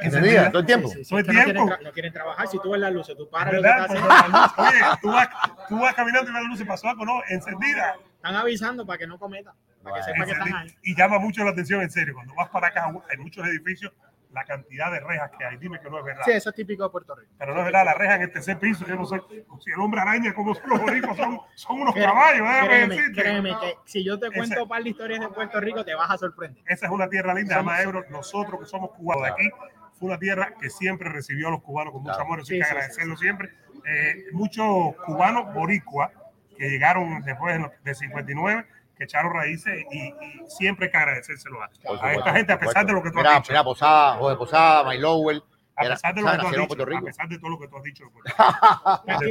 encendida 0.00 0.48
todo 0.50 0.60
el 0.60 0.66
tiempo. 0.66 0.88
Sí, 0.88 0.94
sí, 0.96 1.04
sí, 1.04 1.10
Todo 1.10 1.18
el 1.20 1.26
no 1.26 1.32
quieren, 1.32 1.54
tiempo. 1.54 1.76
no 1.82 1.92
quieren 1.92 2.12
trabajar. 2.12 2.48
Si 2.48 2.58
tú 2.60 2.70
ves 2.70 2.80
las 2.80 2.92
luces, 2.92 3.16
tú 3.16 3.28
paras 3.30 3.54
lo 3.54 3.60
que 3.62 3.68
¿Verdad? 3.68 3.86
estás 3.86 3.98
Cuando 4.00 4.14
haciendo. 4.14 4.38
las 4.38 4.56
luces- 4.56 4.82
Oye, 4.90 4.98
tú 5.02 5.08
vas, 5.12 5.28
tú 5.68 5.78
vas 5.80 5.94
caminando 5.94 6.30
y 6.30 6.34
ves 6.34 6.42
la 6.42 6.48
luz 6.48 6.60
y 6.60 6.64
pasó 6.64 6.88
algo, 6.88 7.04
no, 7.04 7.20
encendida. 7.28 7.96
Están 8.16 8.36
avisando 8.36 8.86
para 8.86 8.98
que 8.98 9.06
no 9.06 9.18
cometan. 9.18 9.54
Para 9.82 9.96
que 9.96 10.02
sepa 10.02 10.24
que 10.24 10.32
están 10.32 10.54
ahí. 10.54 10.74
Y 10.82 10.96
llama 10.96 11.18
mucho 11.18 11.44
la 11.44 11.50
atención, 11.50 11.82
en 11.82 11.90
serio. 11.90 12.14
Cuando 12.14 12.34
vas 12.34 12.48
para 12.48 12.68
acá, 12.68 12.86
hay 13.10 13.16
muchos 13.18 13.46
edificios, 13.46 13.92
la 14.34 14.44
cantidad 14.44 14.90
de 14.90 15.00
rejas 15.00 15.30
que 15.38 15.44
hay. 15.44 15.56
Dime 15.56 15.80
que 15.80 15.88
no 15.88 15.98
es 16.00 16.04
verdad. 16.04 16.22
Sí, 16.24 16.32
eso 16.32 16.50
es 16.50 16.56
típico 16.56 16.82
de 16.82 16.90
Puerto 16.90 17.14
Rico. 17.14 17.32
Pero 17.38 17.54
no 17.54 17.60
es 17.60 17.64
verdad, 17.66 17.84
la 17.84 17.94
reja 17.94 18.16
en 18.16 18.22
el 18.22 18.32
tercer 18.32 18.58
piso, 18.58 18.84
yo 18.86 18.96
no 18.96 19.06
sé 19.06 19.20
si 19.60 19.70
el 19.70 19.80
hombre 19.80 20.00
araña 20.00 20.34
como 20.34 20.54
son 20.54 20.68
los 20.68 20.80
boricuas, 20.82 21.16
son, 21.16 21.38
son 21.54 21.80
unos 21.80 21.94
Créeme, 21.94 22.12
caballos, 22.12 22.40
déjame 22.48 22.66
créeme, 22.68 22.94
decirte. 22.96 23.22
créeme 23.22 23.50
que 23.60 23.74
si 23.84 24.04
yo 24.04 24.18
te 24.18 24.26
Ese- 24.26 24.36
cuento 24.36 24.62
un 24.64 24.68
par 24.68 24.82
de 24.82 24.90
historias 24.90 25.20
de 25.20 25.28
Puerto 25.28 25.60
Rico, 25.60 25.84
te 25.84 25.94
vas 25.94 26.10
a 26.10 26.18
sorprender. 26.18 26.62
Esa 26.66 26.86
es 26.86 26.92
una 26.92 27.08
tierra 27.08 27.32
linda, 27.32 27.56
Somos- 27.56 27.72
además, 27.74 27.94
Ebro, 27.96 28.10
nosotros 28.10 28.60
que 28.60 28.66
somos 28.66 28.90
cubanos 28.90 29.24
de 29.24 29.30
aquí, 29.30 29.50
fue 29.98 30.08
una 30.08 30.18
tierra 30.18 30.54
que 30.60 30.68
siempre 30.68 31.08
recibió 31.08 31.48
a 31.48 31.50
los 31.52 31.62
cubanos 31.62 31.92
con 31.92 32.02
mucho 32.02 32.14
Claro. 32.14 32.24
amor, 32.26 32.38
eso 32.40 32.46
Sí, 32.46 32.54
hay 32.54 32.60
que 32.60 32.64
sí, 32.64 32.70
sí, 32.70 32.76
agradecerlo 32.76 33.16
siempre. 33.16 33.50
Eh, 33.86 34.24
muchos 34.32 34.96
cubanos 35.06 35.54
boricuas 35.54 36.10
que 36.58 36.68
llegaron 36.70 37.22
después 37.22 37.60
de 37.84 37.94
59, 37.94 38.66
que 38.96 39.04
echaron 39.04 39.32
raíces 39.32 39.84
y, 39.90 40.08
y 40.08 40.14
siempre 40.48 40.86
hay 40.86 40.92
que 40.92 40.96
agradecérselo 40.96 41.62
a, 41.62 41.70
esta 42.12 42.32
gente, 42.32 42.52
a 42.52 42.58
pesar 42.58 42.86
de 42.86 42.92
lo 42.92 43.02
que 43.02 43.10
tú 43.10 43.18
Mira, 43.18 43.36
has 43.36 43.42
dicho. 43.42 43.52
Mira, 43.52 43.64
Posada, 43.64 44.16
José 44.16 44.36
Posada, 44.36 44.88
My 44.88 44.98
Lowell. 44.98 45.42
A 45.76 45.82
pesar 45.82 46.14
de 46.14 46.22
lo 46.22 46.30
que 46.30 46.38
tú 46.38 46.46
has 46.46 46.52
dicho, 46.52 46.66
Puerto 46.68 46.82
a 46.82 46.86
Rico. 46.86 47.04
pesar 47.04 47.28
de 47.28 47.38
todo 47.38 47.50
lo 47.50 47.58
que 47.58 47.68
tú 47.68 47.76
has 47.76 47.82
dicho. 47.82 48.04
caso. 48.36 49.24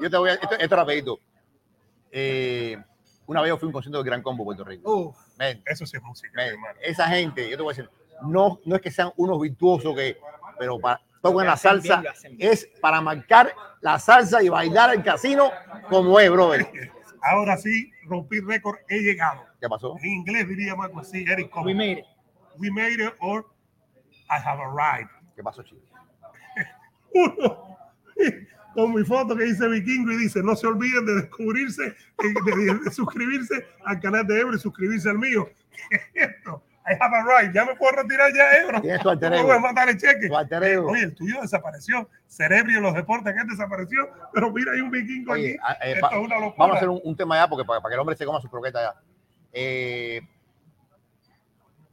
yo 0.00 0.10
te 0.10 0.16
voy 0.16 0.30
a. 0.30 0.34
Esto, 0.34 0.50
esto 0.52 0.64
es 0.64 0.70
rapidito. 0.70 1.18
Eh, 2.10 2.76
una 3.26 3.40
vez 3.42 3.48
yo 3.50 3.58
fui 3.58 3.66
a 3.66 3.68
un 3.68 3.72
concierto 3.72 3.98
del 3.98 4.06
Gran 4.06 4.22
Combo 4.22 4.44
Puerto 4.44 4.64
Rico. 4.64 4.94
Uf, 4.94 5.16
Eso 5.64 5.86
sí 5.86 5.96
es 5.96 6.02
música, 6.02 6.42
esa 6.80 7.08
gente, 7.08 7.48
yo 7.50 7.56
te 7.56 7.62
voy 7.62 7.72
a 7.72 7.76
decir, 7.76 7.90
no, 8.22 8.60
no 8.64 8.76
es 8.76 8.82
que 8.82 8.90
sean 8.90 9.12
unos 9.16 9.40
virtuosos 9.40 9.94
que, 9.94 10.18
pero 10.58 10.78
para 10.78 11.00
tocan 11.22 11.46
la 11.46 11.56
salsa, 11.56 12.02
bien. 12.22 12.36
es 12.38 12.68
para 12.80 13.00
marcar 13.00 13.52
la 13.80 13.98
salsa 13.98 14.42
y 14.42 14.48
bailar 14.48 14.94
el 14.94 15.02
casino 15.02 15.50
como 15.88 16.18
es, 16.20 16.30
brother. 16.30 16.66
Ahora 17.28 17.56
sí, 17.56 17.90
rompí 18.04 18.40
récord, 18.40 18.76
he 18.88 18.98
llegado. 19.00 19.44
¿Qué 19.60 19.68
pasó? 19.68 19.96
En 20.02 20.06
inglés 20.10 20.48
diríamos 20.48 20.86
algo 20.86 21.00
así, 21.00 21.24
Eric, 21.28 21.50
como 21.50 21.66
we 21.66 21.74
made 21.74 21.92
it. 22.00 22.04
we 22.58 22.70
made 22.70 22.94
it 23.02 23.12
or 23.20 23.44
I 24.30 24.38
have 24.44 24.60
arrived. 24.62 25.10
¿Qué 25.34 25.42
pasó, 25.42 25.62
chico? 25.62 25.80
Uno, 27.14 27.76
con 28.74 28.94
mi 28.94 29.04
foto 29.04 29.34
que 29.36 29.44
dice 29.44 29.66
Vikingo 29.68 30.12
y 30.12 30.16
dice, 30.18 30.42
no 30.42 30.54
se 30.54 30.66
olviden 30.66 31.06
de 31.06 31.14
descubrirse, 31.14 31.82
de, 32.18 32.54
de- 32.56 32.74
de 32.84 32.90
suscribirse 32.90 33.66
al 33.84 34.00
canal 34.00 34.26
de 34.26 34.40
Ebro 34.40 34.54
y 34.54 34.58
suscribirse 34.58 35.08
al 35.08 35.18
mío. 35.18 35.48
¿Qué 35.90 35.96
es 35.96 36.30
esto? 36.30 36.62
I 36.88 36.94
have 37.00 37.12
arrived. 37.14 37.52
Ya 37.54 37.64
me 37.64 37.74
puedo 37.74 37.92
retirar 37.92 38.32
ya, 38.32 38.52
Ebro. 38.62 39.10
Alter 39.10 39.30
No 39.32 39.42
voy 39.42 39.72
a 39.76 39.84
el 39.90 39.96
cheque. 39.98 40.26
Ego. 40.26 40.90
Oye, 40.90 41.02
el 41.02 41.14
tuyo 41.14 41.40
desapareció. 41.42 42.08
Cerebrio 42.28 42.76
en 42.78 42.82
los 42.84 42.94
deportes 42.94 43.34
que 43.34 43.44
desapareció. 43.44 44.08
Pero 44.32 44.52
mira, 44.52 44.72
hay 44.72 44.80
un 44.80 44.90
vikingo 44.90 45.32
Oye, 45.32 45.56
aquí. 45.58 45.58
a- 45.62 45.84
eh, 45.86 45.92
Esto 45.94 46.08
pa- 46.08 46.14
es 46.16 46.24
una 46.24 46.36
locura. 46.38 46.54
vamos 46.58 46.74
a 46.74 46.76
hacer 46.76 46.88
un, 46.88 47.00
un 47.02 47.16
tema 47.16 47.36
ya 47.36 47.48
porque 47.48 47.64
para, 47.64 47.80
para 47.80 47.90
que 47.90 47.94
el 47.94 48.00
hombre 48.00 48.16
se 48.16 48.24
coma 48.24 48.40
su 48.40 48.48
croqueta 48.48 48.80
ya. 48.80 49.00
Eh, 49.52 50.20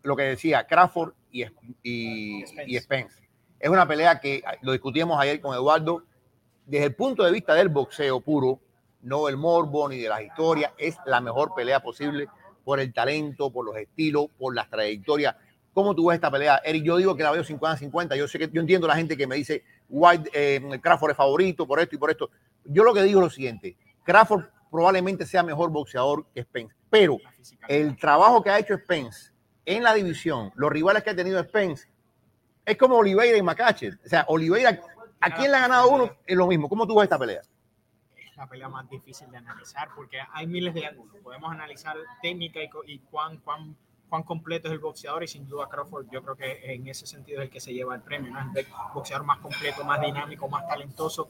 lo 0.03 0.15
que 0.15 0.23
decía 0.23 0.65
Crawford 0.67 1.13
y, 1.31 1.45
y, 1.81 2.45
Spence. 2.45 2.63
y 2.71 2.79
Spence. 2.79 3.29
Es 3.59 3.69
una 3.69 3.87
pelea 3.87 4.19
que 4.19 4.43
lo 4.61 4.73
discutíamos 4.73 5.19
ayer 5.19 5.39
con 5.39 5.55
Eduardo. 5.55 6.03
Desde 6.65 6.85
el 6.85 6.95
punto 6.95 7.23
de 7.23 7.31
vista 7.31 7.53
del 7.55 7.69
boxeo 7.69 8.21
puro, 8.21 8.59
no 9.01 9.25
del 9.27 9.37
morbo 9.37 9.87
ni 9.89 9.97
de 9.97 10.09
las 10.09 10.21
historias, 10.21 10.71
es 10.77 10.97
la 11.05 11.19
mejor 11.21 11.53
pelea 11.55 11.81
posible 11.81 12.27
por 12.64 12.80
el 12.80 12.93
talento, 12.93 13.51
por 13.51 13.66
los 13.66 13.76
estilos, 13.78 14.28
por 14.38 14.55
las 14.55 14.70
trayectorias. 14.70 15.36
¿Cómo 15.74 15.95
tú 15.95 16.07
ves 16.07 16.16
esta 16.16 16.30
pelea? 16.30 16.61
Eric, 16.64 16.84
yo 16.84 16.97
digo 16.97 17.16
que 17.16 17.24
la 17.24 17.32
veo 17.32 17.43
50-50. 17.43 18.16
Yo 18.16 18.28
sé 18.28 18.38
que 18.38 18.49
yo 18.51 18.61
entiendo 18.61 18.88
la 18.88 18.95
gente 18.95 19.18
que 19.18 19.26
me 19.26 19.36
dice 19.36 19.64
White, 19.89 20.30
eh, 20.34 20.80
Crawford 20.82 21.11
es 21.11 21.18
favorito 21.18 21.68
por 21.68 21.80
esto 21.80 21.95
y 21.95 21.97
por 21.97 22.11
esto. 22.11 22.30
Yo 22.66 22.84
lo 22.84 22.93
que 22.93 23.01
digo 23.03 23.20
es 23.20 23.24
lo 23.26 23.30
siguiente: 23.30 23.76
Crawford 24.03 24.45
probablemente 24.72 25.26
sea 25.26 25.43
mejor 25.43 25.72
boxeador 25.72 26.26
que 26.34 26.43
Spence, 26.43 26.76
pero 26.89 27.18
el 27.68 27.97
trabajo 27.97 28.41
que 28.41 28.49
ha 28.49 28.59
hecho 28.59 28.78
Spence 28.78 29.32
en 29.66 29.84
la 29.84 29.93
división, 29.93 30.51
los 30.55 30.72
rivales 30.72 31.03
que 31.03 31.11
ha 31.11 31.16
tenido 31.16 31.41
Spence, 31.43 31.88
es 32.66 32.78
como 32.78 32.97
Oliveira 32.97 33.38
y 33.38 33.41
Macache. 33.41 33.89
O 34.05 34.09
sea, 34.09 34.26
Oliveira, 34.28 34.80
¿a 35.20 35.36
quién 35.36 35.51
le 35.51 35.57
ha 35.57 35.61
ganado 35.61 35.89
uno? 35.89 36.11
Es 36.26 36.36
lo 36.36 36.47
mismo. 36.47 36.70
¿Cómo 36.70 36.88
tú 36.88 36.95
ves 36.95 37.03
esta 37.03 37.20
pelea? 37.20 37.41
La 38.36 38.47
pelea 38.47 38.69
más 38.69 38.89
difícil 38.89 39.29
de 39.31 39.38
analizar 39.38 39.89
porque 39.95 40.19
hay 40.31 40.47
miles 40.47 40.73
de 40.73 40.86
ángulos. 40.86 41.15
Podemos 41.23 41.51
analizar 41.51 41.95
técnica 42.21 42.59
y, 42.61 42.69
y 42.88 42.99
cuán, 42.99 43.38
cuán, 43.38 43.75
cuán 44.09 44.23
completo 44.23 44.67
es 44.67 44.73
el 44.73 44.79
boxeador 44.79 45.23
y 45.23 45.27
sin 45.27 45.47
duda 45.47 45.67
Crawford 45.69 46.07
yo 46.11 46.21
creo 46.23 46.36
que 46.36 46.73
en 46.73 46.88
ese 46.88 47.05
sentido 47.05 47.41
es 47.41 47.45
el 47.45 47.51
que 47.51 47.59
se 47.59 47.73
lleva 47.73 47.95
el 47.95 48.01
premio, 48.01 48.31
¿no? 48.31 48.39
Es 48.51 48.65
el 48.65 48.73
boxeador 48.93 49.25
más 49.25 49.39
completo, 49.39 49.84
más 49.84 50.01
dinámico, 50.01 50.47
más 50.47 50.67
talentoso. 50.67 51.29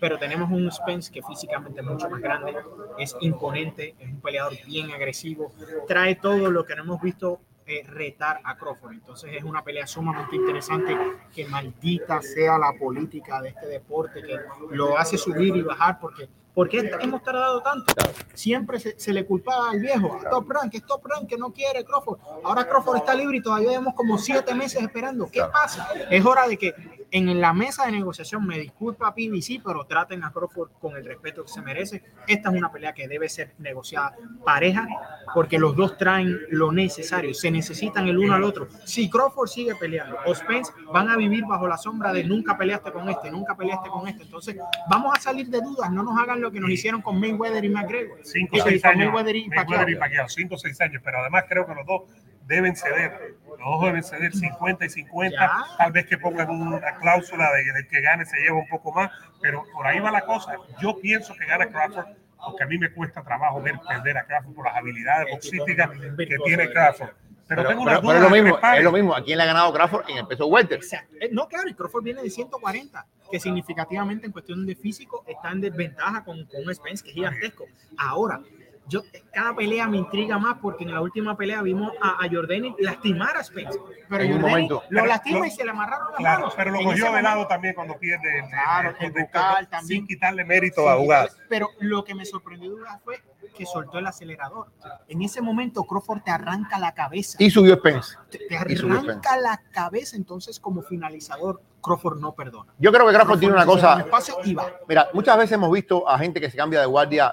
Pero 0.00 0.18
tenemos 0.18 0.50
un 0.50 0.70
Spence 0.70 1.10
que 1.12 1.22
físicamente 1.22 1.80
es 1.80 1.86
mucho 1.86 2.10
más 2.10 2.20
grande, 2.20 2.54
es 2.98 3.16
imponente, 3.20 3.94
es 3.98 4.08
un 4.08 4.20
peleador 4.20 4.54
bien 4.66 4.90
agresivo, 4.90 5.52
trae 5.86 6.16
todo 6.16 6.50
lo 6.50 6.64
que 6.64 6.74
no 6.74 6.82
hemos 6.82 7.00
visto 7.00 7.40
eh, 7.66 7.82
retar 7.86 8.40
a 8.44 8.56
Crawford. 8.56 8.92
Entonces 8.92 9.30
es 9.34 9.42
una 9.42 9.64
pelea 9.64 9.86
sumamente 9.86 10.36
interesante 10.36 10.94
que 11.34 11.46
maldita 11.46 12.20
sea 12.20 12.58
la 12.58 12.74
política 12.78 13.40
de 13.40 13.48
este 13.50 13.66
deporte 13.66 14.20
que 14.22 14.38
lo 14.70 14.98
hace 14.98 15.16
subir 15.16 15.56
y 15.56 15.62
bajar 15.62 15.98
porque 15.98 16.28
¿Por 16.54 16.68
qué 16.68 16.88
hemos 17.00 17.22
tardado 17.22 17.60
tanto? 17.62 17.92
Siempre 18.32 18.78
se, 18.78 18.98
se 18.98 19.12
le 19.12 19.26
culpaba 19.26 19.70
al 19.70 19.80
viejo, 19.80 20.20
a 20.24 20.30
Top 20.30 20.48
Rank, 20.48 20.70
que 20.70 20.76
es 20.78 20.86
Top 20.86 21.04
Rank, 21.04 21.28
que 21.28 21.36
no 21.36 21.52
quiere 21.52 21.84
Crawford. 21.84 22.20
Ahora 22.44 22.68
Crawford 22.68 22.98
está 22.98 23.14
libre 23.14 23.38
y 23.38 23.42
todavía 23.42 23.70
llevamos 23.70 23.94
como 23.94 24.18
siete 24.18 24.54
meses 24.54 24.80
esperando. 24.80 25.28
¿Qué 25.30 25.42
pasa? 25.52 25.88
Es 26.10 26.24
hora 26.24 26.46
de 26.46 26.56
que 26.56 26.74
en 27.10 27.40
la 27.40 27.52
mesa 27.52 27.86
de 27.86 27.92
negociación 27.92 28.44
me 28.44 28.58
disculpa 28.58 29.14
PBC, 29.14 29.62
pero 29.64 29.84
traten 29.84 30.24
a 30.24 30.32
Crawford 30.32 30.70
con 30.80 30.96
el 30.96 31.04
respeto 31.04 31.44
que 31.44 31.48
se 31.48 31.62
merece. 31.62 32.02
Esta 32.26 32.50
es 32.50 32.56
una 32.56 32.72
pelea 32.72 32.92
que 32.92 33.06
debe 33.06 33.28
ser 33.28 33.54
negociada 33.58 34.16
pareja, 34.44 34.86
porque 35.32 35.58
los 35.58 35.76
dos 35.76 35.96
traen 35.96 36.36
lo 36.50 36.72
necesario, 36.72 37.32
se 37.32 37.52
necesitan 37.52 38.08
el 38.08 38.18
uno 38.18 38.34
al 38.34 38.42
otro. 38.42 38.66
Si 38.84 39.08
Crawford 39.08 39.48
sigue 39.48 39.76
peleando, 39.76 40.16
o 40.26 40.34
Spence 40.34 40.72
van 40.92 41.08
a 41.08 41.16
vivir 41.16 41.44
bajo 41.46 41.68
la 41.68 41.78
sombra 41.78 42.12
de 42.12 42.24
nunca 42.24 42.58
peleaste 42.58 42.90
con 42.90 43.08
este, 43.08 43.30
nunca 43.30 43.56
peleaste 43.56 43.90
con 43.90 44.08
este. 44.08 44.24
Entonces, 44.24 44.56
vamos 44.90 45.16
a 45.16 45.20
salir 45.20 45.48
de 45.48 45.60
dudas, 45.60 45.92
no 45.92 46.02
nos 46.02 46.18
hagan 46.18 46.40
lo 46.44 46.52
que 46.52 46.60
nos 46.60 46.70
hicieron 46.70 47.02
con 47.02 47.18
Mayweather 47.18 47.64
y 47.64 47.68
McGregor. 47.68 48.18
Cinco 48.22 48.56
Y 48.56 48.60
seis 48.60 48.84
años. 48.84 49.06
Mayweather 49.12 49.36
y 49.36 49.48
Mayweather 49.48 49.90
y 49.90 49.96
Pacquiao, 49.96 50.28
cinco 50.28 50.56
seis 50.56 50.80
años, 50.80 51.02
pero 51.04 51.18
además 51.20 51.44
creo 51.48 51.66
que 51.66 51.74
los 51.74 51.84
dos 51.86 52.02
deben 52.46 52.76
ceder. 52.76 53.34
Los 53.48 53.58
dos 53.58 53.84
deben 53.86 54.02
ceder 54.02 54.32
50 54.32 54.84
y 54.84 54.90
50. 54.90 55.36
Ya. 55.38 55.50
Tal 55.78 55.92
vez 55.92 56.06
que 56.06 56.18
pongan 56.18 56.50
una 56.50 56.96
cláusula 56.96 57.50
de, 57.52 57.72
de 57.72 57.88
que 57.88 58.00
gane 58.00 58.24
se 58.26 58.36
lleva 58.38 58.56
un 58.58 58.68
poco 58.68 58.92
más, 58.92 59.10
pero 59.40 59.64
por 59.72 59.86
ahí 59.86 59.98
va 60.00 60.10
la 60.10 60.20
cosa. 60.26 60.54
Yo 60.80 60.98
pienso 61.00 61.34
que 61.34 61.46
gana 61.46 61.66
Crawford, 61.68 62.06
porque 62.44 62.62
a 62.64 62.66
mí 62.66 62.76
me 62.78 62.92
cuesta 62.92 63.22
trabajo 63.22 63.62
ver 63.62 63.74
perder 63.88 64.18
a 64.18 64.24
Crawford 64.26 64.54
por 64.54 64.66
las 64.66 64.76
habilidades 64.76 65.28
boxísticas 65.30 65.90
que 66.16 66.36
tiene 66.44 66.70
Crawford. 66.70 67.10
Pero, 67.46 67.60
Pero, 67.60 67.68
tengo 67.68 67.84
pero- 67.84 68.00
una 68.00 68.00
pero 68.00 68.00
duda 68.00 68.16
es 68.16 68.22
lo 68.22 68.30
mismo, 68.30 68.58
es 68.74 68.84
lo 68.84 68.92
mismo. 68.92 69.14
¿A 69.14 69.22
quién 69.22 69.36
le 69.36 69.44
ha 69.44 69.46
ganado 69.46 69.72
Crawford 69.72 70.08
en 70.08 70.16
el 70.18 70.26
peso 70.26 70.46
welter? 70.46 70.78
Exacto. 70.78 71.14
Eh, 71.20 71.28
No, 71.30 71.46
claro, 71.46 71.68
y 71.68 71.74
Crawford 71.74 72.02
viene 72.02 72.22
de 72.22 72.30
140, 72.30 73.06
que 73.34 73.40
significativamente 73.40 74.26
en 74.26 74.32
cuestión 74.32 74.64
de 74.64 74.76
físico 74.76 75.24
está 75.26 75.50
en 75.50 75.60
desventaja 75.60 76.22
con, 76.22 76.44
con 76.44 76.62
un 76.62 76.72
Spence 76.72 77.02
que 77.02 77.10
es 77.10 77.14
gigantesco. 77.16 77.64
Ahora, 77.96 78.40
yo 78.86 79.02
cada 79.32 79.54
pelea 79.54 79.86
me 79.88 79.96
intriga 79.96 80.38
más 80.38 80.58
porque 80.60 80.84
en 80.84 80.92
la 80.92 81.00
última 81.00 81.36
pelea 81.36 81.62
vimos 81.62 81.92
a, 82.02 82.22
a 82.24 82.28
Jordani 82.30 82.74
lastimar 82.78 83.36
a 83.36 83.42
Spence. 83.44 83.78
Pero 84.08 84.24
En 84.24 84.32
un 84.32 84.40
Jordani 84.40 84.52
momento. 84.52 84.82
lo 84.90 85.00
Pero 85.00 85.06
lastima 85.06 85.46
y 85.46 85.50
se 85.50 85.64
le 85.64 85.70
amarraron 85.70 86.08
las 86.10 86.16
Claro, 86.18 86.38
manos. 86.40 86.54
pero 86.56 86.70
lo 86.70 86.82
cogió 86.82 87.12
de 87.12 87.22
lado 87.22 87.46
también 87.46 87.74
cuando 87.74 87.96
pierde 87.98 88.40
el, 88.40 88.48
Claro, 88.50 88.90
el- 88.90 88.96
el 89.06 89.16
el- 89.16 89.22
bucal 89.24 89.68
también. 89.68 89.98
sin 90.00 90.06
quitarle 90.06 90.44
mérito 90.44 90.88
a 90.88 90.96
jugar. 90.96 91.30
Pero 91.48 91.68
lo 91.80 92.04
que 92.04 92.14
me 92.14 92.24
sorprendió 92.24 92.72
fue 93.04 93.22
que 93.56 93.64
soltó 93.66 93.98
el 93.98 94.06
acelerador. 94.06 94.66
En 95.08 95.22
ese 95.22 95.40
momento 95.40 95.84
Crawford 95.84 96.22
te 96.22 96.30
arranca 96.32 96.78
la 96.78 96.92
cabeza. 96.92 97.36
Y 97.40 97.50
subió 97.50 97.76
Spence. 97.76 98.16
te, 98.30 98.38
te 98.48 98.56
arranca 98.56 99.36
la 99.36 99.60
cabeza, 99.72 100.16
entonces 100.16 100.58
como 100.58 100.82
finalizador 100.82 101.62
Crawford 101.80 102.18
no 102.18 102.32
perdona. 102.32 102.72
Yo 102.78 102.90
creo 102.90 103.06
que 103.06 103.12
Crawford 103.14 103.38
tiene 103.38 103.54
una 103.54 103.64
cosa. 103.66 104.00
espacio 104.00 104.36
y 104.44 104.54
va. 104.54 104.72
Mira, 104.88 105.08
muchas 105.12 105.36
veces 105.38 105.52
hemos 105.52 105.70
visto 105.70 106.08
a 106.08 106.18
gente 106.18 106.40
que 106.40 106.50
se 106.50 106.56
cambia 106.56 106.80
de 106.80 106.86
guardia 106.86 107.30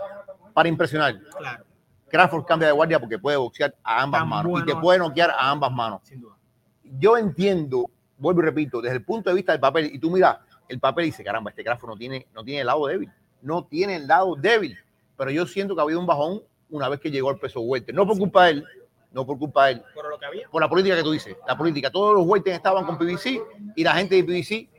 para 0.54 0.70
impresionar. 0.70 1.20
Claro, 1.38 1.66
Crawford 2.10 2.45
cambia 2.45 2.68
de 2.68 2.74
guardia 2.74 2.99
porque 2.99 3.18
puede 3.18 3.38
boxear 3.38 3.74
a 3.84 4.02
ambas 4.04 4.22
Tan 4.22 4.30
manos 4.30 4.62
y 4.62 4.66
te 4.66 4.76
puede 4.76 4.99
noquear 4.99 5.32
a 5.32 5.49
ambas 5.49 5.72
manos. 5.72 6.02
sin 6.04 6.22
duda. 6.22 6.36
Yo 6.99 7.18
entiendo, 7.18 7.89
vuelvo 8.18 8.41
y 8.41 8.45
repito, 8.45 8.82
desde 8.82 8.97
el 8.97 9.04
punto 9.04 9.30
de 9.30 9.36
vista 9.36 9.54
del 9.54 9.62
papel, 9.62 9.89
y 9.93 9.97
tú 9.97 10.12
miras 10.12 10.38
el 10.68 10.80
papel 10.80 11.06
y 11.06 11.08
dices, 11.08 11.26
caramba, 11.26 11.49
este 11.52 11.64
Crawford 11.64 11.89
no 11.89 11.97
tiene, 11.97 12.28
no 12.34 12.43
tiene 12.43 12.62
el 12.62 12.68
lado 12.68 12.86
débil, 12.88 13.10
no 13.41 13.64
tiene 13.66 13.95
el 13.95 14.08
lado 14.08 14.36
débil. 14.36 14.78
Pero 15.18 15.32
yo 15.32 15.45
siento 15.45 15.74
que 15.76 15.82
ha 15.82 15.84
habido 15.84 15.99
un 15.99 16.06
bajón 16.06 16.41
una 16.70 16.89
vez 16.89 16.99
que 16.99 17.12
llegó 17.12 17.30
al 17.30 17.38
peso 17.38 17.62
welter. 17.62 17.93
No 17.95 18.06
por 18.06 18.18
culpa 18.18 18.45
de 18.45 18.52
él, 18.52 18.66
no 19.12 19.26
por 19.26 19.38
culpa 19.38 19.68
de 19.68 19.74
él, 19.74 19.84
Por 19.93 20.10
lo 20.10 20.18
que 20.18 20.26
había, 20.26 20.49
por 20.49 20.62
la 20.62 20.70
política 20.70 20.95
que 20.95 21.04
tú 21.04 21.12
dices. 21.12 21.36
La 21.47 21.58
política, 21.58 21.89
todos 21.91 22.16
los 22.16 22.26
welters 22.26 22.56
estaban 22.58 22.86
con 22.86 22.97
PBC 22.97 23.41
y 23.76 23.84
la 23.84 23.93
gente 23.93 24.16
de 24.16 24.24
PBC. 24.24 24.70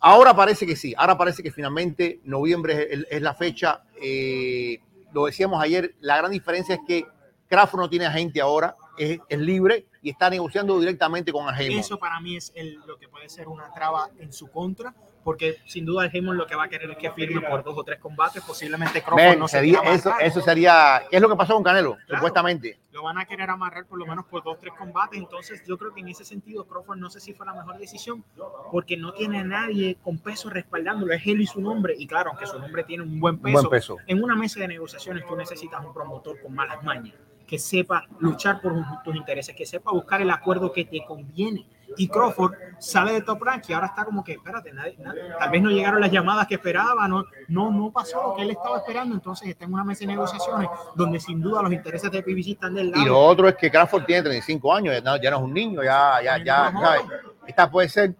Ahora 0.00 0.34
parece 0.34 0.66
que 0.66 0.76
sí, 0.76 0.94
ahora 0.96 1.16
parece 1.16 1.42
que 1.42 1.50
finalmente 1.50 2.20
noviembre 2.24 2.88
es, 3.10 3.22
la 3.22 3.34
fecha. 3.34 3.82
eh, 4.00 4.80
lo 5.12 5.26
decíamos 5.26 5.62
ayer, 5.62 5.94
la 6.00 6.16
gran 6.16 6.32
diferencia 6.32 6.74
es 6.74 6.80
que 6.86 7.06
Crawford 7.48 7.80
no 7.80 7.88
tiene 7.88 8.06
agente 8.06 8.40
ahora, 8.40 8.76
es, 8.98 9.20
libre 9.30 9.86
y 10.02 10.10
está 10.10 10.28
negociando 10.28 10.78
directamente 10.78 11.32
con 11.32 11.48
Argemo. 11.48 11.78
Eso 11.78 11.98
para 11.98 12.20
mí 12.20 12.36
es 12.36 12.52
lo 12.86 12.98
que 12.98 13.08
puede 13.08 13.28
ser 13.28 13.48
una 13.48 13.72
traba 13.72 14.10
en 14.18 14.32
su 14.32 14.50
contra, 14.50 14.94
porque 15.24 15.56
sin 15.64 15.84
duda 15.86 16.04
el 16.04 16.10
Heyman 16.14 16.36
lo 16.36 16.46
que 16.46 16.54
va 16.54 16.64
a 16.64 16.68
querer 16.68 16.90
es 16.90 16.96
que 16.98 17.10
firme 17.12 17.40
por 17.40 17.64
dos 17.64 17.76
o 17.78 17.82
tres 17.82 17.98
combates, 17.98 18.42
posiblemente 18.44 19.02
Crawford 19.02 19.38
no 19.38 19.48
se 19.48 19.56
sería- 19.58 19.80
quiera 19.80 19.94
eso, 19.94 20.12
eso 20.20 20.40
sería, 20.42 21.02
¿qué 21.10 21.16
es 21.16 21.22
lo 21.22 21.28
que 21.28 21.36
pasó 21.36 21.54
con 21.54 21.62
Canelo? 21.64 21.94
Claro. 22.06 22.16
Supuestamente. 22.16 22.78
lo 22.92 23.02
van 23.02 23.18
a 23.18 23.24
querer 23.24 23.50
amarrar 23.50 23.86
por 23.86 23.98
lo 23.98 24.06
menos 24.06 24.24
por 24.26 24.44
dos, 24.44 24.56
tres 24.60 24.72
combates. 24.78 25.18
Entonces, 25.18 25.64
yo 25.66 25.76
creo 25.76 25.92
que 25.92 26.00
en 26.00 26.06
ese 26.10 26.24
sentido, 26.24 26.64
Crawford 26.64 26.96
no 26.98 27.10
sé 27.10 27.18
si 27.18 27.32
fue 27.34 27.44
la 27.44 27.52
mejor 27.52 27.76
decisión, 27.76 28.22
porque 28.70 28.96
no 28.96 29.12
tiene 29.12 29.40
a 29.40 29.44
nadie 29.44 29.96
con 30.00 30.18
peso 30.18 30.48
respaldándolo. 30.48 31.12
Es 31.12 31.26
él 31.26 31.40
y 31.40 31.46
su 31.48 31.60
nombre. 31.60 31.94
Y 31.98 32.06
claro, 32.06 32.30
aunque 32.30 32.46
su 32.46 32.56
nombre 32.56 32.84
tiene 32.84 33.02
un 33.02 33.18
buen 33.18 33.34
Un 33.34 33.40
peso, 33.42 33.58
buen 33.62 33.70
peso. 33.70 33.96
en 34.06 34.22
una 34.22 34.36
mesa 34.36 34.60
de 34.60 34.68
negociaciones 34.68 35.26
tú 35.26 35.34
necesitas 35.34 35.84
un 35.84 35.92
promotor 35.92 36.40
con 36.40 36.54
malas 36.54 36.84
mañas, 36.84 37.16
que 37.48 37.58
sepa 37.58 38.06
luchar 38.20 38.60
por 38.60 38.72
tus 39.02 39.16
intereses, 39.16 39.56
que 39.56 39.66
sepa 39.66 39.90
buscar 39.90 40.22
el 40.22 40.30
acuerdo 40.30 40.70
que 40.72 40.84
te 40.84 41.04
conviene. 41.04 41.66
Y 41.96 42.08
Crawford 42.08 42.52
sale 42.78 43.12
de 43.12 43.22
Top 43.22 43.42
Rank 43.42 43.64
y 43.68 43.72
ahora 43.72 43.86
está 43.88 44.04
como 44.04 44.22
que, 44.24 44.32
espérate, 44.32 44.72
nadie- 44.72 44.96
nadie- 44.98 45.22
tal 45.38 45.50
vez 45.50 45.62
no 45.62 45.70
llegaron 45.70 46.00
las 46.00 46.10
llamadas 46.10 46.46
que 46.46 46.56
esperaba, 46.56 47.06
no, 47.08 47.24
no, 47.48 47.70
no 47.70 47.90
pasó 47.92 48.22
lo 48.22 48.34
que 48.34 48.42
él 48.42 48.50
estaba 48.50 48.78
esperando, 48.78 49.14
entonces 49.14 49.48
está 49.48 49.64
en 49.64 49.72
una 49.72 49.84
mesa 49.84 50.00
de 50.00 50.06
negociaciones 50.08 50.68
donde 50.94 51.20
sin 51.20 51.40
duda 51.40 51.62
los 51.62 51.72
intereses 51.72 52.10
de 52.10 52.22
PBC 52.22 52.52
están 52.52 52.74
del 52.74 52.90
lado. 52.90 53.02
Y 53.02 53.06
lo 53.06 53.18
otro 53.18 53.48
es 53.48 53.54
que 53.56 53.70
Crawford 53.70 54.04
tiene 54.04 54.22
35 54.22 54.74
años, 54.74 54.94
ya 54.94 55.00
no, 55.00 55.16
ya 55.20 55.30
no 55.30 55.36
es 55.38 55.42
un 55.42 55.54
niño, 55.54 55.82
ya, 55.82 56.20
ya, 56.22 56.38
ya, 56.42 56.72
¿sabes? 56.72 57.02
Esta 57.46 57.70
puede 57.70 57.88
ser 57.88 58.14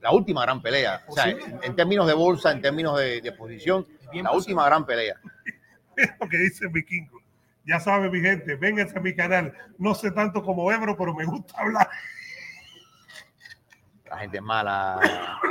la 0.00 0.12
última 0.12 0.42
gran 0.42 0.60
pelea. 0.62 1.02
O 1.08 1.12
sea, 1.12 1.28
en, 1.28 1.38
en 1.62 1.76
términos 1.76 2.06
de 2.06 2.14
bolsa, 2.14 2.50
en 2.52 2.60
términos 2.62 2.98
de, 2.98 3.20
de 3.20 3.32
posición, 3.32 3.86
Bien 4.12 4.24
la 4.24 4.30
posible. 4.30 4.54
última 4.54 4.66
gran 4.66 4.84
pelea. 4.86 5.14
Es 5.96 6.10
lo 6.20 6.28
que 6.28 6.36
dice 6.38 6.66
Vikingo. 6.68 7.20
Ya 7.66 7.78
sabe 7.78 8.08
mi 8.10 8.20
gente, 8.20 8.56
vénganse 8.56 8.98
a 8.98 9.02
mi 9.02 9.14
canal. 9.14 9.52
No 9.78 9.94
sé 9.94 10.10
tanto 10.10 10.42
como 10.42 10.72
Ebro, 10.72 10.96
pero 10.96 11.14
me 11.14 11.24
gusta 11.26 11.54
hablar. 11.60 11.88
La 14.10 14.18
gente 14.18 14.36
es 14.38 14.42
mala, 14.42 14.98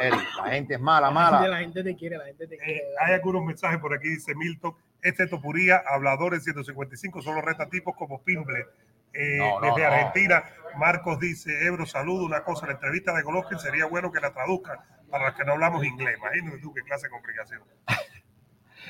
Eric, 0.02 0.20
la 0.44 0.50
gente 0.52 0.74
es 0.76 0.80
mala, 0.82 1.10
La 1.10 1.14
gente, 1.22 1.32
mala. 1.32 1.48
la 1.48 1.58
gente 1.60 1.84
te 1.84 1.96
quiere, 1.96 2.18
la 2.18 2.26
gente 2.26 2.46
te 2.46 2.58
quiere. 2.58 2.78
Eh, 2.78 2.82
hay 3.00 3.14
algunos 3.14 3.44
mensajes 3.46 3.80
por 3.80 3.94
aquí, 3.94 4.10
dice 4.10 4.36
Milton. 4.36 4.76
Este 5.02 5.28
Topuría, 5.28 5.82
habladores 5.88 6.44
155, 6.44 7.22
solo 7.22 7.42
reta 7.42 7.70
tipos 7.70 7.96
como 7.96 8.22
Pimble. 8.22 8.66
Eh, 9.14 9.38
No, 9.38 9.62
no, 9.62 9.68
desde 9.68 9.88
no. 9.88 9.94
Argentina, 9.96 10.44
Marcos 10.78 11.20
dice, 11.20 11.66
Ebro, 11.66 11.86
saludo, 11.86 12.26
una 12.26 12.44
cosa, 12.44 12.66
la 12.68 12.74
entrevista 12.74 13.14
de 13.16 13.24
Golovkin 13.24 13.58
sería 13.60 13.86
bueno 13.86 14.12
que 14.12 14.20
la 14.20 14.32
traduzcan 14.34 14.78
para 15.10 15.28
los 15.28 15.36
que 15.36 15.46
no 15.46 15.54
hablamos 15.54 15.84
inglés. 15.86 16.18
Imagínate 16.18 16.58
tú 16.60 16.74
qué 16.74 16.82
clase 16.84 17.08
de 17.08 17.12
complicación. 17.12 17.62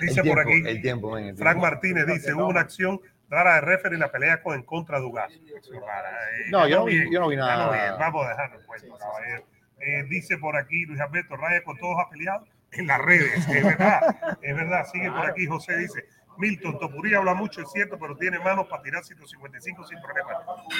Dice 0.01 0.23
por 0.23 0.39
aquí, 0.39 0.63
el 0.65 0.81
tiempo, 0.81 1.15
Frank. 1.37 1.57
Martínez 1.57 2.05
dice, 2.07 2.33
hubo 2.33 2.47
una 2.47 2.61
acción 2.61 2.99
rara 3.29 3.55
de 3.55 3.61
referee 3.61 3.93
en 3.95 3.99
la 4.01 4.11
pelea 4.11 4.41
con 4.41 4.55
en 4.55 4.63
contra 4.63 4.99
de 4.99 5.05
Ugas. 5.05 5.31
Eh, 5.31 6.49
No, 6.49 6.67
yo 6.67 6.85
vi- 6.85 7.11
yo 7.13 7.19
no 7.19 7.27
vi 7.27 7.35
nada. 7.35 7.95
Vamos 7.97 8.25
a 8.25 8.29
dejarlo 8.29 8.59
en 8.59 8.65
cuenta, 8.65 8.87
caballero. 8.97 9.43
Eh, 9.81 10.03
dice 10.09 10.37
por 10.37 10.57
aquí 10.57 10.85
Luis 10.85 10.99
Alberto 10.99 11.35
Raya 11.37 11.63
con 11.63 11.77
todos 11.77 11.97
afiliados 12.05 12.47
en 12.71 12.87
las 12.87 12.99
redes. 12.99 13.47
Es 13.47 13.63
verdad, 13.63 14.37
es 14.41 14.55
verdad. 14.55 14.85
Sigue 14.91 15.09
por 15.11 15.25
aquí 15.25 15.45
José 15.47 15.77
dice, 15.77 16.05
Milton 16.37 16.79
Topuría 16.79 17.17
habla 17.17 17.33
mucho, 17.33 17.61
es 17.61 17.71
cierto, 17.71 17.97
pero 17.99 18.15
tiene 18.15 18.39
manos 18.39 18.67
para 18.67 18.81
tirar 18.81 19.03
155 19.03 19.87
sin 19.87 20.01
problema. 20.01 20.29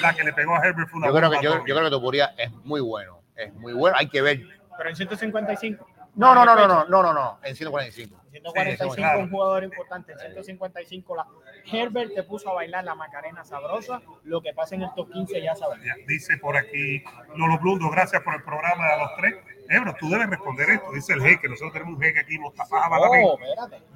La 0.00 0.14
que 0.14 0.24
le 0.24 0.32
pegó 0.32 0.54
a 0.56 0.66
Herbert 0.66 0.88
fue 0.88 0.98
una 0.98 1.08
Yo 1.08 1.14
creo 1.14 1.30
que 1.30 1.42
yo, 1.42 1.66
yo 1.66 1.74
creo 1.74 1.84
que 1.84 1.90
Topuria 1.90 2.34
es 2.38 2.50
muy 2.64 2.80
bueno, 2.80 3.20
es 3.36 3.52
muy 3.54 3.72
bueno, 3.72 3.96
hay 3.98 4.08
que 4.08 4.22
ver. 4.22 4.40
Pero 4.76 4.88
en 4.88 4.96
155. 4.96 5.86
No, 6.14 6.34
no, 6.34 6.44
no, 6.44 6.54
no, 6.54 6.66
no, 6.66 6.84
no, 6.86 7.02
no, 7.02 7.12
no, 7.12 7.38
en 7.42 7.56
145. 7.56 8.16
En 8.26 8.30
145 8.32 8.94
Sí, 8.94 9.02
un 9.02 9.30
jugador 9.30 9.64
importante, 9.64 10.12
en 10.12 10.32
155 10.32 11.16
la 11.16 11.26
Herbert 11.70 12.14
te 12.14 12.22
puso 12.22 12.50
a 12.50 12.54
bailar 12.54 12.84
la 12.84 12.94
Macarena 12.94 13.44
sabrosa, 13.44 14.02
lo 14.24 14.40
que 14.40 14.52
pasa 14.52 14.74
en 14.74 14.82
el 14.82 14.94
top 14.94 15.10
15 15.10 15.42
ya 15.42 15.54
sabes. 15.54 15.78
Dice 16.06 16.36
por 16.38 16.56
aquí 16.56 17.02
Lolo 17.36 17.58
Blundo, 17.58 17.90
gracias 17.90 18.22
por 18.22 18.34
el 18.34 18.42
programa 18.42 18.86
a 18.86 18.96
los 18.98 19.16
tres. 19.16 19.36
Ebro, 19.68 19.94
tú 20.00 20.08
debes 20.08 20.28
responder 20.28 20.68
esto. 20.68 20.90
Dice 20.92 21.12
el 21.12 21.22
jeque, 21.22 21.48
nosotros 21.48 21.72
tenemos 21.72 21.94
un 21.94 22.02
jeque 22.02 22.20
aquí, 22.20 22.38
Mostafa. 22.40 22.76
Oh. 22.90 23.38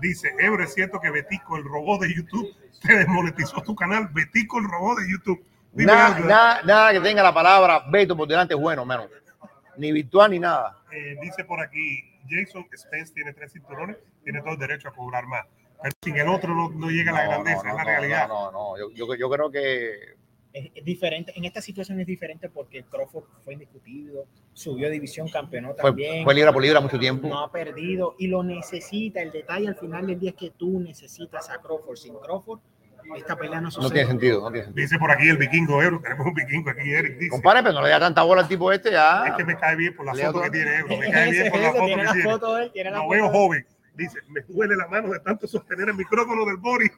Dice, 0.00 0.32
Ebro, 0.38 0.62
es 0.62 0.72
cierto 0.72 1.00
que 1.00 1.10
Betico, 1.10 1.56
el 1.56 1.64
robot 1.64 2.02
de 2.02 2.14
YouTube, 2.14 2.48
te 2.80 2.96
desmonetizó 2.96 3.60
tu 3.60 3.74
canal. 3.74 4.08
Betico, 4.12 4.60
el 4.60 4.66
robot 4.70 4.98
de 4.98 5.10
YouTube. 5.10 5.44
Nada, 5.72 6.20
nada, 6.20 6.62
nada 6.62 6.92
que 6.92 7.00
tenga 7.00 7.20
la 7.20 7.34
palabra 7.34 7.82
Beto 7.90 8.16
por 8.16 8.28
delante 8.28 8.54
es 8.54 8.60
bueno, 8.60 8.84
menos. 8.84 9.08
Ni 9.76 9.92
virtual 9.92 10.30
ni 10.30 10.38
nada. 10.38 10.82
Eh, 10.92 11.16
dice 11.20 11.44
por 11.44 11.60
aquí, 11.60 12.00
Jason 12.28 12.66
Spence 12.76 13.12
tiene 13.14 13.32
tres 13.32 13.52
cinturones, 13.52 13.96
tiene 14.22 14.40
todo 14.40 14.52
el 14.52 14.58
derecho 14.58 14.88
a 14.88 14.92
cobrar 14.92 15.26
más. 15.26 15.46
Pero 15.82 15.94
sin 16.02 16.16
el 16.16 16.28
otro 16.28 16.54
no, 16.54 16.70
no 16.70 16.88
llega 16.90 17.10
a 17.10 17.14
la 17.14 17.24
No, 17.24 17.30
grandeza, 17.44 17.62
no, 17.64 17.68
es 17.70 17.76
la 17.76 17.82
no, 17.84 17.88
realidad. 17.88 18.28
No, 18.28 18.50
no, 18.50 18.76
no. 18.76 18.78
Yo, 18.78 18.90
yo, 18.92 19.14
yo 19.14 19.28
creo 19.30 19.50
que 19.50 19.92
Es, 20.52 20.70
es 20.74 20.84
diferente, 20.84 21.32
en 21.36 21.44
esta 21.44 21.60
situación 21.60 22.00
es 22.00 22.06
diferente 22.06 22.48
porque 22.48 22.84
Crawford 22.84 23.24
fue 23.42 23.54
indiscutido, 23.54 24.24
subió 24.52 24.88
división, 24.88 25.28
campeonó 25.28 25.74
fue, 25.74 25.90
también. 25.90 26.24
fue 26.24 26.34
libra 26.34 26.52
por 26.52 26.62
libra 26.62 26.80
mucho 26.80 26.98
tiempo. 26.98 27.26
no 27.28 27.40
ha 27.40 27.50
perdido 27.52 28.14
y 28.18 28.28
lo 28.28 28.42
necesita. 28.42 29.20
El 29.20 29.32
detalle 29.32 29.68
al 29.68 29.76
final 29.76 30.06
del 30.06 30.18
día 30.20 30.30
es 30.30 30.36
que 30.36 30.50
tú 30.50 30.80
necesitas 30.80 31.50
a 31.50 31.60
Crawford. 31.60 31.96
Sin 31.96 32.14
Crawford, 32.18 32.60
esta 33.16 33.36
pelea 33.36 33.60
no 33.60 33.68
No 33.70 33.90
tiene 33.90 34.08
sentido, 34.08 34.40
no 34.42 34.50
tiene 34.50 34.64
sentido. 34.66 34.82
Dice 34.84 34.98
por 34.98 35.10
aquí 35.10 35.28
el 35.28 35.36
vikingo 35.36 35.82
Ebro, 35.82 36.00
tenemos 36.00 36.26
un 36.26 36.34
vikingo 36.34 36.70
aquí, 36.70 36.92
Eric. 36.92 37.18
Dice, 37.18 37.30
Compadre, 37.30 37.62
pero 37.62 37.74
no 37.74 37.82
le 37.82 37.90
da 37.90 38.00
tanta 38.00 38.22
bola 38.22 38.42
al 38.42 38.48
tipo 38.48 38.72
este 38.72 38.88
es 38.88 38.94
ya. 38.94 39.34
que 39.36 39.44
me 39.44 39.56
cae 39.56 39.76
bien 39.76 39.94
por 39.94 40.06
la 40.06 40.14
Leo 40.14 40.32
foto 40.32 40.44
que 40.44 40.50
tiene 40.50 40.76
Ebro, 40.78 40.96
me 40.96 41.10
cae 41.12 41.30
bien 41.30 41.50
por 41.50 41.60
la 41.60 41.72
foto 41.72 41.84
tiene 41.86 42.02
que 42.12 42.22
foto 42.22 42.54
de 42.56 42.62
él, 42.64 42.72
tiene 42.72 42.90
la 42.90 42.96
Lo 42.98 43.02
foto 43.04 43.12
veo 43.14 43.22
de 43.22 43.28
él. 43.28 43.34
joven. 43.34 43.66
Dice, 43.94 44.18
me 44.28 44.40
duele 44.42 44.74
la 44.76 44.88
mano 44.88 45.10
de 45.12 45.20
tanto 45.20 45.46
sostener 45.46 45.88
el 45.88 45.94
micrófono 45.94 46.44
del 46.46 46.56
Boris. 46.56 46.90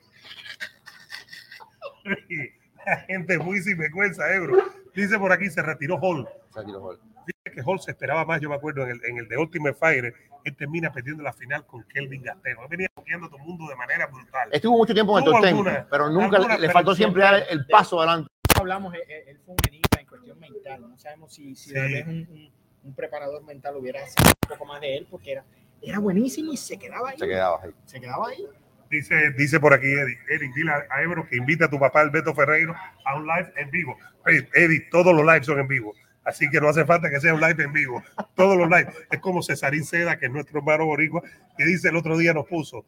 la 2.87 2.97
gente 3.09 3.39
muy 3.39 3.61
sinvergüenza, 3.61 4.33
Ebro. 4.33 4.57
Dice 4.95 5.19
por 5.19 5.33
aquí, 5.33 5.51
se 5.51 5.63
retiró 5.63 5.99
Hall. 6.01 6.27
Se 6.53 6.61
retiró 6.61 6.83
Hall. 6.83 7.01
Dice 7.27 7.55
que 7.55 7.63
Hall 7.63 7.81
se 7.81 7.91
esperaba 7.91 8.25
más, 8.25 8.41
yo 8.41 8.49
me 8.49 8.55
acuerdo, 8.55 8.85
en 8.85 8.91
el, 8.93 9.05
en 9.05 9.19
el 9.19 9.29
de 9.29 9.37
Ultimate 9.37 9.75
Fire, 9.75 10.15
él 10.45 10.57
termina 10.57 10.93
perdiendo 10.93 11.23
la 11.23 11.33
final 11.33 11.67
con 11.67 11.83
Kelvin 11.85 12.23
Gastero. 12.23 12.63
Él 12.63 12.69
venía 12.71 12.89
cogiendo 12.95 13.27
a 13.27 13.29
todo 13.29 13.41
el 13.41 13.47
mundo 13.47 13.69
de 13.69 13.75
manera 13.75 14.07
brutal. 14.07 14.49
Estuvo 14.53 14.77
mucho 14.77 14.95
tiempo 14.95 15.19
en 15.19 15.25
el 15.25 15.33
top 15.33 15.43
ten, 15.43 15.87
pero 15.91 16.09
nunca 16.09 16.39
le, 16.57 16.71
faltó 16.71 16.95
siempre 16.95 17.23
dar 17.23 17.43
el 17.51 17.67
paso 17.67 17.99
adelante. 18.01 18.31
Hablamos, 18.55 18.95
él, 18.95 19.39
fue 19.45 19.55
un 19.55 19.99
en 19.99 20.07
cuestión 20.07 20.39
mental. 20.39 20.89
No 20.89 20.97
sabemos 20.97 21.35
si, 21.35 21.57
si 21.57 21.71
sí. 21.71 21.77
un, 22.07 22.29
un, 22.31 22.53
un, 22.85 22.95
preparador 22.95 23.43
mental 23.45 23.77
hubiera 23.77 24.07
sido 24.07 24.31
un 24.31 24.49
poco 24.49 24.65
más 24.65 24.81
de 24.81 24.97
él, 24.97 25.07
porque 25.11 25.33
era, 25.33 25.45
era 25.83 25.99
buenísimo 25.99 26.53
y 26.53 26.57
se 26.57 26.79
quedaba 26.79 27.11
ahí. 27.11 27.19
Se 27.19 27.27
quedaba 27.27 27.61
ahí. 27.63 27.71
Se 27.85 28.01
quedaba 28.01 28.29
ahí. 28.29 28.47
Dice, 28.91 29.33
dice 29.33 29.59
por 29.59 29.75
aquí 29.75 29.87
Eddie, 29.87 30.19
Eddie, 30.29 30.53
dile 30.55 30.73
a 30.73 31.03
Ebro 31.03 31.27
que 31.29 31.37
invite 31.37 31.65
a 31.65 31.69
tu 31.69 31.79
papá 31.79 32.03
Alberto 32.03 32.35
Ferreiro 32.35 32.75
a 33.05 33.17
un 33.17 33.27
live 33.27 33.53
en 33.57 33.71
vivo. 33.71 33.99
Hey, 34.25 34.49
Eddie, 34.55 34.89
todos 34.91 35.15
los 35.15 35.25
lives 35.25 35.47
son 35.47 35.59
en 35.59 35.69
vivo. 35.69 35.95
Así 36.25 36.49
que 36.51 36.61
no 36.61 36.69
hace 36.69 36.85
falta 36.85 37.09
que 37.09 37.21
sea 37.21 37.35
un 37.35 37.41
live 37.41 37.63
en 37.63 37.73
vivo. 37.73 38.03
Todos 38.35 38.57
los 38.59 38.69
lives. 38.69 38.95
Es 39.11 39.21
como 39.21 39.43
Cesarín 39.43 39.85
Seda, 39.85 40.19
que 40.19 40.27
es 40.27 40.33
nuestro 40.33 40.59
hermano 40.59 40.87
boricua, 40.87 41.23
que 41.57 41.65
dice 41.65 41.89
el 41.89 41.97
otro 41.97 42.17
día 42.19 42.35
nos 42.35 42.47
puso. 42.47 42.85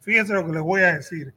Fíjense 0.00 0.32
lo 0.32 0.46
que 0.46 0.52
les 0.52 0.62
voy 0.62 0.82
a 0.82 0.94
decir. 0.94 1.34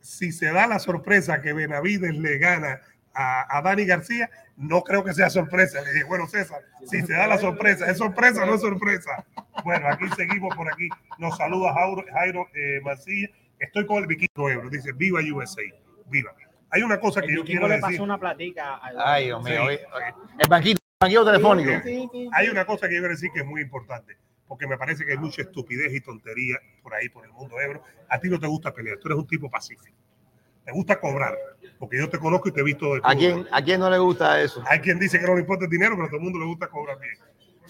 Si 0.00 0.30
se 0.30 0.46
da 0.52 0.68
la 0.68 0.78
sorpresa 0.78 1.42
que 1.42 1.52
Benavides 1.52 2.16
le 2.16 2.38
gana 2.38 2.80
a, 3.16 3.58
a 3.58 3.62
Dani 3.62 3.86
García, 3.86 4.30
no 4.56 4.82
creo 4.82 5.02
que 5.02 5.14
sea 5.14 5.30
sorpresa. 5.30 5.80
Le 5.82 5.92
dije, 5.92 6.04
bueno, 6.04 6.26
César, 6.26 6.60
si 6.84 7.00
se 7.02 7.14
da 7.14 7.26
la 7.26 7.38
sorpresa, 7.38 7.90
¿es 7.90 7.98
sorpresa 7.98 8.42
o 8.42 8.46
no 8.46 8.54
es 8.54 8.60
sorpresa? 8.60 9.24
Bueno, 9.64 9.88
aquí 9.88 10.04
seguimos 10.16 10.54
por 10.54 10.70
aquí. 10.70 10.88
Nos 11.18 11.36
saluda 11.36 11.72
Jairo, 11.74 12.04
Jairo 12.12 12.48
eh, 12.54 12.80
Mancilla. 12.82 13.28
Estoy 13.58 13.86
con 13.86 13.98
el 13.98 14.06
Vikingo 14.06 14.50
Ebro. 14.50 14.68
Dice, 14.68 14.92
viva 14.92 15.20
USA. 15.20 15.62
Viva. 16.06 16.34
Hay 16.70 16.82
una 16.82 17.00
cosa 17.00 17.20
que 17.22 17.28
el 17.28 17.36
yo 17.38 17.44
quiero 17.44 17.68
le 17.68 17.76
decir. 17.76 17.90
pasó 17.90 18.02
una 18.02 18.18
platica. 18.18 18.76
Al... 18.76 18.96
Ay, 18.98 19.24
Dios 19.26 19.42
mío. 19.42 19.62
Sí. 19.70 19.78
El 20.38 20.48
banquito, 20.48 20.80
el 20.82 20.98
banquito 21.00 21.24
telefónico. 21.24 21.70
Sí, 21.82 22.08
sí, 22.12 22.30
hay 22.32 22.48
una 22.48 22.66
cosa 22.66 22.88
que 22.88 22.94
yo 22.96 23.00
quiero 23.00 23.14
decir 23.14 23.30
que 23.32 23.40
es 23.40 23.46
muy 23.46 23.62
importante. 23.62 24.16
Porque 24.46 24.66
me 24.66 24.76
parece 24.76 25.04
que 25.04 25.12
hay 25.12 25.18
mucha 25.18 25.42
estupidez 25.42 25.92
y 25.92 26.00
tontería 26.00 26.56
por 26.82 26.94
ahí, 26.94 27.08
por 27.08 27.24
el 27.24 27.32
mundo 27.32 27.58
Ebro. 27.60 27.82
A 28.08 28.20
ti 28.20 28.28
no 28.28 28.38
te 28.38 28.46
gusta 28.46 28.72
pelear. 28.72 28.98
Tú 28.98 29.08
eres 29.08 29.18
un 29.18 29.26
tipo 29.26 29.50
pacífico. 29.50 29.96
Te 30.64 30.72
gusta 30.72 31.00
cobrar. 31.00 31.34
Porque 31.78 31.98
yo 31.98 32.08
te 32.08 32.18
conozco 32.18 32.48
y 32.48 32.52
te 32.52 32.60
he 32.60 32.64
visto 32.64 32.94
de 32.94 33.00
¿A 33.04 33.14
quién, 33.14 33.46
¿A 33.50 33.62
quién 33.62 33.80
no 33.80 33.90
le 33.90 33.98
gusta 33.98 34.40
eso? 34.40 34.62
Hay 34.66 34.80
quien 34.80 34.98
dice 34.98 35.18
que 35.18 35.26
no 35.26 35.34
le 35.34 35.40
importa 35.40 35.64
el 35.64 35.70
dinero, 35.70 35.94
pero 35.94 36.06
a 36.06 36.08
todo 36.08 36.18
el 36.18 36.24
mundo 36.24 36.38
le 36.38 36.46
gusta 36.46 36.68
cobrar 36.68 36.98
bien. 36.98 37.14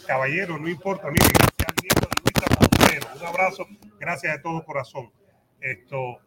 Caballero, 0.07 0.59
no 0.59 0.69
importa. 0.69 1.09
Mire, 1.11 1.27
gracias 1.27 1.69
al 1.69 1.75
nieto 1.83 2.09
de 2.09 2.23
Luisa 2.23 2.57
Montero. 2.61 3.09
Un 3.21 3.27
abrazo. 3.27 3.67
Gracias 3.99 4.33
de 4.35 4.43
todo 4.43 4.65
corazón. 4.65 5.11
Esto, 5.61 6.19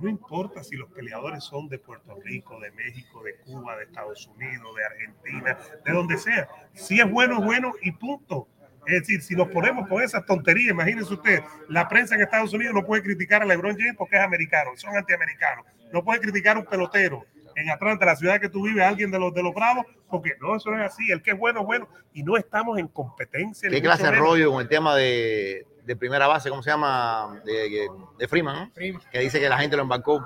no 0.00 0.08
importa 0.08 0.62
si 0.62 0.76
los 0.76 0.90
peleadores 0.90 1.42
son 1.42 1.68
de 1.68 1.78
Puerto 1.78 2.14
Rico, 2.22 2.60
de 2.60 2.70
México, 2.72 3.22
de 3.22 3.36
Cuba, 3.38 3.76
de 3.76 3.84
Estados 3.84 4.26
Unidos, 4.28 4.76
de 4.76 4.84
Argentina, 4.84 5.58
de 5.84 5.92
donde 5.92 6.18
sea. 6.18 6.48
Si 6.74 7.00
es 7.00 7.10
bueno, 7.10 7.38
es 7.38 7.44
bueno 7.44 7.72
y 7.82 7.92
punto. 7.92 8.48
Es 8.86 9.00
decir, 9.00 9.22
si 9.22 9.34
nos 9.34 9.48
ponemos 9.48 9.88
con 9.88 10.02
esas 10.02 10.24
tonterías, 10.24 10.70
imagínense 10.70 11.12
usted, 11.12 11.42
la 11.68 11.88
prensa 11.88 12.14
en 12.14 12.22
Estados 12.22 12.52
Unidos 12.52 12.74
no 12.74 12.84
puede 12.84 13.02
criticar 13.02 13.42
a 13.42 13.44
LeBron 13.44 13.76
James 13.76 13.96
porque 13.96 14.16
es 14.16 14.22
americano, 14.22 14.70
son 14.76 14.96
antiamericanos. 14.96 15.66
No 15.92 16.04
puede 16.04 16.20
criticar 16.20 16.56
a 16.56 16.60
un 16.60 16.66
pelotero 16.66 17.24
en 17.56 17.70
Atlanta, 17.70 18.04
la 18.04 18.16
ciudad 18.16 18.40
que 18.40 18.48
tú 18.48 18.64
vives, 18.64 18.82
a 18.82 18.88
alguien 18.88 19.10
de 19.10 19.18
los 19.18 19.32
de 19.32 19.42
los 19.42 19.54
Bravos, 19.54 19.86
porque 20.08 20.32
no, 20.40 20.56
eso 20.56 20.70
no 20.70 20.78
es 20.78 20.92
así. 20.92 21.10
El 21.10 21.22
que 21.22 21.32
es 21.32 21.38
bueno, 21.38 21.64
bueno, 21.64 21.88
y 22.12 22.22
no 22.22 22.36
estamos 22.36 22.78
en 22.78 22.86
competencia. 22.88 23.70
¿Qué 23.70 23.80
clase 23.80 24.04
de 24.04 24.12
rollo 24.12 24.52
con 24.52 24.60
el 24.60 24.68
tema 24.68 24.94
de, 24.94 25.66
de 25.84 25.96
primera 25.96 26.26
base, 26.26 26.50
¿cómo 26.50 26.62
se 26.62 26.70
llama? 26.70 27.40
De, 27.44 27.52
de, 27.52 27.88
de 28.18 28.28
Freeman, 28.28 28.56
¿no? 28.56 28.70
Freeman. 28.72 29.02
Que 29.10 29.20
dice 29.20 29.40
que 29.40 29.48
la 29.48 29.58
gente 29.58 29.76
lo 29.76 29.82
embarcó. 29.82 30.24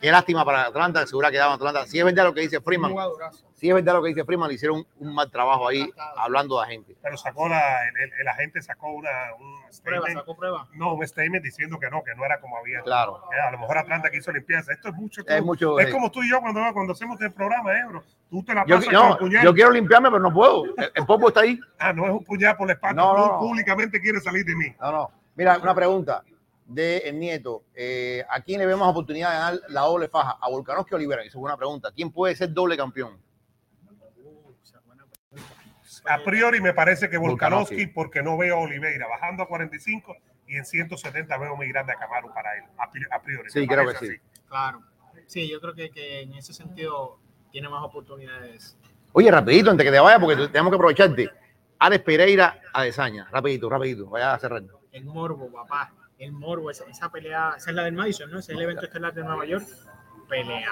Qué 0.00 0.10
lástima 0.10 0.44
para 0.44 0.66
Atlanta, 0.66 1.06
segura 1.06 1.28
que 1.28 1.34
quedaba 1.34 1.54
Atlanta. 1.54 1.86
Si 1.86 1.98
es 1.98 2.04
verdad 2.04 2.24
lo 2.24 2.34
que 2.34 2.42
dice 2.42 2.60
Freeman, 2.60 2.94
si 3.54 3.68
es 3.68 3.74
verdad 3.74 3.94
lo 3.94 4.02
que 4.02 4.08
dice 4.08 4.24
Freeman, 4.24 4.48
le 4.48 4.54
hicieron 4.54 4.78
un, 4.78 4.86
un 5.08 5.14
mal 5.14 5.30
trabajo 5.30 5.66
ahí 5.68 5.90
hablando 6.16 6.58
de 6.58 6.64
agente. 6.66 6.96
Pero 7.02 7.16
sacó 7.16 7.48
la, 7.48 7.88
el, 7.88 7.96
el, 7.96 8.12
el 8.20 8.28
agente 8.28 8.60
sacó 8.60 8.92
una, 8.92 9.08
un 9.38 9.54
Prueba, 9.82 10.02
statement, 10.02 10.18
sacó 10.20 10.36
prueba. 10.36 10.68
no, 10.74 10.94
un 10.94 11.06
statement 11.06 11.42
diciendo 11.42 11.78
que 11.78 11.88
no, 11.90 12.02
que 12.04 12.14
no 12.14 12.24
era 12.24 12.38
como 12.40 12.58
había. 12.58 12.82
Claro. 12.82 13.22
Eh, 13.34 13.40
A 13.40 13.50
lo 13.52 13.58
mejor 13.58 13.78
Atlanta 13.78 14.10
quiso 14.10 14.30
limpieza. 14.32 14.72
Esto 14.72 14.88
es 14.88 14.94
mucho. 14.94 15.22
Es 15.26 15.42
mucho. 15.42 15.78
Es 15.80 15.90
como 15.90 16.10
tú 16.10 16.22
y 16.22 16.30
yo 16.30 16.40
cuando, 16.40 16.60
cuando 16.74 16.92
hacemos 16.92 17.18
el 17.22 17.32
programa, 17.32 17.78
Ebro. 17.78 18.02
Tú 18.28 18.42
te 18.44 18.52
la 18.54 18.64
Yo, 18.66 18.76
pasas 18.76 18.92
no, 18.92 19.08
con 19.10 19.18
puñal. 19.18 19.44
yo 19.44 19.54
quiero 19.54 19.70
limpiarme, 19.70 20.10
pero 20.10 20.22
no 20.22 20.32
puedo. 20.34 20.64
El, 20.76 20.92
el 20.94 21.06
popo 21.06 21.28
está 21.28 21.40
ahí. 21.40 21.58
Ah, 21.78 21.92
no 21.92 22.04
es 22.04 22.10
un 22.12 22.24
puñal 22.24 22.56
por 22.56 22.66
la 22.66 22.74
espalda. 22.74 23.00
No, 23.02 23.12
tú 23.14 23.18
no, 23.20 23.26
no. 23.26 23.38
públicamente 23.38 24.00
quieres 24.00 24.22
salir 24.24 24.44
de 24.44 24.54
mí. 24.54 24.74
No, 24.80 24.92
no. 24.92 25.10
Mira, 25.36 25.58
una 25.58 25.74
pregunta 25.74 26.22
de 26.66 26.98
el 26.98 27.18
nieto. 27.18 27.64
Eh, 27.74 28.24
¿A 28.28 28.40
quién 28.40 28.58
le 28.60 28.66
vemos 28.66 28.88
oportunidad 28.88 29.30
de 29.30 29.36
ganar 29.36 29.60
la 29.68 29.80
doble 29.82 30.08
faja? 30.08 30.38
¿A 30.40 30.48
Volkanovski 30.48 30.94
o 30.94 30.96
Olivera? 30.96 31.22
Esa 31.22 31.30
es 31.30 31.34
buena 31.36 31.56
pregunta. 31.56 31.90
¿Quién 31.94 32.10
puede 32.10 32.34
ser 32.36 32.52
doble 32.52 32.76
campeón? 32.76 33.18
A 36.06 36.22
priori 36.22 36.60
me 36.60 36.74
parece 36.74 37.08
que 37.08 37.16
Volkanovski, 37.16 37.86
porque 37.86 38.22
no 38.22 38.36
veo 38.36 38.56
a 38.56 38.60
Oliveira 38.60 39.06
bajando 39.08 39.42
a 39.42 39.48
45 39.48 40.14
y 40.46 40.56
en 40.56 40.64
170 40.66 41.36
veo 41.38 41.56
muy 41.56 41.68
grande 41.68 41.92
a 41.92 41.96
Camaro 41.96 42.32
para 42.34 42.56
él. 42.58 42.64
A 42.76 42.90
pri- 42.90 43.06
a 43.10 43.22
priori. 43.22 43.50
Sí, 43.50 43.66
creo 43.66 43.86
que 43.88 43.96
sí. 43.96 44.06
así. 44.12 44.20
Claro. 44.48 44.82
Sí, 45.26 45.48
yo 45.48 45.60
creo 45.60 45.74
que, 45.74 45.90
que 45.90 46.20
en 46.22 46.34
ese 46.34 46.52
sentido 46.52 47.18
tiene 47.50 47.68
más 47.70 47.82
oportunidades. 47.82 48.76
Oye, 49.12 49.30
rapidito, 49.30 49.70
antes 49.70 49.84
que 49.86 49.92
te 49.92 49.98
vayas, 50.00 50.20
porque 50.20 50.36
tenemos 50.48 50.70
que 50.70 50.74
aprovecharte. 50.76 51.30
Alex 51.78 52.04
Pereira 52.04 52.60
a 52.72 52.82
Desaña. 52.82 53.26
Rapidito, 53.30 53.70
rapidito. 53.70 54.06
Vaya 54.06 54.34
a 54.34 54.38
cerrar. 54.38 54.62
El 54.92 55.04
morbo, 55.06 55.50
papá. 55.50 55.92
El 56.18 56.32
morbo, 56.32 56.70
esa, 56.70 56.84
esa 56.84 57.10
pelea, 57.10 57.54
esa 57.56 57.70
es 57.70 57.76
la 57.76 57.84
del 57.84 57.94
Madison, 57.94 58.30
¿no? 58.30 58.38
Ese 58.38 58.52
es 58.52 58.56
el 58.58 58.64
evento 58.64 58.84
estelar 58.84 59.12
de 59.14 59.24
Nueva 59.24 59.44
York. 59.46 59.66
Pelea. 60.28 60.70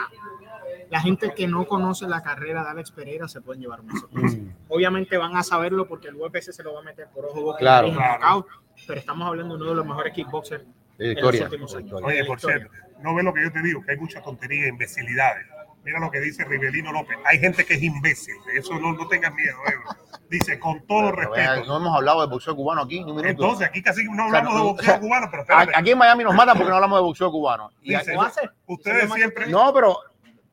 La 0.90 1.00
gente 1.00 1.34
que 1.34 1.46
no 1.46 1.66
conoce 1.66 2.06
la 2.08 2.22
carrera 2.22 2.62
de 2.64 2.70
Alex 2.70 2.90
Pereira 2.92 3.28
se 3.28 3.40
pueden 3.42 3.60
llevar 3.60 3.80
una 3.80 3.98
sorpresa. 3.98 4.38
Obviamente 4.68 5.16
van 5.18 5.36
a 5.36 5.42
saberlo 5.42 5.86
porque 5.86 6.08
el 6.08 6.16
UFC 6.16 6.52
se 6.52 6.62
lo 6.62 6.74
va 6.74 6.80
a 6.80 6.84
meter 6.84 7.08
por 7.12 7.26
ojo, 7.26 7.42
boca 7.42 7.58
y 7.58 7.60
Claro. 7.60 7.88
knockout, 7.92 8.46
pero 8.86 8.98
estamos 9.00 9.26
hablando 9.28 9.56
de 9.56 9.62
uno 9.62 9.70
de 9.70 9.76
los 9.76 9.86
mejores 9.86 10.12
kickboxers 10.14 10.64
De 10.96 11.12
en 11.12 11.14
los 11.22 11.32
Victoria. 11.32 11.44
últimos 11.44 11.74
años. 11.76 12.00
Oye, 12.02 12.24
por 12.24 12.40
cierto, 12.40 12.70
no 13.00 13.14
ve 13.14 13.22
lo 13.22 13.34
que 13.34 13.42
yo 13.42 13.52
te 13.52 13.60
digo, 13.62 13.82
que 13.82 13.92
hay 13.92 13.98
mucha 13.98 14.22
tontería, 14.22 14.68
imbecilidades. 14.68 15.46
Mira 15.84 15.98
lo 15.98 16.10
que 16.10 16.20
dice 16.20 16.44
Rivelino 16.44 16.92
López. 16.92 17.18
Hay 17.24 17.38
gente 17.38 17.64
que 17.64 17.74
es 17.74 17.82
imbécil. 17.82 18.34
De 18.46 18.60
eso 18.60 18.78
no, 18.78 18.92
no 18.92 19.08
tengas 19.08 19.34
miedo. 19.34 19.56
Ebro. 19.66 19.90
Dice, 20.28 20.58
con 20.58 20.86
todo 20.86 21.12
Pero 21.14 21.30
vea, 21.32 21.50
respeto. 21.54 21.66
No 21.68 21.76
hemos 21.78 21.96
hablado 21.96 22.20
de 22.20 22.26
boxeo 22.28 22.54
cubano 22.54 22.82
aquí, 22.82 23.02
ni 23.04 23.10
un 23.10 23.16
minuto. 23.16 23.28
Entonces, 23.28 23.68
aquí 23.68 23.82
casi 23.82 24.04
no 24.04 24.26
O 24.26 24.30
sea, 24.30 24.38
hablamos 24.38 24.54
de 24.54 24.60
boxeo 24.60 24.90
o 24.90 24.92
sea, 24.92 25.00
cubano, 25.00 25.28
pero 25.30 25.42
espérate. 25.42 25.72
Aquí 25.74 25.90
en 25.90 25.98
Miami 25.98 26.24
nos 26.24 26.34
matan 26.34 26.56
porque 26.56 26.70
no 26.70 26.76
hablamos 26.76 26.98
de 26.98 27.02
boxeo 27.02 27.30
cubano. 27.30 27.70
Y 27.82 27.96
Dice, 27.96 28.14
¿Lo 28.14 28.22
hace? 28.22 28.48
Ustedes 28.66 29.12
siempre. 29.12 29.46
no, 29.48 29.72
pero 29.74 29.98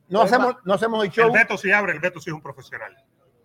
no 0.08 0.22
hacemos, 0.22 0.56
no 0.64 0.74
hacemos 0.74 1.00
el 1.04 1.06
El 1.10 1.12
show. 1.12 1.32
Beto 1.32 1.56
sí 1.56 1.70
abre, 1.70 1.92
el 1.92 2.00
Beto 2.00 2.20
sí 2.20 2.30
es 2.30 2.34
un 2.34 2.42
profesional. 2.42 2.96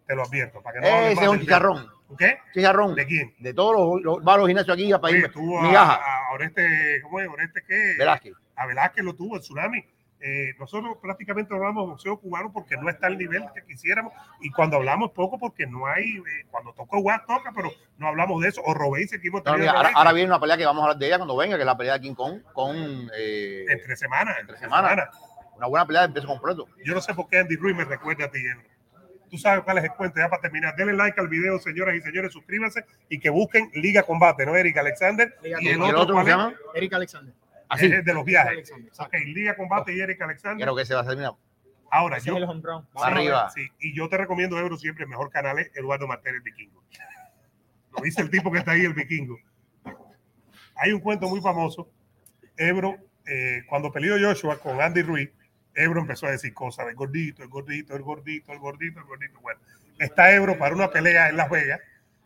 Te 0.07 0.15
lo 0.15 0.23
advierto. 0.23 0.61
Para 0.61 0.81
que 0.81 0.89
no 0.89 0.97
Ese 0.97 1.21
es 1.23 1.27
un 1.27 1.39
chicharrón. 1.39 1.87
¿Qué? 2.17 2.37
Chicharrón. 2.53 2.95
¿De 2.95 3.05
quién? 3.05 3.35
De 3.39 3.53
todos 3.53 3.75
los, 3.75 4.03
los 4.03 4.23
varios 4.23 4.47
gimnasios 4.47 4.73
aquí 4.73 4.91
a 4.91 4.97
Oye, 4.97 5.01
pedirme 5.01 5.29
tuvo 5.29 5.59
a, 5.59 5.63
migaja. 5.63 5.93
a 5.95 6.33
Oreste, 6.33 6.99
¿cómo 7.03 7.19
es? 7.19 7.27
Oreste 7.27 7.63
qué? 7.67 7.95
Velázquez. 7.97 8.33
A 8.55 8.65
Velázquez 8.65 9.03
lo 9.03 9.13
tuvo, 9.15 9.35
el 9.35 9.41
tsunami. 9.41 9.85
Eh, 10.21 10.55
nosotros 10.57 10.97
prácticamente 11.01 11.51
no 11.51 11.57
hablamos 11.57 11.83
de 11.83 11.89
boxeo 11.91 12.19
cubano 12.19 12.51
porque 12.51 12.77
no 12.77 12.89
está 12.89 13.07
al 13.07 13.17
nivel 13.17 13.43
que 13.53 13.63
quisiéramos 13.63 14.13
y 14.39 14.49
cuando 14.49 14.77
hablamos 14.77 15.11
poco 15.11 15.37
porque 15.37 15.67
no 15.67 15.85
hay, 15.85 16.17
eh, 16.17 16.45
cuando 16.49 16.73
toca 16.73 16.97
jugar 16.97 17.25
toca, 17.27 17.51
pero 17.53 17.69
no 17.97 18.07
hablamos 18.07 18.41
de 18.41 18.49
eso. 18.49 18.61
O 18.65 18.73
Robéis 18.73 19.11
que 19.11 19.27
hemos 19.27 19.43
No, 19.43 19.57
mira, 19.57 19.73
ahora, 19.73 19.91
ahora 19.93 20.13
viene 20.13 20.29
una 20.29 20.39
pelea 20.39 20.57
que 20.57 20.65
vamos 20.65 20.81
a 20.81 20.85
hablar 20.85 20.97
de 20.97 21.07
ella 21.07 21.17
cuando 21.17 21.35
venga, 21.35 21.57
que 21.57 21.61
es 21.61 21.65
la 21.65 21.77
pelea 21.77 21.93
de 21.95 22.01
King 22.01 22.15
Kong 22.15 22.41
con 22.53 22.75
eh, 23.15 23.65
entre 23.67 23.95
semanas, 23.95 24.37
entre 24.39 24.57
semana. 24.57 24.89
semanas. 24.89 25.09
una 25.57 25.67
buena 25.67 25.85
pelea 25.85 26.07
de 26.07 26.13
peso 26.13 26.27
completo. 26.27 26.67
Yo 26.83 26.93
no 26.93 27.01
sé 27.01 27.13
por 27.13 27.27
qué 27.27 27.39
Andy 27.39 27.55
Ruiz 27.57 27.75
me 27.75 27.83
recuerda 27.83 28.25
a 28.25 28.31
ti, 28.31 28.39
Ebro. 28.39 28.69
Tú 29.29 29.37
sabes 29.37 29.63
cuál 29.63 29.79
es 29.79 29.83
el 29.83 29.91
cuento, 29.91 30.19
ya 30.19 30.29
para 30.29 30.41
terminar. 30.41 30.75
Denle 30.75 30.93
like 30.93 31.19
al 31.19 31.27
video, 31.27 31.59
señoras 31.59 31.95
y 31.95 32.01
señores, 32.01 32.31
suscríbanse 32.31 32.85
y 33.09 33.19
que 33.19 33.29
busquen 33.29 33.69
Liga 33.73 34.03
Combate, 34.03 34.45
¿no? 34.45 34.55
Eric 34.55 34.77
Alexander. 34.77 35.35
Liga 35.43 35.57
y 35.61 35.67
el 35.67 35.77
¿Y 35.77 35.83
el 35.89 35.95
otro, 35.95 35.99
cómo 35.99 36.13
¿cuál 36.13 36.25
se 36.25 36.31
llama? 36.31 36.53
Eric 36.73 36.93
Alexander. 36.93 37.33
Así. 37.69 37.85
Es 37.87 37.91
el 37.93 38.03
de 38.05 38.13
los 38.13 38.21
Eric 38.23 38.27
viajes. 38.27 38.51
Alexander, 38.71 38.91
Ok. 38.99 39.13
Liga 39.25 39.55
Combate 39.55 39.93
y 39.95 39.99
Eric 39.99 40.21
Alexander. 40.21 40.65
Creo 40.65 40.75
que 40.75 40.81
ese 40.83 40.93
va 40.95 41.01
a 41.01 41.05
ser, 41.05 41.17
mira, 41.17 41.31
Ahora, 41.91 42.17
Ese 42.17 42.27
yo, 42.27 42.37
es 42.37 42.47
ver. 42.61 42.73
arriba. 42.95 43.49
Sí, 43.51 43.67
y 43.79 43.95
yo 43.95 44.09
te 44.09 44.17
recomiendo, 44.17 44.59
Ebro, 44.59 44.75
siempre 44.77 45.03
el 45.03 45.09
mejor 45.09 45.29
canal 45.29 45.59
es 45.59 45.71
Eduardo 45.75 46.07
Martínez 46.07 46.43
Vikingo. 46.43 46.83
Lo 47.95 48.03
dice 48.03 48.21
el 48.21 48.29
tipo 48.29 48.51
que 48.51 48.57
está 48.59 48.71
ahí, 48.71 48.81
el 48.83 48.93
vikingo. 48.93 49.37
Hay 50.75 50.91
un 50.91 50.99
cuento 50.99 51.29
muy 51.29 51.39
famoso. 51.39 51.89
Ebro, 52.57 52.97
eh, 53.25 53.63
cuando 53.69 53.91
peleó 53.91 54.15
Joshua 54.19 54.57
con 54.59 54.81
Andy 54.81 55.01
Ruiz, 55.03 55.29
Ebro 55.73 56.01
empezó 56.01 56.27
a 56.27 56.31
decir 56.31 56.53
cosas 56.53 56.87
de 56.87 56.93
gordito, 56.93 57.43
el 57.43 57.49
gordito, 57.49 57.95
el 57.95 58.01
gordito, 58.01 58.51
el 58.51 58.59
gordito, 58.59 58.99
el 58.99 59.05
gordito. 59.05 59.39
Bueno, 59.41 59.59
está 59.99 60.33
Ebro 60.33 60.57
para 60.57 60.75
una 60.75 60.89
pelea 60.89 61.29
en 61.29 61.37
Las 61.37 61.49
Vegas 61.49 61.79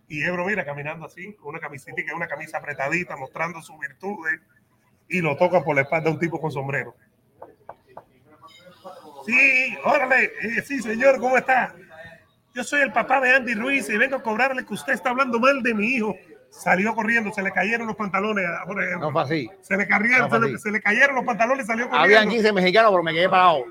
y 0.08 0.24
Ebro, 0.24 0.46
mira, 0.46 0.66
caminando 0.66 1.06
así, 1.06 1.34
con 1.34 1.50
una 1.50 1.60
camisita 1.60 1.94
que 1.96 2.02
es 2.08 2.14
una 2.14 2.28
camisa 2.28 2.58
apretadita, 2.58 3.16
mostrando 3.16 3.62
sus 3.62 3.78
virtudes 3.80 4.40
y 5.10 5.22
lo 5.22 5.36
tocan 5.36 5.64
por 5.64 5.76
la 5.76 5.82
espalda 5.82 6.12
un 6.12 6.20
tipo 6.20 6.40
con 6.40 6.52
sombrero. 6.52 6.96
Sí, 9.26 9.78
órale, 9.84 10.32
eh, 10.42 10.62
sí, 10.66 10.82
señor, 10.82 11.20
¿cómo 11.20 11.38
está? 11.38 11.76
Yo 12.54 12.64
soy 12.64 12.82
el 12.82 12.92
papá 12.92 13.20
de 13.22 13.36
Andy 13.36 13.54
Ruiz 13.54 13.90
y 13.90 13.98
vengo 13.98 14.16
a 14.16 14.24
cobrarle 14.24 14.66
que 14.66 14.74
usted 14.74 14.94
está 14.94 15.10
hablando 15.10 15.40
mal 15.40 15.62
de 15.62 15.74
mi 15.74 15.88
hijo. 15.96 16.16
salió 16.50 16.96
corriendo, 16.96 17.32
se 17.32 17.44
le 17.44 17.52
cayeron 17.52 17.88
los 17.88 17.96
pantalones 17.96 18.46
a 18.46 18.66
Jorge 18.66 18.86
Ebro. 18.86 19.00
No 19.00 19.12
fue 19.12 19.22
así. 19.22 19.50
Se 19.62 19.78
le, 19.78 19.88
cayeron, 19.88 20.30
No 20.30 20.36
se, 20.36 20.40
le, 20.40 20.56
así. 20.56 20.64
se 20.64 20.72
le 20.72 20.82
cayeron 20.82 21.16
los 21.16 21.26
pantalones, 21.26 21.68
salió 21.68 21.86
Habían 21.86 22.02
corriendo. 22.02 22.32
15 22.32 22.54
mexicanos, 22.54 22.92
pero 22.92 23.04
me 23.04 23.14
quedé 23.14 23.30
parado. 23.30 23.66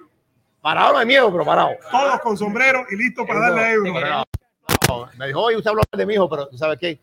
Parado 0.61 0.93
no 0.93 0.99
de 1.01 1.07
miedo, 1.07 1.31
pero 1.33 1.45
parado. 1.45 1.71
Todos 1.91 2.21
con 2.21 2.37
sombrero 2.37 2.85
y 2.91 2.97
listos 2.97 3.27
para 3.27 3.41
darle. 3.41 3.79
Pero 3.83 4.09
no, 4.09 4.25
no, 4.89 5.09
me 5.17 5.27
dijo, 5.27 5.41
oye, 5.41 5.57
usted 5.57 5.71
habló 5.71 5.83
de 5.97 6.07
mi 6.07 6.15
hijo, 6.15 6.29
pero 6.29 6.49
¿tú 6.49 6.59
sabes 6.59 6.79
qué? 6.79 7.01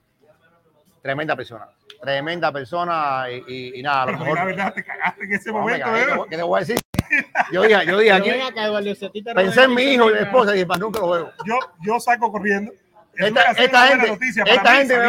Tremenda 1.06 1.36
persona. 1.36 1.68
Tremenda 2.02 2.52
persona 2.52 3.26
y, 3.30 3.44
y- 3.48 3.80
y 3.80 3.84
nada, 3.84 4.02
a 4.02 4.06
lo 4.08 4.12
Pero 4.14 4.24
mejor. 4.24 4.38
la 4.40 4.46
verdad, 4.46 4.74
te 4.74 4.84
cagaste 4.84 5.24
en 5.26 5.34
ese 5.34 5.52
No, 5.52 5.60
momento, 5.60 5.86
cagué, 5.86 6.02
Ebro. 6.02 6.24
¿qué, 6.24 6.30
qué 6.32 6.38
te 6.38 6.42
voy 6.44 6.58
a 6.58 6.60
decir? 6.62 6.80
Yo 7.52 7.62
dije, 7.62 7.86
yo 7.86 8.00
dije 8.00 8.12
aquí, 8.12 8.30
ven 8.32 8.42
acá, 8.42 8.64
Eduardo, 8.66 8.96
si 8.96 9.06
a 9.06 9.12
ti 9.12 9.24
te 9.24 9.36
pensé 9.36 9.64
en 9.66 9.76
mi 9.76 9.84
hijo 9.84 10.10
y 10.10 10.14
mi 10.14 10.20
esposa 10.20 10.50
y 10.50 10.54
dije, 10.56 10.66
para 10.66 10.80
nunca 10.80 11.00
lo 11.02 11.12
veo. 11.12 11.32
Yo, 11.46 11.60
yo 11.84 12.00
saco 12.00 12.32
corriendo. 12.32 12.72
Es 13.14 13.28
Esta, 13.28 13.54
gente, 13.88 14.08
noticia 14.08 14.44
para 14.44 14.56
esta 14.56 14.72
mí 14.72 14.78
gente 14.78 14.98
me, 14.98 15.06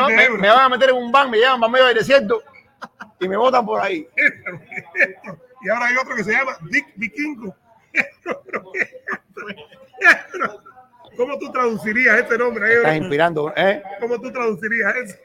va- 0.49 0.55
van 0.57 0.65
a 0.65 0.69
meter 0.69 0.91
en 0.91 0.97
un 0.97 1.11
van, 1.11 1.31
me 1.31 1.39
llevan 1.39 1.59
para 1.61 1.73
medio 1.73 1.87
del 1.87 1.97
desierto 1.97 2.43
y 3.19 3.27
me 3.27 3.39
botan 3.39 3.65
por 3.65 3.81
ahí. 3.81 4.07
y 5.63 5.69
ahora 5.71 5.87
hay 5.87 5.97
otro 5.97 6.15
que 6.15 6.25
se 6.25 6.33
llama 6.33 6.59
Dick 6.71 6.89
Vikingo. 6.97 7.57
¿Cómo 11.17 11.39
tú 11.39 11.51
traducirías 11.51 12.19
este 12.19 12.37
nombre? 12.37 12.75
Estás 12.75 12.97
inspirando, 12.97 13.51
¿eh? 13.57 13.83
¿Cómo 14.01 14.21
tú 14.21 14.31
traducirías 14.31 14.95
eso? 14.97 15.17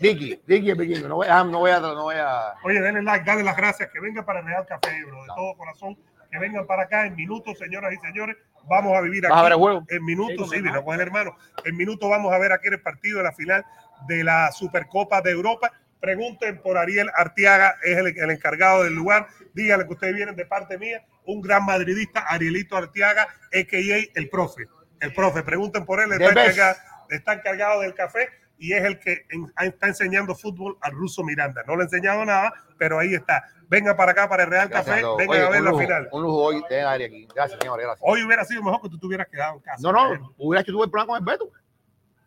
Dicky, 0.00 0.40
Dicky 0.46 0.70
el 0.70 0.76
vikingo. 0.78 1.08
No 1.08 1.16
voy, 1.16 1.28
a- 1.28 1.44
no 1.44 1.58
voy 1.60 1.70
a, 1.70 1.80
no 1.80 2.02
voy 2.02 2.16
a. 2.16 2.54
Oye, 2.64 2.80
denle 2.80 3.02
like, 3.02 3.24
dale 3.24 3.42
las 3.42 3.56
gracias, 3.56 3.90
que 3.92 4.00
vengan 4.00 4.24
para 4.24 4.40
Real 4.42 4.66
Café, 4.66 4.96
Ebro, 4.98 5.22
de 5.22 5.28
todo 5.28 5.56
corazón, 5.56 5.96
que 6.30 6.38
vengan 6.38 6.66
para 6.66 6.82
acá 6.84 7.06
en 7.06 7.14
minutos, 7.14 7.58
señoras 7.58 7.92
y 7.92 7.96
señores. 7.98 8.36
Vamos 8.66 8.96
a 8.96 9.00
vivir 9.02 9.22
¿Vas 9.24 9.32
a 9.32 9.34
aquí. 9.36 9.42
ver 9.44 9.52
el 9.52 9.58
juego? 9.58 9.84
En 9.88 10.04
minutos, 10.04 10.50
Sí, 10.50 10.56
sí, 10.56 10.62
con 10.62 10.72
vino 10.72 10.84
con 10.84 10.94
el 10.94 11.00
hermano. 11.02 11.36
En 11.64 11.76
minutos 11.76 12.08
vamos 12.08 12.32
a 12.32 12.38
ver 12.38 12.50
aquí 12.52 12.68
el 12.68 12.80
partido 12.80 13.18
de 13.18 13.24
la 13.24 13.32
final 13.32 13.64
de 14.08 14.24
la 14.24 14.50
Supercopa 14.52 15.20
de 15.20 15.30
Europa. 15.32 15.70
Pregunten 16.00 16.60
por 16.60 16.76
Ariel 16.76 17.10
Artiaga, 17.14 17.76
es 17.82 17.96
el, 17.96 18.06
el 18.18 18.30
encargado 18.30 18.84
del 18.84 18.94
lugar. 18.94 19.28
Díganle 19.54 19.86
que 19.86 19.92
ustedes 19.92 20.14
vienen 20.14 20.34
de 20.34 20.44
parte 20.46 20.76
mía, 20.78 21.04
un 21.26 21.40
gran 21.40 21.64
madridista, 21.64 22.20
Arielito 22.20 22.76
Artiaga, 22.76 23.22
a.k.a. 23.22 23.78
el 24.18 24.28
profe. 24.30 24.66
El 25.00 25.12
profe, 25.14 25.42
pregunten 25.42 25.84
por 25.84 26.00
él, 26.00 26.12
está 26.12 26.30
encargado, 26.30 26.76
está 27.10 27.32
encargado 27.34 27.80
del 27.82 27.94
café 27.94 28.28
y 28.68 28.72
es 28.72 28.84
el 28.84 28.98
que 28.98 29.26
en- 29.30 29.52
está 29.60 29.86
enseñando 29.88 30.34
fútbol 30.34 30.76
al 30.80 30.92
ruso 30.92 31.22
Miranda. 31.24 31.62
No 31.66 31.76
le 31.76 31.82
he 31.82 31.84
enseñado 31.84 32.24
nada, 32.24 32.52
pero 32.78 32.98
ahí 32.98 33.14
está. 33.14 33.44
Venga 33.68 33.96
para 33.96 34.12
acá, 34.12 34.28
para 34.28 34.44
el 34.44 34.50
Real 34.50 34.68
Gracias 34.68 34.86
Café, 34.86 34.98
a 35.00 35.02
todos. 35.02 35.18
vengan 35.18 35.36
Oye, 35.36 35.46
a 35.46 35.50
ver 35.50 35.62
la 35.62 35.74
final. 35.78 36.08
Un 36.12 36.22
lujo 36.22 36.36
hoy 36.36 36.56
aquí. 36.56 37.26
Gracias. 37.34 37.58
Gracias. 37.60 37.98
Hoy 38.00 38.22
hubiera 38.24 38.44
sido 38.44 38.62
mejor 38.62 38.82
que 38.82 38.88
tú 38.90 38.98
te 38.98 39.06
hubieras 39.06 39.26
quedado 39.28 39.54
en 39.54 39.60
casa. 39.60 39.78
No, 39.80 39.92
no, 39.92 40.34
hubiera 40.38 40.62
hecho 40.62 40.72
tú 40.72 40.82
el 40.84 40.90
plan 40.90 41.06
con 41.06 41.16
el 41.18 41.24
Beto. 41.24 41.50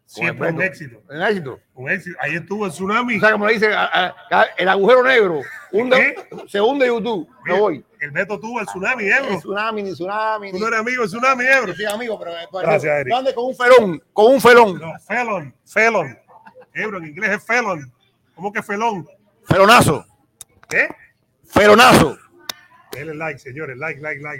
Siempre 0.05 0.49
un 0.51 0.61
el 0.61 0.67
éxito. 0.67 1.01
Un 1.09 1.21
éxito. 1.21 1.59
Un 1.73 1.89
éxito. 1.89 2.17
Ahí 2.21 2.35
estuvo 2.35 2.65
el 2.65 2.71
tsunami. 2.71 3.17
O 3.17 3.19
sea, 3.19 3.31
como 3.33 3.45
le 3.45 3.53
dice, 3.55 3.73
a- 3.73 4.15
a- 4.31 4.43
el 4.57 4.69
agujero 4.69 5.03
negro. 5.03 5.41
hunde- 5.73 6.15
se 6.47 6.61
hunde 6.61 6.87
YouTube. 6.87 7.27
Me 7.45 7.59
voy. 7.59 7.85
El 7.99 8.11
Beto 8.11 8.39
tuvo 8.39 8.61
el 8.61 8.65
tsunami, 8.67 9.05
Ebro. 9.05 9.37
tsunami, 9.37 9.83
ni 9.83 9.91
tsunami. 9.91 10.51
Tú 10.51 10.59
no 10.59 10.67
eres 10.67 10.79
amigo 10.79 11.01
del 11.01 11.09
tsunami, 11.11 11.45
Ebro. 11.45 11.67
Yo 11.67 11.73
soy 11.75 11.85
amigo, 11.85 12.17
pero. 12.19 12.31
pero- 12.51 12.61
Gracias, 12.61 12.99
Eric. 13.01 13.33
con 13.35 13.45
un 13.47 13.55
felón. 13.55 14.03
Con 14.13 14.33
un 14.33 14.41
felón. 14.41 14.79
No, 14.79 14.93
felon, 15.05 15.53
felon. 15.65 16.17
Ebro, 16.77 16.97
en 16.97 17.05
inglés 17.05 17.31
es 17.31 17.43
felon. 17.43 17.91
¿Cómo 18.35 18.51
que 18.51 18.61
felón? 18.61 19.07
Felonazo. 19.45 20.05
¿Eh? 20.71 20.87
Felonazo. 21.45 22.17
Denle 22.91 23.15
like, 23.15 23.39
señores. 23.39 23.77
Like, 23.77 23.99
like, 24.01 24.21
like. 24.21 24.35